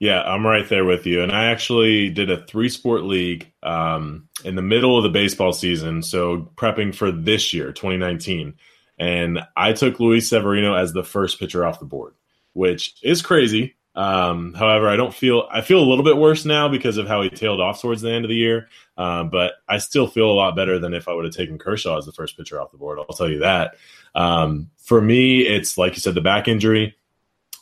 Yeah, 0.00 0.22
I'm 0.22 0.46
right 0.46 0.66
there 0.66 0.86
with 0.86 1.06
you. 1.06 1.22
And 1.22 1.30
I 1.30 1.44
actually 1.46 2.08
did 2.08 2.30
a 2.30 2.44
three 2.46 2.70
sport 2.70 3.04
league 3.04 3.52
um, 3.62 4.28
in 4.44 4.54
the 4.54 4.62
middle 4.62 4.96
of 4.96 5.02
the 5.02 5.10
baseball 5.10 5.52
season. 5.52 6.02
So 6.02 6.50
prepping 6.56 6.94
for 6.94 7.12
this 7.12 7.52
year, 7.52 7.70
2019. 7.72 8.54
And 8.98 9.40
I 9.56 9.74
took 9.74 10.00
Luis 10.00 10.28
Severino 10.28 10.74
as 10.74 10.92
the 10.92 11.04
first 11.04 11.38
pitcher 11.38 11.66
off 11.66 11.80
the 11.80 11.84
board, 11.84 12.14
which 12.54 12.94
is 13.02 13.20
crazy. 13.20 13.76
Um, 13.94 14.54
however, 14.54 14.88
I 14.88 14.96
don't 14.96 15.12
feel 15.12 15.48
I 15.50 15.60
feel 15.60 15.80
a 15.80 15.84
little 15.88 16.04
bit 16.04 16.16
worse 16.16 16.44
now 16.44 16.68
because 16.68 16.96
of 16.96 17.06
how 17.08 17.22
he 17.22 17.28
tailed 17.28 17.60
off 17.60 17.82
towards 17.82 18.02
the 18.02 18.10
end 18.10 18.24
of 18.24 18.28
the 18.28 18.36
year. 18.36 18.68
Um, 19.00 19.30
but 19.30 19.54
I 19.66 19.78
still 19.78 20.06
feel 20.06 20.30
a 20.30 20.34
lot 20.34 20.54
better 20.54 20.78
than 20.78 20.92
if 20.92 21.08
I 21.08 21.14
would 21.14 21.24
have 21.24 21.32
taken 21.32 21.56
Kershaw 21.56 21.96
as 21.96 22.04
the 22.04 22.12
first 22.12 22.36
pitcher 22.36 22.60
off 22.60 22.70
the 22.70 22.76
board. 22.76 22.98
I'll 22.98 23.16
tell 23.16 23.30
you 23.30 23.38
that. 23.38 23.76
Um, 24.14 24.70
for 24.76 25.00
me, 25.00 25.40
it's 25.40 25.78
like 25.78 25.94
you 25.94 26.00
said, 26.00 26.14
the 26.14 26.20
back 26.20 26.48
injury. 26.48 26.94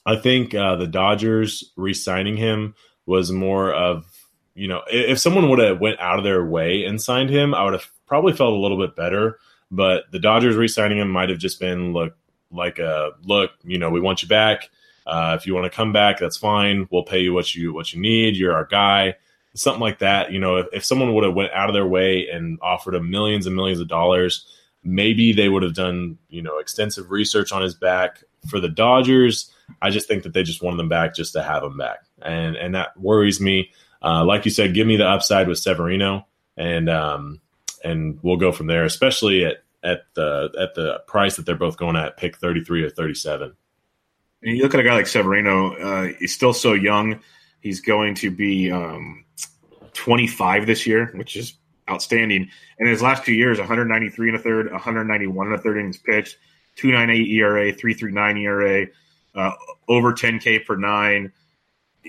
I 0.04 0.16
think 0.16 0.52
uh, 0.52 0.74
the 0.74 0.88
Dodgers 0.88 1.70
re-signing 1.76 2.36
him 2.36 2.74
was 3.06 3.30
more 3.30 3.72
of 3.72 4.04
you 4.56 4.66
know 4.66 4.82
if 4.90 5.20
someone 5.20 5.48
would 5.48 5.60
have 5.60 5.80
went 5.80 6.00
out 6.00 6.18
of 6.18 6.24
their 6.24 6.44
way 6.44 6.84
and 6.84 7.00
signed 7.00 7.30
him, 7.30 7.54
I 7.54 7.62
would 7.62 7.74
have 7.74 7.88
probably 8.06 8.32
felt 8.32 8.52
a 8.52 8.58
little 8.58 8.78
bit 8.78 8.96
better. 8.96 9.38
But 9.70 10.10
the 10.10 10.18
Dodgers 10.18 10.56
re-signing 10.56 10.98
him 10.98 11.08
might 11.08 11.28
have 11.28 11.38
just 11.38 11.60
been 11.60 11.92
look 11.92 12.16
like 12.50 12.80
a 12.80 13.12
look. 13.22 13.52
You 13.62 13.78
know, 13.78 13.90
we 13.90 14.00
want 14.00 14.22
you 14.22 14.28
back. 14.28 14.70
Uh, 15.06 15.36
if 15.38 15.46
you 15.46 15.54
want 15.54 15.70
to 15.70 15.76
come 15.76 15.92
back, 15.92 16.18
that's 16.18 16.36
fine. 16.36 16.88
We'll 16.90 17.04
pay 17.04 17.20
you 17.20 17.32
what 17.32 17.54
you 17.54 17.72
what 17.72 17.92
you 17.92 18.00
need. 18.00 18.36
You're 18.36 18.54
our 18.54 18.66
guy. 18.66 19.14
Something 19.58 19.80
like 19.80 19.98
that. 19.98 20.32
You 20.32 20.38
know, 20.38 20.56
if, 20.56 20.66
if 20.72 20.84
someone 20.84 21.14
would 21.14 21.24
have 21.24 21.34
went 21.34 21.52
out 21.52 21.68
of 21.68 21.74
their 21.74 21.86
way 21.86 22.28
and 22.28 22.58
offered 22.62 22.94
him 22.94 23.10
millions 23.10 23.46
and 23.46 23.56
millions 23.56 23.80
of 23.80 23.88
dollars, 23.88 24.46
maybe 24.84 25.32
they 25.32 25.48
would 25.48 25.62
have 25.62 25.74
done 25.74 26.18
you 26.28 26.42
know 26.42 26.58
extensive 26.58 27.10
research 27.10 27.52
on 27.52 27.62
his 27.62 27.74
back. 27.74 28.22
For 28.48 28.60
the 28.60 28.68
Dodgers, 28.68 29.52
I 29.82 29.90
just 29.90 30.06
think 30.06 30.22
that 30.22 30.32
they 30.32 30.42
just 30.42 30.62
wanted 30.62 30.76
them 30.76 30.88
back 30.88 31.14
just 31.14 31.32
to 31.32 31.42
have 31.42 31.62
him 31.62 31.76
back, 31.76 32.04
and 32.22 32.56
and 32.56 32.74
that 32.74 32.98
worries 32.98 33.40
me. 33.40 33.70
Uh, 34.00 34.24
like 34.24 34.44
you 34.44 34.50
said, 34.50 34.74
give 34.74 34.86
me 34.86 34.96
the 34.96 35.06
upside 35.06 35.48
with 35.48 35.58
Severino, 35.58 36.26
and 36.56 36.88
um, 36.88 37.40
and 37.84 38.18
we'll 38.22 38.36
go 38.36 38.52
from 38.52 38.68
there. 38.68 38.84
Especially 38.84 39.44
at 39.44 39.64
at 39.82 40.02
the 40.14 40.50
at 40.58 40.74
the 40.74 41.00
price 41.06 41.36
that 41.36 41.46
they're 41.46 41.56
both 41.56 41.76
going 41.76 41.96
at, 41.96 42.16
pick 42.16 42.36
thirty 42.36 42.62
three 42.62 42.82
or 42.82 42.90
thirty 42.90 43.14
seven. 43.14 43.54
You 44.40 44.62
look 44.62 44.74
at 44.74 44.80
a 44.80 44.84
guy 44.84 44.94
like 44.94 45.08
Severino; 45.08 45.74
uh, 45.74 46.12
he's 46.18 46.34
still 46.34 46.52
so 46.52 46.72
young. 46.72 47.20
He's 47.60 47.80
going 47.80 48.14
to 48.16 48.30
be 48.30 48.70
um, 48.70 49.24
twenty 49.98 50.26
five 50.26 50.66
this 50.66 50.86
year, 50.86 51.10
which 51.14 51.36
is 51.36 51.54
outstanding. 51.90 52.48
And 52.78 52.86
in 52.86 52.92
his 52.92 53.02
last 53.02 53.24
two 53.24 53.32
years, 53.32 53.58
193 53.58 54.28
and 54.28 54.38
a 54.38 54.40
third, 54.40 54.70
191 54.70 55.46
and 55.46 55.56
a 55.56 55.58
third 55.58 55.78
innings 55.78 55.98
pitched, 55.98 56.36
298 56.76 57.30
ERA, 57.32 57.72
339 57.72 58.36
ERA, 58.36 58.86
uh, 59.34 59.52
over 59.88 60.12
10K 60.12 60.66
per 60.66 60.76
nine 60.76 61.32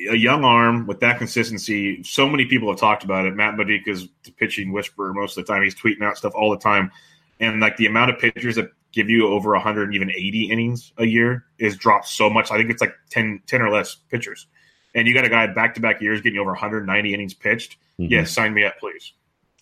a 0.10 0.16
young 0.16 0.44
arm 0.44 0.88
with 0.88 1.00
that 1.02 1.18
consistency. 1.18 2.04
So 2.04 2.28
many 2.28 2.46
people 2.46 2.70
have 2.70 2.80
talked 2.80 3.04
about 3.04 3.26
it. 3.26 3.36
Matt 3.36 3.58
Modica's 3.58 4.08
the 4.24 4.32
pitching 4.32 4.72
whisperer 4.72 5.14
most 5.14 5.38
of 5.38 5.46
the 5.46 5.52
time. 5.52 5.64
He's 5.64 5.76
tweeting 5.76 6.04
out 6.04 6.18
stuff 6.18 6.34
all 6.36 6.52
the 6.52 6.58
time, 6.58 6.92
and 7.40 7.60
like 7.60 7.78
the 7.78 7.88
amount 7.88 8.12
of 8.12 8.20
pitchers 8.20 8.56
that 8.56 8.72
give 8.92 9.10
you 9.10 9.28
over 9.28 9.52
100 9.52 9.94
even 9.94 10.10
80 10.10 10.50
innings 10.50 10.94
a 10.98 11.06
year 11.06 11.46
is 11.60 11.78
dropped 11.78 12.08
so 12.08 12.30
much. 12.30 12.52
I 12.52 12.58
think 12.58 12.70
it's 12.72 12.82
like 12.82 12.96
10, 13.12 13.42
10 13.46 13.62
or 13.62 13.70
less 13.70 13.96
pitchers, 14.10 14.48
and 14.96 15.08
you 15.08 15.14
got 15.14 15.26
a 15.26 15.30
guy 15.30 15.48
back 15.48 15.76
to 15.76 15.82
back 15.82 16.02
years 16.02 16.22
getting 16.22 16.40
over 16.40 16.52
190 16.52 17.14
innings 17.14 17.34
pitched. 17.34 17.78
Mm-hmm. 18.00 18.12
Yes, 18.12 18.32
sign 18.32 18.54
me 18.54 18.66
up, 18.66 18.80
please. 18.80 19.14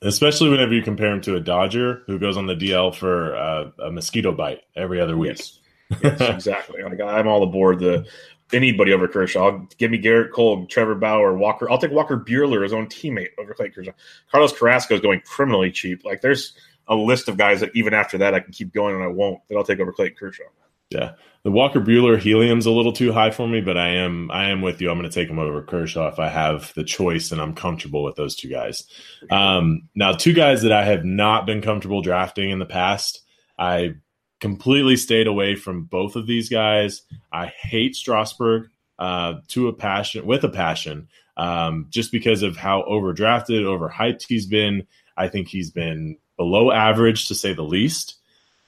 Especially 0.01 0.49
whenever 0.49 0.73
you 0.73 0.83
compare 0.83 1.11
him 1.11 1.21
to 1.21 1.35
a 1.35 1.39
Dodger 1.39 2.03
who 2.05 2.19
goes 2.19 2.37
on 2.37 2.45
the 2.45 2.55
DL 2.55 2.93
for 2.93 3.35
uh, 3.35 3.71
a 3.83 3.91
mosquito 3.91 4.31
bite 4.31 4.61
every 4.75 5.01
other 5.01 5.17
week. 5.17 5.37
Yes. 5.37 5.59
yes, 6.03 6.21
exactly. 6.29 6.83
Like, 6.83 7.01
I'm 7.01 7.27
all 7.27 7.41
aboard 7.41 7.79
the 7.79 8.05
anybody 8.53 8.93
over 8.93 9.07
Kershaw. 9.07 9.59
Give 9.77 9.91
me 9.91 10.01
Gerrit 10.01 10.31
Cole, 10.31 10.65
Trevor 10.67 10.95
Bauer, 10.95 11.35
Walker. 11.35 11.69
I'll 11.69 11.77
take 11.77 11.91
Walker 11.91 12.17
Buehler, 12.17 12.63
his 12.63 12.73
own 12.73 12.87
teammate, 12.87 13.29
over 13.37 13.53
Clay 13.53 13.69
Kershaw. 13.69 13.91
Carlos 14.31 14.57
Carrasco 14.57 14.95
is 14.95 15.01
going 15.01 15.21
criminally 15.21 15.71
cheap. 15.71 16.05
Like 16.05 16.21
there's 16.21 16.53
a 16.87 16.95
list 16.95 17.27
of 17.27 17.37
guys 17.37 17.59
that 17.59 17.71
even 17.75 17.93
after 17.93 18.17
that 18.19 18.33
I 18.33 18.39
can 18.39 18.53
keep 18.53 18.73
going 18.73 18.95
and 18.95 19.03
I 19.03 19.07
won't. 19.07 19.39
That 19.49 19.55
I'll 19.55 19.63
take 19.63 19.79
over 19.79 19.91
Clay 19.91 20.09
Kershaw. 20.11 20.43
Yeah, 20.89 21.13
the 21.43 21.51
Walker 21.51 21.81
Buehler 21.81 22.19
helium's 22.19 22.65
a 22.65 22.71
little 22.71 22.93
too 22.93 23.11
high 23.11 23.31
for 23.31 23.47
me, 23.47 23.61
but 23.61 23.77
I 23.77 23.89
am 23.89 24.31
I 24.31 24.49
am 24.49 24.61
with 24.61 24.81
you. 24.81 24.89
I'm 24.89 24.97
going 24.97 25.09
to 25.09 25.13
take 25.13 25.29
him 25.29 25.39
over 25.39 25.61
Kershaw 25.61 26.07
if 26.07 26.19
I 26.19 26.29
have 26.29 26.73
the 26.75 26.83
choice 26.83 27.31
and 27.31 27.41
I'm 27.41 27.55
comfortable 27.55 28.03
with 28.03 28.15
those 28.15 28.35
two 28.35 28.49
guys. 28.49 28.85
Um, 29.29 29.89
now, 29.95 30.13
two 30.13 30.33
guys 30.33 30.61
that 30.61 30.71
I 30.71 30.85
have 30.85 31.03
not 31.03 31.45
been 31.45 31.61
comfortable 31.61 32.01
drafting 32.01 32.49
in 32.49 32.59
the 32.59 32.65
past. 32.65 33.21
I 33.59 33.95
completely 34.39 34.95
stayed 34.95 35.27
away 35.27 35.55
from 35.55 35.83
both 35.83 36.15
of 36.15 36.27
these 36.27 36.49
guys. 36.49 37.01
I 37.31 37.47
hate 37.47 37.95
Strasburg 37.95 38.69
uh, 38.99 39.35
to 39.49 39.67
a 39.67 39.73
passion, 39.73 40.25
with 40.25 40.43
a 40.43 40.49
passion, 40.49 41.07
um, 41.37 41.87
just 41.89 42.11
because 42.11 42.43
of 42.43 42.57
how 42.57 42.83
overdrafted, 42.83 43.61
overhyped 43.61 44.25
he's 44.27 44.45
been. 44.45 44.85
I 45.15 45.27
think 45.27 45.47
he's 45.47 45.71
been 45.71 46.17
below 46.35 46.71
average 46.71 47.27
to 47.27 47.35
say 47.35 47.53
the 47.53 47.63
least. 47.63 48.15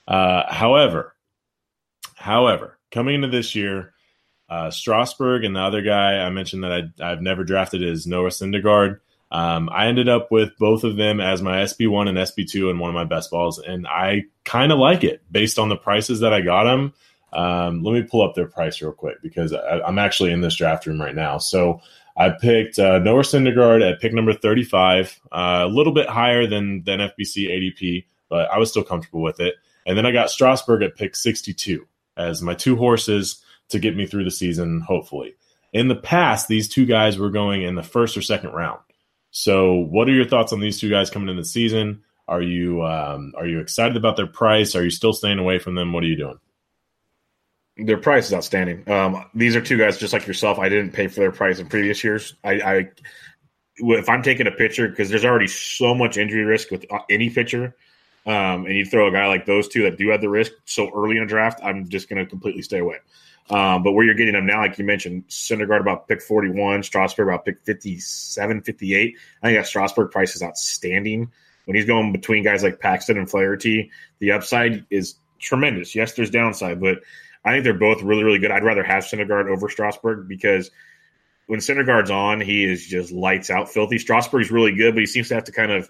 Uh, 0.08 0.52
however, 0.52 1.16
however, 2.20 2.78
coming 2.92 3.16
into 3.16 3.30
this 3.30 3.56
year, 3.56 3.94
uh, 4.50 4.72
Strasburg 4.72 5.44
and 5.44 5.56
the 5.56 5.62
other 5.62 5.82
guy 5.82 6.20
I 6.20 6.30
mentioned 6.30 6.64
that 6.64 6.92
I, 7.00 7.10
have 7.10 7.22
never 7.22 7.44
drafted 7.44 7.82
is 7.84 8.06
Noah 8.06 8.30
Syndergaard. 8.30 9.00
Um, 9.32 9.70
I 9.72 9.88
ended 9.88 10.10
up 10.10 10.32
with 10.32 10.58
both 10.58 10.84
of 10.84 10.98
them 10.98 11.22
as 11.22 11.42
my 11.42 11.58
SB1 11.58 12.10
and 12.10 12.18
SB2 12.18 12.72
and 12.72 12.80
one 12.80 12.90
of 12.90 12.96
my 12.96 13.04
best 13.06 13.30
balls, 13.30 13.60
and 13.60 13.88
I 13.88 14.24
kind 14.44 14.72
of 14.72 14.80
like 14.80 15.04
it 15.04 15.22
based 15.32 15.60
on 15.60 15.70
the 15.70 15.78
prices 15.78 16.22
that 16.22 16.34
I 16.34 16.42
got 16.42 16.64
them. 16.64 16.94
Um, 17.32 17.84
let 17.84 17.94
me 17.94 18.02
pull 18.02 18.28
up 18.28 18.34
their 18.34 18.48
price 18.48 18.82
real 18.82 18.92
quick 18.92 19.22
because 19.22 19.54
I, 19.54 19.88
am 19.88 20.00
actually 20.00 20.32
in 20.32 20.42
this 20.42 20.56
draft 20.56 20.88
room 20.88 21.00
right 21.00 21.14
now. 21.14 21.38
So 21.38 21.82
I 22.18 22.30
picked 22.30 22.80
uh, 22.80 22.98
Noah 22.98 23.22
Syndergaard 23.22 23.88
at 23.88 24.02
pick 24.02 24.14
number 24.14 24.34
35, 24.34 25.20
uh, 25.32 25.62
a 25.64 25.68
little 25.68 25.94
bit 25.94 26.10
higher 26.10 26.48
than 26.48 26.84
than 26.84 27.00
FBC 27.00 27.50
ADP, 27.50 28.06
but 28.30 28.50
I 28.52 28.58
was 28.58 28.72
still 28.72 28.84
comfortable 28.84 29.22
with 29.22 29.40
it. 29.40 29.56
And 29.86 29.96
then 29.96 30.08
I 30.08 30.12
got 30.12 30.32
Strasburg 30.32 30.82
at 30.82 30.96
pick 30.96 31.16
62 31.16 31.88
as 32.20 32.42
my 32.42 32.54
two 32.54 32.76
horses 32.76 33.42
to 33.70 33.80
get 33.80 33.96
me 33.96 34.06
through 34.06 34.26
the 34.26 34.32
season, 34.32 34.82
hopefully. 34.82 35.36
In 35.72 35.88
the 35.88 35.96
past, 35.96 36.48
these 36.48 36.68
two 36.68 36.86
guys 36.86 37.18
were 37.18 37.30
going 37.30 37.64
in 37.64 37.76
the 37.76 37.84
first 37.84 38.18
or 38.18 38.22
second 38.22 38.52
round. 38.52 38.80
So, 39.32 39.76
what 39.76 40.10
are 40.10 40.14
your 40.14 40.26
thoughts 40.26 40.54
on 40.54 40.60
these 40.60 40.80
two 40.80 40.90
guys 40.90 41.10
coming 41.10 41.30
in 41.30 41.38
the 41.38 41.46
season? 41.46 42.04
Are 42.28 42.42
you 42.42 42.84
um, 42.84 43.34
are 43.38 43.48
you 43.48 43.60
excited 43.60 43.98
about 43.98 44.18
their 44.18 44.28
price? 44.28 44.76
Are 44.76 44.84
you 44.84 44.90
still 44.90 45.14
staying 45.14 45.40
away 45.40 45.60
from 45.60 45.76
them? 45.76 45.94
What 45.94 46.04
are 46.04 46.08
you 46.08 46.16
doing? 46.16 46.40
Their 47.78 47.98
price 47.98 48.28
is 48.28 48.34
outstanding. 48.34 48.90
Um, 48.90 49.26
these 49.34 49.56
are 49.56 49.62
two 49.62 49.78
guys 49.78 49.98
just 49.98 50.14
like 50.14 50.28
yourself. 50.28 50.60
I 50.60 50.68
didn't 50.68 50.92
pay 50.92 51.08
for 51.08 51.22
their 51.22 51.32
price 51.32 51.60
in 51.60 51.68
previous 51.68 52.04
years. 52.04 52.36
I, 52.44 52.52
I 52.54 52.90
if 53.78 54.10
I'm 54.10 54.22
taking 54.22 54.48
a 54.48 54.52
pitcher 54.52 54.88
because 54.88 55.10
there's 55.10 55.26
already 55.26 55.48
so 55.48 55.96
much 55.96 56.18
injury 56.18 56.44
risk 56.44 56.72
with 56.72 56.86
uh, 56.92 57.00
any 57.10 57.30
pitcher, 57.30 57.76
um, 58.26 58.66
and 58.66 58.76
you 58.76 58.86
throw 58.86 59.08
a 59.08 59.12
guy 59.12 59.28
like 59.28 59.46
those 59.46 59.68
two 59.68 59.84
that 59.84 59.98
do 59.98 60.10
have 60.10 60.22
the 60.22 60.30
risk 60.30 60.52
so 60.66 60.92
early 60.96 61.18
in 61.18 61.24
a 61.24 61.28
draft, 61.28 61.60
I'm 61.64 61.88
just 61.90 62.10
going 62.10 62.24
to 62.24 62.30
completely 62.30 62.62
stay 62.62 62.80
away. 62.80 62.98
Um, 63.50 63.82
but 63.82 63.94
where 63.94 64.06
you're 64.06 64.16
getting 64.16 64.36
them 64.36 64.46
now, 64.46 64.60
like 64.60 64.78
you 64.78 64.86
mentioned, 64.86 65.28
Syndergaard 65.28 65.82
about 65.82 66.08
pick 66.08 66.22
41, 66.22 66.84
Strasburg 66.84 67.28
about 67.28 67.46
pick 67.46 67.64
57, 67.64 68.62
58. 68.62 69.18
I 69.42 69.48
think 69.48 69.58
that 69.58 69.66
Strasburg 69.66 70.12
price 70.12 70.36
is 70.36 70.44
outstanding. 70.44 71.32
When 71.66 71.76
he's 71.76 71.86
going 71.86 72.12
between 72.12 72.44
guys 72.44 72.64
like 72.64 72.80
Paxton 72.80 73.18
and 73.18 73.30
Flaherty, 73.30 73.92
the 74.20 74.32
upside 74.32 74.86
is 74.90 75.16
tremendous. 75.40 75.96
Yes, 75.96 76.14
there's 76.14 76.30
downside, 76.30 76.80
but 76.80 77.00
I 77.44 77.52
think 77.52 77.64
they're 77.64 77.74
both 77.74 78.04
really, 78.04 78.24
really 78.24 78.40
good. 78.40 78.52
I'd 78.52 78.64
rather 78.64 78.84
have 78.84 79.04
Syndergaard 79.04 79.50
over 79.50 79.70
Strasburg 79.70 80.28
because 80.28 80.70
when 81.48 81.60
Syndergaard's 81.60 82.12
on, 82.12 82.42
he 82.42 82.64
is 82.64 82.86
just 82.86 83.12
lights 83.12 83.50
out 83.50 83.70
filthy. 83.70 83.98
Strasburg's 83.98 84.52
really 84.52 84.76
good, 84.76 84.94
but 84.94 85.00
he 85.00 85.06
seems 85.08 85.30
to 85.30 85.36
have 85.36 85.46
to 85.46 85.52
kind 85.52 85.72
of 85.72 85.90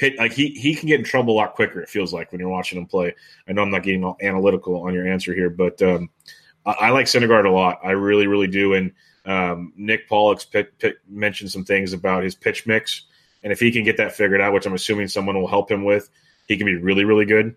pit 0.00 0.16
like 0.18 0.32
he 0.32 0.48
he 0.52 0.74
can 0.74 0.88
get 0.88 0.98
in 0.98 1.04
trouble 1.04 1.34
a 1.34 1.36
lot 1.36 1.54
quicker. 1.54 1.80
It 1.82 1.90
feels 1.90 2.12
like 2.12 2.32
when 2.32 2.40
you're 2.40 2.48
watching 2.48 2.78
him 2.78 2.86
play. 2.86 3.14
I 3.46 3.52
know 3.52 3.62
I'm 3.62 3.70
not 3.70 3.82
getting 3.82 4.02
all 4.02 4.16
analytical 4.22 4.82
on 4.82 4.94
your 4.94 5.06
answer 5.06 5.34
here, 5.34 5.50
but 5.50 5.80
um, 5.82 6.08
I, 6.64 6.70
I 6.70 6.90
like 6.90 7.04
Syndergaard 7.04 7.44
a 7.44 7.50
lot. 7.50 7.80
I 7.84 7.90
really, 7.90 8.26
really 8.26 8.46
do. 8.46 8.72
And 8.72 8.92
um, 9.26 9.74
Nick 9.76 10.08
Pollack's 10.08 10.46
mentioned 11.06 11.50
some 11.50 11.64
things 11.64 11.92
about 11.92 12.24
his 12.24 12.34
pitch 12.34 12.66
mix, 12.66 13.02
and 13.42 13.52
if 13.52 13.60
he 13.60 13.70
can 13.70 13.84
get 13.84 13.98
that 13.98 14.12
figured 14.12 14.40
out, 14.40 14.54
which 14.54 14.64
I'm 14.64 14.72
assuming 14.72 15.08
someone 15.08 15.38
will 15.38 15.46
help 15.46 15.70
him 15.70 15.84
with, 15.84 16.08
he 16.48 16.56
can 16.56 16.66
be 16.66 16.76
really, 16.76 17.04
really 17.04 17.26
good. 17.26 17.54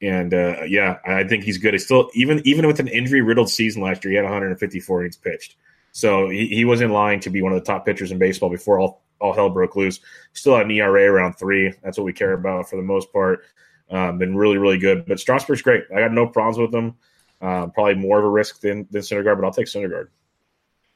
And 0.00 0.32
uh, 0.32 0.62
yeah, 0.66 0.98
I 1.04 1.24
think 1.24 1.44
he's 1.44 1.58
good. 1.58 1.74
He's 1.74 1.84
still 1.84 2.10
even 2.14 2.40
even 2.46 2.66
with 2.66 2.80
an 2.80 2.88
injury 2.88 3.20
riddled 3.20 3.50
season 3.50 3.82
last 3.82 4.02
year, 4.02 4.12
he 4.12 4.16
had 4.16 4.24
154 4.24 5.00
innings 5.00 5.16
pitched. 5.16 5.56
So 5.92 6.28
he, 6.28 6.48
he 6.48 6.64
was 6.64 6.80
in 6.80 6.90
line 6.90 7.20
to 7.20 7.30
be 7.30 7.42
one 7.42 7.52
of 7.52 7.60
the 7.60 7.64
top 7.64 7.86
pitchers 7.86 8.10
in 8.10 8.18
baseball 8.18 8.50
before 8.50 8.80
all, 8.80 9.02
all 9.20 9.32
hell 9.32 9.50
broke 9.50 9.76
loose. 9.76 10.00
Still 10.32 10.56
had 10.56 10.66
an 10.66 10.72
ERA 10.72 11.04
around 11.04 11.34
three. 11.34 11.72
That's 11.82 11.98
what 11.98 12.04
we 12.04 12.12
care 12.12 12.32
about 12.32 12.68
for 12.68 12.76
the 12.76 12.82
most 12.82 13.12
part. 13.12 13.44
Um, 13.90 14.18
been 14.18 14.34
really, 14.34 14.56
really 14.56 14.78
good. 14.78 15.04
But 15.06 15.20
Strasburg's 15.20 15.62
great. 15.62 15.84
I 15.94 16.00
got 16.00 16.12
no 16.12 16.26
problems 16.26 16.58
with 16.58 16.74
him. 16.74 16.94
Uh, 17.40 17.66
probably 17.66 17.94
more 17.94 18.18
of 18.18 18.24
a 18.24 18.30
risk 18.30 18.60
than 18.60 18.86
than 18.90 19.02
Syndergaard, 19.02 19.36
but 19.36 19.44
I'll 19.44 19.52
take 19.52 19.66
Syndergaard. 19.66 20.08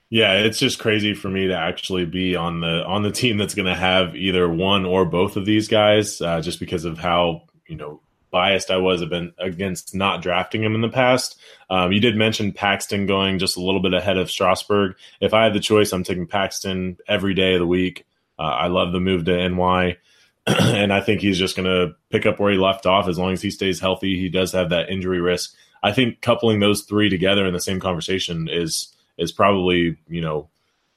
Yeah, 0.08 0.34
it's 0.34 0.60
just 0.60 0.78
crazy 0.78 1.12
for 1.12 1.28
me 1.28 1.48
to 1.48 1.56
actually 1.56 2.06
be 2.06 2.36
on 2.36 2.60
the 2.60 2.84
on 2.84 3.02
the 3.02 3.10
team 3.10 3.36
that's 3.36 3.54
going 3.54 3.66
to 3.66 3.74
have 3.74 4.14
either 4.14 4.48
one 4.48 4.84
or 4.84 5.04
both 5.04 5.36
of 5.36 5.44
these 5.44 5.66
guys, 5.66 6.20
uh, 6.20 6.40
just 6.40 6.60
because 6.60 6.84
of 6.84 6.98
how 6.98 7.42
you 7.66 7.74
know 7.74 8.00
biased 8.30 8.70
I 8.70 8.76
was 8.76 9.04
been 9.04 9.32
against 9.38 9.94
not 9.94 10.22
drafting 10.22 10.62
him 10.62 10.74
in 10.74 10.80
the 10.80 10.88
past. 10.88 11.38
Um, 11.70 11.92
you 11.92 12.00
did 12.00 12.16
mention 12.16 12.52
Paxton 12.52 13.06
going 13.06 13.38
just 13.38 13.56
a 13.56 13.60
little 13.60 13.80
bit 13.80 13.94
ahead 13.94 14.18
of 14.18 14.30
Strasburg. 14.30 14.96
If 15.20 15.34
I 15.34 15.44
had 15.44 15.54
the 15.54 15.60
choice, 15.60 15.92
I'm 15.92 16.04
taking 16.04 16.26
Paxton 16.26 16.98
every 17.08 17.34
day 17.34 17.54
of 17.54 17.60
the 17.60 17.66
week. 17.66 18.06
Uh, 18.38 18.42
I 18.42 18.66
love 18.66 18.92
the 18.92 19.00
move 19.00 19.24
to 19.24 19.48
NY. 19.48 19.96
and 20.46 20.92
I 20.92 21.00
think 21.00 21.20
he's 21.20 21.38
just 21.38 21.56
going 21.56 21.66
to 21.66 21.96
pick 22.10 22.24
up 22.24 22.38
where 22.38 22.52
he 22.52 22.58
left 22.58 22.86
off 22.86 23.08
as 23.08 23.18
long 23.18 23.32
as 23.32 23.42
he 23.42 23.50
stays 23.50 23.80
healthy. 23.80 24.18
He 24.18 24.28
does 24.28 24.52
have 24.52 24.70
that 24.70 24.90
injury 24.90 25.20
risk. 25.20 25.54
I 25.82 25.92
think 25.92 26.20
coupling 26.20 26.60
those 26.60 26.82
three 26.82 27.08
together 27.08 27.46
in 27.46 27.52
the 27.52 27.60
same 27.60 27.80
conversation 27.80 28.48
is 28.50 28.94
is 29.18 29.32
probably 29.32 29.96
you 30.08 30.20
know 30.20 30.48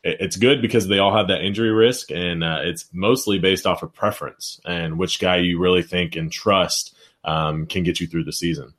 it's 0.04 0.38
good 0.38 0.62
because 0.62 0.88
they 0.88 1.00
all 1.00 1.16
have 1.16 1.28
that 1.28 1.44
injury 1.44 1.72
risk, 1.72 2.12
and 2.12 2.44
uh, 2.44 2.60
it's 2.62 2.86
mostly 2.94 3.38
based 3.38 3.66
off 3.66 3.84
of 3.84 3.94
preference 3.94 4.62
and 4.66 4.98
which 4.98 5.20
guy 5.20 5.38
you 5.38 5.60
really 5.60 5.84
think 5.84 6.16
and 6.16 6.32
trust 6.32 6.96
um, 7.24 7.66
can 7.66 7.84
get 7.84 8.00
you 8.00 8.08
through 8.08 8.24
the 8.24 8.34
season. 8.34 8.74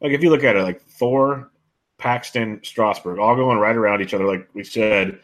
Like 0.00 0.12
if 0.12 0.22
you 0.22 0.30
look 0.30 0.44
at 0.44 0.56
it, 0.56 0.62
like 0.62 0.82
Thor, 0.82 1.50
Paxton, 1.98 2.60
Strasburg, 2.62 3.18
all 3.18 3.36
going 3.36 3.58
right 3.58 3.76
around 3.76 4.02
each 4.02 4.14
other. 4.14 4.26
Like 4.26 4.48
we 4.54 4.64
said, 4.64 5.20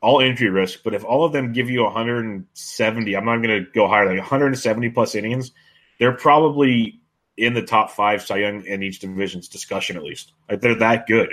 all 0.00 0.20
injury 0.20 0.50
risk, 0.50 0.80
but 0.84 0.94
if 0.94 1.04
all 1.04 1.24
of 1.24 1.32
them 1.32 1.52
give 1.52 1.70
you 1.70 1.82
170, 1.82 3.16
I'm 3.16 3.24
not 3.24 3.36
going 3.38 3.64
to 3.64 3.70
go 3.72 3.88
higher, 3.88 4.08
like 4.08 4.18
170 4.18 4.90
plus 4.90 5.14
innings, 5.14 5.52
they're 5.98 6.12
probably 6.12 7.00
in 7.36 7.54
the 7.54 7.62
top 7.62 7.90
five 7.90 8.22
Cy 8.22 8.38
Young 8.38 8.64
in 8.64 8.82
each 8.82 8.98
division's 8.98 9.48
discussion 9.48 9.96
at 9.96 10.02
least. 10.02 10.32
Like 10.50 10.60
they're 10.60 10.74
that 10.76 11.06
good. 11.06 11.28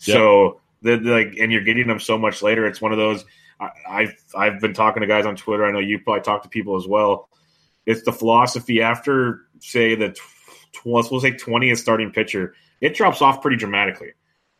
Yep. 0.00 0.16
So 0.16 0.60
the 0.82 0.96
like, 0.98 1.34
and 1.38 1.52
you're 1.52 1.64
getting 1.64 1.88
them 1.88 2.00
so 2.00 2.16
much 2.16 2.42
later. 2.42 2.66
It's 2.66 2.80
one 2.80 2.92
of 2.92 2.98
those. 2.98 3.24
I, 3.60 3.70
I've 3.88 4.14
I've 4.36 4.60
been 4.60 4.74
talking 4.74 5.00
to 5.00 5.06
guys 5.06 5.26
on 5.26 5.36
Twitter. 5.36 5.64
I 5.64 5.72
know 5.72 5.80
you 5.80 5.98
probably 5.98 6.22
talk 6.22 6.42
to 6.44 6.48
people 6.48 6.76
as 6.76 6.86
well. 6.86 7.28
It's 7.86 8.02
the 8.02 8.12
philosophy 8.12 8.82
after 8.82 9.47
say 9.60 9.94
the 9.94 10.10
tw- 10.10 10.84
we'll 10.84 11.02
say 11.02 11.32
20th 11.32 11.78
starting 11.78 12.10
pitcher, 12.10 12.54
it 12.80 12.94
drops 12.94 13.22
off 13.22 13.42
pretty 13.42 13.56
dramatically. 13.56 14.12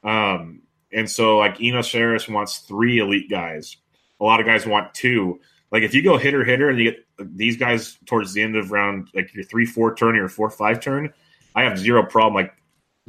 Um, 0.02 0.62
and 0.92 1.10
so 1.10 1.38
like 1.38 1.60
Eno 1.60 1.80
Sarris 1.80 2.28
wants 2.28 2.58
three 2.58 2.98
elite 2.98 3.30
guys. 3.30 3.76
A 4.20 4.24
lot 4.24 4.40
of 4.40 4.46
guys 4.46 4.66
want 4.66 4.94
two. 4.94 5.40
Like 5.70 5.82
if 5.82 5.94
you 5.94 6.02
go 6.02 6.16
hitter 6.16 6.44
hitter 6.44 6.70
and 6.70 6.78
you 6.78 6.92
get 6.92 7.06
these 7.18 7.56
guys 7.56 7.98
towards 8.06 8.32
the 8.32 8.42
end 8.42 8.56
of 8.56 8.72
round 8.72 9.08
like 9.14 9.34
your 9.34 9.44
three 9.44 9.66
four 9.66 9.94
turn 9.94 10.14
or 10.14 10.18
your 10.18 10.28
four 10.28 10.50
five 10.50 10.80
turn, 10.80 11.12
I 11.54 11.62
have 11.62 11.78
zero 11.78 12.04
problem. 12.04 12.34
Like 12.34 12.54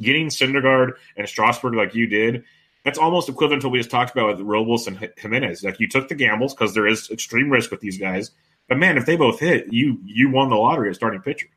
getting 0.00 0.28
Syndergaard 0.28 0.92
and 1.16 1.28
Strasburg 1.28 1.74
like 1.74 1.94
you 1.94 2.06
did, 2.06 2.44
that's 2.84 2.98
almost 2.98 3.28
equivalent 3.28 3.62
to 3.62 3.68
what 3.68 3.72
we 3.72 3.78
just 3.78 3.90
talked 3.90 4.12
about 4.12 4.36
with 4.36 4.46
Robles 4.46 4.86
and 4.86 5.10
Jimenez. 5.18 5.62
Like 5.62 5.80
you 5.80 5.88
took 5.88 6.08
the 6.08 6.14
gambles 6.14 6.54
because 6.54 6.74
there 6.74 6.86
is 6.86 7.10
extreme 7.10 7.50
risk 7.50 7.70
with 7.70 7.80
these 7.80 7.98
guys. 7.98 8.30
But 8.68 8.78
man, 8.78 8.96
if 8.96 9.06
they 9.06 9.16
both 9.16 9.40
hit, 9.40 9.72
you 9.72 9.98
you 10.04 10.30
won 10.30 10.48
the 10.48 10.56
lottery 10.56 10.90
at 10.90 10.96
starting 10.96 11.22
pitcher. 11.22 11.48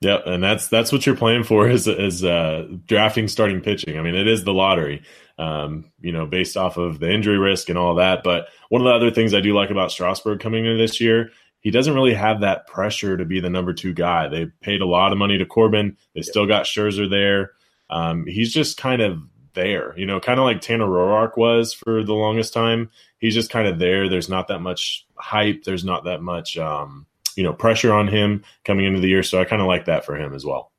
Yep, 0.00 0.22
and 0.26 0.42
that's 0.42 0.68
that's 0.68 0.92
what 0.92 1.04
you're 1.06 1.16
playing 1.16 1.42
for 1.42 1.68
is 1.68 1.88
is 1.88 2.24
uh, 2.24 2.68
drafting 2.86 3.26
starting 3.26 3.60
pitching. 3.60 3.98
I 3.98 4.02
mean, 4.02 4.14
it 4.14 4.28
is 4.28 4.44
the 4.44 4.52
lottery, 4.52 5.02
um, 5.38 5.90
you 6.00 6.12
know, 6.12 6.24
based 6.24 6.56
off 6.56 6.76
of 6.76 7.00
the 7.00 7.10
injury 7.10 7.38
risk 7.38 7.68
and 7.68 7.76
all 7.76 7.96
that. 7.96 8.22
But 8.22 8.48
one 8.68 8.80
of 8.80 8.84
the 8.84 8.92
other 8.92 9.10
things 9.10 9.34
I 9.34 9.40
do 9.40 9.54
like 9.54 9.70
about 9.70 9.90
Strasburg 9.90 10.38
coming 10.38 10.66
into 10.66 10.78
this 10.78 11.00
year, 11.00 11.30
he 11.60 11.72
doesn't 11.72 11.94
really 11.94 12.14
have 12.14 12.42
that 12.42 12.68
pressure 12.68 13.16
to 13.16 13.24
be 13.24 13.40
the 13.40 13.50
number 13.50 13.72
two 13.72 13.92
guy. 13.92 14.28
They 14.28 14.46
paid 14.60 14.82
a 14.82 14.86
lot 14.86 15.10
of 15.10 15.18
money 15.18 15.36
to 15.36 15.44
Corbin. 15.44 15.96
They 16.14 16.22
still 16.22 16.46
got 16.46 16.66
Scherzer 16.66 17.10
there. 17.10 17.52
Um, 17.90 18.24
he's 18.26 18.52
just 18.52 18.76
kind 18.76 19.02
of 19.02 19.18
there, 19.54 19.98
you 19.98 20.06
know, 20.06 20.20
kind 20.20 20.38
of 20.38 20.44
like 20.44 20.60
Tanner 20.60 20.86
Roark 20.86 21.36
was 21.36 21.72
for 21.72 22.04
the 22.04 22.14
longest 22.14 22.52
time. 22.52 22.90
He's 23.18 23.34
just 23.34 23.50
kind 23.50 23.66
of 23.66 23.80
there. 23.80 24.08
There's 24.08 24.28
not 24.28 24.46
that 24.46 24.60
much 24.60 25.06
hype. 25.16 25.64
There's 25.64 25.84
not 25.84 26.04
that 26.04 26.22
much. 26.22 26.56
Um, 26.56 27.06
you 27.38 27.44
know 27.44 27.52
pressure 27.52 27.92
on 27.92 28.08
him 28.08 28.42
coming 28.64 28.84
into 28.84 28.98
the 28.98 29.06
year. 29.06 29.22
So 29.22 29.40
I 29.40 29.44
kind 29.44 29.62
of 29.62 29.68
like 29.68 29.84
that 29.84 30.04
for 30.04 30.16
him 30.16 30.34
as 30.34 30.44
well. 30.44 30.72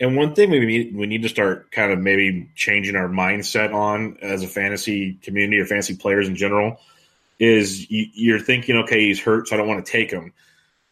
And 0.00 0.16
one 0.16 0.34
thing 0.34 0.50
we 0.50 0.64
need 0.64 0.96
we 0.96 1.06
need 1.06 1.22
to 1.22 1.28
start 1.28 1.70
kind 1.70 1.92
of 1.92 1.98
maybe 1.98 2.50
changing 2.54 2.96
our 2.96 3.06
mindset 3.06 3.74
on 3.74 4.16
as 4.22 4.42
a 4.42 4.48
fantasy 4.48 5.18
community 5.22 5.60
or 5.60 5.66
fantasy 5.66 5.94
players 5.94 6.26
in 6.26 6.34
general 6.34 6.78
is 7.38 7.86
you're 7.90 8.40
thinking, 8.40 8.76
okay, 8.78 9.06
he's 9.06 9.20
hurt, 9.20 9.46
so 9.46 9.54
I 9.54 9.58
don't 9.58 9.68
want 9.68 9.84
to 9.84 9.92
take 9.92 10.10
him. 10.10 10.32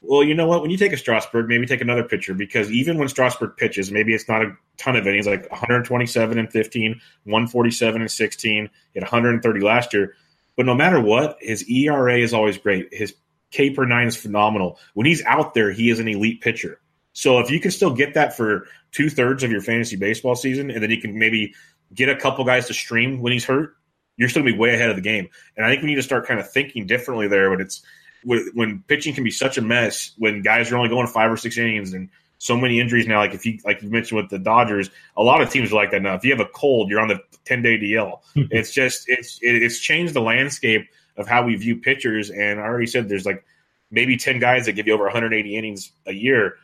Well, 0.03 0.23
you 0.23 0.35
know 0.35 0.47
what? 0.47 0.61
When 0.61 0.71
you 0.71 0.77
take 0.77 0.93
a 0.93 0.99
Strasburg, 0.99 1.49
maybe 1.49 1.65
take 1.65 1.81
another 1.81 2.05
pitcher 2.05 2.35
because 2.35 2.71
even 2.71 2.99
when 2.99 3.09
Strasburg 3.09 3.57
pitches, 3.57 3.91
maybe 3.91 4.13
it's 4.13 4.29
not 4.29 4.43
a 4.43 4.55
ton 4.77 4.95
of 4.95 5.07
innings, 5.07 5.27
like 5.27 5.51
127 5.51 6.39
and 6.39 6.53
15, 6.53 7.01
147 7.25 8.01
and 8.03 8.11
16, 8.11 8.71
hit 8.93 9.03
130 9.03 9.61
last 9.61 9.95
year. 9.95 10.15
But 10.55 10.67
no 10.67 10.75
matter 10.75 11.01
what, 11.01 11.39
his 11.41 11.67
ERA 11.67 12.19
is 12.19 12.35
always 12.35 12.59
great. 12.59 12.93
His 12.93 13.15
K 13.55 13.71
per 13.71 13.85
nine 13.85 14.09
is 14.09 14.17
phenomenal. 14.17 14.79
When 14.95 15.07
he's 15.07 15.25
out 15.25 15.55
there, 15.55 15.71
he 15.71 15.89
is 15.89 16.01
an 16.01 16.09
elite 16.09 16.41
pitcher. 16.41 16.81
So 17.13 17.39
if 17.39 17.51
you 17.51 17.61
can 17.61 17.71
still 17.71 17.95
get 17.95 18.15
that 18.15 18.37
for 18.37 18.67
two 18.91 19.09
thirds 19.09 19.45
of 19.45 19.53
your 19.53 19.61
fantasy 19.61 19.95
baseball 19.95 20.35
season, 20.35 20.73
and 20.73 20.83
then 20.83 20.91
you 20.91 21.01
can 21.01 21.17
maybe 21.17 21.55
get 21.95 22.09
a 22.09 22.17
couple 22.17 22.45
guys 22.45 22.67
to 22.67 22.75
stream 22.75 23.21
when 23.21 23.33
he's 23.33 23.45
hurt, 23.45 23.77
you're 24.17 24.29
still 24.29 24.43
gonna 24.43 24.53
be 24.53 24.59
way 24.59 24.75
ahead 24.75 24.91
of 24.91 24.97
the 24.97 25.03
game. 25.03 25.29
And 25.57 25.65
I 25.65 25.71
think 25.71 25.83
we 25.83 25.89
need 25.89 25.95
to 25.95 26.03
start 26.03 26.27
kind 26.27 26.41
of 26.41 26.51
thinking 26.51 26.87
differently 26.87 27.29
there. 27.29 27.49
But 27.49 27.61
it's 27.61 27.83
when 28.25 28.83
pitching 28.89 29.15
can 29.15 29.23
be 29.23 29.31
such 29.31 29.57
a 29.57 29.63
mess 29.63 30.13
when 30.19 30.43
guys 30.43 30.73
are 30.73 30.77
only 30.77 30.89
going 30.89 31.07
five 31.07 31.31
or 31.31 31.37
six 31.37 31.57
innings 31.57 31.93
and 31.93 32.11
so 32.39 32.57
many 32.57 32.81
injuries 32.81 33.07
now. 33.07 33.19
Like 33.19 33.35
if 33.35 33.47
you 33.47 33.61
like 33.65 33.83
you 33.83 33.89
mentioned 33.89 34.21
with 34.21 34.31
the 34.31 34.41
Dodgers, 34.41 34.91
a 35.17 35.23
lot 35.23 35.41
of 35.41 35.51
teams 35.51 35.71
are 35.71 35.77
like 35.77 35.93
that 35.93 36.03
now. 36.03 36.15
If 36.15 36.25
you 36.25 36.33
have 36.33 36.45
a 36.45 36.51
cold, 36.51 36.91
you're 36.91 37.01
on 37.01 37.09
the 37.09 37.21
ten 37.45 37.63
day 37.63 37.79
DL. 37.79 38.19
Hmm. 38.35 38.43
it's 38.51 38.73
just 38.73 39.05
it's 39.07 39.39
it's 39.41 39.79
changed 39.79 40.13
the 40.13 40.21
landscape 40.21 40.89
of 41.17 41.27
how 41.27 41.45
we 41.45 41.57
view 41.57 41.77
pitchers. 41.77 42.31
And 42.31 42.61
I 42.61 42.65
already 42.65 42.87
said 42.87 43.09
there's 43.09 43.27
like 43.27 43.45
maybe 43.91 44.17
10 44.17 44.39
guys 44.39 44.67
that 44.67 44.73
give 44.73 44.87
you 44.87 44.95
over 44.95 45.05
180 45.05 45.57
innings 45.57 45.93
a 46.07 46.13
year. 46.13 46.57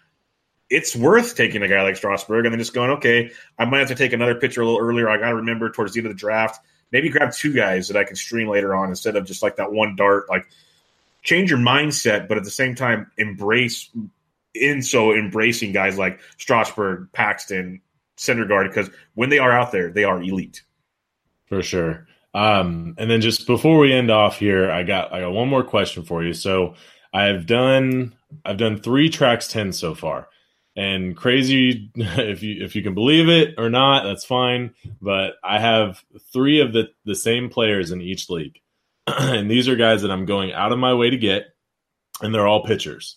It's 0.68 0.94
worth 0.94 1.36
taking 1.36 1.62
a 1.62 1.68
guy 1.68 1.82
like 1.82 1.96
Strasburg 1.96 2.44
and 2.44 2.52
then 2.52 2.58
just 2.60 2.74
going, 2.74 2.90
okay, 2.90 3.30
I 3.58 3.64
might 3.64 3.80
have 3.80 3.88
to 3.88 3.94
take 3.94 4.12
another 4.12 4.36
pitcher 4.36 4.62
a 4.62 4.64
little 4.64 4.80
earlier. 4.80 5.08
I 5.08 5.18
got 5.18 5.30
to 5.30 5.36
remember 5.36 5.70
towards 5.70 5.94
the 5.94 6.00
end 6.00 6.06
of 6.06 6.12
the 6.12 6.18
draft, 6.18 6.60
maybe 6.92 7.08
grab 7.08 7.32
two 7.32 7.52
guys 7.52 7.88
that 7.88 7.96
I 7.96 8.04
can 8.04 8.16
stream 8.16 8.48
later 8.48 8.74
on 8.74 8.88
instead 8.88 9.16
of 9.16 9.26
just 9.26 9.42
like 9.42 9.56
that 9.56 9.72
one 9.72 9.96
dart. 9.96 10.28
Like, 10.28 10.46
change 11.22 11.50
your 11.50 11.58
mindset, 11.58 12.28
but 12.28 12.38
at 12.38 12.44
the 12.44 12.50
same 12.50 12.74
time, 12.74 13.10
embrace 13.18 13.90
in 14.54 14.82
so 14.82 15.12
embracing 15.12 15.72
guys 15.72 15.98
like 15.98 16.20
Strasburg, 16.38 17.08
Paxton, 17.12 17.80
Syndergaard, 18.16 18.68
because 18.68 18.90
when 19.14 19.30
they 19.30 19.38
are 19.38 19.52
out 19.52 19.72
there, 19.72 19.90
they 19.90 20.04
are 20.04 20.22
elite. 20.22 20.62
For 21.46 21.62
sure. 21.62 22.06
Um, 22.34 22.94
and 22.96 23.10
then 23.10 23.20
just 23.20 23.46
before 23.46 23.78
we 23.78 23.92
end 23.92 24.10
off 24.10 24.38
here, 24.38 24.70
I 24.70 24.82
got 24.82 25.12
I 25.12 25.20
got 25.20 25.32
one 25.32 25.48
more 25.48 25.64
question 25.64 26.04
for 26.04 26.22
you. 26.22 26.32
So 26.32 26.74
I've 27.12 27.46
done 27.46 28.14
I've 28.44 28.58
done 28.58 28.80
three 28.80 29.08
tracks 29.08 29.48
ten 29.48 29.72
so 29.72 29.94
far, 29.94 30.28
and 30.76 31.16
crazy 31.16 31.90
if 31.96 32.42
you 32.42 32.64
if 32.64 32.76
you 32.76 32.82
can 32.82 32.94
believe 32.94 33.28
it 33.28 33.54
or 33.58 33.68
not, 33.68 34.04
that's 34.04 34.24
fine. 34.24 34.74
But 35.00 35.34
I 35.42 35.58
have 35.58 36.04
three 36.32 36.60
of 36.60 36.72
the 36.72 36.90
the 37.04 37.16
same 37.16 37.48
players 37.48 37.90
in 37.90 38.00
each 38.00 38.30
league, 38.30 38.60
and 39.06 39.50
these 39.50 39.68
are 39.68 39.76
guys 39.76 40.02
that 40.02 40.12
I'm 40.12 40.26
going 40.26 40.52
out 40.52 40.72
of 40.72 40.78
my 40.78 40.94
way 40.94 41.10
to 41.10 41.18
get, 41.18 41.46
and 42.22 42.32
they're 42.32 42.46
all 42.46 42.64
pitchers. 42.64 43.16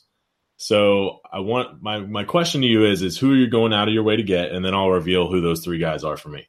So 0.58 1.20
I 1.32 1.40
want 1.40 1.84
my 1.84 2.00
my 2.00 2.24
question 2.24 2.62
to 2.62 2.68
you 2.68 2.86
is 2.86 3.04
is 3.04 3.18
who 3.18 3.34
are 3.34 3.36
you 3.36 3.48
going 3.48 3.74
out 3.74 3.88
of 3.88 3.94
your 3.94 4.04
way 4.04 4.16
to 4.16 4.24
get, 4.24 4.52
and 4.52 4.66
then 4.66 4.74
I'll 4.74 4.90
reveal 4.90 5.28
who 5.28 5.40
those 5.40 5.64
three 5.64 5.78
guys 5.78 6.04
are 6.04 6.18
for 6.18 6.30
me 6.30 6.48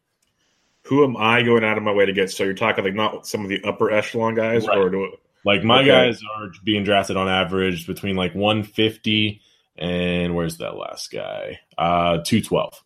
who 0.84 1.04
am 1.04 1.16
I 1.16 1.42
going 1.42 1.64
out 1.64 1.76
of 1.76 1.82
my 1.82 1.92
way 1.92 2.06
to 2.06 2.12
get? 2.12 2.30
So 2.30 2.44
you're 2.44 2.54
talking 2.54 2.84
like 2.84 2.94
not 2.94 3.26
some 3.26 3.42
of 3.42 3.48
the 3.48 3.62
upper 3.64 3.90
echelon 3.90 4.34
guys, 4.34 4.66
right. 4.66 4.78
or 4.78 4.90
do 4.90 5.04
it, 5.04 5.20
like 5.44 5.64
my 5.64 5.80
okay. 5.80 5.88
guys 5.88 6.20
are 6.36 6.50
being 6.62 6.84
drafted 6.84 7.16
on 7.16 7.28
average 7.28 7.86
between 7.86 8.16
like 8.16 8.34
150 8.34 9.40
and 9.76 10.34
where's 10.34 10.58
that 10.58 10.76
last 10.76 11.10
guy? 11.10 11.60
Uh, 11.76 12.18
212. 12.24 12.82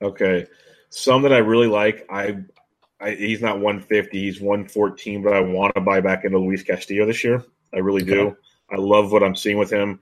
Okay, 0.00 0.46
some 0.90 1.22
that 1.22 1.32
I 1.32 1.38
really 1.38 1.68
like. 1.68 2.06
I, 2.10 2.38
I 3.00 3.12
he's 3.12 3.40
not 3.40 3.60
150, 3.60 4.18
he's 4.18 4.40
114, 4.40 5.22
but 5.22 5.32
I 5.32 5.40
want 5.40 5.74
to 5.74 5.80
buy 5.80 6.00
back 6.00 6.24
into 6.24 6.38
Luis 6.38 6.62
Castillo 6.62 7.06
this 7.06 7.22
year. 7.22 7.44
I 7.74 7.78
really 7.78 8.02
okay. 8.02 8.14
do. 8.14 8.36
I 8.70 8.76
love 8.76 9.12
what 9.12 9.22
I'm 9.22 9.36
seeing 9.36 9.58
with 9.58 9.70
him. 9.70 10.00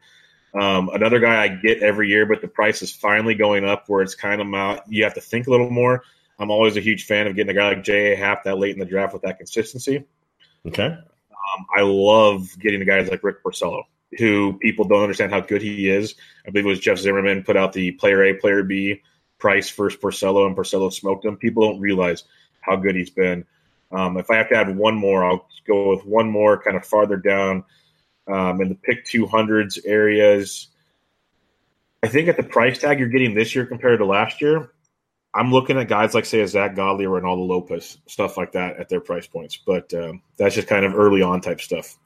Um, 0.59 0.91
another 0.93 1.21
guy 1.21 1.43
I 1.43 1.49
get 1.49 1.83
every 1.83 2.09
year, 2.09 2.27
but 2.27 2.41
the 2.41 2.49
price 2.49 2.83
is 2.83 2.91
finally 2.91 3.35
going 3.35 3.65
up 3.65 3.89
where 3.89 4.03
it's 4.03 4.15
kind 4.15 4.41
of 4.41 4.53
out. 4.55 4.83
you 4.89 5.05
have 5.05 5.15
to 5.15 5.21
think 5.21 5.47
a 5.47 5.51
little 5.51 5.71
more. 5.71 6.03
I'm 6.41 6.51
always 6.51 6.77
a 6.77 6.81
huge 6.81 7.05
fan 7.05 7.27
of 7.27 7.37
getting 7.37 7.51
a 7.51 7.55
guy 7.55 7.69
like 7.69 7.85
J.A. 7.85 8.17
Happ 8.17 8.45
that 8.45 8.59
late 8.59 8.73
in 8.73 8.79
the 8.79 8.87
draft 8.87 9.13
with 9.13 9.23
that 9.23 9.37
consistency. 9.37 10.05
Okay. 10.67 10.87
Um, 10.87 11.67
I 11.77 11.83
love 11.83 12.49
getting 12.59 12.81
the 12.81 12.87
guys 12.87 13.11
like 13.11 13.23
Rick 13.23 13.45
Porcello, 13.45 13.83
who 14.19 14.55
people 14.55 14.87
don't 14.87 15.03
understand 15.03 15.33
how 15.33 15.41
good 15.41 15.61
he 15.61 15.91
is. 15.91 16.15
I 16.47 16.51
believe 16.51 16.65
it 16.65 16.69
was 16.69 16.81
Jeff 16.81 16.99
Zimmerman 16.99 17.45
put 17.45 17.59
out 17.59 17.75
the 17.75 17.93
player 17.93 18.25
A, 18.25 18.35
player 18.35 18.63
B 18.63 19.03
price 19.39 19.69
first 19.69 20.01
Porcello, 20.01 20.47
and 20.47 20.57
Porcello 20.57 20.93
smoked 20.93 21.25
him. 21.25 21.37
People 21.37 21.69
don't 21.69 21.81
realize 21.81 22.25
how 22.61 22.77
good 22.77 22.97
he's 22.97 23.11
been. 23.11 23.45
Um, 23.93 24.17
if 24.17 24.31
I 24.31 24.37
have 24.37 24.49
to 24.51 24.57
add 24.57 24.77
one 24.77 24.95
more, 24.95 25.25
I'll 25.25 25.49
go 25.67 25.91
with 25.91 26.05
one 26.05 26.31
more 26.31 26.63
kind 26.63 26.77
of 26.77 26.87
farther 26.87 27.17
down 27.17 27.65
um, 28.29 28.61
in 28.61 28.69
the 28.69 28.75
pick 28.77 29.05
200s 29.07 29.79
areas. 29.85 30.69
I 32.03 32.09
think 32.09 32.29
at 32.29 32.37
the 32.37 32.43
price 32.43 32.79
tag 32.79 32.99
you're 32.99 33.09
getting 33.09 33.35
this 33.35 33.55
year 33.55 33.67
compared 33.67 33.99
to 33.99 34.07
last 34.07 34.41
year, 34.41 34.73
I'm 35.35 35.53
looking 35.53 35.79
at 35.79 35.89
guys 35.89 36.15
like 36.15 36.25
say 36.25 36.41
a 36.41 36.49
Zack 36.49 36.75
Godley 36.75 37.05
or 37.05 37.21
Reynaldo 37.21 37.47
Lopez, 37.47 37.99
stuff 38.07 38.37
like 38.37 38.53
that 38.53 38.79
at 38.79 38.89
their 38.89 39.01
price 39.01 39.27
points. 39.27 39.57
But 39.57 39.93
um, 39.95 40.23
that's 40.37 40.55
just 40.55 40.69
kind 40.69 40.85
of 40.85 40.95
early 40.97 41.23
on 41.23 41.41
type 41.41 41.61
stuff. 41.61 41.97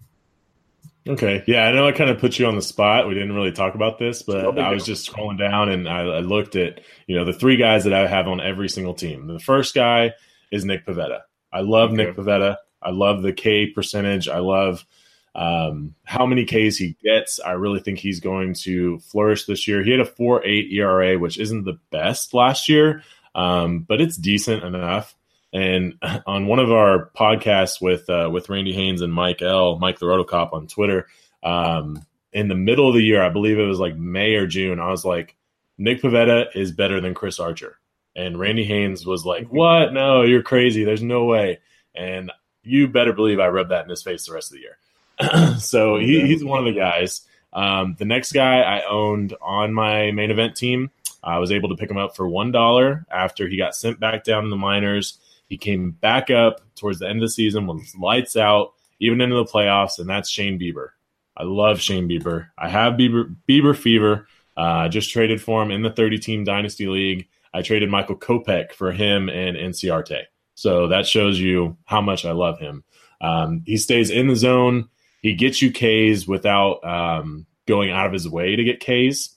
Okay, 1.06 1.44
yeah, 1.46 1.64
I 1.64 1.72
know 1.72 1.86
I 1.86 1.92
kind 1.92 2.08
of 2.08 2.18
put 2.18 2.38
you 2.38 2.46
on 2.46 2.56
the 2.56 2.62
spot. 2.62 3.06
We 3.06 3.12
didn't 3.12 3.34
really 3.34 3.52
talk 3.52 3.74
about 3.74 3.98
this, 3.98 4.22
but 4.22 4.58
I 4.58 4.72
was 4.72 4.86
just 4.86 5.10
scrolling 5.10 5.38
down 5.38 5.68
and 5.68 5.86
I, 5.86 6.00
I, 6.00 6.20
looked 6.20 6.56
at 6.56 6.80
you 7.06 7.14
know 7.14 7.26
the 7.26 7.32
three 7.34 7.58
guys 7.58 7.84
that 7.84 7.92
I 7.92 8.06
have 8.06 8.26
on 8.26 8.40
every 8.40 8.70
single 8.70 8.94
team. 8.94 9.26
The 9.26 9.38
first 9.38 9.74
guy 9.74 10.12
is 10.50 10.64
Nick 10.64 10.86
Pivetta. 10.86 11.20
I 11.52 11.60
love 11.60 11.90
okay. 11.92 12.04
Nick 12.04 12.16
Pivetta. 12.16 12.56
I 12.80 12.90
love 12.90 13.20
the 13.20 13.34
K 13.34 13.66
percentage. 13.66 14.28
I 14.28 14.38
love 14.38 14.86
um, 15.34 15.94
how 16.04 16.26
many 16.26 16.44
Ks 16.44 16.76
he 16.76 16.96
gets. 17.02 17.40
I 17.40 17.52
really 17.52 17.80
think 17.80 17.98
he's 17.98 18.20
going 18.20 18.54
to 18.62 18.98
flourish 19.00 19.46
this 19.46 19.66
year. 19.66 19.82
He 19.82 19.90
had 19.90 20.00
a 20.00 20.04
4.8 20.04 20.72
ERA, 20.72 21.18
which 21.18 21.38
isn't 21.38 21.64
the 21.64 21.78
best 21.90 22.34
last 22.34 22.68
year, 22.68 23.02
um, 23.34 23.80
but 23.80 24.00
it's 24.00 24.16
decent 24.16 24.62
enough. 24.62 25.14
And 25.52 25.94
on 26.26 26.46
one 26.46 26.58
of 26.58 26.70
our 26.70 27.10
podcasts 27.16 27.80
with 27.80 28.08
uh, 28.08 28.30
with 28.32 28.48
Randy 28.48 28.72
Haynes 28.72 29.02
and 29.02 29.12
Mike 29.12 29.42
L, 29.42 29.78
Mike 29.78 29.98
the 29.98 30.06
Rotocop 30.06 30.52
on 30.52 30.68
Twitter, 30.68 31.08
um, 31.42 32.04
in 32.32 32.48
the 32.48 32.54
middle 32.54 32.88
of 32.88 32.94
the 32.94 33.02
year, 33.02 33.22
I 33.22 33.28
believe 33.28 33.58
it 33.58 33.66
was 33.66 33.78
like 33.78 33.96
May 33.96 34.34
or 34.34 34.46
June, 34.46 34.80
I 34.80 34.88
was 34.88 35.04
like, 35.04 35.36
Nick 35.78 36.02
Pivetta 36.02 36.46
is 36.54 36.72
better 36.72 37.00
than 37.00 37.14
Chris 37.14 37.38
Archer. 37.40 37.78
And 38.16 38.38
Randy 38.38 38.64
Haynes 38.64 39.04
was 39.04 39.24
like, 39.24 39.48
What? 39.48 39.92
No, 39.92 40.22
you're 40.22 40.42
crazy. 40.42 40.84
There's 40.84 41.02
no 41.02 41.24
way. 41.24 41.58
And 41.94 42.30
you 42.62 42.88
better 42.88 43.12
believe 43.12 43.40
I 43.40 43.48
rubbed 43.48 43.70
that 43.70 43.84
in 43.84 43.90
his 43.90 44.02
face 44.02 44.26
the 44.26 44.34
rest 44.34 44.50
of 44.50 44.56
the 44.56 44.62
year. 44.62 44.78
so 45.58 45.98
he, 45.98 46.20
he's 46.26 46.44
one 46.44 46.58
of 46.58 46.64
the 46.64 46.78
guys. 46.78 47.22
Um, 47.52 47.94
the 47.98 48.04
next 48.04 48.32
guy 48.32 48.60
I 48.60 48.84
owned 48.84 49.34
on 49.40 49.72
my 49.72 50.10
main 50.10 50.30
event 50.30 50.56
team, 50.56 50.90
I 51.22 51.38
was 51.38 51.52
able 51.52 51.68
to 51.70 51.76
pick 51.76 51.90
him 51.90 51.96
up 51.96 52.16
for 52.16 52.28
one 52.28 52.52
dollar 52.52 53.06
after 53.10 53.48
he 53.48 53.56
got 53.56 53.76
sent 53.76 54.00
back 54.00 54.24
down 54.24 54.44
in 54.44 54.50
the 54.50 54.56
minors. 54.56 55.18
He 55.48 55.56
came 55.56 55.92
back 55.92 56.30
up 56.30 56.60
towards 56.74 56.98
the 56.98 57.08
end 57.08 57.18
of 57.18 57.28
the 57.28 57.30
season, 57.30 57.66
was 57.66 57.94
lights 57.94 58.36
out, 58.36 58.72
even 58.98 59.20
into 59.20 59.36
the 59.36 59.44
playoffs, 59.44 59.98
and 59.98 60.08
that's 60.08 60.28
Shane 60.28 60.58
Bieber. 60.58 60.88
I 61.36 61.44
love 61.44 61.80
Shane 61.80 62.08
Bieber. 62.08 62.48
I 62.58 62.68
have 62.68 62.94
Bieber 62.94 63.34
Bieber 63.48 63.76
fever. 63.76 64.26
Uh, 64.56 64.60
I 64.60 64.88
just 64.88 65.10
traded 65.10 65.40
for 65.40 65.62
him 65.62 65.70
in 65.70 65.82
the 65.82 65.90
30 65.90 66.18
team 66.18 66.44
dynasty 66.44 66.86
league. 66.86 67.28
I 67.52 67.62
traded 67.62 67.90
Michael 67.90 68.16
Kopech 68.16 68.72
for 68.72 68.92
him 68.92 69.28
and 69.28 69.56
Inciarte. 69.56 70.24
So 70.54 70.88
that 70.88 71.06
shows 71.06 71.38
you 71.38 71.76
how 71.84 72.00
much 72.00 72.24
I 72.24 72.32
love 72.32 72.58
him. 72.58 72.84
Um, 73.20 73.62
he 73.66 73.76
stays 73.76 74.10
in 74.10 74.28
the 74.28 74.36
zone. 74.36 74.88
He 75.24 75.32
gets 75.32 75.62
you 75.62 75.72
Ks 75.72 76.28
without 76.28 76.84
um, 76.84 77.46
going 77.66 77.90
out 77.90 78.04
of 78.04 78.12
his 78.12 78.28
way 78.28 78.56
to 78.56 78.62
get 78.62 78.78
Ks, 78.78 79.30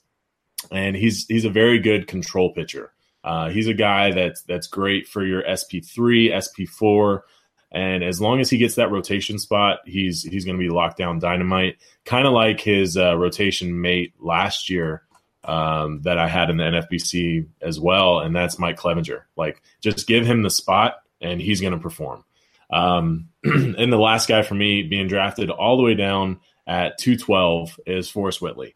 and 0.69 0.97
he's 0.97 1.26
he's 1.30 1.45
a 1.45 1.49
very 1.49 1.80
good 1.80 2.07
control 2.07 2.53
pitcher. 2.53 2.91
Uh, 3.23 3.47
he's 3.51 3.69
a 3.69 3.73
guy 3.73 4.11
that's 4.11 4.41
that's 4.41 4.68
great 4.68 5.07
for 5.07 5.26
your 5.26 5.45
SP 5.47 5.80
three, 5.81 6.30
SP 6.35 6.68
four. 6.69 7.23
And 7.72 8.03
as 8.03 8.19
long 8.19 8.41
as 8.41 8.49
he 8.49 8.57
gets 8.57 8.76
that 8.76 8.91
rotation 8.91 9.39
spot, 9.39 9.80
he's 9.85 10.23
he's 10.23 10.43
going 10.43 10.57
to 10.57 10.61
be 10.61 10.69
locked 10.69 10.97
down 10.97 11.19
dynamite, 11.19 11.77
kind 12.03 12.27
of 12.27 12.34
like 12.34 12.59
his 12.59 12.97
uh, 12.97 13.15
rotation 13.15 13.80
mate 13.80 14.14
last 14.19 14.69
year 14.69 15.03
um, 15.45 16.01
that 16.01 16.18
I 16.18 16.27
had 16.27 16.49
in 16.49 16.57
the 16.57 16.65
NFBC 16.65 17.47
as 17.61 17.80
well, 17.80 18.19
and 18.19 18.35
that's 18.35 18.59
Mike 18.59 18.77
Clevinger. 18.77 19.22
Like, 19.38 19.61
just 19.80 20.05
give 20.05 20.26
him 20.26 20.41
the 20.41 20.49
spot, 20.49 20.95
and 21.22 21.39
he's 21.39 21.61
going 21.61 21.72
to 21.72 21.80
perform. 21.80 22.26
Um, 22.69 23.30
and 23.44 23.91
the 23.91 23.98
last 23.98 24.27
guy 24.27 24.41
for 24.41 24.56
me 24.56 24.84
being 24.84 25.07
drafted 25.07 25.49
all 25.49 25.77
the 25.77 25.84
way 25.84 25.95
down 25.95 26.39
at 26.65 26.98
212 26.98 27.80
is 27.85 28.10
Forrest 28.10 28.41
Whitley. 28.41 28.76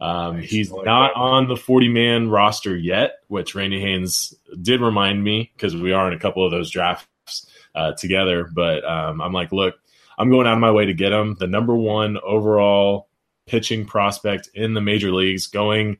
Um, 0.00 0.38
nice. 0.38 0.50
He's 0.50 0.70
like 0.70 0.84
not 0.84 1.12
that. 1.14 1.20
on 1.20 1.48
the 1.48 1.56
40 1.56 1.88
man 1.88 2.28
roster 2.28 2.76
yet, 2.76 3.18
which 3.28 3.54
Randy 3.54 3.80
Haynes 3.80 4.34
did 4.60 4.80
remind 4.80 5.22
me 5.22 5.52
because 5.54 5.76
we 5.76 5.92
are 5.92 6.08
in 6.08 6.12
a 6.12 6.18
couple 6.18 6.44
of 6.44 6.50
those 6.50 6.70
drafts 6.70 7.46
uh, 7.74 7.92
together. 7.92 8.48
But 8.52 8.84
um, 8.84 9.20
I'm 9.20 9.32
like, 9.32 9.52
look, 9.52 9.76
I'm 10.18 10.28
going 10.28 10.46
out 10.46 10.54
of 10.54 10.58
my 10.58 10.72
way 10.72 10.86
to 10.86 10.94
get 10.94 11.12
him. 11.12 11.36
The 11.38 11.46
number 11.46 11.74
one 11.74 12.18
overall 12.18 13.08
pitching 13.46 13.86
prospect 13.86 14.50
in 14.54 14.74
the 14.74 14.80
major 14.80 15.12
leagues, 15.12 15.46
going 15.46 15.98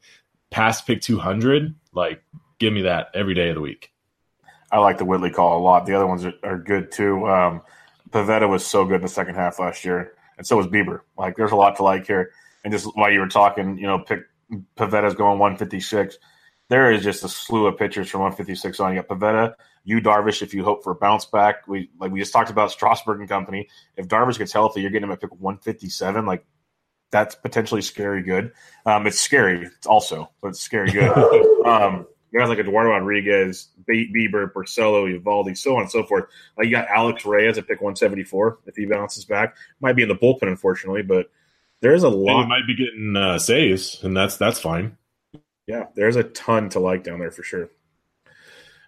past 0.51 0.87
pick 0.87 1.01
200. 1.01 1.75
Like, 1.93 2.23
give 2.59 2.73
me 2.73 2.83
that 2.83 3.09
every 3.15 3.35
day 3.35 3.51
of 3.51 3.55
the 3.55 3.61
week. 3.61 3.92
I 4.73 4.79
like 4.79 4.99
the 4.99 5.05
Whitley 5.05 5.31
call 5.31 5.59
a 5.59 5.63
lot. 5.63 5.87
The 5.87 5.95
other 5.95 6.07
ones 6.07 6.25
are, 6.25 6.35
are 6.43 6.59
good 6.59 6.91
too. 6.91 7.29
Um, 7.29 7.63
Pivetta 8.11 8.49
was 8.49 8.67
so 8.67 8.85
good 8.85 8.97
in 8.97 9.03
the 9.03 9.09
second 9.09 9.37
half 9.37 9.59
last 9.59 9.85
year, 9.85 10.15
and 10.39 10.47
so 10.47 10.57
was 10.57 10.67
Bieber. 10.67 11.01
Like, 11.17 11.37
there's 11.37 11.53
a 11.53 11.57
lot 11.57 11.77
to 11.77 11.83
like 11.83 12.07
here. 12.07 12.33
And 12.65 12.73
just 12.73 12.87
while 12.97 13.11
you 13.11 13.21
were 13.21 13.29
talking, 13.29 13.79
you 13.79 13.87
know, 13.87 13.99
pick 13.99 14.21
Pivetta's 14.77 15.15
going 15.15 15.39
156 15.39 16.19
there 16.73 16.91
is 16.91 17.03
just 17.03 17.23
a 17.23 17.29
slew 17.29 17.67
of 17.67 17.77
pitchers 17.77 18.09
from 18.09 18.23
156 18.23 18.81
on. 18.81 18.95
You 18.95 19.03
got 19.03 19.09
Pivetta, 19.09 19.55
you 19.85 20.01
Darvish. 20.01 20.41
If 20.41 20.55
you 20.55 20.65
hope 20.65 20.83
for 20.83 20.93
a 20.93 20.95
bounce 20.95 21.27
back, 21.27 21.69
we 21.69 21.91
like 21.99 22.11
we 22.11 22.19
just 22.19 22.33
talked 22.33 22.49
about 22.49 22.71
Strasburg 22.71 23.21
and 23.21 23.29
company. 23.29 23.69
If 23.99 24.09
Darvish 24.09 24.39
gets 24.39 24.55
healthy, 24.55 24.81
you're 24.81 24.91
getting 24.91 25.09
him 25.09 25.13
at 25.13 25.21
pick 25.21 25.31
157. 25.33 26.25
Like 26.25 26.47
that's 27.11 27.35
potentially 27.35 27.83
scary 27.83 28.23
good. 28.23 28.53
Um, 28.87 29.07
it's 29.07 29.21
scary. 29.21 29.67
It's 29.67 29.87
also, 29.87 30.31
but 30.41 30.49
it's 30.49 30.61
scary 30.61 30.91
good. 30.91 31.11
um, 31.67 32.07
guys 32.33 32.49
like 32.49 32.59
Eduardo 32.59 32.91
Rodriguez, 32.91 33.69
Bieber, 33.89 34.53
Porcello, 34.53 35.07
Eovaldi, 35.07 35.57
so 35.57 35.77
on 35.77 35.83
and 35.83 35.91
so 35.91 36.05
forth. 36.05 36.25
Like 36.57 36.67
you 36.67 36.73
got 36.73 36.89
Alex 36.89 37.25
Reyes 37.25 37.59
at 37.59 37.67
pick 37.67 37.81
174 37.81 38.59
if 38.67 38.77
he 38.77 38.87
bounces 38.87 39.25
back. 39.25 39.57
Might 39.81 39.97
be 39.97 40.03
in 40.03 40.09
the 40.09 40.17
bullpen, 40.17 40.49
unfortunately, 40.49 41.03
but 41.03 41.31
there's 41.81 42.03
a 42.03 42.09
lot. 42.09 42.43
And 42.43 42.43
he 42.45 42.49
might 42.49 42.67
be 42.67 42.77
getting 42.77 43.17
uh, 43.17 43.39
saves, 43.39 44.03
and 44.03 44.17
that's 44.17 44.37
that's 44.37 44.61
fine 44.61 44.97
yeah, 45.67 45.87
there's 45.95 46.17
a 46.17 46.25
ton 46.25 46.69
to 46.71 46.81
like 46.81 47.05
down 47.05 47.19
there 47.19 47.31
for 47.31 47.43
sure. 47.43 47.71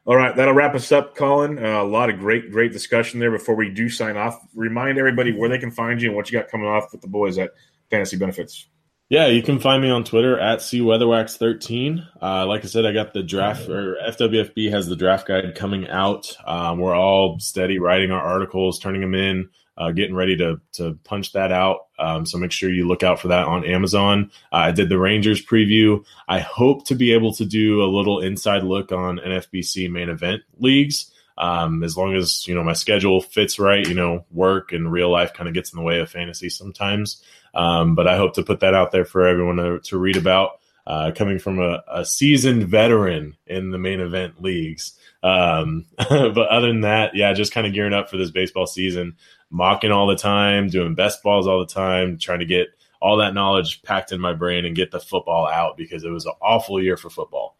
All 0.06 0.16
right, 0.16 0.36
that'll 0.36 0.54
wrap 0.54 0.74
us 0.74 0.92
up, 0.92 1.16
Colin. 1.16 1.58
Uh, 1.58 1.82
a 1.82 1.84
lot 1.84 2.10
of 2.10 2.18
great, 2.18 2.50
great 2.50 2.72
discussion 2.72 3.20
there. 3.20 3.30
Before 3.30 3.54
we 3.54 3.70
do 3.70 3.88
sign 3.88 4.18
off, 4.18 4.38
remind 4.54 4.98
everybody 4.98 5.32
where 5.32 5.48
they 5.48 5.58
can 5.58 5.70
find 5.70 6.02
you 6.02 6.08
and 6.08 6.16
what 6.16 6.30
you 6.30 6.38
got 6.38 6.50
coming 6.50 6.66
off 6.66 6.92
with 6.92 7.00
the 7.00 7.08
boys 7.08 7.38
at 7.38 7.52
Fantasy 7.90 8.18
Benefits. 8.18 8.66
Yeah, 9.14 9.28
you 9.28 9.44
can 9.44 9.60
find 9.60 9.80
me 9.80 9.90
on 9.90 10.02
Twitter 10.02 10.40
at 10.40 10.58
cweatherwax13. 10.58 12.04
Uh, 12.20 12.46
like 12.48 12.64
I 12.64 12.66
said, 12.66 12.84
I 12.84 12.90
got 12.90 13.12
the 13.12 13.22
draft, 13.22 13.68
or 13.68 13.96
FWFB 14.08 14.72
has 14.72 14.88
the 14.88 14.96
draft 14.96 15.28
guide 15.28 15.54
coming 15.54 15.88
out. 15.88 16.36
Um, 16.44 16.80
we're 16.80 16.96
all 16.96 17.38
steady 17.38 17.78
writing 17.78 18.10
our 18.10 18.20
articles, 18.20 18.80
turning 18.80 19.02
them 19.02 19.14
in 19.14 19.50
uh, 19.78 19.92
getting 19.92 20.16
ready 20.16 20.36
to 20.38 20.60
to 20.72 20.98
punch 21.04 21.32
that 21.32 21.52
out. 21.52 21.86
Um, 21.96 22.26
so 22.26 22.38
make 22.38 22.50
sure 22.50 22.70
you 22.70 22.88
look 22.88 23.04
out 23.04 23.20
for 23.20 23.28
that 23.28 23.46
on 23.46 23.64
Amazon. 23.64 24.32
Uh, 24.52 24.56
I 24.56 24.72
did 24.72 24.88
the 24.88 24.98
Rangers 24.98 25.44
preview. 25.44 26.04
I 26.26 26.40
hope 26.40 26.84
to 26.86 26.96
be 26.96 27.12
able 27.12 27.32
to 27.34 27.44
do 27.44 27.84
a 27.84 27.86
little 27.86 28.18
inside 28.18 28.64
look 28.64 28.90
on 28.90 29.18
NFBC 29.18 29.92
main 29.92 30.08
event 30.08 30.42
leagues. 30.58 31.12
Um, 31.36 31.82
as 31.82 31.96
long 31.96 32.14
as 32.14 32.46
you 32.46 32.54
know 32.54 32.62
my 32.62 32.74
schedule 32.74 33.20
fits 33.20 33.58
right, 33.58 33.86
you 33.86 33.94
know, 33.94 34.24
work 34.30 34.72
and 34.72 34.90
real 34.90 35.10
life 35.10 35.34
kind 35.34 35.48
of 35.48 35.54
gets 35.54 35.72
in 35.72 35.78
the 35.78 35.84
way 35.84 36.00
of 36.00 36.10
fantasy 36.10 36.48
sometimes. 36.48 37.22
Um, 37.54 37.94
but 37.94 38.06
I 38.06 38.16
hope 38.16 38.34
to 38.34 38.42
put 38.42 38.60
that 38.60 38.74
out 38.74 38.92
there 38.92 39.04
for 39.04 39.26
everyone 39.26 39.56
to, 39.56 39.80
to 39.80 39.98
read 39.98 40.16
about. 40.16 40.60
Uh, 40.86 41.10
coming 41.12 41.38
from 41.38 41.58
a, 41.60 41.82
a, 41.90 42.04
seasoned 42.04 42.64
veteran 42.64 43.34
in 43.46 43.70
the 43.70 43.78
main 43.78 44.00
event 44.00 44.42
leagues. 44.42 44.92
Um, 45.22 45.86
but 45.96 46.36
other 46.36 46.66
than 46.66 46.82
that, 46.82 47.14
yeah, 47.14 47.32
just 47.32 47.54
kind 47.54 47.66
of 47.66 47.72
gearing 47.72 47.94
up 47.94 48.10
for 48.10 48.18
this 48.18 48.30
baseball 48.30 48.66
season 48.66 49.16
mocking 49.54 49.92
all 49.92 50.08
the 50.08 50.16
time, 50.16 50.68
doing 50.68 50.94
best 50.94 51.22
balls 51.22 51.46
all 51.46 51.60
the 51.60 51.72
time, 51.72 52.18
trying 52.18 52.40
to 52.40 52.44
get 52.44 52.68
all 53.00 53.18
that 53.18 53.34
knowledge 53.34 53.82
packed 53.82 54.12
in 54.12 54.20
my 54.20 54.32
brain 54.32 54.64
and 54.64 54.74
get 54.74 54.90
the 54.90 55.00
football 55.00 55.46
out 55.46 55.76
because 55.76 56.04
it 56.04 56.10
was 56.10 56.26
an 56.26 56.32
awful 56.42 56.82
year 56.82 56.96
for 56.96 57.08
football. 57.08 57.56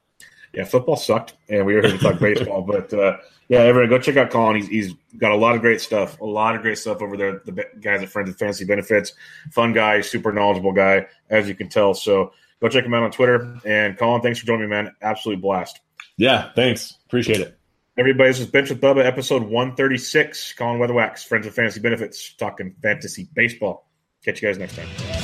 Yeah, 0.54 0.64
football 0.64 0.96
sucked, 0.96 1.34
and 1.48 1.66
we 1.66 1.74
were 1.74 1.82
here 1.82 1.92
to 1.92 1.98
talk 1.98 2.20
baseball. 2.20 2.62
But 2.66 2.92
uh, 2.92 3.18
yeah, 3.48 3.60
everyone 3.60 3.90
go 3.90 3.98
check 3.98 4.16
out 4.16 4.30
Colin. 4.30 4.56
He's, 4.56 4.68
he's 4.68 4.94
got 5.18 5.32
a 5.32 5.36
lot 5.36 5.54
of 5.54 5.60
great 5.60 5.80
stuff, 5.80 6.20
a 6.20 6.24
lot 6.24 6.54
of 6.54 6.62
great 6.62 6.78
stuff 6.78 7.02
over 7.02 7.16
there. 7.16 7.42
The 7.44 7.64
guys 7.80 8.02
at 8.02 8.08
Friends 8.08 8.30
of 8.30 8.36
Fantasy 8.36 8.64
Benefits, 8.64 9.12
fun 9.50 9.72
guy, 9.72 10.00
super 10.00 10.32
knowledgeable 10.32 10.72
guy, 10.72 11.06
as 11.30 11.48
you 11.48 11.54
can 11.54 11.68
tell. 11.68 11.94
So 11.94 12.32
go 12.60 12.68
check 12.68 12.84
him 12.84 12.94
out 12.94 13.02
on 13.02 13.10
Twitter. 13.10 13.58
And 13.64 13.98
Colin, 13.98 14.22
thanks 14.22 14.38
for 14.38 14.46
joining 14.46 14.68
me, 14.68 14.68
man. 14.68 14.94
Absolute 15.02 15.40
blast. 15.40 15.80
Yeah, 16.16 16.52
thanks. 16.54 16.96
Appreciate 17.06 17.40
it. 17.40 17.58
Everybody, 17.96 18.30
this 18.30 18.40
is 18.40 18.46
Bench 18.46 18.70
with 18.70 18.80
Bubba, 18.80 19.04
episode 19.04 19.42
136. 19.42 20.54
Colin 20.54 20.80
Weatherwax, 20.80 21.24
Friends 21.26 21.46
of 21.46 21.54
Fantasy 21.54 21.80
Benefits, 21.80 22.34
talking 22.34 22.74
fantasy 22.82 23.28
baseball. 23.34 23.88
Catch 24.24 24.42
you 24.42 24.48
guys 24.48 24.58
next 24.58 24.76
time. 24.76 25.23